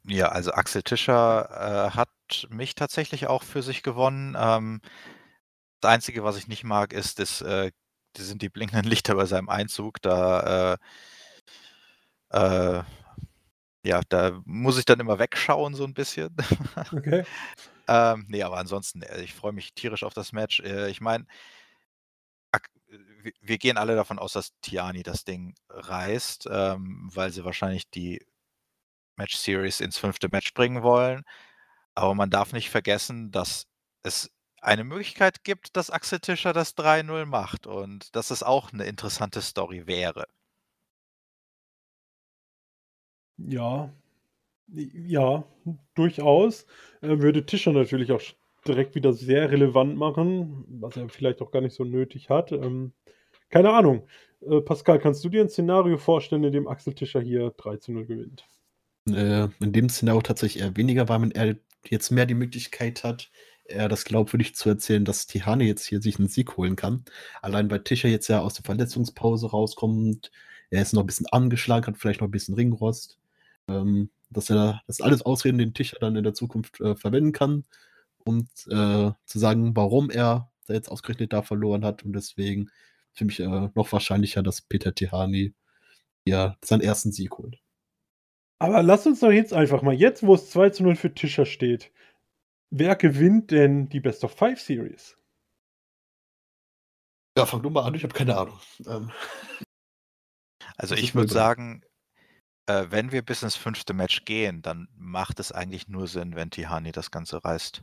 Ja, 0.06 0.28
also 0.28 0.52
Axel 0.52 0.82
Tischer 0.82 1.48
äh, 1.50 1.96
hat 1.96 2.10
mich 2.50 2.74
tatsächlich 2.74 3.26
auch 3.26 3.42
für 3.42 3.62
sich 3.62 3.82
gewonnen. 3.82 4.36
Ähm, 4.38 4.82
das 5.80 5.92
Einzige, 5.92 6.24
was 6.24 6.36
ich 6.36 6.46
nicht 6.46 6.64
mag, 6.64 6.92
ist, 6.92 7.18
das, 7.18 7.40
äh, 7.40 7.70
die 8.16 8.22
sind 8.22 8.42
die 8.42 8.50
blinkenden 8.50 8.88
Lichter 8.88 9.14
bei 9.14 9.24
seinem 9.24 9.48
Einzug. 9.48 10.02
Da, 10.02 10.78
äh, 12.32 12.78
äh, 12.78 12.82
ja, 13.84 14.00
da 14.08 14.40
muss 14.44 14.78
ich 14.78 14.84
dann 14.86 15.00
immer 15.00 15.18
wegschauen, 15.18 15.74
so 15.74 15.84
ein 15.84 15.94
bisschen. 15.94 16.34
Okay. 16.92 17.24
ähm, 17.88 18.26
nee, 18.28 18.42
aber 18.42 18.58
ansonsten, 18.58 19.02
äh, 19.02 19.22
ich 19.22 19.34
freue 19.34 19.52
mich 19.52 19.74
tierisch 19.74 20.04
auf 20.04 20.14
das 20.14 20.32
Match. 20.32 20.60
Äh, 20.60 20.90
ich 20.90 21.00
meine, 21.00 21.26
wir, 23.22 23.32
wir 23.40 23.58
gehen 23.58 23.76
alle 23.78 23.96
davon 23.96 24.18
aus, 24.18 24.32
dass 24.32 24.52
Tiani 24.60 25.02
das 25.02 25.24
Ding 25.24 25.54
reißt, 25.70 26.48
ähm, 26.50 27.10
weil 27.12 27.30
sie 27.32 27.44
wahrscheinlich 27.44 27.88
die 27.90 28.20
Match 29.16 29.36
Series 29.36 29.80
ins 29.80 29.98
fünfte 29.98 30.28
Match 30.30 30.54
bringen 30.54 30.82
wollen. 30.82 31.24
Aber 31.94 32.14
man 32.14 32.30
darf 32.30 32.52
nicht 32.52 32.70
vergessen, 32.70 33.30
dass 33.32 33.66
es 34.02 34.30
eine 34.62 34.84
Möglichkeit 34.84 35.44
gibt, 35.44 35.76
dass 35.76 35.90
Axel 35.90 36.20
Tischer 36.20 36.52
das 36.52 36.76
3-0 36.76 37.26
macht 37.26 37.66
und 37.66 38.14
dass 38.16 38.30
es 38.30 38.42
auch 38.42 38.72
eine 38.72 38.84
interessante 38.86 39.42
Story 39.42 39.86
wäre. 39.86 40.26
Ja, 43.38 43.90
ja, 44.72 45.44
durchaus. 45.94 46.66
Äh, 47.00 47.18
würde 47.18 47.46
Tischer 47.46 47.72
natürlich 47.72 48.12
auch 48.12 48.22
direkt 48.66 48.94
wieder 48.94 49.12
sehr 49.12 49.50
relevant 49.50 49.96
machen, 49.96 50.64
was 50.68 50.96
er 50.96 51.08
vielleicht 51.08 51.42
auch 51.42 51.50
gar 51.50 51.60
nicht 51.60 51.74
so 51.74 51.84
nötig 51.84 52.30
hat. 52.30 52.52
Ähm, 52.52 52.92
keine 53.50 53.70
Ahnung. 53.72 54.06
Äh, 54.40 54.60
Pascal, 54.60 54.98
kannst 54.98 55.24
du 55.24 55.28
dir 55.28 55.42
ein 55.42 55.48
Szenario 55.48 55.98
vorstellen, 55.98 56.44
in 56.44 56.52
dem 56.52 56.66
Axel 56.66 56.94
Tischer 56.94 57.20
hier 57.20 57.52
3 57.56 57.76
zu 57.76 57.92
0 57.92 58.06
gewinnt? 58.06 58.46
Äh, 59.08 59.48
in 59.60 59.72
dem 59.72 59.88
Szenario 59.88 60.22
tatsächlich 60.22 60.62
eher 60.62 60.76
weniger, 60.76 61.08
weil 61.08 61.18
man 61.18 61.30
eher 61.30 61.56
jetzt 61.84 62.10
mehr 62.10 62.26
die 62.26 62.34
Möglichkeit 62.34 63.04
hat, 63.04 63.30
eher 63.66 63.88
das 63.88 64.04
glaubwürdig 64.04 64.54
zu 64.54 64.70
erzählen, 64.70 65.04
dass 65.04 65.26
Tihane 65.26 65.64
jetzt 65.64 65.86
hier 65.86 66.00
sich 66.00 66.18
einen 66.18 66.28
Sieg 66.28 66.56
holen 66.56 66.76
kann. 66.76 67.04
Allein 67.42 67.70
weil 67.70 67.84
Tischer 67.84 68.08
jetzt 68.08 68.28
ja 68.28 68.40
aus 68.40 68.54
der 68.54 68.64
Verletzungspause 68.64 69.50
rauskommt, 69.50 70.30
er 70.70 70.82
ist 70.82 70.94
noch 70.94 71.02
ein 71.02 71.06
bisschen 71.06 71.26
angeschlagen, 71.26 71.86
hat 71.86 71.98
vielleicht 71.98 72.20
noch 72.20 72.28
ein 72.28 72.32
bisschen 72.32 72.54
Ringrost. 72.54 73.18
Ähm, 73.68 74.10
dass 74.30 74.50
er 74.50 74.82
das 74.86 75.00
alles 75.00 75.22
Ausreden, 75.22 75.58
den 75.58 75.74
Tischer 75.74 75.98
dann 76.00 76.16
in 76.16 76.24
der 76.24 76.34
Zukunft 76.34 76.80
äh, 76.80 76.96
verwenden 76.96 77.32
kann, 77.32 77.64
um 78.24 78.48
äh, 78.68 79.10
zu 79.24 79.38
sagen, 79.38 79.76
warum 79.76 80.10
er 80.10 80.50
da 80.66 80.74
jetzt 80.74 80.90
ausgerechnet 80.90 81.32
da 81.32 81.42
verloren 81.42 81.84
hat. 81.84 82.04
Und 82.04 82.14
deswegen 82.14 82.70
für 83.12 83.24
mich 83.24 83.40
äh, 83.40 83.68
noch 83.74 83.92
wahrscheinlicher, 83.92 84.42
dass 84.42 84.62
Peter 84.62 84.94
Tihani 84.94 85.54
ja 86.24 86.56
seinen 86.64 86.80
ersten 86.80 87.12
Sieg 87.12 87.38
holt. 87.38 87.58
Aber 88.58 88.82
lass 88.82 89.06
uns 89.06 89.20
doch 89.20 89.30
jetzt 89.30 89.52
einfach 89.52 89.82
mal, 89.82 89.94
jetzt 89.94 90.22
wo 90.22 90.34
es 90.34 90.50
2 90.50 90.70
zu 90.70 90.82
0 90.84 90.96
für 90.96 91.14
Tischer 91.14 91.46
steht, 91.46 91.92
wer 92.70 92.96
gewinnt 92.96 93.50
denn 93.50 93.88
die 93.88 94.00
Best 94.00 94.24
of 94.24 94.32
Five 94.32 94.60
Series? 94.60 95.16
Ja, 97.36 97.46
fang 97.46 97.62
du 97.62 97.70
mal 97.70 97.82
an, 97.82 97.94
ich 97.94 98.04
habe 98.04 98.14
keine 98.14 98.36
Ahnung. 98.36 98.58
Ähm, 98.86 99.10
Also 100.76 100.94
ich 100.94 101.14
würde 101.14 101.32
sagen, 101.32 101.82
äh, 102.66 102.86
wenn 102.90 103.12
wir 103.12 103.22
bis 103.22 103.42
ins 103.42 103.56
fünfte 103.56 103.94
Match 103.94 104.24
gehen, 104.24 104.62
dann 104.62 104.88
macht 104.96 105.40
es 105.40 105.52
eigentlich 105.52 105.88
nur 105.88 106.06
Sinn, 106.06 106.34
wenn 106.34 106.50
Tihani 106.50 106.92
das 106.92 107.10
Ganze 107.10 107.44
reißt. 107.44 107.82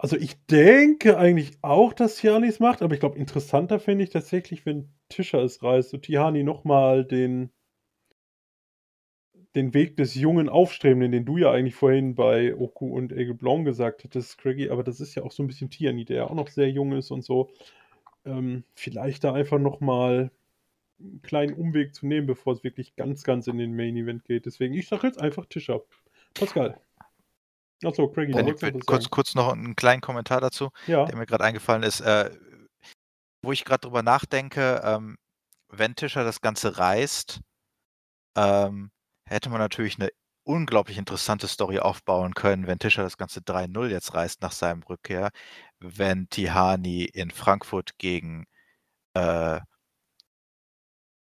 Also 0.00 0.16
ich 0.16 0.36
denke 0.46 1.18
eigentlich 1.18 1.58
auch, 1.62 1.92
dass 1.92 2.16
Tiani 2.16 2.46
es 2.46 2.60
macht, 2.60 2.82
aber 2.82 2.94
ich 2.94 3.00
glaube, 3.00 3.18
interessanter 3.18 3.80
finde 3.80 4.04
ich 4.04 4.10
tatsächlich, 4.10 4.64
wenn 4.64 4.92
Tischer 5.08 5.42
es 5.42 5.62
reißt 5.62 5.92
und 5.94 6.02
Tihani 6.02 6.44
nochmal 6.44 7.04
den, 7.04 7.50
den 9.56 9.74
Weg 9.74 9.96
des 9.96 10.14
jungen 10.14 10.48
Aufstrebenden, 10.48 11.10
den 11.10 11.24
du 11.24 11.36
ja 11.36 11.50
eigentlich 11.50 11.74
vorhin 11.74 12.14
bei 12.14 12.54
Oku 12.54 12.86
und 12.96 13.12
Egel 13.12 13.34
Blanc 13.34 13.64
gesagt 13.64 14.04
hättest, 14.04 14.38
Craigie, 14.38 14.70
aber 14.70 14.84
das 14.84 15.00
ist 15.00 15.16
ja 15.16 15.24
auch 15.24 15.32
so 15.32 15.42
ein 15.42 15.48
bisschen 15.48 15.70
Tiani, 15.70 16.04
der 16.04 16.16
ja 16.18 16.24
auch 16.24 16.34
noch 16.34 16.48
sehr 16.48 16.70
jung 16.70 16.92
ist 16.92 17.10
und 17.10 17.24
so. 17.24 17.50
Ähm, 18.24 18.64
vielleicht 18.74 19.24
da 19.24 19.32
einfach 19.32 19.58
nochmal 19.58 20.30
einen 21.00 21.22
kleinen 21.22 21.54
Umweg 21.54 21.94
zu 21.94 22.06
nehmen, 22.06 22.26
bevor 22.26 22.54
es 22.54 22.64
wirklich 22.64 22.96
ganz, 22.96 23.22
ganz 23.24 23.46
in 23.46 23.58
den 23.58 23.76
Main 23.76 23.96
Event 23.96 24.24
geht. 24.24 24.46
Deswegen, 24.46 24.74
ich 24.74 24.88
sage 24.88 25.06
jetzt 25.06 25.20
einfach 25.20 25.46
Tischer. 25.46 25.82
Pascal. 26.34 26.80
Achso, 27.84 28.08
Craigie, 28.08 28.34
Wenn, 28.34 28.46
was 28.46 28.86
kurz, 28.86 29.10
kurz 29.10 29.34
noch 29.34 29.52
einen 29.52 29.76
kleinen 29.76 30.00
Kommentar 30.00 30.40
dazu, 30.40 30.70
Ja, 30.86 31.04
der 31.04 31.16
mir 31.16 31.26
gerade 31.26 31.44
eingefallen 31.44 31.84
ist. 31.84 32.00
Äh, 32.00 32.30
wo 33.42 33.52
ich 33.52 33.64
gerade 33.64 33.82
drüber 33.82 34.02
nachdenke, 34.02 34.82
ähm, 34.84 35.16
wenn 35.68 35.94
Tischer 35.94 36.24
das 36.24 36.40
Ganze 36.40 36.78
reißt, 36.78 37.40
ähm, 38.36 38.90
hätte 39.28 39.50
man 39.50 39.60
natürlich 39.60 39.98
eine 40.00 40.10
unglaublich 40.44 40.98
interessante 40.98 41.46
Story 41.46 41.78
aufbauen 41.78 42.34
können, 42.34 42.66
wenn 42.66 42.78
Tischer 42.78 43.02
das 43.02 43.18
Ganze 43.18 43.40
3-0 43.40 43.88
jetzt 43.88 44.14
reißt 44.14 44.40
nach 44.40 44.52
seinem 44.52 44.82
Rückkehr, 44.82 45.30
wenn 45.78 46.28
Tihani 46.30 47.04
in 47.04 47.30
Frankfurt 47.30 47.98
gegen 47.98 48.46
äh, 49.14 49.60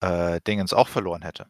äh, 0.05 0.41
Dingens 0.47 0.73
auch 0.75 0.89
verloren 0.89 1.23
hätte. 1.23 1.47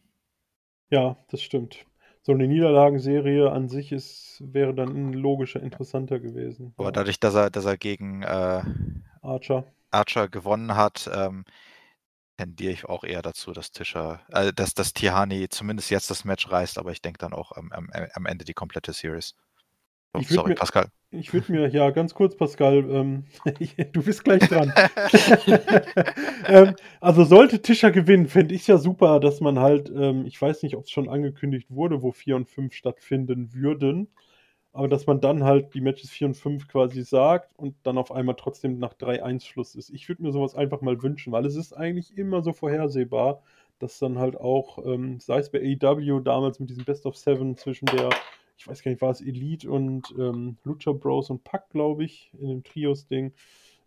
Ja, 0.89 1.17
das 1.29 1.41
stimmt. 1.43 1.85
So 2.23 2.31
eine 2.31 2.47
Niederlagenserie 2.47 3.51
an 3.51 3.69
sich 3.69 3.91
ist 3.91 4.41
wäre 4.43 4.73
dann 4.73 5.13
logischer, 5.13 5.61
interessanter 5.61 6.19
gewesen. 6.19 6.73
Aber 6.77 6.87
Ja. 6.87 6.91
dadurch, 6.91 7.19
dass 7.19 7.35
er, 7.35 7.49
dass 7.49 7.65
er 7.65 7.77
gegen 7.77 8.23
äh, 8.23 8.63
Archer. 9.21 9.65
Archer 9.91 10.27
gewonnen 10.29 10.75
hat, 10.75 11.09
ähm, 11.13 11.45
tendiere 12.37 12.73
ich 12.73 12.85
auch 12.85 13.03
eher 13.05 13.21
dazu, 13.23 13.53
dass 13.53 13.71
Tischer, 13.71 14.21
äh, 14.29 14.53
dass, 14.53 14.73
dass 14.75 14.93
Tihani 14.93 15.49
zumindest 15.49 15.89
jetzt 15.91 16.09
das 16.11 16.25
Match 16.25 16.49
reißt, 16.51 16.77
aber 16.79 16.91
ich 16.91 17.01
denke 17.01 17.19
dann 17.19 17.33
auch 17.33 17.51
am, 17.53 17.71
am, 17.73 17.89
am 18.13 18.25
Ende 18.27 18.45
die 18.45 18.53
komplette 18.55 18.93
Series. 18.93 19.35
Würd 20.19 20.29
sorry, 20.29 20.49
mir- 20.49 20.55
Pascal. 20.55 20.87
Ich 21.11 21.33
würde 21.33 21.51
mir, 21.51 21.69
ja, 21.69 21.91
ganz 21.91 22.13
kurz, 22.13 22.35
Pascal, 22.35 22.89
ähm, 22.89 23.23
du 23.93 24.03
bist 24.03 24.23
gleich 24.23 24.41
dran. 24.47 24.73
ähm, 26.47 26.75
also 26.99 27.23
sollte 27.23 27.61
Tischer 27.61 27.91
gewinnen, 27.91 28.27
fände 28.27 28.53
ich 28.53 28.67
ja 28.67 28.77
super, 28.77 29.19
dass 29.21 29.39
man 29.39 29.59
halt, 29.59 29.89
ähm, 29.95 30.25
ich 30.25 30.41
weiß 30.41 30.63
nicht, 30.63 30.75
ob 30.75 30.85
es 30.85 30.91
schon 30.91 31.07
angekündigt 31.07 31.67
wurde, 31.69 32.01
wo 32.01 32.11
4 32.11 32.35
und 32.35 32.49
5 32.49 32.73
stattfinden 32.73 33.53
würden, 33.53 34.09
aber 34.73 34.89
dass 34.89 35.07
man 35.07 35.21
dann 35.21 35.43
halt 35.45 35.73
die 35.73 35.79
Matches 35.81 36.09
4 36.09 36.27
und 36.27 36.35
5 36.35 36.67
quasi 36.67 37.03
sagt 37.03 37.53
und 37.57 37.75
dann 37.83 37.97
auf 37.97 38.11
einmal 38.11 38.35
trotzdem 38.35 38.77
nach 38.77 38.93
3-1 38.93 39.45
Schluss 39.45 39.75
ist. 39.75 39.89
Ich 39.91 40.09
würde 40.09 40.21
mir 40.21 40.33
sowas 40.33 40.53
einfach 40.55 40.81
mal 40.81 41.01
wünschen, 41.01 41.31
weil 41.31 41.45
es 41.45 41.55
ist 41.55 41.71
eigentlich 41.71 42.17
immer 42.17 42.41
so 42.41 42.51
vorhersehbar, 42.51 43.41
dass 43.79 43.99
dann 43.99 44.17
halt 44.17 44.37
auch, 44.37 44.85
ähm, 44.85 45.19
sei 45.19 45.39
es 45.39 45.51
bei 45.51 45.59
AEW 45.59 46.21
damals 46.21 46.59
mit 46.59 46.69
diesem 46.69 46.85
Best 46.85 47.05
of 47.05 47.17
Seven 47.17 47.55
zwischen 47.57 47.85
der 47.87 48.09
ich 48.57 48.67
weiß 48.67 48.81
gar 48.81 48.91
nicht, 48.91 49.01
war 49.01 49.11
es 49.11 49.21
Elite 49.21 49.69
und 49.69 50.13
ähm, 50.17 50.57
Lucha 50.63 50.91
Bros 50.91 51.29
und 51.29 51.43
Pack, 51.43 51.69
glaube 51.69 52.03
ich, 52.05 52.31
in 52.39 52.47
dem 52.47 52.63
Trios-Ding, 52.63 53.33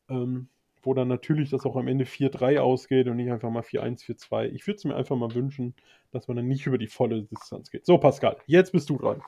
ähm, 0.09 0.49
wo 0.83 0.95
dann 0.95 1.09
natürlich 1.09 1.51
das 1.51 1.67
auch 1.67 1.77
am 1.77 1.89
Ende 1.89 2.05
4-3 2.05 2.59
ausgeht 2.59 3.09
und 3.09 3.17
nicht 3.17 3.31
einfach 3.31 3.51
mal 3.51 3.63
4-1, 3.63 4.05
4-2. 4.05 4.47
Ich 4.53 4.67
würde 4.67 4.77
es 4.77 4.85
mir 4.85 4.95
einfach 4.95 5.17
mal 5.17 5.35
wünschen, 5.35 5.75
dass 6.13 6.29
man 6.29 6.37
dann 6.37 6.49
nicht 6.49 6.67
über 6.67 6.79
die 6.79 6.87
volle 6.87 7.23
Distanz 7.23 7.71
geht. 7.71 7.87
So, 7.87 7.99
Pascal, 7.99 8.37
jetzt 8.47 8.73
bist 8.73 8.89
du 8.91 8.99
dran. 8.99 9.23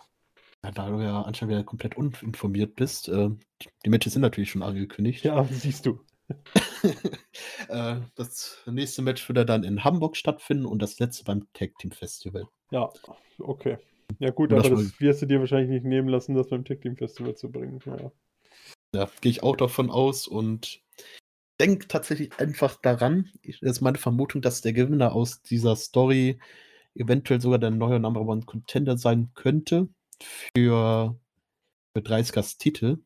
Ja, 0.63 0.71
da 0.71 0.91
du 0.91 1.01
ja 1.01 1.23
anscheinend 1.23 1.55
wieder 1.55 1.65
komplett 1.65 1.97
uninformiert 1.97 2.77
bist, 2.77 3.09
äh, 3.09 3.31
die 3.85 3.91
Matches 3.91 4.13
sind 4.13 4.23
natürlich 4.23 4.51
schon 4.51 4.63
angekündigt. 4.63 5.25
Ja, 5.25 5.45
siehst 5.45 5.87
du. 5.87 6.01
äh, 7.68 7.97
das 8.14 8.59
nächste 8.66 9.03
Match 9.03 9.28
würde 9.28 9.47
dann 9.47 9.64
in 9.64 9.85
Hamburg 9.85 10.16
stattfinden 10.16 10.66
und 10.66 10.81
das 10.81 10.99
letzte 10.99 11.24
beim 11.24 11.47
Tag 11.53 11.76
Team 11.78 11.93
Festival. 11.93 12.47
Ja, 12.70 12.91
okay. 13.39 13.78
Ja, 14.18 14.31
gut, 14.31 14.53
Und 14.53 14.59
aber 14.59 14.70
das 14.70 15.01
wirst 15.01 15.22
du 15.22 15.26
dir 15.26 15.41
wahrscheinlich 15.41 15.70
nicht 15.70 15.85
nehmen 15.85 16.09
lassen, 16.09 16.35
das 16.35 16.49
beim 16.49 16.64
Tech 16.64 16.81
Team 16.81 16.97
Festival 16.97 17.37
zu 17.37 17.51
bringen. 17.51 17.81
Ja. 17.87 18.12
Ja, 18.93 19.11
gehe 19.20 19.31
ich 19.31 19.43
auch 19.43 19.57
davon 19.57 19.91
aus 19.91 20.26
und 20.26 20.83
denke 21.61 21.87
tatsächlich 21.87 22.39
einfach 22.39 22.76
daran, 22.76 23.31
ich, 23.43 23.61
das 23.61 23.72
ist 23.72 23.81
meine 23.83 23.99
Vermutung, 23.99 24.43
dass 24.43 24.62
der 24.62 24.72
Gewinner 24.72 25.12
aus 25.12 25.43
dieser 25.43 25.76
Story 25.76 26.41
eventuell 26.95 27.41
sogar 27.41 27.59
der 27.59 27.70
neue 27.70 28.01
Number 28.01 28.22
One 28.22 28.43
Contender 28.43 28.99
sein 28.99 29.31
könnte 29.35 29.89
für, 30.20 31.16
für 31.95 32.03
30ers 32.03 32.59
Titel. 32.59 32.99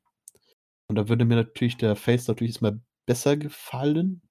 Und 0.88 0.96
da 0.96 1.08
würde 1.08 1.24
mir 1.24 1.36
natürlich 1.36 1.76
der 1.76 1.96
Face 1.96 2.28
natürlich 2.28 2.54
erstmal 2.54 2.80
besser 3.06 3.36
gefallen. 3.36 4.22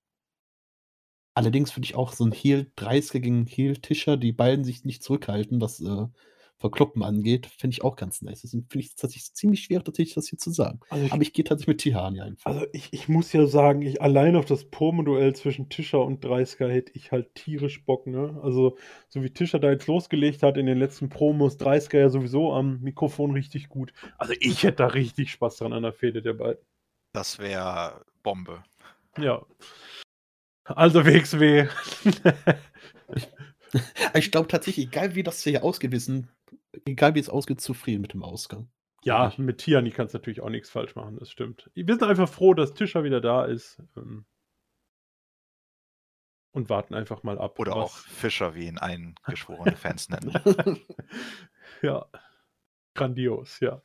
Allerdings 1.36 1.76
würde 1.76 1.86
ich 1.86 1.96
auch 1.96 2.14
so 2.14 2.26
ein 2.26 2.32
Heel 2.32 2.72
30er 2.78 3.20
gegen 3.20 3.46
Heel 3.48 3.78
Tischer, 3.78 4.18
die 4.18 4.32
beiden 4.32 4.64
sich 4.64 4.86
nicht 4.86 5.04
zurückhalten, 5.04 5.62
was 5.62 5.82
äh, 5.82 6.08
Verkloppen 6.64 7.04
angeht, 7.04 7.48
finde 7.48 7.74
ich 7.74 7.84
auch 7.84 7.98
ganz 7.98 8.22
nice. 8.22 8.44
Deswegen 8.44 8.68
finde 8.70 8.86
ich 8.86 8.92
es 8.92 8.96
tatsächlich 8.96 9.34
ziemlich 9.34 9.64
schwer, 9.64 9.84
tatsächlich 9.84 10.16
das 10.16 10.30
hier 10.30 10.40
zu 10.40 10.50
sagen. 10.50 10.80
Also 10.90 11.06
ich, 11.06 11.12
Aber 11.12 11.22
ich 11.22 11.34
gehe 11.34 11.44
tatsächlich 11.44 11.68
mit 11.68 11.82
Tihani 11.82 12.22
einfach. 12.22 12.46
Also 12.46 12.66
ich, 12.72 12.94
ich 12.94 13.10
muss 13.10 13.34
ja 13.34 13.46
sagen, 13.48 13.82
ich 13.82 14.02
allein 14.02 14.38
auf 14.38 14.46
das 14.46 14.70
Promo-Duell 14.70 15.36
zwischen 15.36 15.68
Tischer 15.68 16.06
und 16.06 16.24
Dreisker 16.24 16.70
hätte 16.70 16.94
ich 16.96 17.12
halt 17.12 17.36
tierisch 17.36 17.84
Bock, 17.84 18.08
ne? 18.08 18.40
Also, 18.42 18.78
so 19.10 19.24
wie 19.24 19.30
Tischer 19.32 19.60
da 19.60 19.72
jetzt 19.72 19.88
losgelegt 19.88 20.42
hat 20.42 20.56
in 20.56 20.66
den 20.66 20.78
letzten 20.78 21.10
Promos, 21.10 21.58
Dreisker 21.58 22.00
ja 22.00 22.10
sowieso 22.10 22.54
am 22.54 22.80
Mikrofon 22.80 23.32
richtig 23.32 23.68
gut. 23.68 23.92
Also 24.18 24.34
ich 24.40 24.64
hätte 24.64 24.78
da 24.78 24.88
richtig 24.88 25.32
Spaß 25.32 25.58
dran 25.58 25.74
an 25.74 25.84
der 25.84 25.92
Fehde 25.94 26.22
der 26.22 26.34
beiden. 26.34 26.64
Das 27.12 27.40
wäre 27.40 28.06
Bombe. 28.24 28.64
Ja. 29.18 29.46
Also 30.66 31.06
WXW. 31.06 31.68
Ich 34.14 34.30
glaube 34.32 34.48
tatsächlich, 34.48 34.86
egal 34.86 35.16
wie 35.16 35.24
das 35.24 35.42
hier 35.42 35.62
sind, 36.00 36.28
egal 36.86 37.16
wie 37.16 37.20
es 37.20 37.28
ausgeht, 37.30 37.60
zufrieden 37.60 38.02
mit 38.02 38.14
dem 38.14 38.22
Ausgang. 38.24 38.70
ja, 39.04 39.24
Wirklich. 39.24 39.40
mit 39.40 39.58
Tiani 39.58 39.90
kannst 39.90 40.14
du 40.14 40.20
natürlich 40.20 40.42
auch 40.42 40.50
nichts 40.50 40.70
falsch 40.70 40.96
machen, 40.96 41.18
das 41.18 41.32
stimmt. 41.32 41.72
Wir 41.74 41.86
sind 41.96 42.04
einfach 42.04 42.30
froh, 42.30 42.54
dass 42.54 42.76
Tischer 42.76 43.04
wieder 43.04 43.20
da 43.20 43.46
ist. 43.46 43.82
ähm, 43.98 44.26
Und 46.52 46.70
warten 46.70 46.94
einfach 46.94 47.24
mal 47.24 47.40
ab. 47.40 47.58
Oder 47.58 47.76
auch 47.76 47.98
Fischer, 47.98 48.54
wie 48.54 48.68
ihn 48.68 48.78
eingeschworene 48.78 49.76
Fans 49.76 50.10
nennen. 50.10 50.32
Ja, 51.82 52.06
grandios, 52.94 53.60
ja. 53.60 53.82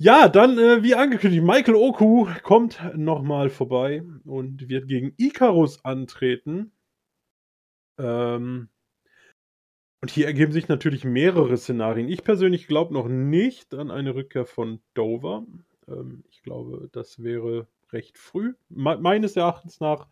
Ja, 0.00 0.28
dann, 0.28 0.58
äh, 0.58 0.82
wie 0.82 0.94
angekündigt, 0.94 1.42
Michael 1.44 1.74
Oku 1.76 2.26
kommt 2.42 2.80
nochmal 2.96 3.48
vorbei 3.48 4.02
und 4.24 4.68
wird 4.68 4.88
gegen 4.88 5.14
Icarus 5.16 5.84
antreten. 5.84 6.72
Ähm, 7.98 8.68
und 10.02 10.10
hier 10.10 10.26
ergeben 10.26 10.52
sich 10.52 10.68
natürlich 10.68 11.04
mehrere 11.04 11.56
Szenarien. 11.56 12.08
Ich 12.08 12.24
persönlich 12.24 12.66
glaube 12.66 12.92
noch 12.92 13.08
nicht 13.08 13.72
an 13.74 13.90
eine 13.90 14.14
Rückkehr 14.14 14.44
von 14.44 14.80
Dover. 14.94 15.46
Ähm, 15.88 16.24
ich 16.30 16.42
glaube, 16.42 16.88
das 16.92 17.22
wäre 17.22 17.66
recht 17.92 18.18
früh. 18.18 18.54
Me 18.68 18.98
meines 18.98 19.36
Erachtens 19.36 19.80
nach 19.80 20.08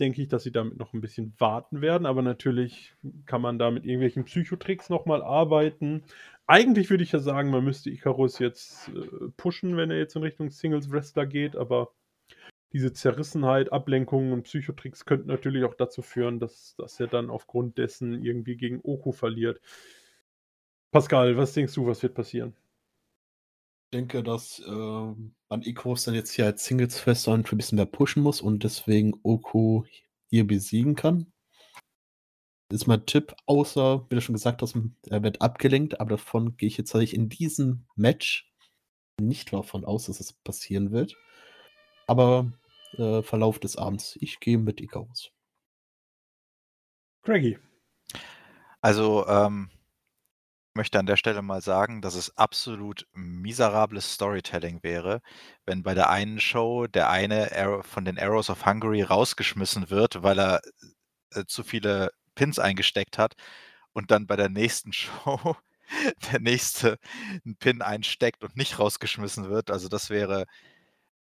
denke 0.00 0.22
ich, 0.22 0.28
dass 0.28 0.42
sie 0.42 0.52
damit 0.52 0.76
noch 0.78 0.92
ein 0.92 1.00
bisschen 1.00 1.34
warten 1.38 1.80
werden, 1.80 2.06
aber 2.06 2.22
natürlich 2.22 2.94
kann 3.24 3.40
man 3.40 3.58
da 3.58 3.70
mit 3.70 3.84
irgendwelchen 3.84 4.24
Psychotricks 4.24 4.90
nochmal 4.90 5.22
arbeiten. 5.22 6.02
Eigentlich 6.46 6.90
würde 6.90 7.04
ich 7.04 7.12
ja 7.12 7.18
sagen, 7.18 7.50
man 7.50 7.64
müsste 7.64 7.90
Icarus 7.90 8.38
jetzt 8.38 8.88
äh, 8.88 9.28
pushen, 9.36 9.76
wenn 9.76 9.90
er 9.90 9.98
jetzt 9.98 10.16
in 10.16 10.22
Richtung 10.22 10.50
Singles 10.50 10.90
Wrestler 10.90 11.26
geht, 11.26 11.56
aber 11.56 11.92
diese 12.72 12.92
Zerrissenheit, 12.92 13.72
Ablenkungen 13.72 14.32
und 14.32 14.42
Psychotricks 14.42 15.04
könnten 15.06 15.28
natürlich 15.28 15.64
auch 15.64 15.74
dazu 15.74 16.02
führen, 16.02 16.40
dass, 16.40 16.74
dass 16.76 17.00
er 17.00 17.06
dann 17.06 17.30
aufgrund 17.30 17.78
dessen 17.78 18.22
irgendwie 18.22 18.56
gegen 18.56 18.80
Oku 18.82 19.12
verliert. 19.12 19.60
Pascal, 20.90 21.36
was 21.36 21.52
denkst 21.52 21.74
du, 21.74 21.86
was 21.86 22.02
wird 22.02 22.14
passieren? 22.14 22.54
Ich 23.96 23.98
denke, 23.98 24.22
dass 24.22 24.62
ähm, 24.68 25.34
man 25.48 25.62
Ecos 25.62 26.04
dann 26.04 26.14
jetzt 26.14 26.32
hier 26.32 26.44
als 26.44 26.66
Singles 26.66 27.00
fest 27.00 27.26
ein 27.28 27.42
bisschen 27.44 27.76
mehr 27.76 27.86
pushen 27.86 28.22
muss 28.22 28.42
und 28.42 28.62
deswegen 28.62 29.18
Oku 29.22 29.84
hier 30.28 30.46
besiegen 30.46 30.96
kann. 30.96 31.32
Das 32.68 32.82
ist 32.82 32.86
mein 32.88 33.06
Tipp, 33.06 33.34
außer, 33.46 34.04
wie 34.10 34.14
du 34.14 34.20
schon 34.20 34.34
gesagt 34.34 34.60
hast, 34.60 34.76
er 35.08 35.22
wird 35.22 35.40
abgelenkt, 35.40 35.98
aber 35.98 36.10
davon 36.10 36.58
gehe 36.58 36.66
ich 36.66 36.76
jetzt 36.76 36.90
tatsächlich 36.92 37.18
in 37.18 37.30
diesem 37.30 37.86
Match 37.94 38.52
nicht 39.18 39.54
davon 39.54 39.86
aus, 39.86 40.04
dass 40.04 40.20
es 40.20 40.34
passieren 40.34 40.90
wird. 40.90 41.16
Aber 42.06 42.52
äh, 42.98 43.22
Verlauf 43.22 43.58
des 43.58 43.78
Abends, 43.78 44.18
ich 44.20 44.40
gehe 44.40 44.58
mit 44.58 44.82
Icarus. 44.82 45.30
Craigie. 47.22 47.58
Also, 48.82 49.26
ähm, 49.26 49.70
möchte 50.76 50.98
an 50.98 51.06
der 51.06 51.16
Stelle 51.16 51.42
mal 51.42 51.60
sagen, 51.60 52.02
dass 52.02 52.14
es 52.14 52.36
absolut 52.36 53.06
miserables 53.14 54.14
Storytelling 54.14 54.82
wäre, 54.82 55.22
wenn 55.64 55.82
bei 55.82 55.94
der 55.94 56.10
einen 56.10 56.40
Show 56.40 56.86
der 56.86 57.10
eine 57.10 57.82
von 57.82 58.04
den 58.04 58.18
Arrows 58.18 58.50
of 58.50 58.64
Hungary 58.66 59.02
rausgeschmissen 59.02 59.90
wird, 59.90 60.22
weil 60.22 60.38
er 60.38 60.60
äh, 61.34 61.44
zu 61.46 61.64
viele 61.64 62.12
Pins 62.36 62.58
eingesteckt 62.58 63.18
hat 63.18 63.34
und 63.92 64.10
dann 64.10 64.26
bei 64.26 64.36
der 64.36 64.50
nächsten 64.50 64.92
Show 64.92 65.56
der 66.32 66.40
nächste 66.40 66.98
einen 67.44 67.56
Pin 67.56 67.82
einsteckt 67.82 68.44
und 68.44 68.56
nicht 68.56 68.78
rausgeschmissen 68.78 69.48
wird. 69.48 69.70
Also 69.70 69.88
das 69.88 70.10
wäre 70.10 70.46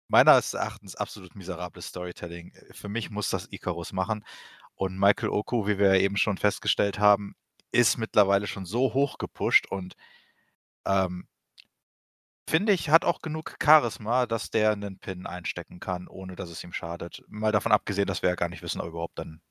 meines 0.07 0.53
Erachtens 0.53 0.95
absolut 0.95 1.35
miserables 1.35 1.87
Storytelling. 1.87 2.53
Für 2.71 2.89
mich 2.89 3.09
muss 3.09 3.29
das 3.29 3.47
Icarus 3.51 3.93
machen. 3.93 4.25
Und 4.75 4.99
Michael 4.99 5.29
Oku, 5.29 5.67
wie 5.67 5.79
wir 5.79 5.93
eben 5.95 6.17
schon 6.17 6.37
festgestellt 6.37 6.99
haben, 6.99 7.35
ist 7.75 7.97
mittlerweile 7.97 8.47
schon 8.47 8.65
so 8.65 8.93
hoch 8.93 9.17
gepusht 9.17 9.67
und 9.69 9.95
ähm, 10.85 11.27
finde 12.49 12.73
ich, 12.73 12.89
hat 12.89 13.05
auch 13.05 13.21
genug 13.21 13.57
Charisma, 13.61 14.25
dass 14.25 14.49
der 14.49 14.71
einen 14.71 14.99
Pin 14.99 15.25
einstecken 15.25 15.79
kann, 15.79 16.07
ohne 16.07 16.35
dass 16.35 16.49
es 16.49 16.63
ihm 16.63 16.73
schadet. 16.73 17.23
Mal 17.27 17.51
davon 17.51 17.71
abgesehen, 17.71 18.07
dass 18.07 18.21
wir 18.21 18.29
ja 18.29 18.35
gar 18.35 18.49
nicht 18.49 18.63
wissen, 18.63 18.79
ob 18.79 18.87
er 18.87 18.89
überhaupt 18.89 19.19
dann 19.19 19.41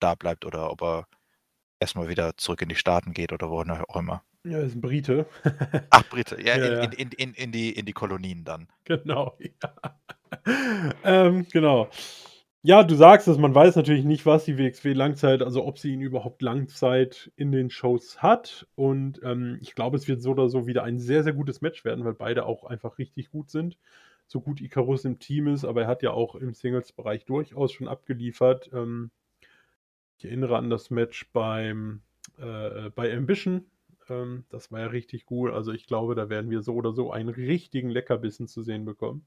da 0.00 0.14
bleibt 0.14 0.44
oder 0.44 0.70
ob 0.70 0.82
er 0.82 1.08
erstmal 1.80 2.08
wieder 2.08 2.36
zurück 2.36 2.62
in 2.62 2.68
die 2.68 2.76
Staaten 2.76 3.12
geht 3.12 3.32
oder 3.32 3.50
wohin 3.50 3.70
auch 3.70 3.96
immer. 3.96 4.22
Ja, 4.44 4.60
ist 4.60 4.76
ein 4.76 4.80
Brite. 4.80 5.26
Ach, 5.90 6.08
Brite, 6.08 6.40
ja, 6.40 6.56
ja. 6.56 6.84
In, 6.84 6.92
in, 6.92 7.10
in, 7.12 7.34
in, 7.34 7.52
die, 7.52 7.72
in 7.72 7.84
die 7.84 7.92
Kolonien 7.92 8.44
dann. 8.44 8.68
Genau, 8.84 9.36
ja. 9.62 9.74
ähm, 11.02 11.46
genau. 11.50 11.90
Ja, 12.68 12.82
du 12.82 12.96
sagst 12.96 13.28
es, 13.28 13.38
man 13.38 13.54
weiß 13.54 13.76
natürlich 13.76 14.04
nicht, 14.04 14.26
was 14.26 14.44
die 14.44 14.58
WXW 14.58 14.92
Langzeit, 14.92 15.40
also 15.40 15.64
ob 15.64 15.78
sie 15.78 15.92
ihn 15.92 16.00
überhaupt 16.00 16.42
Langzeit 16.42 17.30
in 17.36 17.52
den 17.52 17.70
Shows 17.70 18.22
hat. 18.22 18.66
Und 18.74 19.20
ähm, 19.22 19.58
ich 19.62 19.76
glaube, 19.76 19.96
es 19.96 20.08
wird 20.08 20.20
so 20.20 20.32
oder 20.32 20.48
so 20.48 20.66
wieder 20.66 20.82
ein 20.82 20.98
sehr, 20.98 21.22
sehr 21.22 21.32
gutes 21.32 21.60
Match 21.60 21.84
werden, 21.84 22.04
weil 22.04 22.14
beide 22.14 22.44
auch 22.44 22.64
einfach 22.64 22.98
richtig 22.98 23.30
gut 23.30 23.50
sind. 23.50 23.78
So 24.26 24.40
gut 24.40 24.60
Icarus 24.60 25.04
im 25.04 25.20
Team 25.20 25.46
ist, 25.46 25.64
aber 25.64 25.82
er 25.82 25.86
hat 25.88 26.02
ja 26.02 26.10
auch 26.10 26.34
im 26.34 26.54
Singles-Bereich 26.54 27.24
durchaus 27.24 27.70
schon 27.72 27.86
abgeliefert. 27.86 28.68
Ähm, 28.72 29.12
ich 30.18 30.24
erinnere 30.26 30.56
an 30.58 30.68
das 30.70 30.90
Match 30.90 31.30
beim 31.32 32.02
äh, 32.38 32.90
bei 32.90 33.14
Ambition. 33.16 33.66
Ähm, 34.08 34.44
das 34.50 34.70
war 34.72 34.80
ja 34.80 34.86
richtig 34.88 35.24
gut. 35.26 35.52
Also 35.52 35.72
ich 35.72 35.86
glaube, 35.86 36.14
da 36.14 36.28
werden 36.28 36.50
wir 36.50 36.62
so 36.62 36.74
oder 36.74 36.92
so 36.92 37.12
einen 37.12 37.28
richtigen 37.28 37.88
Leckerbissen 37.90 38.46
zu 38.48 38.62
sehen 38.62 38.84
bekommen. 38.84 39.24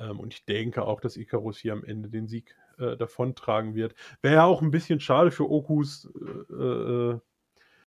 Ähm, 0.00 0.20
und 0.20 0.34
ich 0.34 0.46
denke 0.46 0.84
auch, 0.84 1.00
dass 1.00 1.16
Icarus 1.18 1.58
hier 1.58 1.74
am 1.74 1.84
Ende 1.84 2.08
den 2.10 2.28
Sieg 2.28 2.56
äh, 2.78 2.96
davontragen 2.96 3.74
wird. 3.76 3.94
Wäre 4.22 4.36
ja 4.36 4.44
auch 4.46 4.62
ein 4.62 4.72
bisschen 4.72 5.00
schade 5.00 5.30
für 5.30 5.50
Okus 5.50 6.10
äh, 6.50 6.54
äh, 6.54 7.20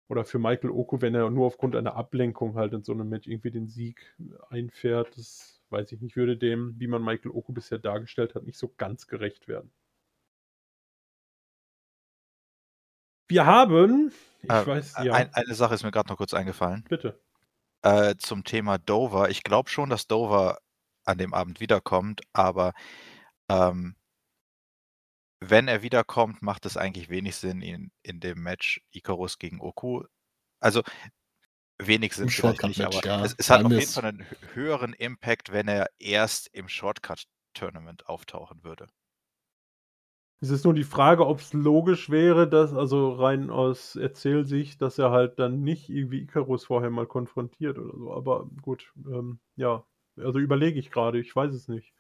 oder 0.10 0.26
für 0.26 0.40
Michael 0.40 0.72
Oku, 0.72 1.02
wenn 1.02 1.16
er 1.16 1.30
nur 1.32 1.48
aufgrund 1.48 1.76
einer 1.76 1.96
Ablenkung 1.96 2.56
halt 2.56 2.74
in 2.74 2.84
so 2.84 2.94
einem 2.94 3.10
Match 3.10 3.28
irgendwie 3.28 3.52
den 3.52 3.68
Sieg 3.68 4.16
einfährt. 4.50 5.18
Das 5.18 5.62
weiß 5.70 5.92
ich 5.94 6.02
nicht, 6.02 6.16
würde 6.18 6.38
dem, 6.38 6.76
wie 6.80 6.88
man 6.88 7.04
Michael 7.04 7.32
Oku 7.32 7.54
bisher 7.54 7.80
dargestellt 7.80 8.36
hat, 8.36 8.44
nicht 8.44 8.60
so 8.60 8.74
ganz 8.78 9.08
gerecht 9.08 9.48
werden. 9.48 9.72
Wir 13.28 13.46
haben, 13.46 14.12
ich 14.42 14.50
Äh, 14.50 14.66
weiß, 14.68 15.00
ja, 15.00 15.14
ein, 15.14 15.34
eine 15.34 15.56
Sache 15.56 15.74
ist 15.74 15.84
mir 15.84 15.92
gerade 15.92 16.10
noch 16.10 16.18
kurz 16.18 16.34
eingefallen. 16.34 16.86
bitte. 16.90 17.20
Äh, 17.84 18.16
zum 18.18 18.44
Thema 18.44 18.78
Dover. 18.78 19.30
Ich 19.30 19.44
glaube 19.44 19.70
schon, 19.70 19.90
dass 19.90 20.08
Dover 20.08 20.60
an 21.06 21.18
dem 21.18 21.34
Abend 21.34 21.60
wiederkommt, 21.60 22.22
aber 22.34 22.74
ähm, 23.50 23.96
wenn 25.40 25.68
er 25.68 25.82
wiederkommt, 25.84 26.42
macht 26.42 26.66
es 26.66 26.78
eigentlich 26.78 27.10
wenig 27.10 27.36
Sinn, 27.36 27.62
ihn 27.62 27.92
in 28.02 28.20
dem 28.20 28.42
Match 28.42 28.82
Icarus 28.92 29.38
gegen 29.40 29.60
Oku. 29.62 30.04
Also 30.60 30.82
wenig 31.80 32.14
Sinn 32.14 32.28
Im 32.28 32.32
vielleicht 32.32 32.64
nicht, 32.64 32.82
aber 32.82 33.02
ja. 33.06 33.26
es, 33.26 33.36
es 33.38 33.50
hat 33.50 33.66
auf 33.66 33.78
jeden 33.78 33.92
Fall 33.92 34.06
einen 34.06 34.22
hö- 34.24 34.54
höheren 34.54 34.94
Impact, 34.94 35.52
wenn 35.52 35.68
er 35.68 35.88
erst 36.00 36.50
im 36.54 36.70
Shortcut-Tournament 36.70 38.08
auftauchen 38.08 38.64
würde. 38.64 38.88
Es 40.42 40.50
ist 40.50 40.66
nur 40.66 40.74
die 40.74 40.84
Frage, 40.84 41.26
ob 41.26 41.40
es 41.40 41.54
logisch 41.54 42.10
wäre, 42.10 42.48
dass, 42.50 42.74
also 42.74 43.14
rein 43.14 43.50
aus 43.50 43.96
Erzählsicht, 43.96 44.82
dass 44.82 45.00
er 45.00 45.10
halt 45.10 45.40
dann 45.40 45.62
nicht 45.64 45.90
irgendwie 45.90 46.22
Icarus 46.22 46.66
vorher 46.66 46.90
mal 46.90 47.08
konfrontiert 47.08 47.80
oder 47.80 47.98
so. 47.98 48.14
Aber 48.14 48.48
gut, 48.62 48.94
ähm, 49.08 49.40
ja. 49.56 49.86
Also 50.18 50.40
überlege 50.40 50.80
ich 50.80 50.92
gerade, 50.92 51.20
ich 51.20 51.36
weiß 51.36 51.54
es 51.54 51.68
nicht. 51.68 51.94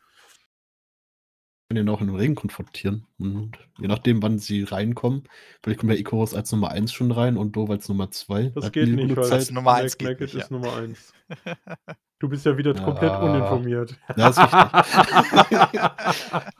können 1.69 1.87
ihn 1.87 1.93
auch 1.93 2.01
in 2.01 2.07
den 2.07 2.15
Ring 2.15 2.35
konfrontieren. 2.35 3.07
Und 3.17 3.57
je 3.79 3.87
nachdem, 3.87 4.21
wann 4.21 4.37
sie 4.37 4.63
reinkommen, 4.63 5.23
vielleicht 5.63 5.79
kommt 5.79 5.91
der 5.91 5.99
Icarus 5.99 6.33
als 6.35 6.51
Nummer 6.51 6.69
1 6.71 6.91
schon 6.93 7.11
rein 7.11 7.35
und 7.37 7.55
Dove 7.55 7.73
als 7.73 7.89
Nummer 7.89 8.11
2. 8.11 8.51
Das 8.53 8.71
geht 8.71 8.89
nicht, 8.89 9.15
weil 9.15 9.23
Zeit. 9.25 9.49
Nummer 9.51 9.73
eins 9.73 9.93
Mac 9.93 9.99
geht 9.99 10.07
Mackett 10.07 10.33
nicht, 10.33 10.43
ist 10.43 10.51
ja. 10.51 10.57
Nummer 10.57 10.75
1. 10.75 11.13
Du 12.19 12.29
bist 12.29 12.45
ja 12.45 12.55
wieder 12.57 12.73
komplett 12.73 13.11
Ja. 13.11 13.19
uninformiert. 13.19 13.99
Ja, 14.15 14.29
ist 14.29 14.37
richtig. 14.39 14.53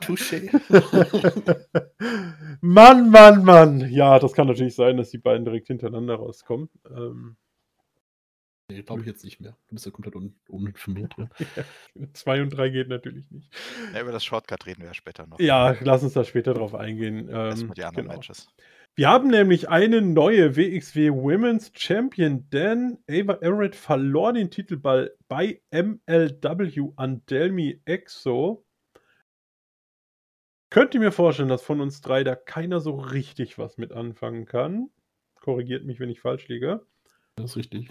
Touché. 0.02 0.50
Mann, 2.60 3.08
Mann, 3.08 3.44
Mann. 3.44 3.80
Ja, 3.90 4.18
das 4.18 4.34
kann 4.34 4.46
natürlich 4.46 4.74
sein, 4.74 4.98
dass 4.98 5.08
die 5.08 5.16
beiden 5.16 5.46
direkt 5.46 5.68
hintereinander 5.68 6.16
rauskommen. 6.16 6.68
Ähm, 6.94 7.36
nee, 8.70 8.82
glaube 8.82 9.02
ich 9.02 9.06
jetzt 9.06 9.24
nicht 9.24 9.40
mehr. 9.40 9.56
Du 9.68 9.74
bist 9.74 9.86
ja 9.86 9.92
komplett 9.92 10.16
un 10.16 10.34
uninformiert. 10.48 11.14
Ja. 11.94 12.12
2 12.12 12.42
und 12.42 12.50
3 12.50 12.68
geht 12.70 12.88
natürlich 12.88 13.30
nicht. 13.30 13.52
Ja, 13.92 14.00
über 14.00 14.12
das 14.12 14.24
Shortcut 14.24 14.66
reden 14.66 14.80
wir 14.80 14.88
ja 14.88 14.94
später 14.94 15.26
noch. 15.26 15.38
Ja, 15.38 15.76
lass 15.80 16.02
uns 16.02 16.14
da 16.14 16.24
später 16.24 16.54
drauf 16.54 16.74
eingehen. 16.74 17.28
Ähm, 17.28 17.34
Erstmal 17.34 17.74
die 17.74 17.84
anderen 17.84 18.06
genau. 18.06 18.16
Matches. 18.16 18.48
Wir 18.96 19.08
haben 19.08 19.28
nämlich 19.28 19.68
eine 19.68 20.00
neue 20.02 20.56
WXW 20.56 21.10
Women's 21.10 21.72
Champion, 21.74 22.48
denn 22.50 22.98
Ava 23.10 23.38
Everett 23.40 23.74
verlor 23.74 24.32
den 24.32 24.50
Titel 24.50 24.76
bei, 24.76 25.10
bei 25.26 25.60
MLW 25.72 26.92
an 26.94 27.26
Delmi 27.26 27.80
Exo. 27.86 28.64
Könnt 30.70 30.94
ihr 30.94 31.00
mir 31.00 31.12
vorstellen, 31.12 31.48
dass 31.48 31.62
von 31.62 31.80
uns 31.80 32.00
drei 32.00 32.22
da 32.22 32.36
keiner 32.36 32.78
so 32.80 32.96
richtig 32.96 33.58
was 33.58 33.78
mit 33.78 33.92
anfangen 33.92 34.46
kann? 34.46 34.90
Korrigiert 35.40 35.84
mich, 35.84 35.98
wenn 35.98 36.10
ich 36.10 36.20
falsch 36.20 36.46
liege. 36.46 36.86
Das 37.36 37.50
ist 37.50 37.56
richtig. 37.56 37.90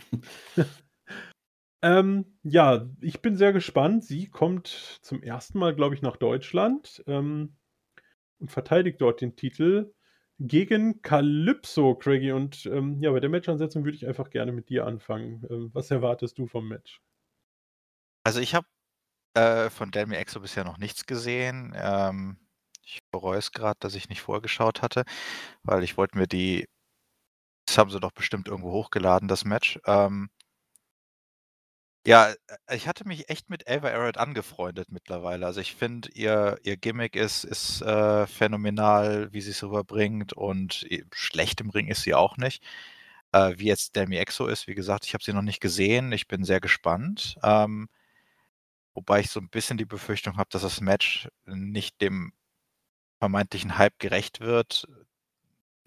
Ähm, 1.84 2.38
ja, 2.44 2.90
ich 3.02 3.22
bin 3.22 3.36
sehr 3.36 3.52
gespannt. 3.52 4.06
Sie 4.06 4.30
kommt 4.30 5.00
zum 5.02 5.22
ersten 5.22 5.60
Mal, 5.60 5.76
glaube 5.76 5.96
ich, 5.96 6.02
nach 6.02 6.16
Deutschland 6.16 7.04
ähm, 7.08 7.58
und 8.40 8.52
verteidigt 8.52 9.02
dort 9.02 9.20
den 9.20 9.36
Titel 9.36 9.94
gegen 10.40 11.02
Calypso, 11.02 11.96
Craigie. 11.96 12.32
Und 12.32 12.66
ähm, 12.68 13.02
ja, 13.02 13.12
bei 13.12 13.20
der 13.20 13.30
Matchansetzung 13.30 13.84
würde 13.84 13.98
ich 13.98 14.08
einfach 14.08 14.30
gerne 14.30 14.54
mit 14.54 14.70
dir 14.70 14.88
anfangen. 14.88 15.46
Ähm, 15.50 15.72
was 15.74 15.92
erwartest 15.92 16.38
du 16.38 16.48
vom 16.48 16.70
Match? 16.70 17.02
Also 18.24 18.40
ich 18.40 18.56
habe 18.56 18.66
äh, 19.34 19.70
von 19.70 19.92
Delmi 19.92 20.16
Exo 20.16 20.40
bisher 20.40 20.64
noch 20.64 20.78
nichts 20.78 21.06
gesehen. 21.06 21.74
Ähm, 21.76 22.38
ich 22.82 23.00
bereue 23.12 23.40
es 23.40 23.52
gerade, 23.52 23.78
dass 23.82 23.96
ich 23.96 24.08
nicht 24.08 24.22
vorgeschaut 24.22 24.82
hatte, 24.82 25.04
weil 25.64 25.84
ich 25.84 25.98
wollte 25.98 26.18
mir 26.18 26.28
die, 26.28 26.66
das 27.66 27.78
haben 27.78 27.90
sie 27.92 28.00
doch 28.00 28.12
bestimmt 28.12 28.48
irgendwo 28.48 28.72
hochgeladen, 28.72 29.28
das 29.28 29.46
Match. 29.46 29.80
Ähm, 29.86 30.30
ja, 32.06 32.32
äh, 32.68 32.76
ich 32.76 32.88
hatte 32.88 33.08
mich 33.08 33.30
echt 33.30 33.50
mit 33.50 33.68
Ava 33.70 33.90
Arrett 33.90 34.18
angefreundet 34.18 34.90
mittlerweile. 34.92 35.46
Also 35.46 35.62
ich 35.62 35.76
finde, 35.76 36.10
ihr, 36.14 36.58
ihr 36.64 36.78
Gimmick 36.78 37.16
ist, 37.16 37.44
ist 37.46 37.82
äh, 37.82 38.28
phänomenal, 38.28 39.32
wie 39.34 39.42
sie 39.42 39.52
es 39.52 39.64
rüberbringt 39.64 40.34
und 40.34 40.86
schlecht 41.14 41.62
im 41.62 41.70
Ring 41.70 41.88
ist 41.88 42.04
sie 42.04 42.14
auch 42.16 42.38
nicht. 42.38 42.64
Äh, 43.34 43.54
wie 43.58 43.66
jetzt 43.68 43.96
Delmi 43.96 44.18
Exo 44.18 44.48
ist, 44.48 44.68
wie 44.68 44.76
gesagt, 44.76 45.06
ich 45.06 45.14
habe 45.14 45.24
sie 45.24 45.34
noch 45.34 45.42
nicht 45.44 45.62
gesehen. 45.62 46.12
Ich 46.12 46.28
bin 46.28 46.44
sehr 46.46 46.60
gespannt. 46.62 47.38
Ähm, 47.44 47.88
Wobei 48.96 49.20
ich 49.22 49.30
so 49.30 49.40
ein 49.40 49.50
bisschen 49.50 49.78
die 49.78 49.86
Befürchtung 49.86 50.38
habe, 50.38 50.50
dass 50.52 50.62
das 50.64 50.82
Match 50.82 51.28
nicht 51.46 52.00
dem 52.02 52.34
vermeintlichen 53.20 53.78
Hype 53.78 54.00
gerecht 54.00 54.40
wird. 54.42 54.88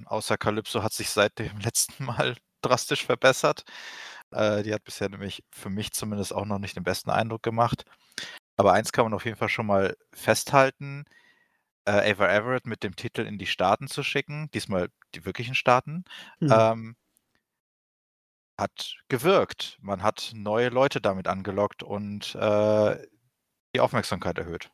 Außer 0.05 0.37
Calypso 0.37 0.83
hat 0.83 0.93
sich 0.93 1.11
seit 1.11 1.39
dem 1.39 1.59
letzten 1.61 2.05
Mal 2.05 2.37
drastisch 2.63 3.05
verbessert. 3.07 3.65
Äh, 4.33 4.63
die 4.63 4.75
hat 4.75 4.85
bisher 4.85 5.09
nämlich 5.09 5.45
für 5.51 5.71
mich 5.71 5.93
zumindest 5.93 6.35
auch 6.35 6.45
noch 6.47 6.59
nicht 6.59 6.77
den 6.77 6.85
besten 6.85 7.11
Eindruck 7.11 7.43
gemacht. 7.43 7.85
Aber 8.57 8.73
eins 8.75 8.93
kann 8.93 9.07
man 9.07 9.15
auf 9.15 9.25
jeden 9.27 9.37
Fall 9.39 9.49
schon 9.51 9.67
mal 9.67 9.97
festhalten. 10.15 11.05
Äh, 11.87 12.13
Ava 12.13 12.29
Everett 12.33 12.67
mit 12.67 12.83
dem 12.85 12.97
Titel 12.97 13.23
in 13.23 13.39
die 13.39 13.47
Staaten 13.47 13.89
zu 13.89 14.03
schicken, 14.03 14.51
diesmal 14.53 14.91
die 15.15 15.25
wirklichen 15.27 15.55
Staaten, 15.55 16.05
Hm. 16.41 16.49
ähm, 16.53 16.97
hat 18.59 18.97
gewirkt. 19.09 19.79
Man 19.81 20.03
hat 20.03 20.33
neue 20.35 20.69
Leute 20.71 21.01
damit 21.01 21.29
angelockt 21.29 21.83
und 21.83 22.35
äh, 22.35 23.07
die 23.75 23.81
Aufmerksamkeit 23.81 24.39
erhöht. 24.39 24.71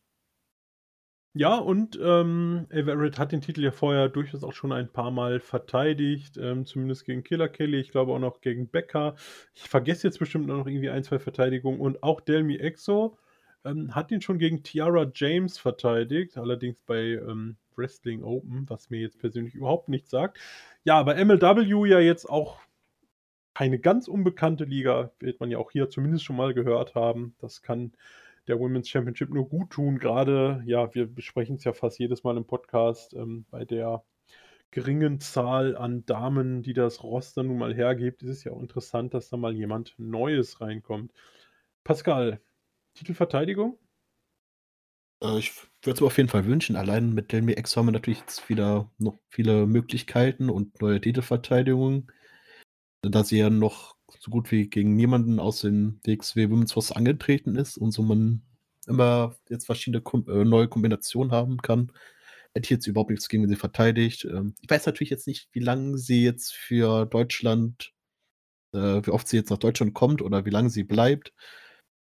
Ja, 1.35 1.57
und 1.57 1.99
ähm, 2.03 2.67
Everett 2.69 3.19
hat 3.19 3.33
den 3.33 3.41
Titel 3.41 3.63
ja 3.65 3.71
vorher 3.71 4.11
durchaus 4.11 4.45
auch 4.45 4.53
schon 4.53 4.71
ein 4.71 4.93
paar 4.93 5.11
Mal 5.11 5.41
verteidigt, 5.41 6.37
ähm, 6.37 6.67
zumindest 6.67 7.07
gegen 7.07 7.25
Killer 7.25 7.49
Kelly, 7.49 7.81
ich 7.81 7.91
glaube 7.91 8.13
auch 8.13 8.19
noch 8.19 8.43
gegen 8.43 8.69
Becker. 8.69 9.15
Ich 9.55 9.63
vergesse 9.63 10.07
jetzt 10.07 10.19
bestimmt 10.19 10.47
noch 10.47 10.67
irgendwie 10.67 10.91
ein, 10.91 11.05
zwei 11.05 11.19
Verteidigungen. 11.19 11.81
Und 11.81 12.03
auch 12.03 12.21
Delmi 12.21 12.57
Exo 12.57 13.17
ähm, 13.65 13.95
hat 13.95 14.11
ihn 14.11 14.21
schon 14.21 14.39
gegen 14.39 14.63
Tiara 14.63 15.11
James 15.15 15.57
verteidigt, 15.57 16.37
allerdings 16.37 16.83
bei 16.83 17.13
ähm, 17.13 17.57
Wrestling 17.77 18.23
Open, 18.23 18.69
was 18.69 18.91
mir 18.91 19.01
jetzt 19.01 19.19
persönlich 19.19 19.55
überhaupt 19.55 19.89
nichts 19.89 20.11
sagt. 20.11 20.39
Ja, 20.85 20.99
aber 20.99 21.15
MLW 21.15 21.89
ja 21.89 21.99
jetzt 22.01 22.29
auch 22.29 22.59
keine 23.55 23.79
ganz 23.79 24.07
unbekannte 24.09 24.65
Liga, 24.65 25.13
wird 25.19 25.41
man 25.41 25.51
ja 25.51 25.59
auch 25.59 25.71
hier 25.71 25.89
zumindest 25.89 26.25
schon 26.25 26.37
mal 26.37 26.53
gehört 26.53 26.95
haben. 26.95 27.35
Das 27.39 27.63
kann 27.63 27.93
der 28.49 28.59
Women's 28.59 28.89
Championship 28.89 29.31
nur 29.31 29.49
gut 29.49 29.71
tun. 29.71 29.99
Gerade, 29.99 30.63
ja, 30.67 30.95
wir 30.95 31.07
besprechen 31.07 31.57
es 31.57 31.65
ja 31.65 31.73
fast 31.73 31.99
jedes 31.99 32.25
Mal 32.25 32.37
im 32.37 32.47
Podcast, 32.47 33.15
ähm, 33.15 33.47
bei 33.51 33.65
der 33.65 34.05
geringen 34.71 35.21
Zahl 35.21 35.77
an 35.77 36.05
Damen, 36.07 36.63
die 36.63 36.73
das 36.73 37.03
Roster 37.03 37.43
nun 37.43 37.59
mal 37.59 37.75
hergibt, 37.75 38.23
ist 38.23 38.31
es 38.31 38.45
ja 38.45 38.53
auch 38.53 38.61
interessant, 38.61 39.15
dass 39.15 39.29
da 39.29 39.37
mal 39.37 39.55
jemand 39.55 39.95
Neues 39.99 40.61
reinkommt. 40.61 41.13
Pascal, 41.85 42.41
Titelverteidigung? 42.95 43.79
Äh, 45.23 45.39
ich 45.39 45.55
würde 45.83 45.95
es 45.95 46.01
mir 46.01 46.07
auf 46.07 46.17
jeden 46.17 46.29
Fall 46.29 46.47
wünschen. 46.47 46.77
Allein 46.77 47.13
mit 47.13 47.33
Delmi 47.33 47.53
X 47.53 47.77
haben 47.77 47.87
wir 47.87 47.93
natürlich 47.93 48.21
jetzt 48.21 48.49
wieder 48.49 48.91
noch 48.99 49.19
viele 49.29 49.67
Möglichkeiten 49.67 50.51
und 50.51 50.81
neue 50.81 51.01
Titelverteidigungen. 51.01 52.11
Da 53.03 53.25
sie 53.25 53.39
ja 53.39 53.51
noch 53.51 53.97
so 54.21 54.31
gut 54.31 54.51
wie 54.51 54.69
gegen 54.69 54.95
niemanden 54.97 55.39
aus 55.41 55.61
den 55.61 56.01
DXW 56.07 56.51
Women's 56.51 56.73
Force 56.73 56.93
angetreten 56.93 57.57
ist 57.57 57.79
und 57.79 57.93
so 57.93 58.03
man 58.03 58.43
immer 58.87 59.37
jetzt 59.49 59.67
verschiedene 59.67 60.03
Kom 60.03 60.27
äh, 60.29 60.45
neue 60.45 60.69
Kombinationen 60.69 61.33
haben 61.33 61.59
kann, 61.59 61.93
hätte 62.55 62.65
ich 62.67 62.71
jetzt 62.71 62.87
überhaupt 62.87 63.11
nichts 63.11 63.29
gegen 63.29 63.49
sie 63.49 63.57
verteidigt. 63.57 64.25
Ähm, 64.25 64.55
ich 64.61 64.71
weiß 64.71 64.87
natürlich 64.87 65.11
jetzt 65.11 65.27
nicht, 65.27 65.49
wie 65.53 65.61
lange 65.61 65.99
sie 65.99 66.25
jetzt 66.25 66.55
für 66.55 67.07
Deutschland, 67.07 67.93
äh, 68.73 69.01
wie 69.05 69.11
oft 69.11 69.29
sie 69.29 69.37
jetzt 69.37 69.51
nach 69.51 69.59
Deutschland 69.59 69.95
kommt 69.95 70.23
oder 70.23 70.45
wie 70.45 70.51
lange 70.51 70.71
sie 70.71 70.85
bleibt. 70.85 71.33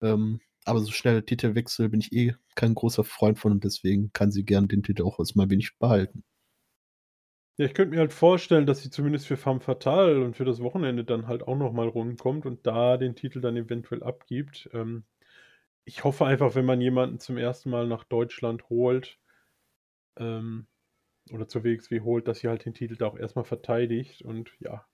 Ähm, 0.02 0.40
aber 0.64 0.80
so 0.80 0.92
schnelle 0.92 1.24
Titelwechsel 1.24 1.88
bin 1.88 2.00
ich 2.00 2.12
eh 2.12 2.34
kein 2.54 2.74
großer 2.74 3.04
Freund 3.04 3.38
von 3.38 3.52
und 3.52 3.64
deswegen 3.64 4.12
kann 4.12 4.30
sie 4.30 4.44
gern 4.44 4.68
den 4.68 4.82
Titel 4.82 5.02
auch 5.04 5.18
erstmal 5.18 5.50
wenig 5.50 5.78
behalten. 5.78 6.24
Ja, 7.58 7.66
ich 7.66 7.74
könnte 7.74 7.94
mir 7.94 8.00
halt 8.00 8.12
vorstellen, 8.12 8.66
dass 8.66 8.82
sie 8.82 8.90
zumindest 8.90 9.26
für 9.26 9.36
Femme 9.36 9.60
Fatale 9.60 10.24
und 10.24 10.36
für 10.36 10.44
das 10.44 10.60
Wochenende 10.62 11.04
dann 11.04 11.26
halt 11.26 11.42
auch 11.46 11.56
nochmal 11.56 11.88
rumkommt 11.88 12.46
und 12.46 12.66
da 12.66 12.96
den 12.96 13.14
Titel 13.14 13.40
dann 13.40 13.56
eventuell 13.56 14.02
abgibt. 14.02 14.70
Ähm, 14.72 15.04
ich 15.84 16.04
hoffe 16.04 16.26
einfach, 16.26 16.54
wenn 16.54 16.64
man 16.64 16.80
jemanden 16.80 17.18
zum 17.18 17.36
ersten 17.38 17.70
Mal 17.70 17.86
nach 17.86 18.04
Deutschland 18.04 18.68
holt, 18.70 19.18
ähm, 20.16 20.66
oder 21.30 21.48
zur 21.48 21.64
WXW 21.64 22.00
holt, 22.00 22.28
dass 22.28 22.40
sie 22.40 22.48
halt 22.48 22.64
den 22.64 22.74
Titel 22.74 22.96
da 22.96 23.06
auch 23.06 23.18
erstmal 23.18 23.44
verteidigt. 23.44 24.22
Und 24.22 24.50
ja, 24.60 24.84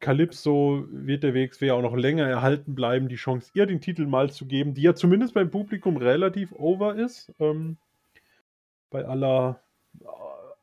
Calypso 0.00 0.84
wird 0.90 1.22
der 1.22 1.34
WXW 1.34 1.70
auch 1.70 1.82
noch 1.82 1.96
länger 1.96 2.26
erhalten 2.26 2.74
bleiben, 2.74 3.08
die 3.08 3.16
Chance, 3.16 3.50
ihr 3.54 3.66
den 3.66 3.80
Titel 3.80 4.06
mal 4.06 4.30
zu 4.30 4.46
geben, 4.46 4.74
die 4.74 4.82
ja 4.82 4.94
zumindest 4.94 5.34
beim 5.34 5.50
Publikum 5.50 5.96
relativ 5.96 6.52
over 6.52 6.96
ist. 6.96 7.32
Ähm, 7.38 7.78
bei 8.90 9.04
aller 9.04 9.62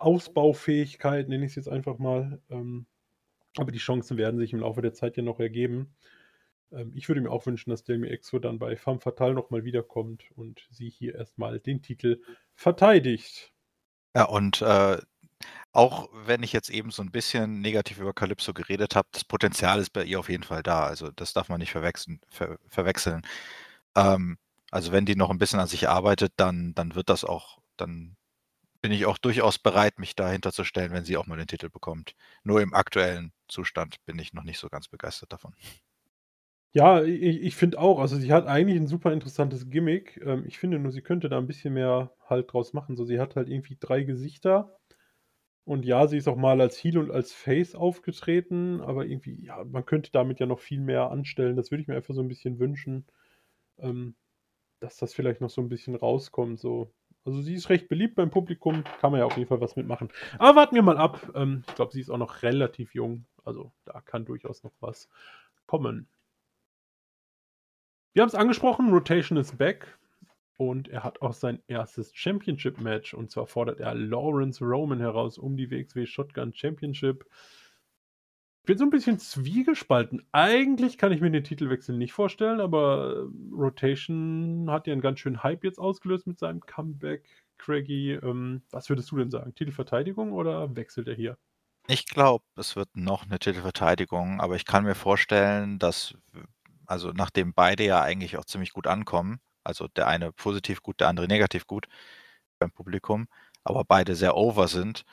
Ausbaufähigkeit, 0.06 1.28
nenne 1.28 1.46
ich 1.46 1.52
es 1.52 1.56
jetzt 1.56 1.70
einfach 1.70 1.98
mal. 1.98 2.40
Ähm, 2.50 2.86
aber 3.58 3.72
die 3.72 3.80
Chancen 3.80 4.18
werden 4.18 4.40
sich 4.40 4.54
im 4.54 4.60
Laufe 4.60 4.82
der 4.82 4.94
Zeit 4.94 5.18
ja 5.18 5.24
noch 5.24 5.40
ergeben. 5.40 5.96
Ähm, 6.72 6.92
ich 6.96 7.08
würde 7.08 7.22
mir 7.22 7.32
auch 7.32 7.46
wünschen, 7.46 7.72
dass 7.72 7.84
Delmi 7.84 8.08
Exo 8.08 8.38
dann 8.40 8.60
bei 8.60 8.76
Femme 8.76 9.00
Fatale 9.00 9.34
nochmal 9.34 9.64
wiederkommt 9.64 10.24
und 10.36 10.68
sie 10.70 10.90
hier 10.90 11.16
erstmal 11.16 11.60
den 11.60 11.82
Titel 11.82 12.22
verteidigt. 12.54 13.52
Ja, 14.16 14.26
und 14.26 14.62
äh, 14.62 14.98
auch 15.72 16.10
wenn 16.14 16.44
ich 16.44 16.54
jetzt 16.54 16.70
eben 16.70 16.92
so 16.92 17.02
ein 17.02 17.12
bisschen 17.12 17.62
negativ 17.62 18.00
über 18.00 18.14
Calypso 18.14 18.54
geredet 18.54 18.96
habe, 18.96 19.08
das 19.12 19.26
Potenzial 19.26 19.80
ist 19.80 19.90
bei 19.90 20.04
ihr 20.04 20.20
auf 20.20 20.30
jeden 20.30 20.44
Fall 20.44 20.64
da. 20.64 20.86
Also 20.86 21.12
das 21.12 21.34
darf 21.34 21.50
man 21.50 21.60
nicht 21.60 21.72
verwechseln. 21.72 22.22
Ver 22.30 22.60
verwechseln. 22.68 23.24
Ähm, 23.96 24.38
also 24.72 24.92
wenn 24.92 25.06
die 25.06 25.16
noch 25.16 25.32
ein 25.32 25.40
bisschen 25.40 25.60
an 25.60 25.68
sich 25.68 25.90
arbeitet, 25.90 26.34
dann, 26.38 26.76
dann 26.76 26.96
wird 26.96 27.10
das 27.10 27.26
auch, 27.26 27.60
dann 27.78 28.16
bin 28.86 28.92
ich 28.92 29.08
auch 29.08 29.18
durchaus 29.18 29.58
bereit, 29.58 29.98
mich 29.98 30.16
dahinter 30.16 30.52
zu 30.52 30.64
stellen, 30.64 30.92
wenn 30.92 31.06
sie 31.06 31.18
auch 31.18 31.26
mal 31.26 31.38
den 31.38 31.48
Titel 31.48 31.72
bekommt. 31.72 32.14
Nur 32.44 32.62
im 32.62 32.76
aktuellen 32.76 33.32
Zustand 33.48 33.96
bin 34.06 34.20
ich 34.20 34.32
noch 34.32 34.44
nicht 34.44 34.60
so 34.60 34.70
ganz 34.70 34.88
begeistert 34.88 35.34
davon. 35.34 35.56
Ja, 36.72 37.02
ich, 37.02 37.42
ich 37.42 37.56
finde 37.56 37.80
auch. 37.80 37.98
Also 37.98 38.16
sie 38.18 38.32
hat 38.32 38.46
eigentlich 38.46 38.80
ein 38.80 38.86
super 38.86 39.12
interessantes 39.12 39.72
Gimmick. 39.72 40.22
Ähm, 40.24 40.44
ich 40.46 40.60
finde 40.60 40.78
nur, 40.78 40.92
sie 40.92 41.02
könnte 41.02 41.30
da 41.30 41.40
ein 41.40 41.48
bisschen 41.48 41.74
mehr 41.74 42.12
halt 42.30 42.54
draus 42.54 42.74
machen. 42.74 42.96
So, 42.96 43.06
sie 43.06 43.20
hat 43.20 43.36
halt 43.36 43.50
irgendwie 43.50 43.76
drei 43.80 44.04
Gesichter. 44.04 44.78
Und 45.64 45.84
ja, 45.84 46.06
sie 46.06 46.18
ist 46.18 46.28
auch 46.28 46.36
mal 46.36 46.62
als 46.62 46.78
Heel 46.78 47.00
und 47.00 47.10
als 47.10 47.34
Face 47.34 47.74
aufgetreten, 47.74 48.82
aber 48.82 49.08
irgendwie, 49.08 49.44
ja, 49.44 49.64
man 49.64 49.84
könnte 49.88 50.12
damit 50.12 50.40
ja 50.40 50.46
noch 50.46 50.60
viel 50.60 50.80
mehr 50.80 51.10
anstellen. 51.10 51.56
Das 51.56 51.72
würde 51.72 51.82
ich 51.82 51.88
mir 51.88 51.96
einfach 51.96 52.14
so 52.14 52.22
ein 52.22 52.28
bisschen 52.28 52.60
wünschen, 52.60 53.08
ähm, 53.80 54.16
dass 54.80 54.98
das 54.98 55.16
vielleicht 55.16 55.42
noch 55.42 55.50
so 55.50 55.62
ein 55.62 55.70
bisschen 55.70 55.96
rauskommt. 55.96 56.60
So. 56.60 56.94
Also 57.26 57.42
sie 57.42 57.56
ist 57.56 57.70
recht 57.70 57.90
beliebt 57.90 58.16
beim 58.16 58.30
Publikum, 58.30 58.84
kann 59.02 59.12
man 59.12 59.20
ja 59.20 59.26
auf 59.26 59.36
jeden 59.36 59.50
Fall 59.50 59.60
was 59.60 59.76
mitmachen. 59.76 60.10
Aber 60.38 60.56
warten 60.56 60.76
wir 60.76 60.84
mal 60.84 60.98
ab. 60.98 61.32
Ähm, 61.34 61.64
ich 61.68 61.76
glaube, 61.76 61.92
sie 61.92 62.00
ist 62.00 62.12
auch 62.12 62.20
noch 62.20 62.44
relativ 62.44 62.94
jung. 62.94 63.26
Also 63.44 63.72
da 63.86 64.00
kann 64.02 64.26
durchaus 64.26 64.64
noch 64.64 64.74
was 64.80 65.10
kommen. 65.66 66.08
Wir 68.14 68.22
haben 68.22 68.30
es 68.30 68.36
angesprochen, 68.36 68.94
Rotation 68.94 69.38
ist 69.40 69.58
back. 69.58 69.98
Und 70.58 70.88
er 70.88 71.04
hat 71.04 71.22
auch 71.22 71.34
sein 71.34 71.62
erstes 71.68 72.16
Championship-Match. 72.16 73.14
Und 73.14 73.32
zwar 73.32 73.48
fordert 73.48 73.80
er 73.80 73.94
Lawrence 73.96 74.64
Roman 74.64 75.00
heraus 75.00 75.38
um 75.38 75.58
die 75.58 75.70
WXW 75.70 76.06
Shotgun 76.06 76.54
Championship. 76.54 77.26
Ich 78.66 78.68
bin 78.68 78.80
so 78.80 78.84
ein 78.84 78.90
bisschen 78.90 79.20
zwiegespalten. 79.20 80.26
Eigentlich 80.32 80.98
kann 80.98 81.12
ich 81.12 81.22
mir 81.22 81.30
den 81.30 81.44
Titelwechsel 81.44 81.96
nicht 81.96 82.14
vorstellen, 82.14 82.60
aber 82.60 83.28
Rotation 83.52 84.72
hat 84.72 84.88
ja 84.88 84.94
einen 84.94 85.04
ganz 85.04 85.20
schönen 85.20 85.44
Hype 85.44 85.64
jetzt 85.64 85.78
ausgelöst 85.78 86.26
mit 86.26 86.40
seinem 86.40 86.62
Comeback. 86.62 87.30
Craigie, 87.60 88.14
ähm, 88.14 88.64
was 88.72 88.90
würdest 88.90 89.12
du 89.12 89.18
denn 89.18 89.30
sagen? 89.30 89.54
Titelverteidigung 89.54 90.32
oder 90.32 90.76
wechselt 90.76 91.08
er 91.08 91.14
hier? 91.14 91.38
Ich 91.86 92.08
glaube, 92.08 92.44
es 92.56 92.76
wird 92.76 92.90
noch 92.98 93.28
eine 93.28 93.38
Titelverteidigung, 93.38 94.42
aber 94.42 94.56
ich 94.56 94.66
kann 94.66 94.84
mir 94.84 94.96
vorstellen, 94.96 95.78
dass 95.78 96.16
also 96.88 97.12
nachdem 97.12 97.54
beide 97.54 97.86
ja 97.86 98.02
eigentlich 98.02 98.36
auch 98.36 98.46
ziemlich 98.46 98.74
gut 98.74 98.88
ankommen, 98.88 99.42
also 99.64 99.88
der 99.90 100.08
eine 100.08 100.32
positiv 100.32 100.82
gut, 100.82 101.02
der 101.02 101.10
andere 101.10 101.28
negativ 101.28 101.68
gut 101.68 101.86
beim 102.58 102.72
Publikum, 102.72 103.28
aber 103.64 103.84
beide 103.84 104.16
sehr 104.16 104.36
over 104.36 104.68
sind, 104.68 105.06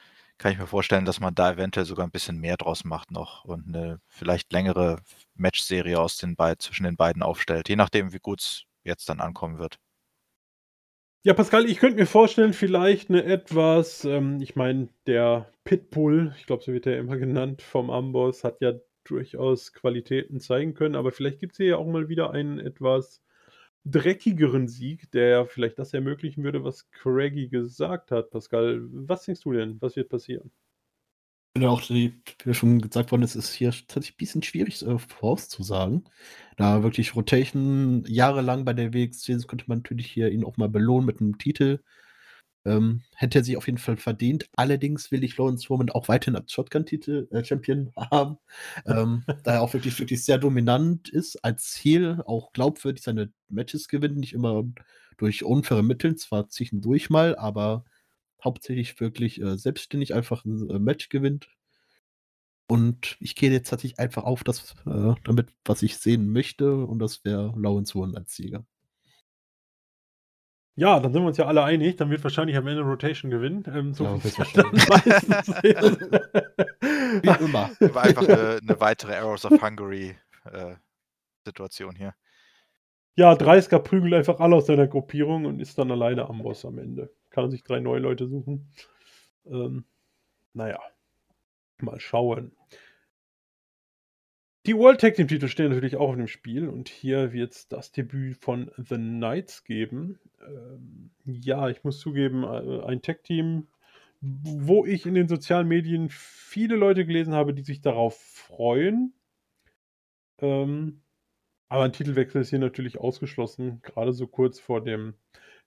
kann 0.42 0.52
ich 0.52 0.58
mir 0.58 0.66
vorstellen, 0.66 1.04
dass 1.04 1.20
man 1.20 1.34
da 1.34 1.52
eventuell 1.52 1.86
sogar 1.86 2.06
ein 2.06 2.10
bisschen 2.10 2.38
mehr 2.38 2.56
draus 2.56 2.84
macht 2.84 3.10
noch 3.10 3.44
und 3.44 3.66
eine 3.68 4.00
vielleicht 4.08 4.52
längere 4.52 4.98
Matchserie 5.34 5.98
aus 5.98 6.16
den 6.18 6.36
beiden, 6.36 6.58
zwischen 6.60 6.84
den 6.84 6.96
beiden 6.96 7.22
aufstellt, 7.22 7.68
je 7.68 7.76
nachdem, 7.76 8.12
wie 8.12 8.18
gut 8.18 8.40
es 8.40 8.64
jetzt 8.84 9.08
dann 9.08 9.20
ankommen 9.20 9.58
wird. 9.58 9.78
Ja, 11.24 11.34
Pascal, 11.34 11.66
ich 11.66 11.78
könnte 11.78 11.98
mir 11.98 12.06
vorstellen, 12.06 12.52
vielleicht 12.52 13.08
eine 13.08 13.22
etwas, 13.22 14.04
ähm, 14.04 14.40
ich 14.40 14.56
meine, 14.56 14.88
der 15.06 15.52
Pitbull, 15.62 16.34
ich 16.36 16.46
glaube, 16.46 16.64
so 16.64 16.72
wird 16.72 16.86
er 16.86 16.98
immer 16.98 17.16
genannt, 17.18 17.62
vom 17.62 17.90
Amboss, 17.90 18.42
hat 18.42 18.60
ja 18.60 18.72
durchaus 19.04 19.72
Qualitäten 19.72 20.40
zeigen 20.40 20.74
können, 20.74 20.96
aber 20.96 21.12
vielleicht 21.12 21.38
gibt 21.38 21.52
es 21.52 21.58
hier 21.58 21.66
ja 21.66 21.76
auch 21.76 21.86
mal 21.86 22.08
wieder 22.08 22.32
einen 22.32 22.58
etwas 22.58 23.22
dreckigeren 23.84 24.68
Sieg, 24.68 25.10
der 25.10 25.46
vielleicht 25.46 25.78
das 25.78 25.94
ermöglichen 25.94 26.44
würde, 26.44 26.64
was 26.64 26.90
Craigie 26.90 27.48
gesagt 27.48 28.10
hat. 28.10 28.30
Pascal, 28.30 28.82
was 28.92 29.24
denkst 29.24 29.42
du 29.42 29.52
denn? 29.52 29.80
Was 29.80 29.96
wird 29.96 30.08
passieren? 30.08 30.50
Ja, 31.58 31.68
auch 31.68 31.82
wie 31.90 32.14
schon 32.52 32.80
gesagt 32.80 33.10
worden 33.10 33.22
ist, 33.22 33.34
ist 33.34 33.52
hier 33.52 33.72
tatsächlich 33.72 34.14
ein 34.14 34.16
bisschen 34.16 34.42
schwierig 34.42 34.80
äh, 34.86 34.98
vorauszusagen. 34.98 36.04
Da 36.56 36.82
wirklich 36.82 37.14
Rotation 37.14 38.04
jahrelang 38.06 38.64
bei 38.64 38.72
der 38.72 38.94
WXC 38.94 39.46
könnte 39.46 39.66
man 39.66 39.78
natürlich 39.78 40.10
hier 40.10 40.30
ihn 40.30 40.44
auch 40.44 40.56
mal 40.56 40.70
belohnen 40.70 41.04
mit 41.04 41.20
einem 41.20 41.36
Titel. 41.36 41.80
Ähm, 42.64 43.02
hätte 43.16 43.38
er 43.40 43.44
sich 43.44 43.56
auf 43.56 43.66
jeden 43.66 43.78
Fall 43.78 43.96
verdient. 43.96 44.48
Allerdings 44.56 45.10
will 45.10 45.24
ich 45.24 45.36
Lawrence 45.36 45.66
Roman 45.68 45.90
auch 45.90 46.08
weiterhin 46.08 46.36
als 46.36 46.52
Shotgun-Titel 46.52 47.28
äh, 47.32 47.42
haben, 48.10 48.38
ähm, 48.86 49.24
da 49.44 49.54
er 49.54 49.62
auch 49.62 49.72
wirklich, 49.72 49.98
wirklich 49.98 50.24
sehr 50.24 50.38
dominant 50.38 51.08
ist 51.08 51.44
als 51.44 51.78
Heel, 51.82 52.22
auch 52.26 52.52
glaubwürdig 52.52 53.02
seine 53.02 53.32
Matches 53.48 53.88
gewinnt, 53.88 54.16
nicht 54.16 54.32
immer 54.32 54.64
durch 55.16 55.44
unfaire 55.44 55.82
Mittel, 55.82 56.16
zwar 56.16 56.48
zwischendurch 56.48 57.10
mal, 57.10 57.36
aber 57.36 57.84
hauptsächlich 58.42 58.98
wirklich 59.00 59.40
äh, 59.40 59.56
selbstständig 59.56 60.14
einfach 60.14 60.44
ein 60.44 60.70
äh, 60.70 60.78
Match 60.78 61.08
gewinnt. 61.08 61.48
Und 62.68 63.16
ich 63.20 63.34
gehe 63.36 63.50
jetzt 63.52 63.68
tatsächlich 63.70 63.98
einfach 64.00 64.24
auf 64.24 64.42
das, 64.44 64.74
äh, 64.86 65.14
damit, 65.24 65.52
was 65.64 65.82
ich 65.82 65.98
sehen 65.98 66.32
möchte, 66.32 66.74
und 66.86 66.98
das 67.00 67.24
wäre 67.24 67.52
Lawrence 67.56 67.94
Roman 67.94 68.16
als 68.16 68.34
Sieger. 68.34 68.64
Ja, 70.74 70.98
dann 71.00 71.12
sind 71.12 71.22
wir 71.22 71.28
uns 71.28 71.36
ja 71.36 71.46
alle 71.46 71.62
einig. 71.64 71.96
Dann 71.96 72.10
wird 72.10 72.24
wahrscheinlich 72.24 72.56
am 72.56 72.66
Ende 72.66 72.82
Rotation 72.82 73.30
gewinnen. 73.30 73.64
Ähm, 73.74 73.92
so 73.94 74.04
Ja, 74.04 74.14
wie 74.24 74.28
es 74.28 74.36
ja 74.36 74.44
höchstwahrscheinlich. 74.44 74.84
dann 74.86 74.88
meistens 74.88 75.48
ist. 75.48 75.64
Wie 77.22 77.44
immer. 77.44 77.70
War 77.94 78.02
einfach 78.02 78.26
eine, 78.26 78.58
eine 78.62 78.80
weitere 78.80 79.14
Arrows 79.16 79.44
of 79.44 79.60
Hungary 79.60 80.16
äh, 80.50 80.74
Situation 81.44 81.94
hier. 81.94 82.14
Ja, 83.14 83.34
30er 83.34 83.78
prügelt 83.80 84.14
einfach 84.14 84.40
alle 84.40 84.56
aus 84.56 84.66
seiner 84.66 84.86
Gruppierung 84.86 85.44
und 85.44 85.60
ist 85.60 85.76
dann 85.78 85.90
alleine 85.90 86.28
am 86.28 86.42
Boss 86.42 86.64
am 86.64 86.78
Ende. 86.78 87.12
Kann 87.28 87.50
sich 87.50 87.62
drei 87.62 87.80
neue 87.80 88.00
Leute 88.00 88.26
suchen. 88.26 88.72
Ähm, 89.44 89.84
naja, 90.54 90.80
mal 91.80 92.00
schauen. 92.00 92.52
Die 94.64 94.76
World 94.76 95.00
Tag 95.00 95.14
Team 95.14 95.26
Titel 95.26 95.48
stehen 95.48 95.70
natürlich 95.70 95.96
auch 95.96 96.10
auf 96.10 96.16
dem 96.16 96.28
Spiel 96.28 96.68
und 96.68 96.88
hier 96.88 97.32
wird 97.32 97.52
es 97.52 97.66
das 97.66 97.90
Debüt 97.90 98.36
von 98.36 98.70
The 98.76 98.94
Knights 98.94 99.64
geben. 99.64 100.20
Ähm, 100.40 101.10
ja, 101.24 101.68
ich 101.68 101.82
muss 101.82 101.98
zugeben, 101.98 102.44
äh, 102.44 102.84
ein 102.86 103.02
Tag 103.02 103.24
Team, 103.24 103.66
wo 104.20 104.84
ich 104.86 105.04
in 105.04 105.14
den 105.14 105.26
sozialen 105.26 105.66
Medien 105.66 106.08
viele 106.10 106.76
Leute 106.76 107.04
gelesen 107.04 107.34
habe, 107.34 107.54
die 107.54 107.64
sich 107.64 107.80
darauf 107.80 108.16
freuen. 108.16 109.12
Ähm, 110.40 111.02
aber 111.68 111.82
ein 111.82 111.92
Titelwechsel 111.92 112.42
ist 112.42 112.50
hier 112.50 112.60
natürlich 112.60 112.98
ausgeschlossen. 112.98 113.80
Gerade 113.82 114.12
so 114.12 114.28
kurz 114.28 114.60
vor 114.60 114.84
dem 114.84 115.14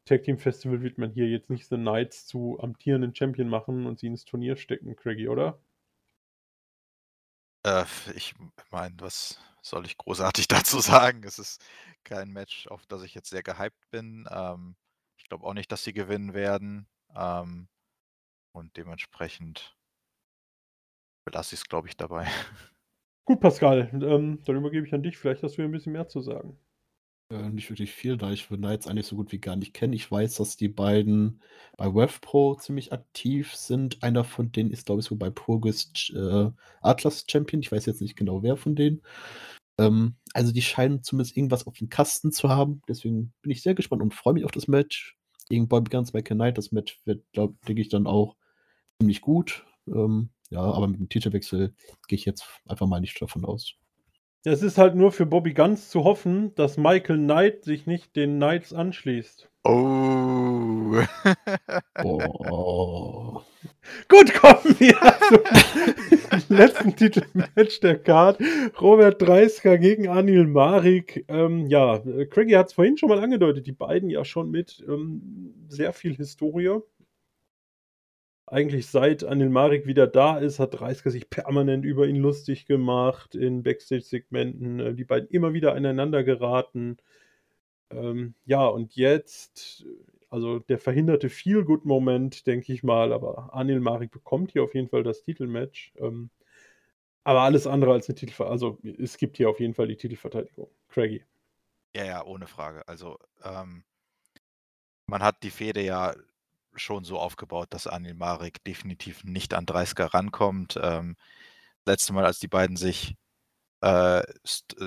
Tag 0.06 0.24
Team 0.24 0.38
Festival 0.38 0.82
wird 0.84 0.98
man 0.98 1.12
hier 1.12 1.28
jetzt 1.28 1.50
nicht 1.50 1.68
The 1.68 1.76
Knights 1.76 2.28
zu 2.28 2.60
amtierenden 2.62 3.14
Champion 3.14 3.50
machen 3.50 3.88
und 3.88 4.00
sie 4.00 4.08
ins 4.08 4.24
Turnier 4.24 4.56
stecken, 4.56 4.96
Craigie, 4.96 5.28
oder? 5.28 5.60
Äh, 7.66 7.86
ich 8.16 8.36
meine, 8.70 8.96
was 9.00 9.40
soll 9.62 9.86
ich 9.88 9.98
großartig 9.98 10.48
dazu 10.48 10.80
sagen? 10.80 11.24
Es 11.24 11.40
ist 11.40 11.64
kein 12.04 12.32
Match, 12.32 12.68
auf 12.68 12.86
das 12.86 13.02
ich 13.02 13.16
jetzt 13.16 13.30
sehr 13.30 13.44
gehypt 13.44 13.90
bin. 13.90 14.28
Ähm, 14.30 14.76
ich 15.18 15.28
glaube 15.28 15.46
auch 15.46 15.54
nicht, 15.54 15.72
dass 15.72 15.84
sie 15.84 15.94
gewinnen 15.94 16.34
werden. 16.36 16.88
Ähm, 17.16 17.68
und 18.54 18.78
dementsprechend 18.78 19.76
belasse 21.26 21.56
ich 21.56 21.62
es, 21.62 21.68
glaube 21.68 21.88
ich, 21.88 21.98
dabei. 21.98 22.28
Gut, 23.26 23.40
Pascal, 23.40 23.90
ähm, 23.94 24.40
dann 24.46 24.56
übergebe 24.56 24.86
ich 24.86 24.94
an 24.94 25.02
dich. 25.02 25.18
Vielleicht 25.18 25.42
hast 25.42 25.58
du 25.58 25.64
ein 25.64 25.72
bisschen 25.72 25.94
mehr 25.94 26.08
zu 26.08 26.22
sagen. 26.22 26.60
Äh, 27.32 27.50
nicht 27.50 27.70
wirklich 27.70 27.92
viel, 27.92 28.18
da 28.18 28.32
ich 28.32 28.48
Knights 28.48 28.88
eigentlich 28.88 29.08
so 29.08 29.16
gut 29.16 29.32
wie 29.32 29.40
gar 29.40 29.56
nicht 29.56 29.74
kenne. 29.74 29.96
Ich 29.96 30.12
weiß, 30.12 30.36
dass 30.36 30.58
die 30.58 30.68
beiden 30.68 31.42
bei 31.76 31.94
WebPro 31.94 32.56
ziemlich 32.56 32.94
aktiv 32.94 33.56
sind. 33.56 34.04
Einer 34.04 34.24
von 34.24 34.52
denen 34.52 34.72
ist, 34.72 34.86
glaube 34.86 35.02
ich, 35.02 35.08
so 35.08 35.16
bei 35.16 35.32
Progress 35.32 35.92
äh, 36.14 36.52
Atlas 36.82 37.26
Champion. 37.28 37.62
Ich 37.62 37.72
weiß 37.72 37.86
jetzt 37.88 38.02
nicht 38.02 38.16
genau, 38.16 38.44
wer 38.44 38.58
von 38.58 38.76
denen. 38.76 39.02
Ähm, 39.80 40.16
also 40.34 40.52
die 40.54 40.62
scheinen 40.62 41.04
zumindest 41.04 41.36
irgendwas 41.38 41.68
auf 41.68 41.76
dem 41.78 41.90
Kasten 41.90 42.32
zu 42.32 42.50
haben. 42.50 42.82
Deswegen 42.88 43.34
bin 43.42 43.52
ich 43.52 43.64
sehr 43.64 43.76
gespannt 43.76 44.04
und 44.04 44.14
freue 44.14 44.34
mich 44.36 44.46
auf 44.46 44.52
das 44.52 44.68
Match. 44.68 45.18
Gegen 45.50 45.68
Boy 45.68 45.84
Guns 45.84 46.12
by 46.12 46.24
Knight. 46.24 46.58
Das 46.58 46.72
Match 46.72 47.02
wird, 47.06 47.24
glaube 47.34 47.56
denke 47.68 47.82
ich, 47.82 47.90
dann 47.90 48.08
auch 48.08 48.36
ziemlich 49.00 49.22
gut. 49.22 49.66
Ähm, 49.88 50.30
ja, 50.52 50.62
aber 50.62 50.88
mit 50.88 51.00
dem 51.00 51.10
Titelwechsel 51.10 51.76
gehe 52.08 52.18
ich 52.18 52.26
jetzt 52.26 52.46
einfach 52.68 52.88
mal 52.88 53.02
nicht 53.02 53.22
davon 53.22 53.46
aus. 53.46 53.76
Es 54.48 54.62
ist 54.62 54.78
halt 54.78 54.94
nur 54.94 55.12
für 55.12 55.26
Bobby 55.26 55.56
Guns 55.56 55.90
zu 55.90 56.04
hoffen, 56.04 56.54
dass 56.54 56.78
Michael 56.78 57.18
Knight 57.18 57.64
sich 57.64 57.88
nicht 57.88 58.16
den 58.16 58.36
Knights 58.36 58.74
anschließt. 58.74 59.50
Oh. 59.64 61.02
Oh. 62.04 63.42
Gut, 64.08 64.34
kommen 64.36 64.76
wir 64.80 64.96
zum 66.48 66.56
letzten 66.58 66.96
Titelmatch 66.96 67.80
der 67.82 67.98
Card. 67.98 68.40
Robert 68.80 69.22
Dreisker 69.22 69.78
gegen 69.78 70.08
Anil 70.08 70.46
Marik. 70.46 71.26
Ähm, 71.28 71.66
ja, 71.68 72.00
Craigie 72.30 72.58
hat 72.58 72.68
es 72.68 72.74
vorhin 72.74 72.98
schon 72.98 73.10
mal 73.10 73.20
angedeutet, 73.20 73.66
die 73.66 73.72
beiden 73.72 74.10
ja 74.10 74.24
schon 74.24 74.52
mit 74.52 74.84
ähm, 74.88 75.54
sehr 75.68 75.94
viel 75.94 76.16
Historie. 76.16 76.80
Eigentlich 78.56 78.88
seit 78.88 79.26
Anil 79.26 79.50
Marik 79.50 79.86
wieder 79.86 80.08
da 80.08 80.38
ist, 80.38 80.60
hat 80.60 80.80
Dreisker 80.80 81.12
sich 81.12 81.30
permanent 81.30 81.84
über 81.84 82.08
ihn 82.08 82.16
lustig 82.16 82.66
gemacht 82.66 83.36
in 83.36 83.64
Backstage-Segmenten. 83.64 84.80
Äh, 84.80 84.94
die 84.94 85.04
beiden 85.04 85.28
immer 85.30 85.54
wieder 85.54 85.74
aneinander 85.74 86.24
geraten. 86.24 86.98
Ähm, 87.92 88.34
ja, 88.46 88.66
und 88.66 88.96
jetzt 88.96 89.86
also 90.30 90.60
der 90.60 90.80
verhinderte 90.80 91.30
Feel-Good-Moment, 91.30 92.46
denke 92.48 92.74
ich 92.74 92.84
mal, 92.84 93.14
aber 93.14 93.54
Anil 93.54 93.80
Marik 93.80 94.12
bekommt 94.12 94.52
hier 94.52 94.64
auf 94.64 94.74
jeden 94.74 94.90
Fall 94.90 95.04
das 95.04 95.24
Titelmatch. 95.24 95.94
Ähm, 95.98 96.30
aber 97.24 97.42
alles 97.42 97.68
andere 97.68 97.94
als 97.94 98.10
eine 98.10 98.16
Titelverteidigung. 98.16 98.82
Also 98.84 99.02
es 99.02 99.18
gibt 99.18 99.38
hier 99.38 99.50
auf 99.50 99.60
jeden 99.60 99.74
Fall 99.74 99.88
die 99.88 99.98
Titelverteidigung. 99.98 100.70
Craigie. 100.90 101.24
Ja, 101.96 102.06
ja, 102.06 102.26
ohne 102.26 102.48
Frage. 102.48 102.88
Also 102.88 103.18
ähm, 103.44 103.84
man 105.08 105.24
hat 105.24 105.42
die 105.44 105.52
Fehde 105.52 105.82
ja 105.82 106.14
schon 106.78 107.04
so 107.06 107.20
aufgebaut, 107.20 107.68
dass 107.72 107.88
Anil 107.88 108.16
Marik 108.16 108.64
definitiv 108.64 109.24
nicht 109.24 109.54
an 109.54 109.66
30er 109.66 110.14
rankommt. 110.14 110.80
Ähm, 110.82 111.16
letzte 111.86 112.14
Mal, 112.14 112.26
als 112.26 112.40
die 112.40 112.48
beiden 112.48 112.78
sich 112.78 113.16
äh, 113.82 114.24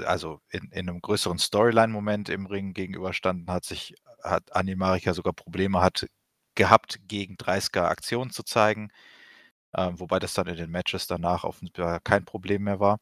also 0.04 0.40
in, 0.50 0.70
in 0.72 0.88
einem 0.88 1.00
größeren 1.00 1.38
Storyline-Moment 1.38 2.28
im 2.30 2.46
Ring 2.46 2.74
gegenüberstanden, 2.74 3.50
hat 3.52 3.64
sich 3.64 3.94
hat 4.22 4.54
Animarika 4.56 5.14
sogar 5.14 5.32
Probleme 5.32 5.80
hat 5.82 6.06
gehabt, 6.56 6.98
gegen 7.08 7.36
30er 7.36 7.84
Aktionen 7.84 8.30
zu 8.32 8.42
zeigen. 8.44 8.90
Ähm, 9.76 10.00
wobei 10.00 10.18
das 10.18 10.34
dann 10.34 10.48
in 10.48 10.56
den 10.56 10.70
Matches 10.70 11.06
danach 11.06 11.44
offenbar 11.44 12.00
kein 12.00 12.24
Problem 12.24 12.64
mehr 12.64 12.80
war. 12.80 12.98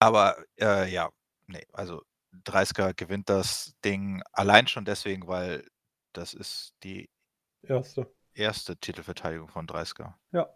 Aber 0.00 0.36
äh, 0.60 0.90
ja, 0.92 1.10
nee, 1.46 1.66
also 1.72 2.02
30er 2.44 2.94
gewinnt 2.94 3.28
das 3.28 3.74
Ding 3.84 4.22
allein 4.32 4.66
schon 4.68 4.84
deswegen, 4.84 5.26
weil 5.28 5.66
das 6.12 6.34
ist 6.34 6.74
die 6.82 7.08
erste, 7.68 8.12
erste 8.34 8.76
Titelverteidigung 8.76 9.48
von 9.48 9.66
30er. 9.66 10.14
Ja. 10.32 10.48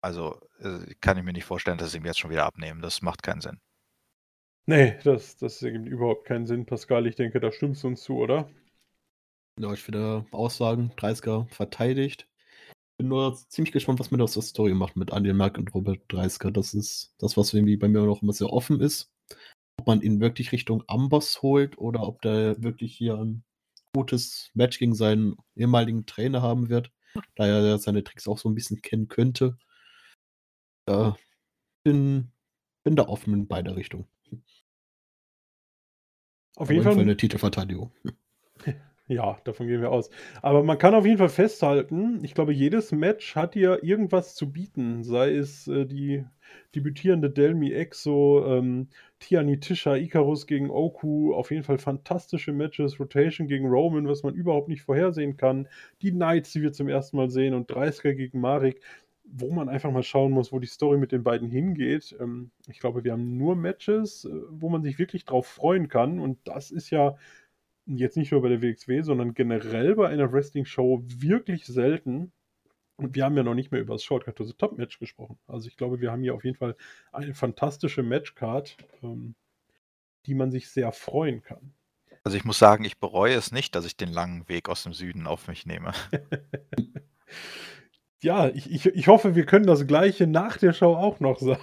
Also 0.00 0.40
äh, 0.60 0.94
kann 1.00 1.18
ich 1.18 1.24
mir 1.24 1.32
nicht 1.32 1.44
vorstellen, 1.44 1.78
dass 1.78 1.92
sie 1.92 1.98
ihm 1.98 2.04
jetzt 2.04 2.18
schon 2.18 2.30
wieder 2.30 2.46
abnehmen. 2.46 2.80
Das 2.80 3.02
macht 3.02 3.22
keinen 3.22 3.40
Sinn. 3.40 3.60
Nee, 4.66 4.98
das, 5.04 5.36
das 5.36 5.62
ergibt 5.62 5.86
überhaupt 5.86 6.26
keinen 6.26 6.46
Sinn, 6.46 6.66
Pascal. 6.66 7.06
Ich 7.06 7.14
denke, 7.14 7.40
da 7.40 7.52
stimmst 7.52 7.84
du 7.84 7.88
uns 7.88 8.02
zu, 8.02 8.16
oder? 8.16 8.50
Ja, 9.60 9.72
ich 9.72 9.86
würde 9.86 10.26
Aussagen, 10.32 10.92
30er 10.96 11.48
verteidigt. 11.48 12.28
Bin 12.98 13.08
nur 13.08 13.36
ziemlich 13.48 13.72
gespannt, 13.72 14.00
was 14.00 14.10
man 14.10 14.20
aus 14.20 14.34
der 14.34 14.42
Story 14.42 14.74
macht 14.74 14.96
mit 14.96 15.12
Andy 15.12 15.32
Merck 15.32 15.58
und 15.58 15.72
Robert 15.74 16.00
30er. 16.10 16.50
Das 16.50 16.74
ist 16.74 17.14
das, 17.18 17.36
was 17.36 17.54
irgendwie 17.54 17.76
bei 17.76 17.88
mir 17.88 18.02
noch 18.02 18.22
immer 18.22 18.32
sehr 18.32 18.52
offen 18.52 18.80
ist. 18.80 19.12
Ob 19.78 19.86
man 19.86 20.02
ihn 20.02 20.20
wirklich 20.20 20.52
Richtung 20.52 20.82
Amboss 20.88 21.42
holt 21.42 21.78
oder 21.78 22.02
ob 22.02 22.20
der 22.22 22.62
wirklich 22.62 22.96
hier 22.96 23.16
ein 23.16 23.44
gutes 23.96 24.50
Match 24.54 24.78
gegen 24.78 24.94
seinen 24.94 25.36
ehemaligen 25.56 26.06
Trainer 26.06 26.42
haben 26.42 26.68
wird, 26.68 26.92
da 27.34 27.46
er 27.46 27.78
seine 27.78 28.04
Tricks 28.04 28.28
auch 28.28 28.38
so 28.38 28.48
ein 28.48 28.54
bisschen 28.54 28.82
kennen 28.82 29.08
könnte. 29.08 29.56
Ja, 30.88 31.16
bin, 31.82 32.30
bin 32.84 32.96
da 32.96 33.08
offen 33.08 33.34
in 33.34 33.48
beide 33.48 33.74
Richtungen. 33.74 34.06
Auf 36.56 36.70
jeden 36.70 36.84
Fall 36.84 36.98
eine 36.98 37.16
Titelverteidigung. 37.16 37.92
Ja, 39.08 39.38
davon 39.44 39.68
gehen 39.68 39.82
wir 39.82 39.92
aus. 39.92 40.10
Aber 40.42 40.64
man 40.64 40.78
kann 40.78 40.92
auf 40.92 41.06
jeden 41.06 41.18
Fall 41.18 41.28
festhalten, 41.28 42.24
ich 42.24 42.34
glaube, 42.34 42.52
jedes 42.52 42.90
Match 42.90 43.36
hat 43.36 43.54
dir 43.54 43.84
irgendwas 43.84 44.34
zu 44.34 44.50
bieten. 44.50 45.04
Sei 45.04 45.32
es 45.32 45.68
äh, 45.68 45.86
die 45.86 46.24
debütierende 46.74 47.30
Delmi 47.30 47.72
Exo, 47.72 48.44
ähm, 48.46 48.88
Tiani 49.18 49.60
Tisha, 49.60 49.96
Icarus 49.96 50.46
gegen 50.46 50.70
Oku, 50.70 51.34
auf 51.34 51.50
jeden 51.50 51.64
Fall 51.64 51.78
fantastische 51.78 52.52
Matches, 52.52 53.00
Rotation 53.00 53.48
gegen 53.48 53.66
Roman, 53.66 54.08
was 54.08 54.22
man 54.22 54.34
überhaupt 54.34 54.68
nicht 54.68 54.82
vorhersehen 54.82 55.36
kann. 55.36 55.68
Die 56.02 56.10
Knights, 56.10 56.52
die 56.52 56.62
wir 56.62 56.72
zum 56.72 56.88
ersten 56.88 57.16
Mal 57.16 57.30
sehen 57.30 57.54
und 57.54 57.70
30er 57.70 58.14
gegen 58.14 58.40
Marik 58.40 58.80
wo 59.28 59.50
man 59.52 59.68
einfach 59.68 59.90
mal 59.90 60.02
schauen 60.02 60.32
muss, 60.32 60.52
wo 60.52 60.58
die 60.58 60.66
Story 60.66 60.98
mit 60.98 61.12
den 61.12 61.24
beiden 61.24 61.48
hingeht. 61.50 62.16
Ähm, 62.20 62.50
ich 62.68 62.78
glaube, 62.78 63.04
wir 63.04 63.12
haben 63.12 63.36
nur 63.36 63.56
Matches, 63.56 64.24
äh, 64.24 64.30
wo 64.50 64.68
man 64.68 64.82
sich 64.82 64.98
wirklich 64.98 65.24
drauf 65.24 65.46
freuen 65.46 65.88
kann. 65.88 66.20
Und 66.20 66.38
das 66.44 66.70
ist 66.70 66.90
ja 66.90 67.16
jetzt 67.86 68.16
nicht 68.16 68.32
nur 68.32 68.42
bei 68.42 68.48
der 68.48 68.62
WXW, 68.62 69.02
sondern 69.02 69.34
generell 69.34 69.94
bei 69.96 70.08
einer 70.08 70.32
Wrestling-Show 70.32 71.02
wirklich 71.06 71.66
selten. 71.66 72.32
Und 72.96 73.14
wir 73.14 73.24
haben 73.24 73.36
ja 73.36 73.42
noch 73.42 73.54
nicht 73.54 73.72
mehr 73.72 73.80
über 73.80 73.94
das 73.94 74.04
Shortcut 74.04 74.36
to 74.36 74.44
the 74.44 74.54
Top 74.54 74.78
Match 74.78 74.98
gesprochen. 74.98 75.38
Also 75.46 75.68
ich 75.68 75.76
glaube, 75.76 76.00
wir 76.00 76.10
haben 76.10 76.22
hier 76.22 76.34
auf 76.34 76.44
jeden 76.44 76.56
Fall 76.56 76.76
eine 77.12 77.34
fantastische 77.34 78.02
Matchcard, 78.02 78.76
ähm, 79.02 79.34
die 80.24 80.34
man 80.34 80.50
sich 80.50 80.70
sehr 80.70 80.92
freuen 80.92 81.42
kann. 81.42 81.74
Also 82.24 82.36
ich 82.36 82.44
muss 82.44 82.58
sagen, 82.58 82.84
ich 82.84 82.98
bereue 82.98 83.34
es 83.34 83.52
nicht, 83.52 83.74
dass 83.74 83.84
ich 83.84 83.96
den 83.96 84.08
langen 84.08 84.48
Weg 84.48 84.68
aus 84.68 84.82
dem 84.82 84.92
Süden 84.94 85.26
auf 85.26 85.46
mich 85.46 85.66
nehme. 85.66 85.92
Ja, 88.22 88.48
ich, 88.48 88.70
ich, 88.72 88.86
ich 88.86 89.08
hoffe, 89.08 89.34
wir 89.34 89.44
können 89.44 89.66
das 89.66 89.86
Gleiche 89.86 90.26
nach 90.26 90.56
der 90.56 90.72
Show 90.72 90.94
auch 90.94 91.20
noch 91.20 91.38
sagen. 91.38 91.60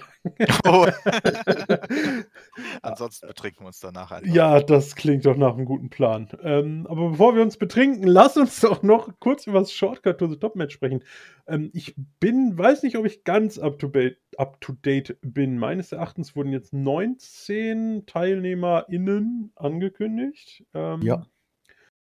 Oh. 0.64 0.86
Ansonsten 2.82 3.26
betrinken 3.26 3.62
wir 3.62 3.66
uns 3.66 3.80
danach 3.80 4.12
einfach. 4.12 4.32
Ja, 4.32 4.60
das 4.60 4.94
klingt 4.94 5.26
doch 5.26 5.36
nach 5.36 5.54
einem 5.54 5.64
guten 5.64 5.90
Plan. 5.90 6.28
Ähm, 6.42 6.86
aber 6.88 7.10
bevor 7.10 7.34
wir 7.34 7.42
uns 7.42 7.56
betrinken, 7.56 8.04
lass 8.04 8.36
uns 8.36 8.60
doch 8.60 8.84
noch 8.84 9.18
kurz 9.18 9.48
über 9.48 9.58
das 9.58 9.72
Shortcut 9.72 10.18
to 10.18 10.28
the 10.28 10.36
Top 10.36 10.54
Match 10.54 10.74
sprechen. 10.74 11.02
Ähm, 11.48 11.70
ich 11.74 11.96
bin, 12.20 12.56
weiß 12.56 12.84
nicht, 12.84 12.96
ob 12.96 13.04
ich 13.04 13.24
ganz 13.24 13.58
up 13.58 13.80
to, 13.80 13.90
up 14.36 14.60
to 14.60 14.74
date 14.74 15.18
bin. 15.22 15.58
Meines 15.58 15.90
Erachtens 15.90 16.36
wurden 16.36 16.52
jetzt 16.52 16.72
19 16.72 18.06
TeilnehmerInnen 18.06 19.50
angekündigt. 19.56 20.64
Ähm, 20.72 21.02
ja. 21.02 21.26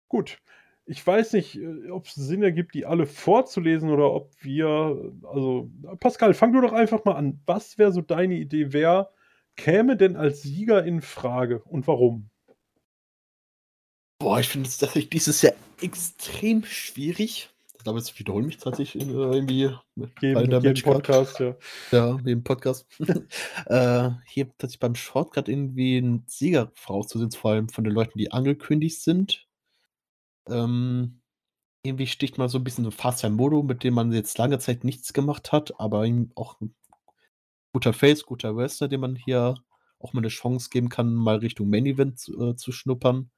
Gut 0.07 0.37
ich 0.85 1.05
weiß 1.05 1.33
nicht, 1.33 1.55
äh, 1.55 1.89
ob 1.89 2.05
es 2.05 2.15
Sinn 2.15 2.43
ergibt, 2.43 2.75
die 2.75 2.85
alle 2.85 3.07
vorzulesen 3.07 3.89
oder 3.89 4.11
ob 4.11 4.31
wir, 4.41 5.13
also 5.23 5.69
Pascal, 5.99 6.33
fang 6.33 6.53
du 6.53 6.61
doch 6.61 6.73
einfach 6.73 7.03
mal 7.05 7.15
an. 7.15 7.41
Was 7.45 7.77
wäre 7.77 7.91
so 7.91 8.01
deine 8.01 8.35
Idee? 8.35 8.71
Wer 8.71 9.09
käme 9.55 9.97
denn 9.97 10.15
als 10.15 10.43
Sieger 10.43 10.83
in 10.83 11.01
Frage 11.01 11.61
und 11.63 11.87
warum? 11.87 12.29
Boah, 14.19 14.39
ich 14.39 14.47
finde 14.47 14.67
es 14.67 14.77
tatsächlich 14.77 15.09
dieses 15.09 15.41
Jahr 15.41 15.53
extrem 15.81 16.63
schwierig. 16.63 17.49
Ich 17.77 17.83
glaube, 17.83 17.99
jetzt 17.99 18.17
wiederhole 18.17 18.45
mich 18.45 18.57
tatsächlich 18.57 19.05
äh, 19.05 19.11
irgendwie 19.11 19.69
jeden, 20.21 20.33
bei 20.33 20.47
der 20.47 20.59
jeden 20.59 20.81
Podcast, 20.81 21.39
ja. 21.39 21.55
Ja, 21.91 22.17
im 22.25 22.43
Podcast. 22.43 22.87
äh, 23.67 24.09
hier 24.25 24.47
tatsächlich 24.57 24.79
beim 24.79 24.95
Shortcut 24.95 25.49
irgendwie 25.49 25.97
einen 25.97 26.23
Sieger 26.27 26.71
vorauszusehen, 26.73 27.31
vor 27.31 27.51
allem 27.51 27.69
von 27.69 27.83
den 27.83 27.93
Leuten, 27.93 28.17
die 28.17 28.31
angekündigt 28.31 29.01
sind. 29.01 29.45
Ähm, 30.49 31.21
irgendwie 31.83 32.07
sticht 32.07 32.37
mal 32.37 32.49
so 32.49 32.59
ein 32.59 32.63
bisschen 32.65 32.91
Fast 32.91 33.23
Modo, 33.29 33.63
mit 33.63 33.83
dem 33.83 33.93
man 33.95 34.11
jetzt 34.13 34.37
lange 34.37 34.59
Zeit 34.59 34.83
nichts 34.85 35.13
gemacht 35.13 35.51
hat, 35.53 35.79
aber 35.79 36.05
auch 36.35 36.61
'n 36.61 36.75
guter 37.73 37.93
Face, 37.93 38.25
guter 38.25 38.55
Wrestler, 38.55 38.87
dem 38.87 39.01
man 39.01 39.15
hier 39.15 39.55
auch 39.99 40.13
mal 40.13 40.21
eine 40.21 40.29
Chance 40.29 40.69
geben 40.71 40.89
kann, 40.89 41.13
mal 41.13 41.37
Richtung 41.37 41.69
Main 41.69 41.85
Event 41.85 42.17
zu 42.19 42.39
äh, 42.51 42.55
zu 42.55 42.71
schnuppern. 42.71 43.29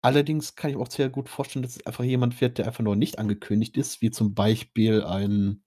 Allerdings 0.00 0.54
kann 0.54 0.70
ich 0.70 0.76
mir 0.76 0.82
auch 0.82 0.90
sehr 0.90 1.08
gut 1.08 1.28
vorstellen, 1.28 1.62
dass 1.64 1.76
es 1.76 1.86
einfach 1.86 2.04
jemand 2.04 2.40
wird, 2.40 2.58
der 2.58 2.66
einfach 2.66 2.84
noch 2.84 2.94
nicht 2.96 3.18
angekündigt 3.18 3.76
ist, 3.76 4.00
wie 4.02 4.10
zum 4.12 4.34
Beispiel 4.34 5.02
ein 5.02 5.62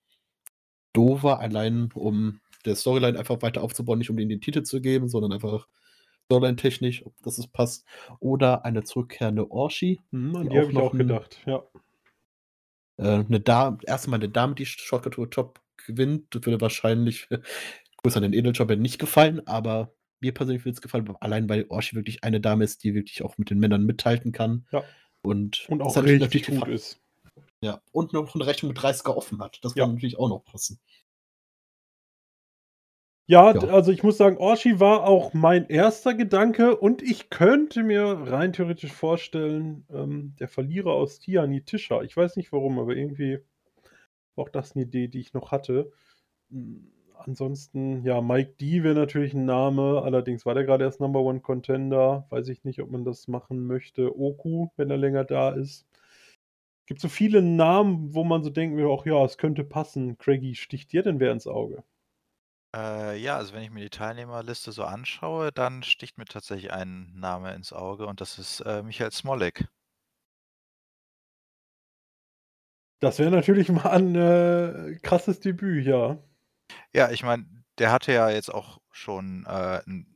Dover, 0.93 1.39
allein 1.39 1.89
um 1.93 2.39
der 2.65 2.75
Storyline 2.75 3.19
einfach 3.19 3.41
weiter 3.41 3.61
aufzubauen, 3.63 3.99
nicht 3.99 4.09
um 4.09 4.17
den 4.17 4.41
Titel 4.41 4.63
zu 4.63 4.81
geben, 4.81 5.09
sondern 5.09 5.33
einfach 5.33 5.67
Storyline-technisch, 6.25 7.05
ob 7.05 7.13
das 7.23 7.45
passt. 7.47 7.85
Oder 8.19 8.65
eine 8.65 8.83
zurückkehrende 8.83 9.49
Orshi. 9.51 10.01
Mhm, 10.11 10.35
an 10.35 10.43
die, 10.43 10.49
die 10.49 10.59
habe 10.59 10.71
ich 10.71 10.77
auch 10.77 10.91
gedacht, 10.91 11.41
ja. 11.45 11.63
Äh, 12.97 13.25
eine 13.25 13.39
Dame, 13.39 13.77
erstmal 13.85 14.19
eine 14.19 14.29
Dame, 14.29 14.55
die 14.55 14.65
Shortcut 14.65 15.31
Top 15.31 15.61
gewinnt. 15.85 16.33
Das 16.33 16.45
würde 16.45 16.61
wahrscheinlich 16.61 17.27
größer 17.97 18.17
an 18.17 18.23
den 18.23 18.33
Edeljob 18.33 18.69
nicht 18.77 18.99
gefallen, 18.99 19.45
aber 19.47 19.93
mir 20.19 20.33
persönlich 20.33 20.65
würde 20.65 20.75
es 20.75 20.81
gefallen, 20.81 21.13
allein 21.19 21.49
weil 21.49 21.65
Orshi 21.69 21.95
wirklich 21.95 22.23
eine 22.23 22.41
Dame 22.41 22.63
ist, 22.63 22.83
die 22.83 22.95
wirklich 22.95 23.23
auch 23.23 23.37
mit 23.37 23.49
den 23.49 23.59
Männern 23.59 23.85
mithalten 23.85 24.31
kann. 24.31 24.65
Ja. 24.71 24.83
Und, 25.21 25.65
und 25.69 25.81
auch 25.81 25.95
richtig 25.97 26.47
gut 26.47 26.67
ist. 26.67 26.99
Ja, 27.61 27.81
und 27.91 28.13
noch 28.13 28.35
eine 28.35 28.45
Rechnung 28.45 28.69
mit 28.69 28.79
30er 28.79 29.15
offen 29.15 29.39
hat. 29.41 29.59
Das 29.63 29.75
ja. 29.75 29.85
kann 29.85 29.95
natürlich 29.95 30.19
auch 30.19 30.29
noch 30.29 30.43
passen. 30.43 30.79
Ja, 33.27 33.53
ja, 33.53 33.59
also 33.73 33.91
ich 33.91 34.03
muss 34.03 34.17
sagen, 34.17 34.37
Orshi 34.37 34.79
war 34.79 35.03
auch 35.07 35.33
mein 35.33 35.67
erster 35.67 36.13
Gedanke 36.13 36.77
und 36.77 37.01
ich 37.01 37.29
könnte 37.31 37.81
mir 37.83 38.03
rein 38.27 38.53
theoretisch 38.53 38.91
vorstellen, 38.93 39.83
ähm, 39.91 40.35
der 40.39 40.47
Verlierer 40.47 40.91
aus 40.93 41.19
Tiani 41.19 41.63
Tischer. 41.63 42.03
Ich 42.03 42.15
weiß 42.15 42.35
nicht 42.35 42.51
warum, 42.51 42.77
aber 42.77 42.95
irgendwie 42.95 43.39
war 44.35 44.45
auch 44.45 44.49
das 44.49 44.75
eine 44.75 44.85
Idee, 44.85 45.07
die 45.09 45.19
ich 45.21 45.33
noch 45.33 45.51
hatte. 45.51 45.91
Hm, 46.51 46.91
ansonsten, 47.19 48.03
ja, 48.05 48.21
Mike 48.21 48.55
D 48.61 48.83
wäre 48.83 48.95
natürlich 48.95 49.33
ein 49.35 49.45
Name, 49.45 50.01
allerdings 50.03 50.45
war 50.45 50.55
der 50.55 50.65
gerade 50.65 50.85
erst 50.85 51.01
Number 51.01 51.21
One 51.21 51.41
Contender. 51.41 52.27
Weiß 52.31 52.49
ich 52.49 52.63
nicht, 52.65 52.81
ob 52.81 52.91
man 52.91 53.05
das 53.05 53.27
machen 53.29 53.67
möchte. 53.67 54.17
Oku, 54.19 54.69
wenn 54.77 54.91
er 54.91 54.97
länger 54.97 55.25
da 55.25 55.51
ist. 55.51 55.87
Gibt 56.87 56.99
so 56.99 57.09
viele 57.09 57.43
Namen, 57.43 58.15
wo 58.15 58.23
man 58.23 58.41
so 58.43 58.49
denken 58.49 58.75
will, 58.77 58.89
ach 58.91 59.05
ja, 59.05 59.23
es 59.23 59.37
könnte 59.37 59.63
passen. 59.63 60.17
Craigie, 60.17 60.55
sticht 60.55 60.91
dir 60.93 61.03
denn 61.03 61.19
wer 61.19 61.31
ins 61.31 61.45
Auge? 61.45 61.83
Äh, 62.75 63.17
ja, 63.17 63.37
also 63.37 63.53
wenn 63.55 63.63
ich 63.63 63.71
mir 63.71 63.81
die 63.81 63.89
Teilnehmerliste 63.89 64.71
so 64.71 64.83
anschaue, 64.83 65.51
dann 65.51 65.81
sticht 65.81 66.17
mir 66.19 66.25
tatsächlich 66.25 66.71
ein 66.71 67.11
Name 67.15 67.53
ins 67.55 67.73
Auge 67.73 68.05
und 68.05 68.21
das 68.21 68.37
ist 68.37 68.59
äh, 68.61 68.83
Michael 68.83 69.11
Smolik. 69.11 69.67
Das 72.99 73.19
wäre 73.19 73.31
natürlich 73.31 73.69
mal 73.71 73.85
ein 73.89 74.15
äh, 74.15 74.97
krasses 75.01 75.39
Debüt, 75.39 75.85
ja. 75.85 76.17
Ja, 76.93 77.11
ich 77.11 77.23
meine, 77.23 77.45
der 77.77 77.91
hatte 77.91 78.11
ja 78.13 78.29
jetzt 78.29 78.53
auch 78.53 78.79
schon 78.91 79.45
äh, 79.45 79.81
ein, 79.85 80.07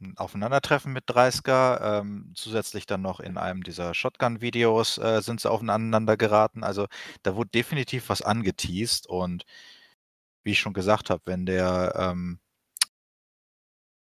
ein 0.00 0.14
Aufeinandertreffen 0.16 0.92
mit 0.92 1.06
30er. 1.08 2.00
Ähm, 2.00 2.32
zusätzlich 2.34 2.86
dann 2.86 3.02
noch 3.02 3.20
in 3.20 3.38
einem 3.38 3.62
dieser 3.62 3.94
Shotgun-Videos 3.94 4.98
äh, 4.98 5.22
sind 5.22 5.40
sie 5.40 5.50
aufeinander 5.50 6.16
geraten. 6.16 6.64
Also 6.64 6.86
da 7.22 7.36
wurde 7.36 7.50
definitiv 7.50 8.08
was 8.08 8.22
angeteased 8.22 9.06
und 9.06 9.44
wie 10.44 10.52
ich 10.52 10.60
schon 10.60 10.74
gesagt 10.74 11.10
habe, 11.10 11.22
wenn 11.26 11.46
der, 11.46 11.94
ähm, 11.96 12.38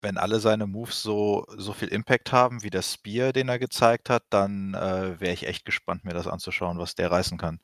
wenn 0.02 0.16
alle 0.16 0.40
seine 0.40 0.66
Moves 0.66 1.02
so, 1.02 1.44
so 1.57 1.73
viel 1.73 1.89
Impact 1.89 2.32
haben 2.32 2.62
wie 2.62 2.70
der 2.70 2.82
Spear, 2.82 3.32
den 3.32 3.48
er 3.48 3.59
gezeigt 3.59 4.09
hat, 4.09 4.24
dann 4.31 4.74
äh, 4.74 5.20
wäre 5.20 5.35
ich 5.35 5.47
echt 5.47 5.65
gespannt, 5.65 6.05
mir 6.05 6.15
das 6.15 6.27
anzuschauen, 6.27 6.78
was 6.78 6.94
der 6.94 7.11
reißen 7.11 7.36
kann. 7.36 7.61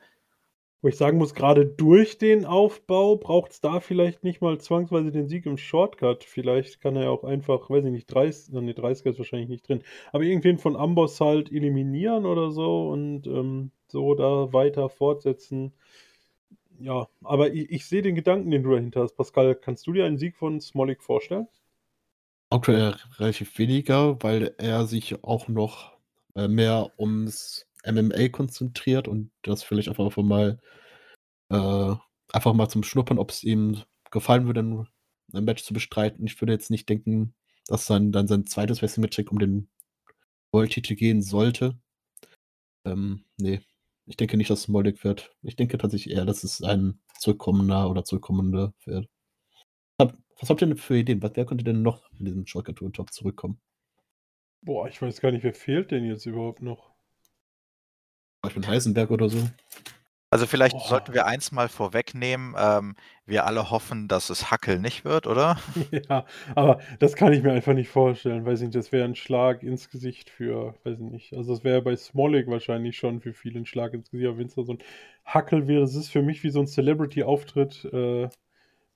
Wo 0.83 0.89
ich 0.89 0.97
sagen 0.99 1.17
muss, 1.17 1.35
gerade 1.35 1.65
durch 1.65 2.19
den 2.19 2.45
Aufbau 2.45 3.17
braucht 3.17 3.53
es 3.53 3.61
da 3.61 3.81
vielleicht 3.81 4.23
nicht 4.23 4.43
mal 4.43 4.59
zwangsweise 4.61 5.11
den 5.11 5.27
Sieg 5.27 5.47
im 5.47 5.57
Shortcut. 5.57 6.23
Vielleicht 6.23 6.81
kann 6.81 6.97
er 6.97 7.05
ja 7.05 7.11
auch 7.11 7.25
einfach, 7.25 7.71
weiß 7.71 7.85
ich 7.87 7.91
nicht, 7.91 8.07
30, 8.07 8.53
ne, 8.53 8.73
30er 8.73 9.11
ist 9.11 9.19
wahrscheinlich 9.19 9.49
nicht 9.49 9.67
drin, 9.67 9.83
aber 10.13 10.25
irgendwen 10.25 10.59
von 10.59 10.77
Amboss 10.77 11.21
halt 11.21 11.51
eliminieren 11.51 12.27
oder 12.27 12.51
so 12.51 12.91
und 12.91 13.27
ähm, 13.27 13.71
so 13.89 14.15
da 14.15 14.53
weiter 14.53 14.89
fortsetzen. 14.91 15.73
Ja, 16.79 17.09
aber 17.23 17.53
ich, 17.53 17.71
ich 17.71 17.87
sehe 17.87 18.03
den 18.03 18.15
Gedanken, 18.15 18.51
den 18.51 18.63
du 18.63 18.73
dahinter 18.73 19.03
hast. 19.03 19.17
Pascal, 19.17 19.55
kannst 19.55 19.87
du 19.87 19.93
dir 19.93 20.05
einen 20.05 20.19
Sieg 20.19 20.37
von 20.37 20.61
Smolik 20.61 21.03
vorstellen? 21.03 21.49
Aktuell 22.51 22.97
relativ 23.19 23.59
weniger, 23.59 24.23
weil 24.23 24.55
er 24.59 24.87
sich 24.87 25.25
auch 25.25 25.49
noch 25.49 25.97
äh, 26.35 26.49
mehr 26.49 26.93
ums 26.99 27.67
MMA 27.85 28.29
konzentriert 28.29 29.09
und 29.09 29.31
das 29.43 29.63
vielleicht 29.63 29.89
einfach 29.89 30.17
mal 30.17 30.59
äh, 31.51 31.95
einfach 32.33 32.53
mal 32.55 32.69
zum 32.69 32.83
Schnuppern, 32.83 33.19
ob 33.19 33.31
es 33.31 33.43
ihm 33.45 33.83
gefallen 34.11 34.47
würde, 34.47 34.61
ein, 34.61 34.87
Match 35.45 35.65
zu 35.65 35.75
bestreiten. 35.75 36.27
Ich 36.27 36.41
würde 36.41 36.53
jetzt 36.53 36.71
nicht 36.71 36.89
denken, 36.89 37.35
dass 37.67 37.87
dann, 37.87 38.13
dann 38.13 38.29
sein 38.29 38.47
zweites 38.47 38.81
Wrestling-Match 38.81 39.19
um 39.31 39.39
den 39.39 39.69
World-Titel 40.53 40.95
gehen 40.95 41.21
sollte. 41.21 41.77
Ähm, 42.85 43.25
nee, 43.37 43.61
ich 44.07 44.17
denke 44.17 44.37
nicht, 44.37 44.51
dass 44.51 44.61
es 44.61 44.69
Moldig 44.69 45.05
wird. 45.05 45.35
Ich 45.43 45.57
denke 45.57 45.79
tatsächlich 45.79 46.15
eher, 46.15 46.25
dass 46.25 46.45
es 46.45 46.63
ein 46.63 47.01
zurückkommender 47.19 47.91
oder 47.91 48.05
zurückkommender 48.05 48.73
wird. 48.85 49.09
Was 50.39 50.51
habt 50.51 50.61
ihr 50.61 50.67
denn 50.67 50.77
für 50.77 50.99
Ideen? 50.99 51.23
wer 51.23 51.47
könnte 51.47 51.65
denn 51.65 51.81
noch 51.83 52.11
in 52.19 52.27
diesem 52.27 52.47
Shortcut-Top 52.47 53.11
zurückkommen? 53.11 53.59
Boah, 54.61 54.87
ich 54.87 55.01
weiß 55.01 55.21
gar 55.21 55.31
nicht, 55.31 55.45
wer 55.45 55.55
fehlt 55.55 55.91
denn 55.91 56.05
jetzt 56.05 56.27
überhaupt 56.27 56.61
noch? 56.61 56.95
Beispiel 58.43 58.67
Heisenberg 58.67 59.11
oder 59.11 59.31
so. 59.31 59.49
Also 60.37 60.45
vielleicht 60.45 60.77
oh. 60.77 60.81
sollten 60.81 61.15
wir 61.15 61.25
eins 61.25 61.51
mal 61.51 61.67
vorwegnehmen. 61.67 62.55
Ähm, 62.59 62.95
wir 63.25 63.47
alle 63.47 63.71
hoffen, 63.71 64.07
dass 64.07 64.29
es 64.29 64.51
Hackel 64.51 64.79
nicht 64.79 65.03
wird, 65.07 65.27
oder? 65.27 65.57
Ja, 66.11 66.27
aber 66.55 66.79
das 66.99 67.17
kann 67.17 67.33
ich 67.33 67.43
mir 67.43 67.53
einfach 67.53 67.73
nicht 67.73 67.89
vorstellen. 67.89 68.45
Weiß 68.45 68.61
nicht, 68.61 68.75
das 68.75 68.93
wäre 68.93 69.07
ein 69.07 69.15
Schlag 69.15 69.63
ins 69.63 69.89
Gesicht 69.89 70.29
für, 70.29 70.75
weiß 70.85 70.99
ich 71.01 71.11
nicht. 71.11 71.33
Also 71.33 71.55
das 71.55 71.65
wäre 71.65 71.81
bei 71.81 71.97
Smolik 71.97 72.49
wahrscheinlich 72.49 72.99
schon 72.99 73.23
für 73.23 73.33
viele 73.33 73.61
ein 73.61 73.65
Schlag 73.65 73.95
ins 73.95 74.11
Gesicht. 74.11 74.29
Aber 74.29 74.37
wenn 74.37 74.49
es 74.49 74.57
da 74.57 74.63
so 74.63 74.75
ein 74.75 74.79
Hackel 75.25 75.69
wäre, 75.69 75.81
das 75.81 75.95
ist 75.95 76.11
für 76.11 76.21
mich 76.21 76.45
wie 76.45 76.51
so 76.51 76.61
ein 76.61 76.67
Celebrity-Auftritt 76.67 77.87
äh, 77.95 78.29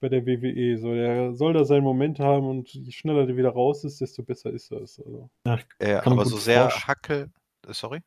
bei 0.01 0.11
der 0.11 0.27
WWE. 0.27 0.77
So, 0.77 0.93
der 0.93 1.33
soll 1.33 1.55
da 1.55 1.65
seinen 1.65 1.85
Moment 1.85 2.21
haben 2.21 2.51
und 2.51 2.69
je 2.69 2.93
schneller 2.93 3.25
der 3.25 3.39
wieder 3.39 3.49
raus 3.49 3.83
ist, 3.85 4.03
desto 4.03 4.23
besser 4.23 4.51
ist 4.51 4.73
das. 4.73 5.01
Also. 5.01 5.31
Ja, 5.47 5.59
ja 5.81 6.07
aber 6.07 6.27
so 6.27 6.37
sehr 6.37 6.69
Hackel. 6.69 7.31
Äh, 7.67 7.73
sorry? 7.73 8.03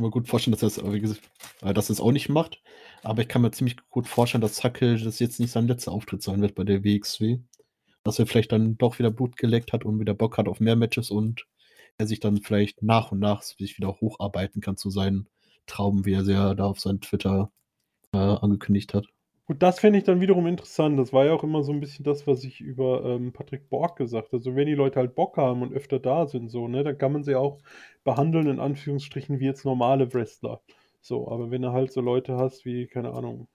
Mir 0.00 0.10
gut 0.10 0.28
vorstellen, 0.28 0.56
dass 0.58 0.78
er 0.78 0.98
das, 1.00 1.20
äh, 1.62 1.74
dass 1.74 1.90
es 1.90 2.00
auch 2.00 2.12
nicht 2.12 2.28
macht. 2.28 2.62
Aber 3.02 3.22
ich 3.22 3.28
kann 3.28 3.42
mir 3.42 3.50
ziemlich 3.50 3.76
gut 3.90 4.08
vorstellen, 4.08 4.42
dass 4.42 4.62
Hackel 4.62 5.02
das 5.02 5.18
jetzt 5.18 5.40
nicht 5.40 5.50
sein 5.50 5.68
letzter 5.68 5.92
Auftritt 5.92 6.22
sein 6.22 6.42
wird 6.42 6.54
bei 6.54 6.64
der 6.64 6.84
WXW. 6.84 7.38
Dass 8.04 8.18
er 8.18 8.26
vielleicht 8.26 8.52
dann 8.52 8.78
doch 8.78 8.98
wieder 8.98 9.10
Blut 9.10 9.36
geleckt 9.36 9.72
hat 9.72 9.84
und 9.84 10.00
wieder 10.00 10.14
Bock 10.14 10.38
hat 10.38 10.48
auf 10.48 10.60
mehr 10.60 10.76
Matches 10.76 11.10
und 11.10 11.46
er 11.98 12.06
sich 12.06 12.20
dann 12.20 12.38
vielleicht 12.38 12.82
nach 12.82 13.12
und 13.12 13.18
nach 13.18 13.42
sich 13.42 13.76
wieder 13.76 14.00
hocharbeiten 14.00 14.62
kann 14.62 14.76
zu 14.76 14.90
seinen 14.90 15.28
Trauben, 15.66 16.06
wie 16.06 16.14
er 16.14 16.24
sehr 16.24 16.54
da 16.54 16.64
auf 16.64 16.80
seinem 16.80 17.00
Twitter 17.00 17.52
äh, 18.12 18.18
angekündigt 18.18 18.94
hat. 18.94 19.06
Gut, 19.50 19.62
das 19.64 19.80
fände 19.80 19.98
ich 19.98 20.04
dann 20.04 20.20
wiederum 20.20 20.46
interessant. 20.46 20.96
Das 20.96 21.12
war 21.12 21.24
ja 21.24 21.32
auch 21.32 21.42
immer 21.42 21.64
so 21.64 21.72
ein 21.72 21.80
bisschen 21.80 22.04
das, 22.04 22.24
was 22.28 22.44
ich 22.44 22.60
über 22.60 23.04
ähm, 23.04 23.32
Patrick 23.32 23.68
Borg 23.68 23.96
gesagt 23.96 24.28
habe. 24.28 24.36
Also 24.36 24.54
wenn 24.54 24.68
die 24.68 24.76
Leute 24.76 25.00
halt 25.00 25.16
Bock 25.16 25.36
haben 25.38 25.62
und 25.62 25.72
öfter 25.72 25.98
da 25.98 26.28
sind, 26.28 26.50
so, 26.50 26.68
ne, 26.68 26.84
dann 26.84 26.96
kann 26.96 27.10
man 27.10 27.24
sie 27.24 27.34
auch 27.34 27.58
behandeln, 28.04 28.46
in 28.46 28.60
Anführungsstrichen, 28.60 29.40
wie 29.40 29.46
jetzt 29.46 29.64
normale 29.64 30.14
Wrestler. 30.14 30.60
So, 31.00 31.28
aber 31.28 31.50
wenn 31.50 31.62
du 31.62 31.72
halt 31.72 31.90
so 31.90 32.00
Leute 32.00 32.36
hast 32.36 32.64
wie, 32.64 32.86
keine 32.86 33.12
Ahnung, 33.12 33.48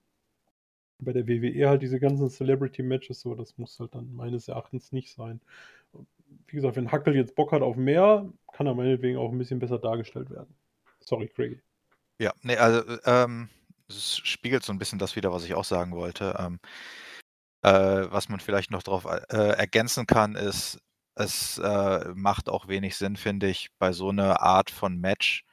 bei 1.00 1.14
der 1.14 1.30
WWE 1.30 1.70
halt 1.70 1.82
diese 1.82 2.02
ganzen 2.02 2.30
Celebrity-Matches, 2.30 3.22
so, 3.22 3.34
das 3.34 3.58
muss 3.58 3.80
halt 3.80 3.96
dann 3.96 4.14
meines 4.14 4.50
Erachtens 4.50 4.92
nicht 4.92 5.14
sein. 5.14 5.40
Wie 6.48 6.58
gesagt, 6.58 6.76
wenn 6.76 6.92
Hackel 6.92 7.16
jetzt 7.16 7.36
Bock 7.36 7.54
hat 7.54 7.62
auf 7.62 7.78
mehr, 7.78 8.30
kann 8.52 8.68
er 8.68 8.76
meinetwegen 8.76 9.18
auch 9.18 9.32
ein 9.32 9.38
bisschen 9.38 9.60
besser 9.60 9.80
dargestellt 9.80 10.30
werden. 10.30 10.54
Sorry, 11.00 11.30
Craigie. 11.30 11.62
Ja, 12.20 12.34
nee, 12.44 12.58
also 12.58 12.82
ähm, 13.06 13.48
es 13.90 14.18
spiegelt 14.18 14.64
so 14.64 14.74
ein 14.74 14.80
bisschen 14.80 15.00
das 15.00 15.16
wieder, 15.16 15.32
was 15.32 15.44
ich 15.46 15.54
auch 15.56 15.66
sagen 15.66 15.94
wollte. 15.96 16.36
Ähm, 16.40 16.60
äh, 17.64 18.12
was 18.12 18.30
man 18.30 18.40
vielleicht 18.40 18.72
noch 18.72 18.84
darauf 18.84 19.06
äh, 19.06 19.36
ergänzen 19.58 20.06
kann, 20.08 20.36
ist, 20.36 20.78
es 21.16 21.58
äh, 21.60 22.06
macht 22.14 22.50
auch 22.50 22.68
wenig 22.68 22.98
Sinn, 22.98 23.16
finde 23.18 23.48
ich, 23.48 23.70
bei 23.80 23.92
so 23.94 24.10
einer 24.10 24.42
Art 24.42 24.70
von 24.70 24.98
Match 25.00 25.44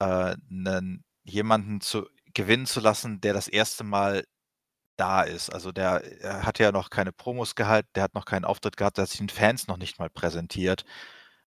äh, 0.00 0.36
'nen 0.48 1.04
jemanden 1.24 1.80
zu 1.80 2.06
gewinnen 2.34 2.66
zu 2.66 2.80
lassen, 2.80 3.20
der 3.20 3.34
das 3.34 3.48
erste 3.48 3.84
Mal 3.84 4.24
da 4.98 5.22
ist. 5.22 5.50
Also, 5.50 5.72
der 5.72 6.02
er 6.22 6.44
hat 6.46 6.58
ja 6.60 6.72
noch 6.72 6.90
keine 6.90 7.12
Promos 7.12 7.54
gehalten, 7.56 7.88
der 7.96 8.04
hat 8.04 8.14
noch 8.14 8.26
keinen 8.26 8.44
Auftritt 8.46 8.76
gehabt, 8.78 8.98
der 8.98 9.02
hat 9.04 9.10
sich 9.10 9.18
den 9.20 9.28
Fans 9.30 9.68
noch 9.68 9.78
nicht 9.78 9.98
mal 10.00 10.10
präsentiert. 10.10 10.84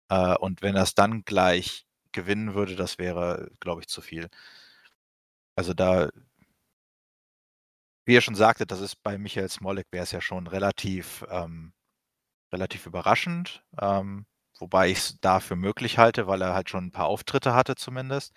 Äh, 0.09 0.35
und 0.37 0.61
wenn 0.63 0.75
er 0.75 0.83
es 0.83 0.95
dann 0.95 1.23
gleich 1.25 1.85
gewinnen 2.13 2.55
würde, 2.55 2.75
das 2.75 2.97
wäre, 2.99 3.49
glaube 3.61 3.81
ich, 3.81 3.87
zu 3.89 4.01
viel. 4.01 4.29
Also 5.59 5.73
da 5.73 6.09
wie 8.05 8.13
ihr 8.13 8.21
schon 8.21 8.35
sagtet, 8.35 8.71
das 8.71 8.79
ist 8.81 9.03
bei 9.03 9.17
Michael 9.17 9.49
Smolik 9.49 9.87
wäre 9.91 10.03
es 10.03 10.11
ja 10.11 10.21
schon 10.21 10.47
relativ, 10.47 11.25
ähm, 11.29 11.73
relativ 12.53 12.85
überraschend, 12.87 13.63
ähm, 13.81 14.25
wobei 14.59 14.89
ich 14.89 14.97
es 14.99 15.19
dafür 15.21 15.57
möglich 15.57 15.97
halte, 15.99 16.27
weil 16.27 16.41
er 16.41 16.53
halt 16.55 16.69
schon 16.69 16.85
ein 16.87 16.91
paar 16.91 17.07
Auftritte 17.07 17.53
hatte 17.55 17.75
zumindest. 17.75 18.33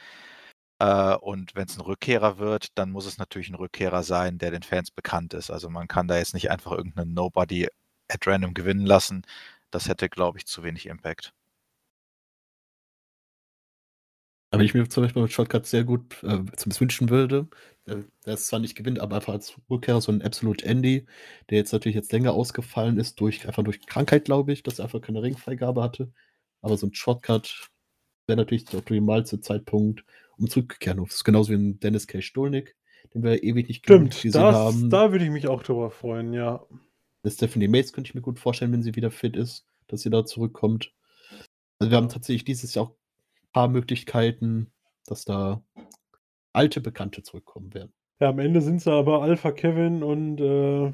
Äh, 0.80 1.14
und 1.16 1.54
wenn 1.54 1.66
es 1.68 1.76
ein 1.78 1.82
Rückkehrer 1.82 2.38
wird, 2.38 2.68
dann 2.78 2.90
muss 2.92 3.06
es 3.06 3.18
natürlich 3.18 3.50
ein 3.50 3.56
Rückkehrer 3.56 4.02
sein, 4.02 4.38
der 4.38 4.50
den 4.52 4.62
Fans 4.64 4.90
bekannt 4.90 5.34
ist. 5.34 5.50
Also 5.50 5.70
man 5.70 5.88
kann 5.88 6.08
da 6.08 6.18
jetzt 6.18 6.34
nicht 6.34 6.50
einfach 6.50 6.72
irgendeinen 6.72 7.14
Nobody 7.14 7.68
at 8.08 8.26
random 8.26 8.54
gewinnen 8.54 8.86
lassen. 8.86 9.22
Das 9.70 9.88
hätte, 9.88 10.08
glaube 10.10 10.38
ich, 10.38 10.46
zu 10.46 10.64
wenig 10.64 10.86
Impact. 10.86 11.32
Aber 14.52 14.62
ich 14.62 14.74
mir 14.74 14.86
zum 14.86 15.02
Beispiel 15.02 15.22
mit 15.22 15.32
Shortcut 15.32 15.66
sehr 15.66 15.82
gut 15.82 16.22
äh, 16.22 16.44
zumindest 16.56 16.80
wünschen 16.80 17.08
würde, 17.08 17.48
äh, 17.86 17.96
der 18.26 18.34
es 18.34 18.46
zwar 18.46 18.60
nicht 18.60 18.74
gewinnt, 18.74 19.00
aber 19.00 19.16
einfach 19.16 19.32
als 19.32 19.54
Rückkehrer 19.70 20.02
so 20.02 20.12
ein 20.12 20.20
Absolute 20.20 20.66
Andy, 20.66 21.06
der 21.48 21.58
jetzt 21.58 21.72
natürlich 21.72 21.96
jetzt 21.96 22.12
länger 22.12 22.34
ausgefallen 22.34 22.98
ist, 22.98 23.18
durch, 23.20 23.46
einfach 23.46 23.64
durch 23.64 23.84
Krankheit, 23.86 24.26
glaube 24.26 24.52
ich, 24.52 24.62
dass 24.62 24.78
er 24.78 24.84
einfach 24.84 25.00
keine 25.00 25.22
Ringfreigabe 25.22 25.82
hatte. 25.82 26.12
Aber 26.60 26.76
so 26.76 26.86
ein 26.86 26.94
Shortcut 26.94 27.70
wäre 28.26 28.36
natürlich 28.36 28.66
der 28.66 28.80
optimalste 28.80 29.40
Zeitpunkt, 29.40 30.04
um 30.36 30.48
zurückzukehren. 30.48 31.02
Das 31.02 31.14
ist 31.14 31.24
genauso 31.24 31.50
wie 31.50 31.56
ein 31.56 31.80
Dennis 31.80 32.06
K. 32.06 32.20
Stolnik, 32.20 32.76
den 33.14 33.22
wir 33.22 33.42
ewig 33.42 33.68
nicht 33.68 33.84
Stimmt, 33.84 34.14
gesehen 34.14 34.32
das, 34.32 34.54
haben. 34.54 34.90
Da 34.90 35.12
würde 35.12 35.24
ich 35.24 35.30
mich 35.30 35.48
auch 35.48 35.62
drüber 35.62 35.90
freuen, 35.90 36.34
ja. 36.34 36.64
Stephanie 37.26 37.68
Mates 37.68 37.92
könnte 37.94 38.08
ich 38.08 38.14
mir 38.14 38.20
gut 38.20 38.38
vorstellen, 38.38 38.72
wenn 38.72 38.82
sie 38.82 38.96
wieder 38.96 39.10
fit 39.10 39.34
ist, 39.34 39.64
dass 39.86 40.02
sie 40.02 40.10
da 40.10 40.26
zurückkommt. 40.26 40.92
Also 41.78 41.90
wir 41.90 41.96
haben 41.96 42.08
tatsächlich 42.08 42.44
dieses 42.44 42.74
Jahr 42.74 42.86
auch 42.86 42.96
paar 43.52 43.68
Möglichkeiten, 43.68 44.70
dass 45.06 45.24
da 45.24 45.62
alte 46.52 46.80
Bekannte 46.80 47.22
zurückkommen 47.22 47.74
werden. 47.74 47.92
Ja, 48.20 48.30
am 48.30 48.38
Ende 48.38 48.60
sind 48.60 48.80
sie 48.80 48.92
aber 48.92 49.22
Alpha 49.22 49.50
Kevin 49.50 50.02
und 50.02 50.40
äh, 50.40 50.92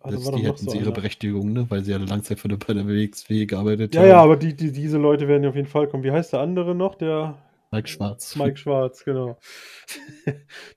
also 0.00 0.36
die 0.36 0.44
hätten 0.44 0.64
so 0.64 0.70
sie 0.70 0.78
ihre 0.78 0.92
Berechtigung, 0.92 1.52
ne? 1.52 1.66
weil 1.68 1.82
sie 1.82 1.90
ja 1.92 1.98
Langzeit 1.98 2.38
für 2.38 2.48
bei 2.48 2.74
der 2.74 2.86
WXW 2.86 3.46
gearbeitet 3.46 3.94
ja, 3.94 4.00
haben. 4.00 4.08
Ja, 4.08 4.14
ja, 4.14 4.22
aber 4.22 4.36
die, 4.36 4.54
die, 4.54 4.72
diese 4.72 4.98
Leute 4.98 5.28
werden 5.28 5.42
ja 5.42 5.48
auf 5.48 5.56
jeden 5.56 5.66
Fall 5.66 5.88
kommen. 5.88 6.04
Wie 6.04 6.12
heißt 6.12 6.32
der 6.32 6.40
andere 6.40 6.74
noch? 6.74 6.94
Der 6.94 7.38
Mike 7.72 7.88
Schwarz. 7.88 8.36
Mike 8.36 8.56
Schwarz, 8.56 9.04
genau. 9.04 9.38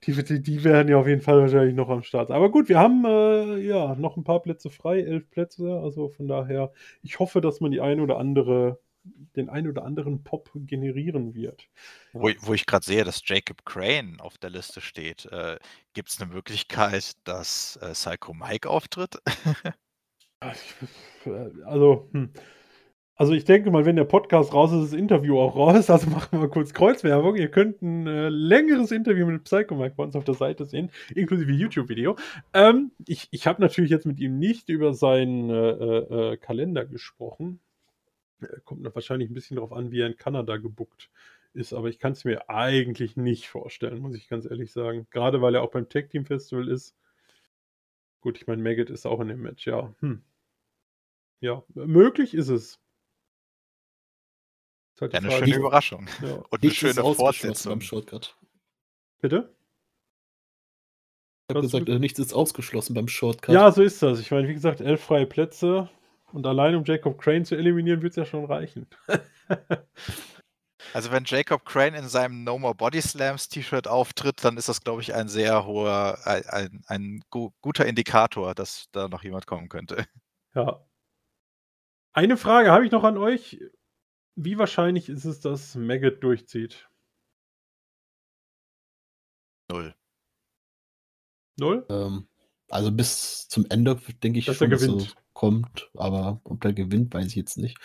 die, 0.06 0.12
die, 0.12 0.42
die 0.42 0.64
werden 0.64 0.88
ja 0.88 0.96
auf 0.96 1.06
jeden 1.06 1.20
Fall 1.20 1.40
wahrscheinlich 1.40 1.74
noch 1.74 1.88
am 1.88 2.02
Start. 2.02 2.30
Aber 2.30 2.50
gut, 2.50 2.68
wir 2.68 2.78
haben 2.78 3.04
äh, 3.04 3.58
ja 3.58 3.94
noch 3.96 4.16
ein 4.16 4.24
paar 4.24 4.40
Plätze 4.40 4.70
frei, 4.70 5.00
elf 5.00 5.28
Plätze. 5.30 5.80
Also 5.80 6.08
von 6.08 6.28
daher, 6.28 6.72
ich 7.02 7.18
hoffe, 7.18 7.40
dass 7.40 7.60
man 7.60 7.70
die 7.70 7.80
ein 7.80 8.00
oder 8.00 8.18
andere, 8.18 8.80
den 9.36 9.48
ein 9.48 9.68
oder 9.68 9.84
anderen 9.84 10.22
Pop 10.22 10.50
generieren 10.54 11.34
wird. 11.34 11.68
Wo, 12.12 12.30
wo 12.40 12.54
ich 12.54 12.66
gerade 12.66 12.84
sehe, 12.84 13.04
dass 13.04 13.22
Jacob 13.24 13.64
Crane 13.64 14.16
auf 14.20 14.38
der 14.38 14.50
Liste 14.50 14.80
steht, 14.80 15.26
äh, 15.26 15.58
gibt 15.92 16.08
es 16.08 16.20
eine 16.20 16.32
Möglichkeit, 16.32 17.12
dass 17.24 17.76
äh, 17.82 17.92
Psycho 17.92 18.34
Mike 18.34 18.68
auftritt? 18.68 19.20
also, 21.64 22.08
hm. 22.12 22.30
Also 23.16 23.32
ich 23.32 23.44
denke 23.44 23.70
mal, 23.70 23.84
wenn 23.84 23.94
der 23.94 24.04
Podcast 24.04 24.52
raus 24.52 24.72
ist, 24.72 24.84
ist 24.84 24.92
das 24.92 24.98
Interview 24.98 25.38
auch 25.38 25.54
raus. 25.54 25.88
Also 25.88 26.10
machen 26.10 26.40
wir 26.40 26.48
kurz 26.48 26.74
Kreuzwerbung. 26.74 27.36
Ihr 27.36 27.48
könnt 27.48 27.80
ein 27.80 28.06
äh, 28.06 28.28
längeres 28.28 28.90
Interview 28.90 29.26
mit 29.26 29.44
Psycho 29.44 29.76
Mike 29.76 29.94
bei 29.96 30.02
uns 30.02 30.16
auf 30.16 30.24
der 30.24 30.34
Seite 30.34 30.64
sehen, 30.64 30.90
inklusive 31.14 31.52
YouTube-Video. 31.52 32.16
Ähm, 32.52 32.90
ich 33.06 33.28
ich 33.30 33.46
habe 33.46 33.62
natürlich 33.62 33.90
jetzt 33.90 34.06
mit 34.06 34.18
ihm 34.18 34.38
nicht 34.38 34.68
über 34.68 34.94
seinen 34.94 35.48
äh, 35.48 35.54
äh, 35.54 36.32
äh 36.32 36.36
Kalender 36.38 36.86
gesprochen. 36.86 37.60
Äh, 38.44 38.60
kommt 38.64 38.82
noch 38.82 38.94
wahrscheinlich 38.94 39.30
ein 39.30 39.34
bisschen 39.34 39.56
darauf 39.56 39.72
an, 39.72 39.90
wie 39.90 40.00
er 40.00 40.06
in 40.06 40.16
Kanada 40.16 40.56
gebuckt 40.56 41.10
ist, 41.54 41.72
aber 41.72 41.88
ich 41.88 41.98
kann 41.98 42.12
es 42.12 42.24
mir 42.24 42.50
eigentlich 42.50 43.16
nicht 43.16 43.48
vorstellen, 43.48 44.00
muss 44.00 44.16
ich 44.16 44.28
ganz 44.28 44.44
ehrlich 44.44 44.72
sagen. 44.72 45.06
Gerade 45.10 45.40
weil 45.40 45.54
er 45.54 45.62
auch 45.62 45.70
beim 45.70 45.88
Tag 45.88 46.10
Team 46.10 46.26
Festival 46.26 46.68
ist. 46.68 46.96
Gut, 48.20 48.38
ich 48.38 48.46
meine, 48.46 48.62
Maggot 48.62 48.90
ist 48.90 49.06
auch 49.06 49.20
in 49.20 49.28
dem 49.28 49.42
Match, 49.42 49.66
ja. 49.66 49.94
Hm. 50.00 50.22
Ja, 51.40 51.62
möglich 51.74 52.34
ist 52.34 52.48
es. 52.48 52.80
Halt 55.00 55.12
ja, 55.12 55.18
eine 55.18 55.30
schöne 55.30 55.56
Überraschung. 55.56 56.08
Ja. 56.22 56.36
Und 56.50 56.62
eine 56.62 56.72
schöne 56.72 56.94
Fortsetzung. 56.94 57.72
Beim 57.72 57.80
Shortcut. 57.80 58.36
Bitte? 59.20 59.54
Ich 61.48 61.54
habe 61.54 61.60
gesagt, 61.60 61.88
äh, 61.88 61.98
nichts 61.98 62.18
ist 62.18 62.32
ausgeschlossen 62.32 62.94
beim 62.94 63.08
Shortcut. 63.08 63.54
Ja, 63.54 63.70
so 63.70 63.82
ist 63.82 64.02
das. 64.02 64.20
Ich 64.20 64.30
meine, 64.30 64.48
wie 64.48 64.54
gesagt, 64.54 64.80
elf 64.80 65.02
freie 65.02 65.26
Plätze. 65.26 65.90
Und 66.34 66.48
allein 66.48 66.74
um 66.74 66.84
Jacob 66.84 67.16
Crane 67.20 67.44
zu 67.44 67.54
eliminieren, 67.54 68.02
wird 68.02 68.10
es 68.10 68.16
ja 68.16 68.24
schon 68.24 68.44
reichen. 68.44 68.88
also 70.92 71.12
wenn 71.12 71.22
Jacob 71.24 71.64
Crane 71.64 71.96
in 71.96 72.08
seinem 72.08 72.42
No 72.42 72.58
More 72.58 72.74
Body 72.74 73.00
Slams 73.00 73.48
T-Shirt 73.48 73.86
auftritt, 73.86 74.42
dann 74.42 74.56
ist 74.56 74.68
das, 74.68 74.80
glaube 74.80 75.00
ich, 75.00 75.14
ein 75.14 75.28
sehr 75.28 75.64
hoher, 75.64 76.18
ein, 76.24 76.42
ein, 76.48 76.84
ein 76.88 77.20
guter 77.30 77.86
Indikator, 77.86 78.52
dass 78.56 78.86
da 78.90 79.06
noch 79.08 79.22
jemand 79.22 79.46
kommen 79.46 79.68
könnte. 79.68 80.06
Ja. 80.56 80.84
Eine 82.12 82.36
Frage 82.36 82.70
habe 82.70 82.84
ich 82.84 82.90
noch 82.92 83.04
an 83.04 83.16
euch. 83.16 83.60
Wie 84.36 84.58
wahrscheinlich 84.58 85.08
ist 85.08 85.24
es, 85.24 85.40
dass 85.40 85.76
Maggot 85.76 86.22
durchzieht? 86.22 86.88
Null. 89.68 89.94
Null? 91.58 91.86
Ähm, 91.88 92.28
also 92.70 92.90
bis 92.90 93.48
zum 93.48 93.66
Ende 93.68 94.00
denke 94.22 94.38
ich 94.40 94.46
dass 94.46 94.58
schon, 94.58 94.70
er 94.70 94.78
gewinnt. 94.78 95.16
er 95.16 95.23
kommt, 95.34 95.90
aber 95.94 96.40
ob 96.44 96.64
er 96.64 96.72
gewinnt, 96.72 97.12
weiß 97.12 97.26
ich 97.26 97.34
jetzt 97.34 97.58
nicht. 97.58 97.78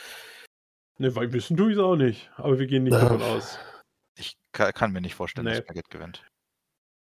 Ne, 0.98 1.16
weil 1.16 1.34
wissen 1.34 1.58
du 1.58 1.70
es 1.70 1.78
auch 1.78 1.96
nicht, 1.96 2.30
aber 2.36 2.60
wir 2.60 2.68
gehen 2.68 2.84
nicht 2.84 2.94
äh. 2.94 3.00
davon 3.00 3.22
aus. 3.22 3.60
Ich 4.16 4.38
kann, 4.52 4.74
kann, 4.74 4.92
mir 4.92 5.02
nicht 5.02 5.16
vorstellen, 5.16 5.48
nee. 5.48 5.56
dass 5.56 5.68
Maggot 5.68 5.90
gewinnt. 5.90 6.26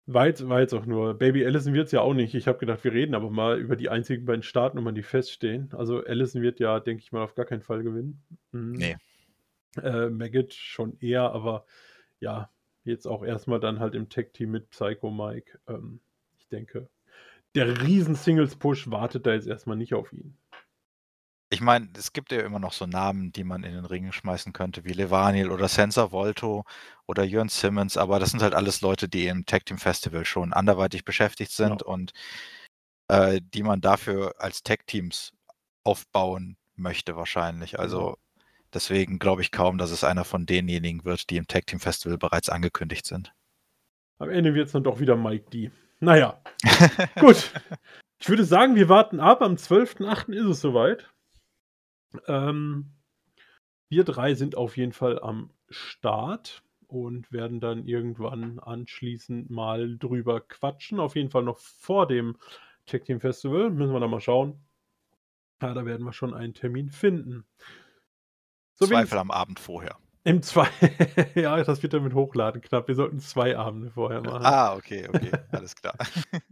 Weit, 0.09 0.49
weit 0.49 0.73
auch 0.73 0.87
nur. 0.87 1.15
Baby 1.15 1.45
Allison 1.45 1.75
wird 1.75 1.87
es 1.87 1.93
ja 1.93 2.01
auch 2.01 2.15
nicht. 2.15 2.35
Ich 2.35 2.47
habe 2.47 2.59
gedacht, 2.59 2.85
wir 2.85 2.93
reden 2.93 3.15
aber 3.15 3.29
mal 3.31 3.59
über 3.59 3.75
die 3.75 3.89
einzigen 3.89 4.25
beiden 4.25 4.43
Startnummern, 4.43 4.95
die 4.95 5.03
feststehen. 5.03 5.73
Also 5.73 6.05
Allison 6.05 6.43
wird 6.43 6.61
ja, 6.61 6.79
denke 6.79 7.03
ich 7.03 7.11
mal, 7.11 7.23
auf 7.23 7.35
gar 7.35 7.45
keinen 7.45 7.63
Fall 7.63 7.83
gewinnen. 7.83 8.23
Mhm. 8.53 8.73
Nee. 8.73 8.97
Äh, 9.83 10.09
Maggot 10.09 10.55
schon 10.55 10.97
eher, 11.01 11.33
aber 11.33 11.67
ja, 12.21 12.51
jetzt 12.85 13.07
auch 13.07 13.25
erstmal 13.25 13.61
dann 13.61 13.81
halt 13.81 13.95
im 13.95 14.09
Tech-Team 14.09 14.51
mit 14.51 14.71
Psycho 14.71 15.11
Mike. 15.11 15.59
Ähm, 15.67 16.01
ich 16.39 16.47
denke, 16.49 16.89
der 17.57 17.83
Riesen-Singles-Push 17.83 18.91
wartet 18.91 19.27
da 19.27 19.33
jetzt 19.33 19.47
erstmal 19.47 19.77
nicht 19.77 19.95
auf 19.95 20.13
ihn. 20.13 20.37
Ich 21.49 21.61
meine, 21.61 21.89
es 21.97 22.13
gibt 22.13 22.33
ja 22.33 22.41
immer 22.41 22.59
noch 22.59 22.73
so 22.73 22.87
Namen, 22.87 23.33
die 23.33 23.45
man 23.45 23.63
in 23.63 23.73
den 23.73 23.85
Ring 23.85 24.11
schmeißen 24.11 24.53
könnte, 24.53 24.85
wie 24.85 24.93
Levanil 24.93 25.51
oder 25.51 25.69
Sensor 25.69 26.11
Volto 26.11 26.65
oder 27.07 27.23
Jörn 27.23 27.49
Simmons, 27.49 27.97
aber 27.97 28.19
das 28.19 28.31
sind 28.31 28.43
halt 28.43 28.55
alles 28.55 28.81
Leute, 28.81 29.09
die 29.09 29.29
im 29.29 29.47
Tag 29.47 29.65
Team 29.65 29.79
Festival 29.79 30.25
schon 30.25 30.53
anderweitig 30.53 31.05
beschäftigt 31.05 31.53
sind 31.53 31.83
ja. 31.83 31.87
und 31.87 32.13
äh, 33.09 33.41
die 33.43 33.63
man 33.63 33.81
dafür 33.81 34.35
als 34.39 34.63
Tag 34.65 34.87
Teams 34.87 35.33
aufbauen 35.85 36.57
möchte 36.75 37.17
wahrscheinlich. 37.17 37.79
Also 37.79 38.17
Deswegen 38.77 39.19
glaube 39.19 39.41
ich 39.41 39.53
kaum, 39.53 39.79
dass 39.79 39.91
es 39.91 40.05
einer 40.05 40.25
von 40.25 40.45
denjenigen 40.45 41.07
wird, 41.07 41.31
die 41.31 41.39
im 41.39 41.47
Tag 41.47 41.67
Team 41.67 41.81
Festival 41.81 42.19
bereits 42.19 42.51
angekündigt 42.51 43.07
sind. 43.07 43.33
Am 44.19 44.29
Ende 44.29 44.55
wird 44.55 44.67
es 44.67 44.73
dann 44.73 44.85
doch 44.85 45.01
wieder 45.01 45.17
Mike 45.17 45.49
D. 45.51 45.71
Naja, 46.01 46.41
gut. 47.21 47.53
Ich 48.19 48.29
würde 48.29 48.45
sagen, 48.45 48.75
wir 48.75 48.89
warten 48.89 49.21
ab. 49.21 49.43
Am 49.43 49.55
12.8. 49.55 50.33
ist 50.33 50.47
es 50.47 50.61
soweit. 50.61 51.11
Ähm, 52.27 52.93
wir 53.89 54.05
drei 54.05 54.35
sind 54.35 54.57
auf 54.57 54.77
jeden 54.77 54.93
Fall 54.93 55.21
am 55.21 55.51
Start 55.69 56.63
und 56.87 57.33
werden 57.33 57.61
dann 57.61 57.87
irgendwann 57.87 58.59
anschließend 58.59 59.51
mal 59.51 59.99
drüber 59.99 60.41
quatschen. 60.41 61.01
Auf 61.01 61.17
jeden 61.17 61.31
Fall 61.31 61.43
noch 61.43 61.59
vor 61.59 62.07
dem 62.07 62.37
Tech 62.87 63.05
Team 63.05 63.21
Festival. 63.21 63.71
Müssen 63.71 63.93
wir 63.93 64.01
da 64.01 64.09
mal 64.09 64.21
schauen. 64.21 64.61
Ja, 65.63 65.75
da 65.75 65.87
werden 65.87 66.05
wir 66.05 66.13
schon 66.13 66.35
einen 66.35 66.55
Termin 66.55 66.91
finden. 66.91 67.47
So 68.75 68.87
Zweifel 68.87 69.19
am 69.19 69.31
Abend 69.31 69.59
vorher. 69.59 69.99
Im 70.27 70.43
zwei 70.43 70.67
ja, 71.37 71.63
das 71.63 71.85
wird 71.85 71.93
dann 71.93 72.03
mit 72.03 72.13
Hochladen 72.13 72.61
knapp. 72.61 72.89
Wir 72.89 72.97
sollten 72.97 73.21
zwei 73.21 73.57
Abende 73.57 73.93
vorher 73.93 74.23
machen. 74.23 74.45
Ah, 74.45 74.75
okay, 74.75 75.07
okay, 75.09 75.31
alles 75.53 75.77
klar. 75.77 75.95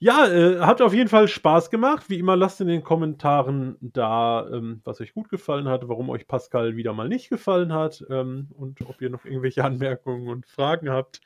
ja, 0.00 0.26
äh, 0.26 0.58
hat 0.58 0.82
auf 0.82 0.92
jeden 0.92 1.08
Fall 1.08 1.28
Spaß 1.28 1.70
gemacht. 1.70 2.10
Wie 2.10 2.18
immer, 2.18 2.34
lasst 2.34 2.60
in 2.60 2.66
den 2.66 2.82
Kommentaren 2.82 3.76
da, 3.80 4.48
ähm, 4.50 4.80
was 4.82 5.00
euch 5.00 5.14
gut 5.14 5.28
gefallen 5.28 5.68
hat, 5.68 5.86
warum 5.86 6.10
euch 6.10 6.26
Pascal 6.26 6.74
wieder 6.74 6.94
mal 6.94 7.08
nicht 7.08 7.28
gefallen 7.28 7.72
hat 7.72 8.04
ähm, 8.10 8.48
und 8.56 8.80
ob 8.80 9.00
ihr 9.00 9.08
noch 9.08 9.24
irgendwelche 9.24 9.62
Anmerkungen 9.64 10.26
und 10.26 10.44
Fragen 10.44 10.90
habt. 10.90 11.20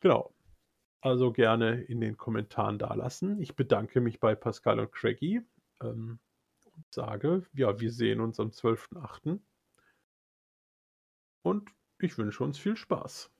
Genau. 0.00 0.34
Also 1.00 1.30
gerne 1.30 1.80
in 1.80 2.00
den 2.00 2.16
Kommentaren 2.16 2.80
da 2.80 2.92
lassen. 2.92 3.40
Ich 3.40 3.54
bedanke 3.54 4.00
mich 4.00 4.18
bei 4.18 4.34
Pascal 4.34 4.80
und 4.80 4.90
Craigie 4.90 5.42
ähm, 5.80 6.18
und 6.74 6.84
sage, 6.92 7.44
ja, 7.52 7.78
wir 7.78 7.92
sehen 7.92 8.20
uns 8.20 8.40
am 8.40 8.48
12.8 8.48 9.38
und 11.44 11.70
ich 12.00 12.18
wünsche 12.18 12.42
uns 12.42 12.58
viel 12.58 12.76
Spaß. 12.76 13.30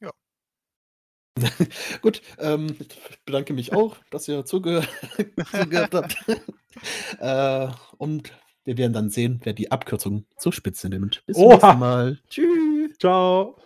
Ja. 0.00 0.10
Gut, 2.02 2.22
ähm, 2.38 2.74
ich 2.78 3.24
bedanke 3.24 3.52
mich 3.52 3.72
auch, 3.72 3.96
dass 4.10 4.26
ihr 4.26 4.44
zugehör 4.44 4.82
zugehört 5.52 5.94
habt. 5.94 6.16
äh, 7.20 7.68
und 7.98 8.32
wir 8.64 8.76
werden 8.76 8.92
dann 8.92 9.10
sehen, 9.10 9.40
wer 9.44 9.52
die 9.52 9.70
Abkürzung 9.70 10.26
zur 10.36 10.52
Spitze 10.52 10.88
nimmt. 10.88 11.24
Bis 11.26 11.36
zum 11.36 11.48
nächsten 11.48 11.78
Mal. 11.78 12.18
Tschüss. 12.28 12.98
Ciao. 12.98 13.56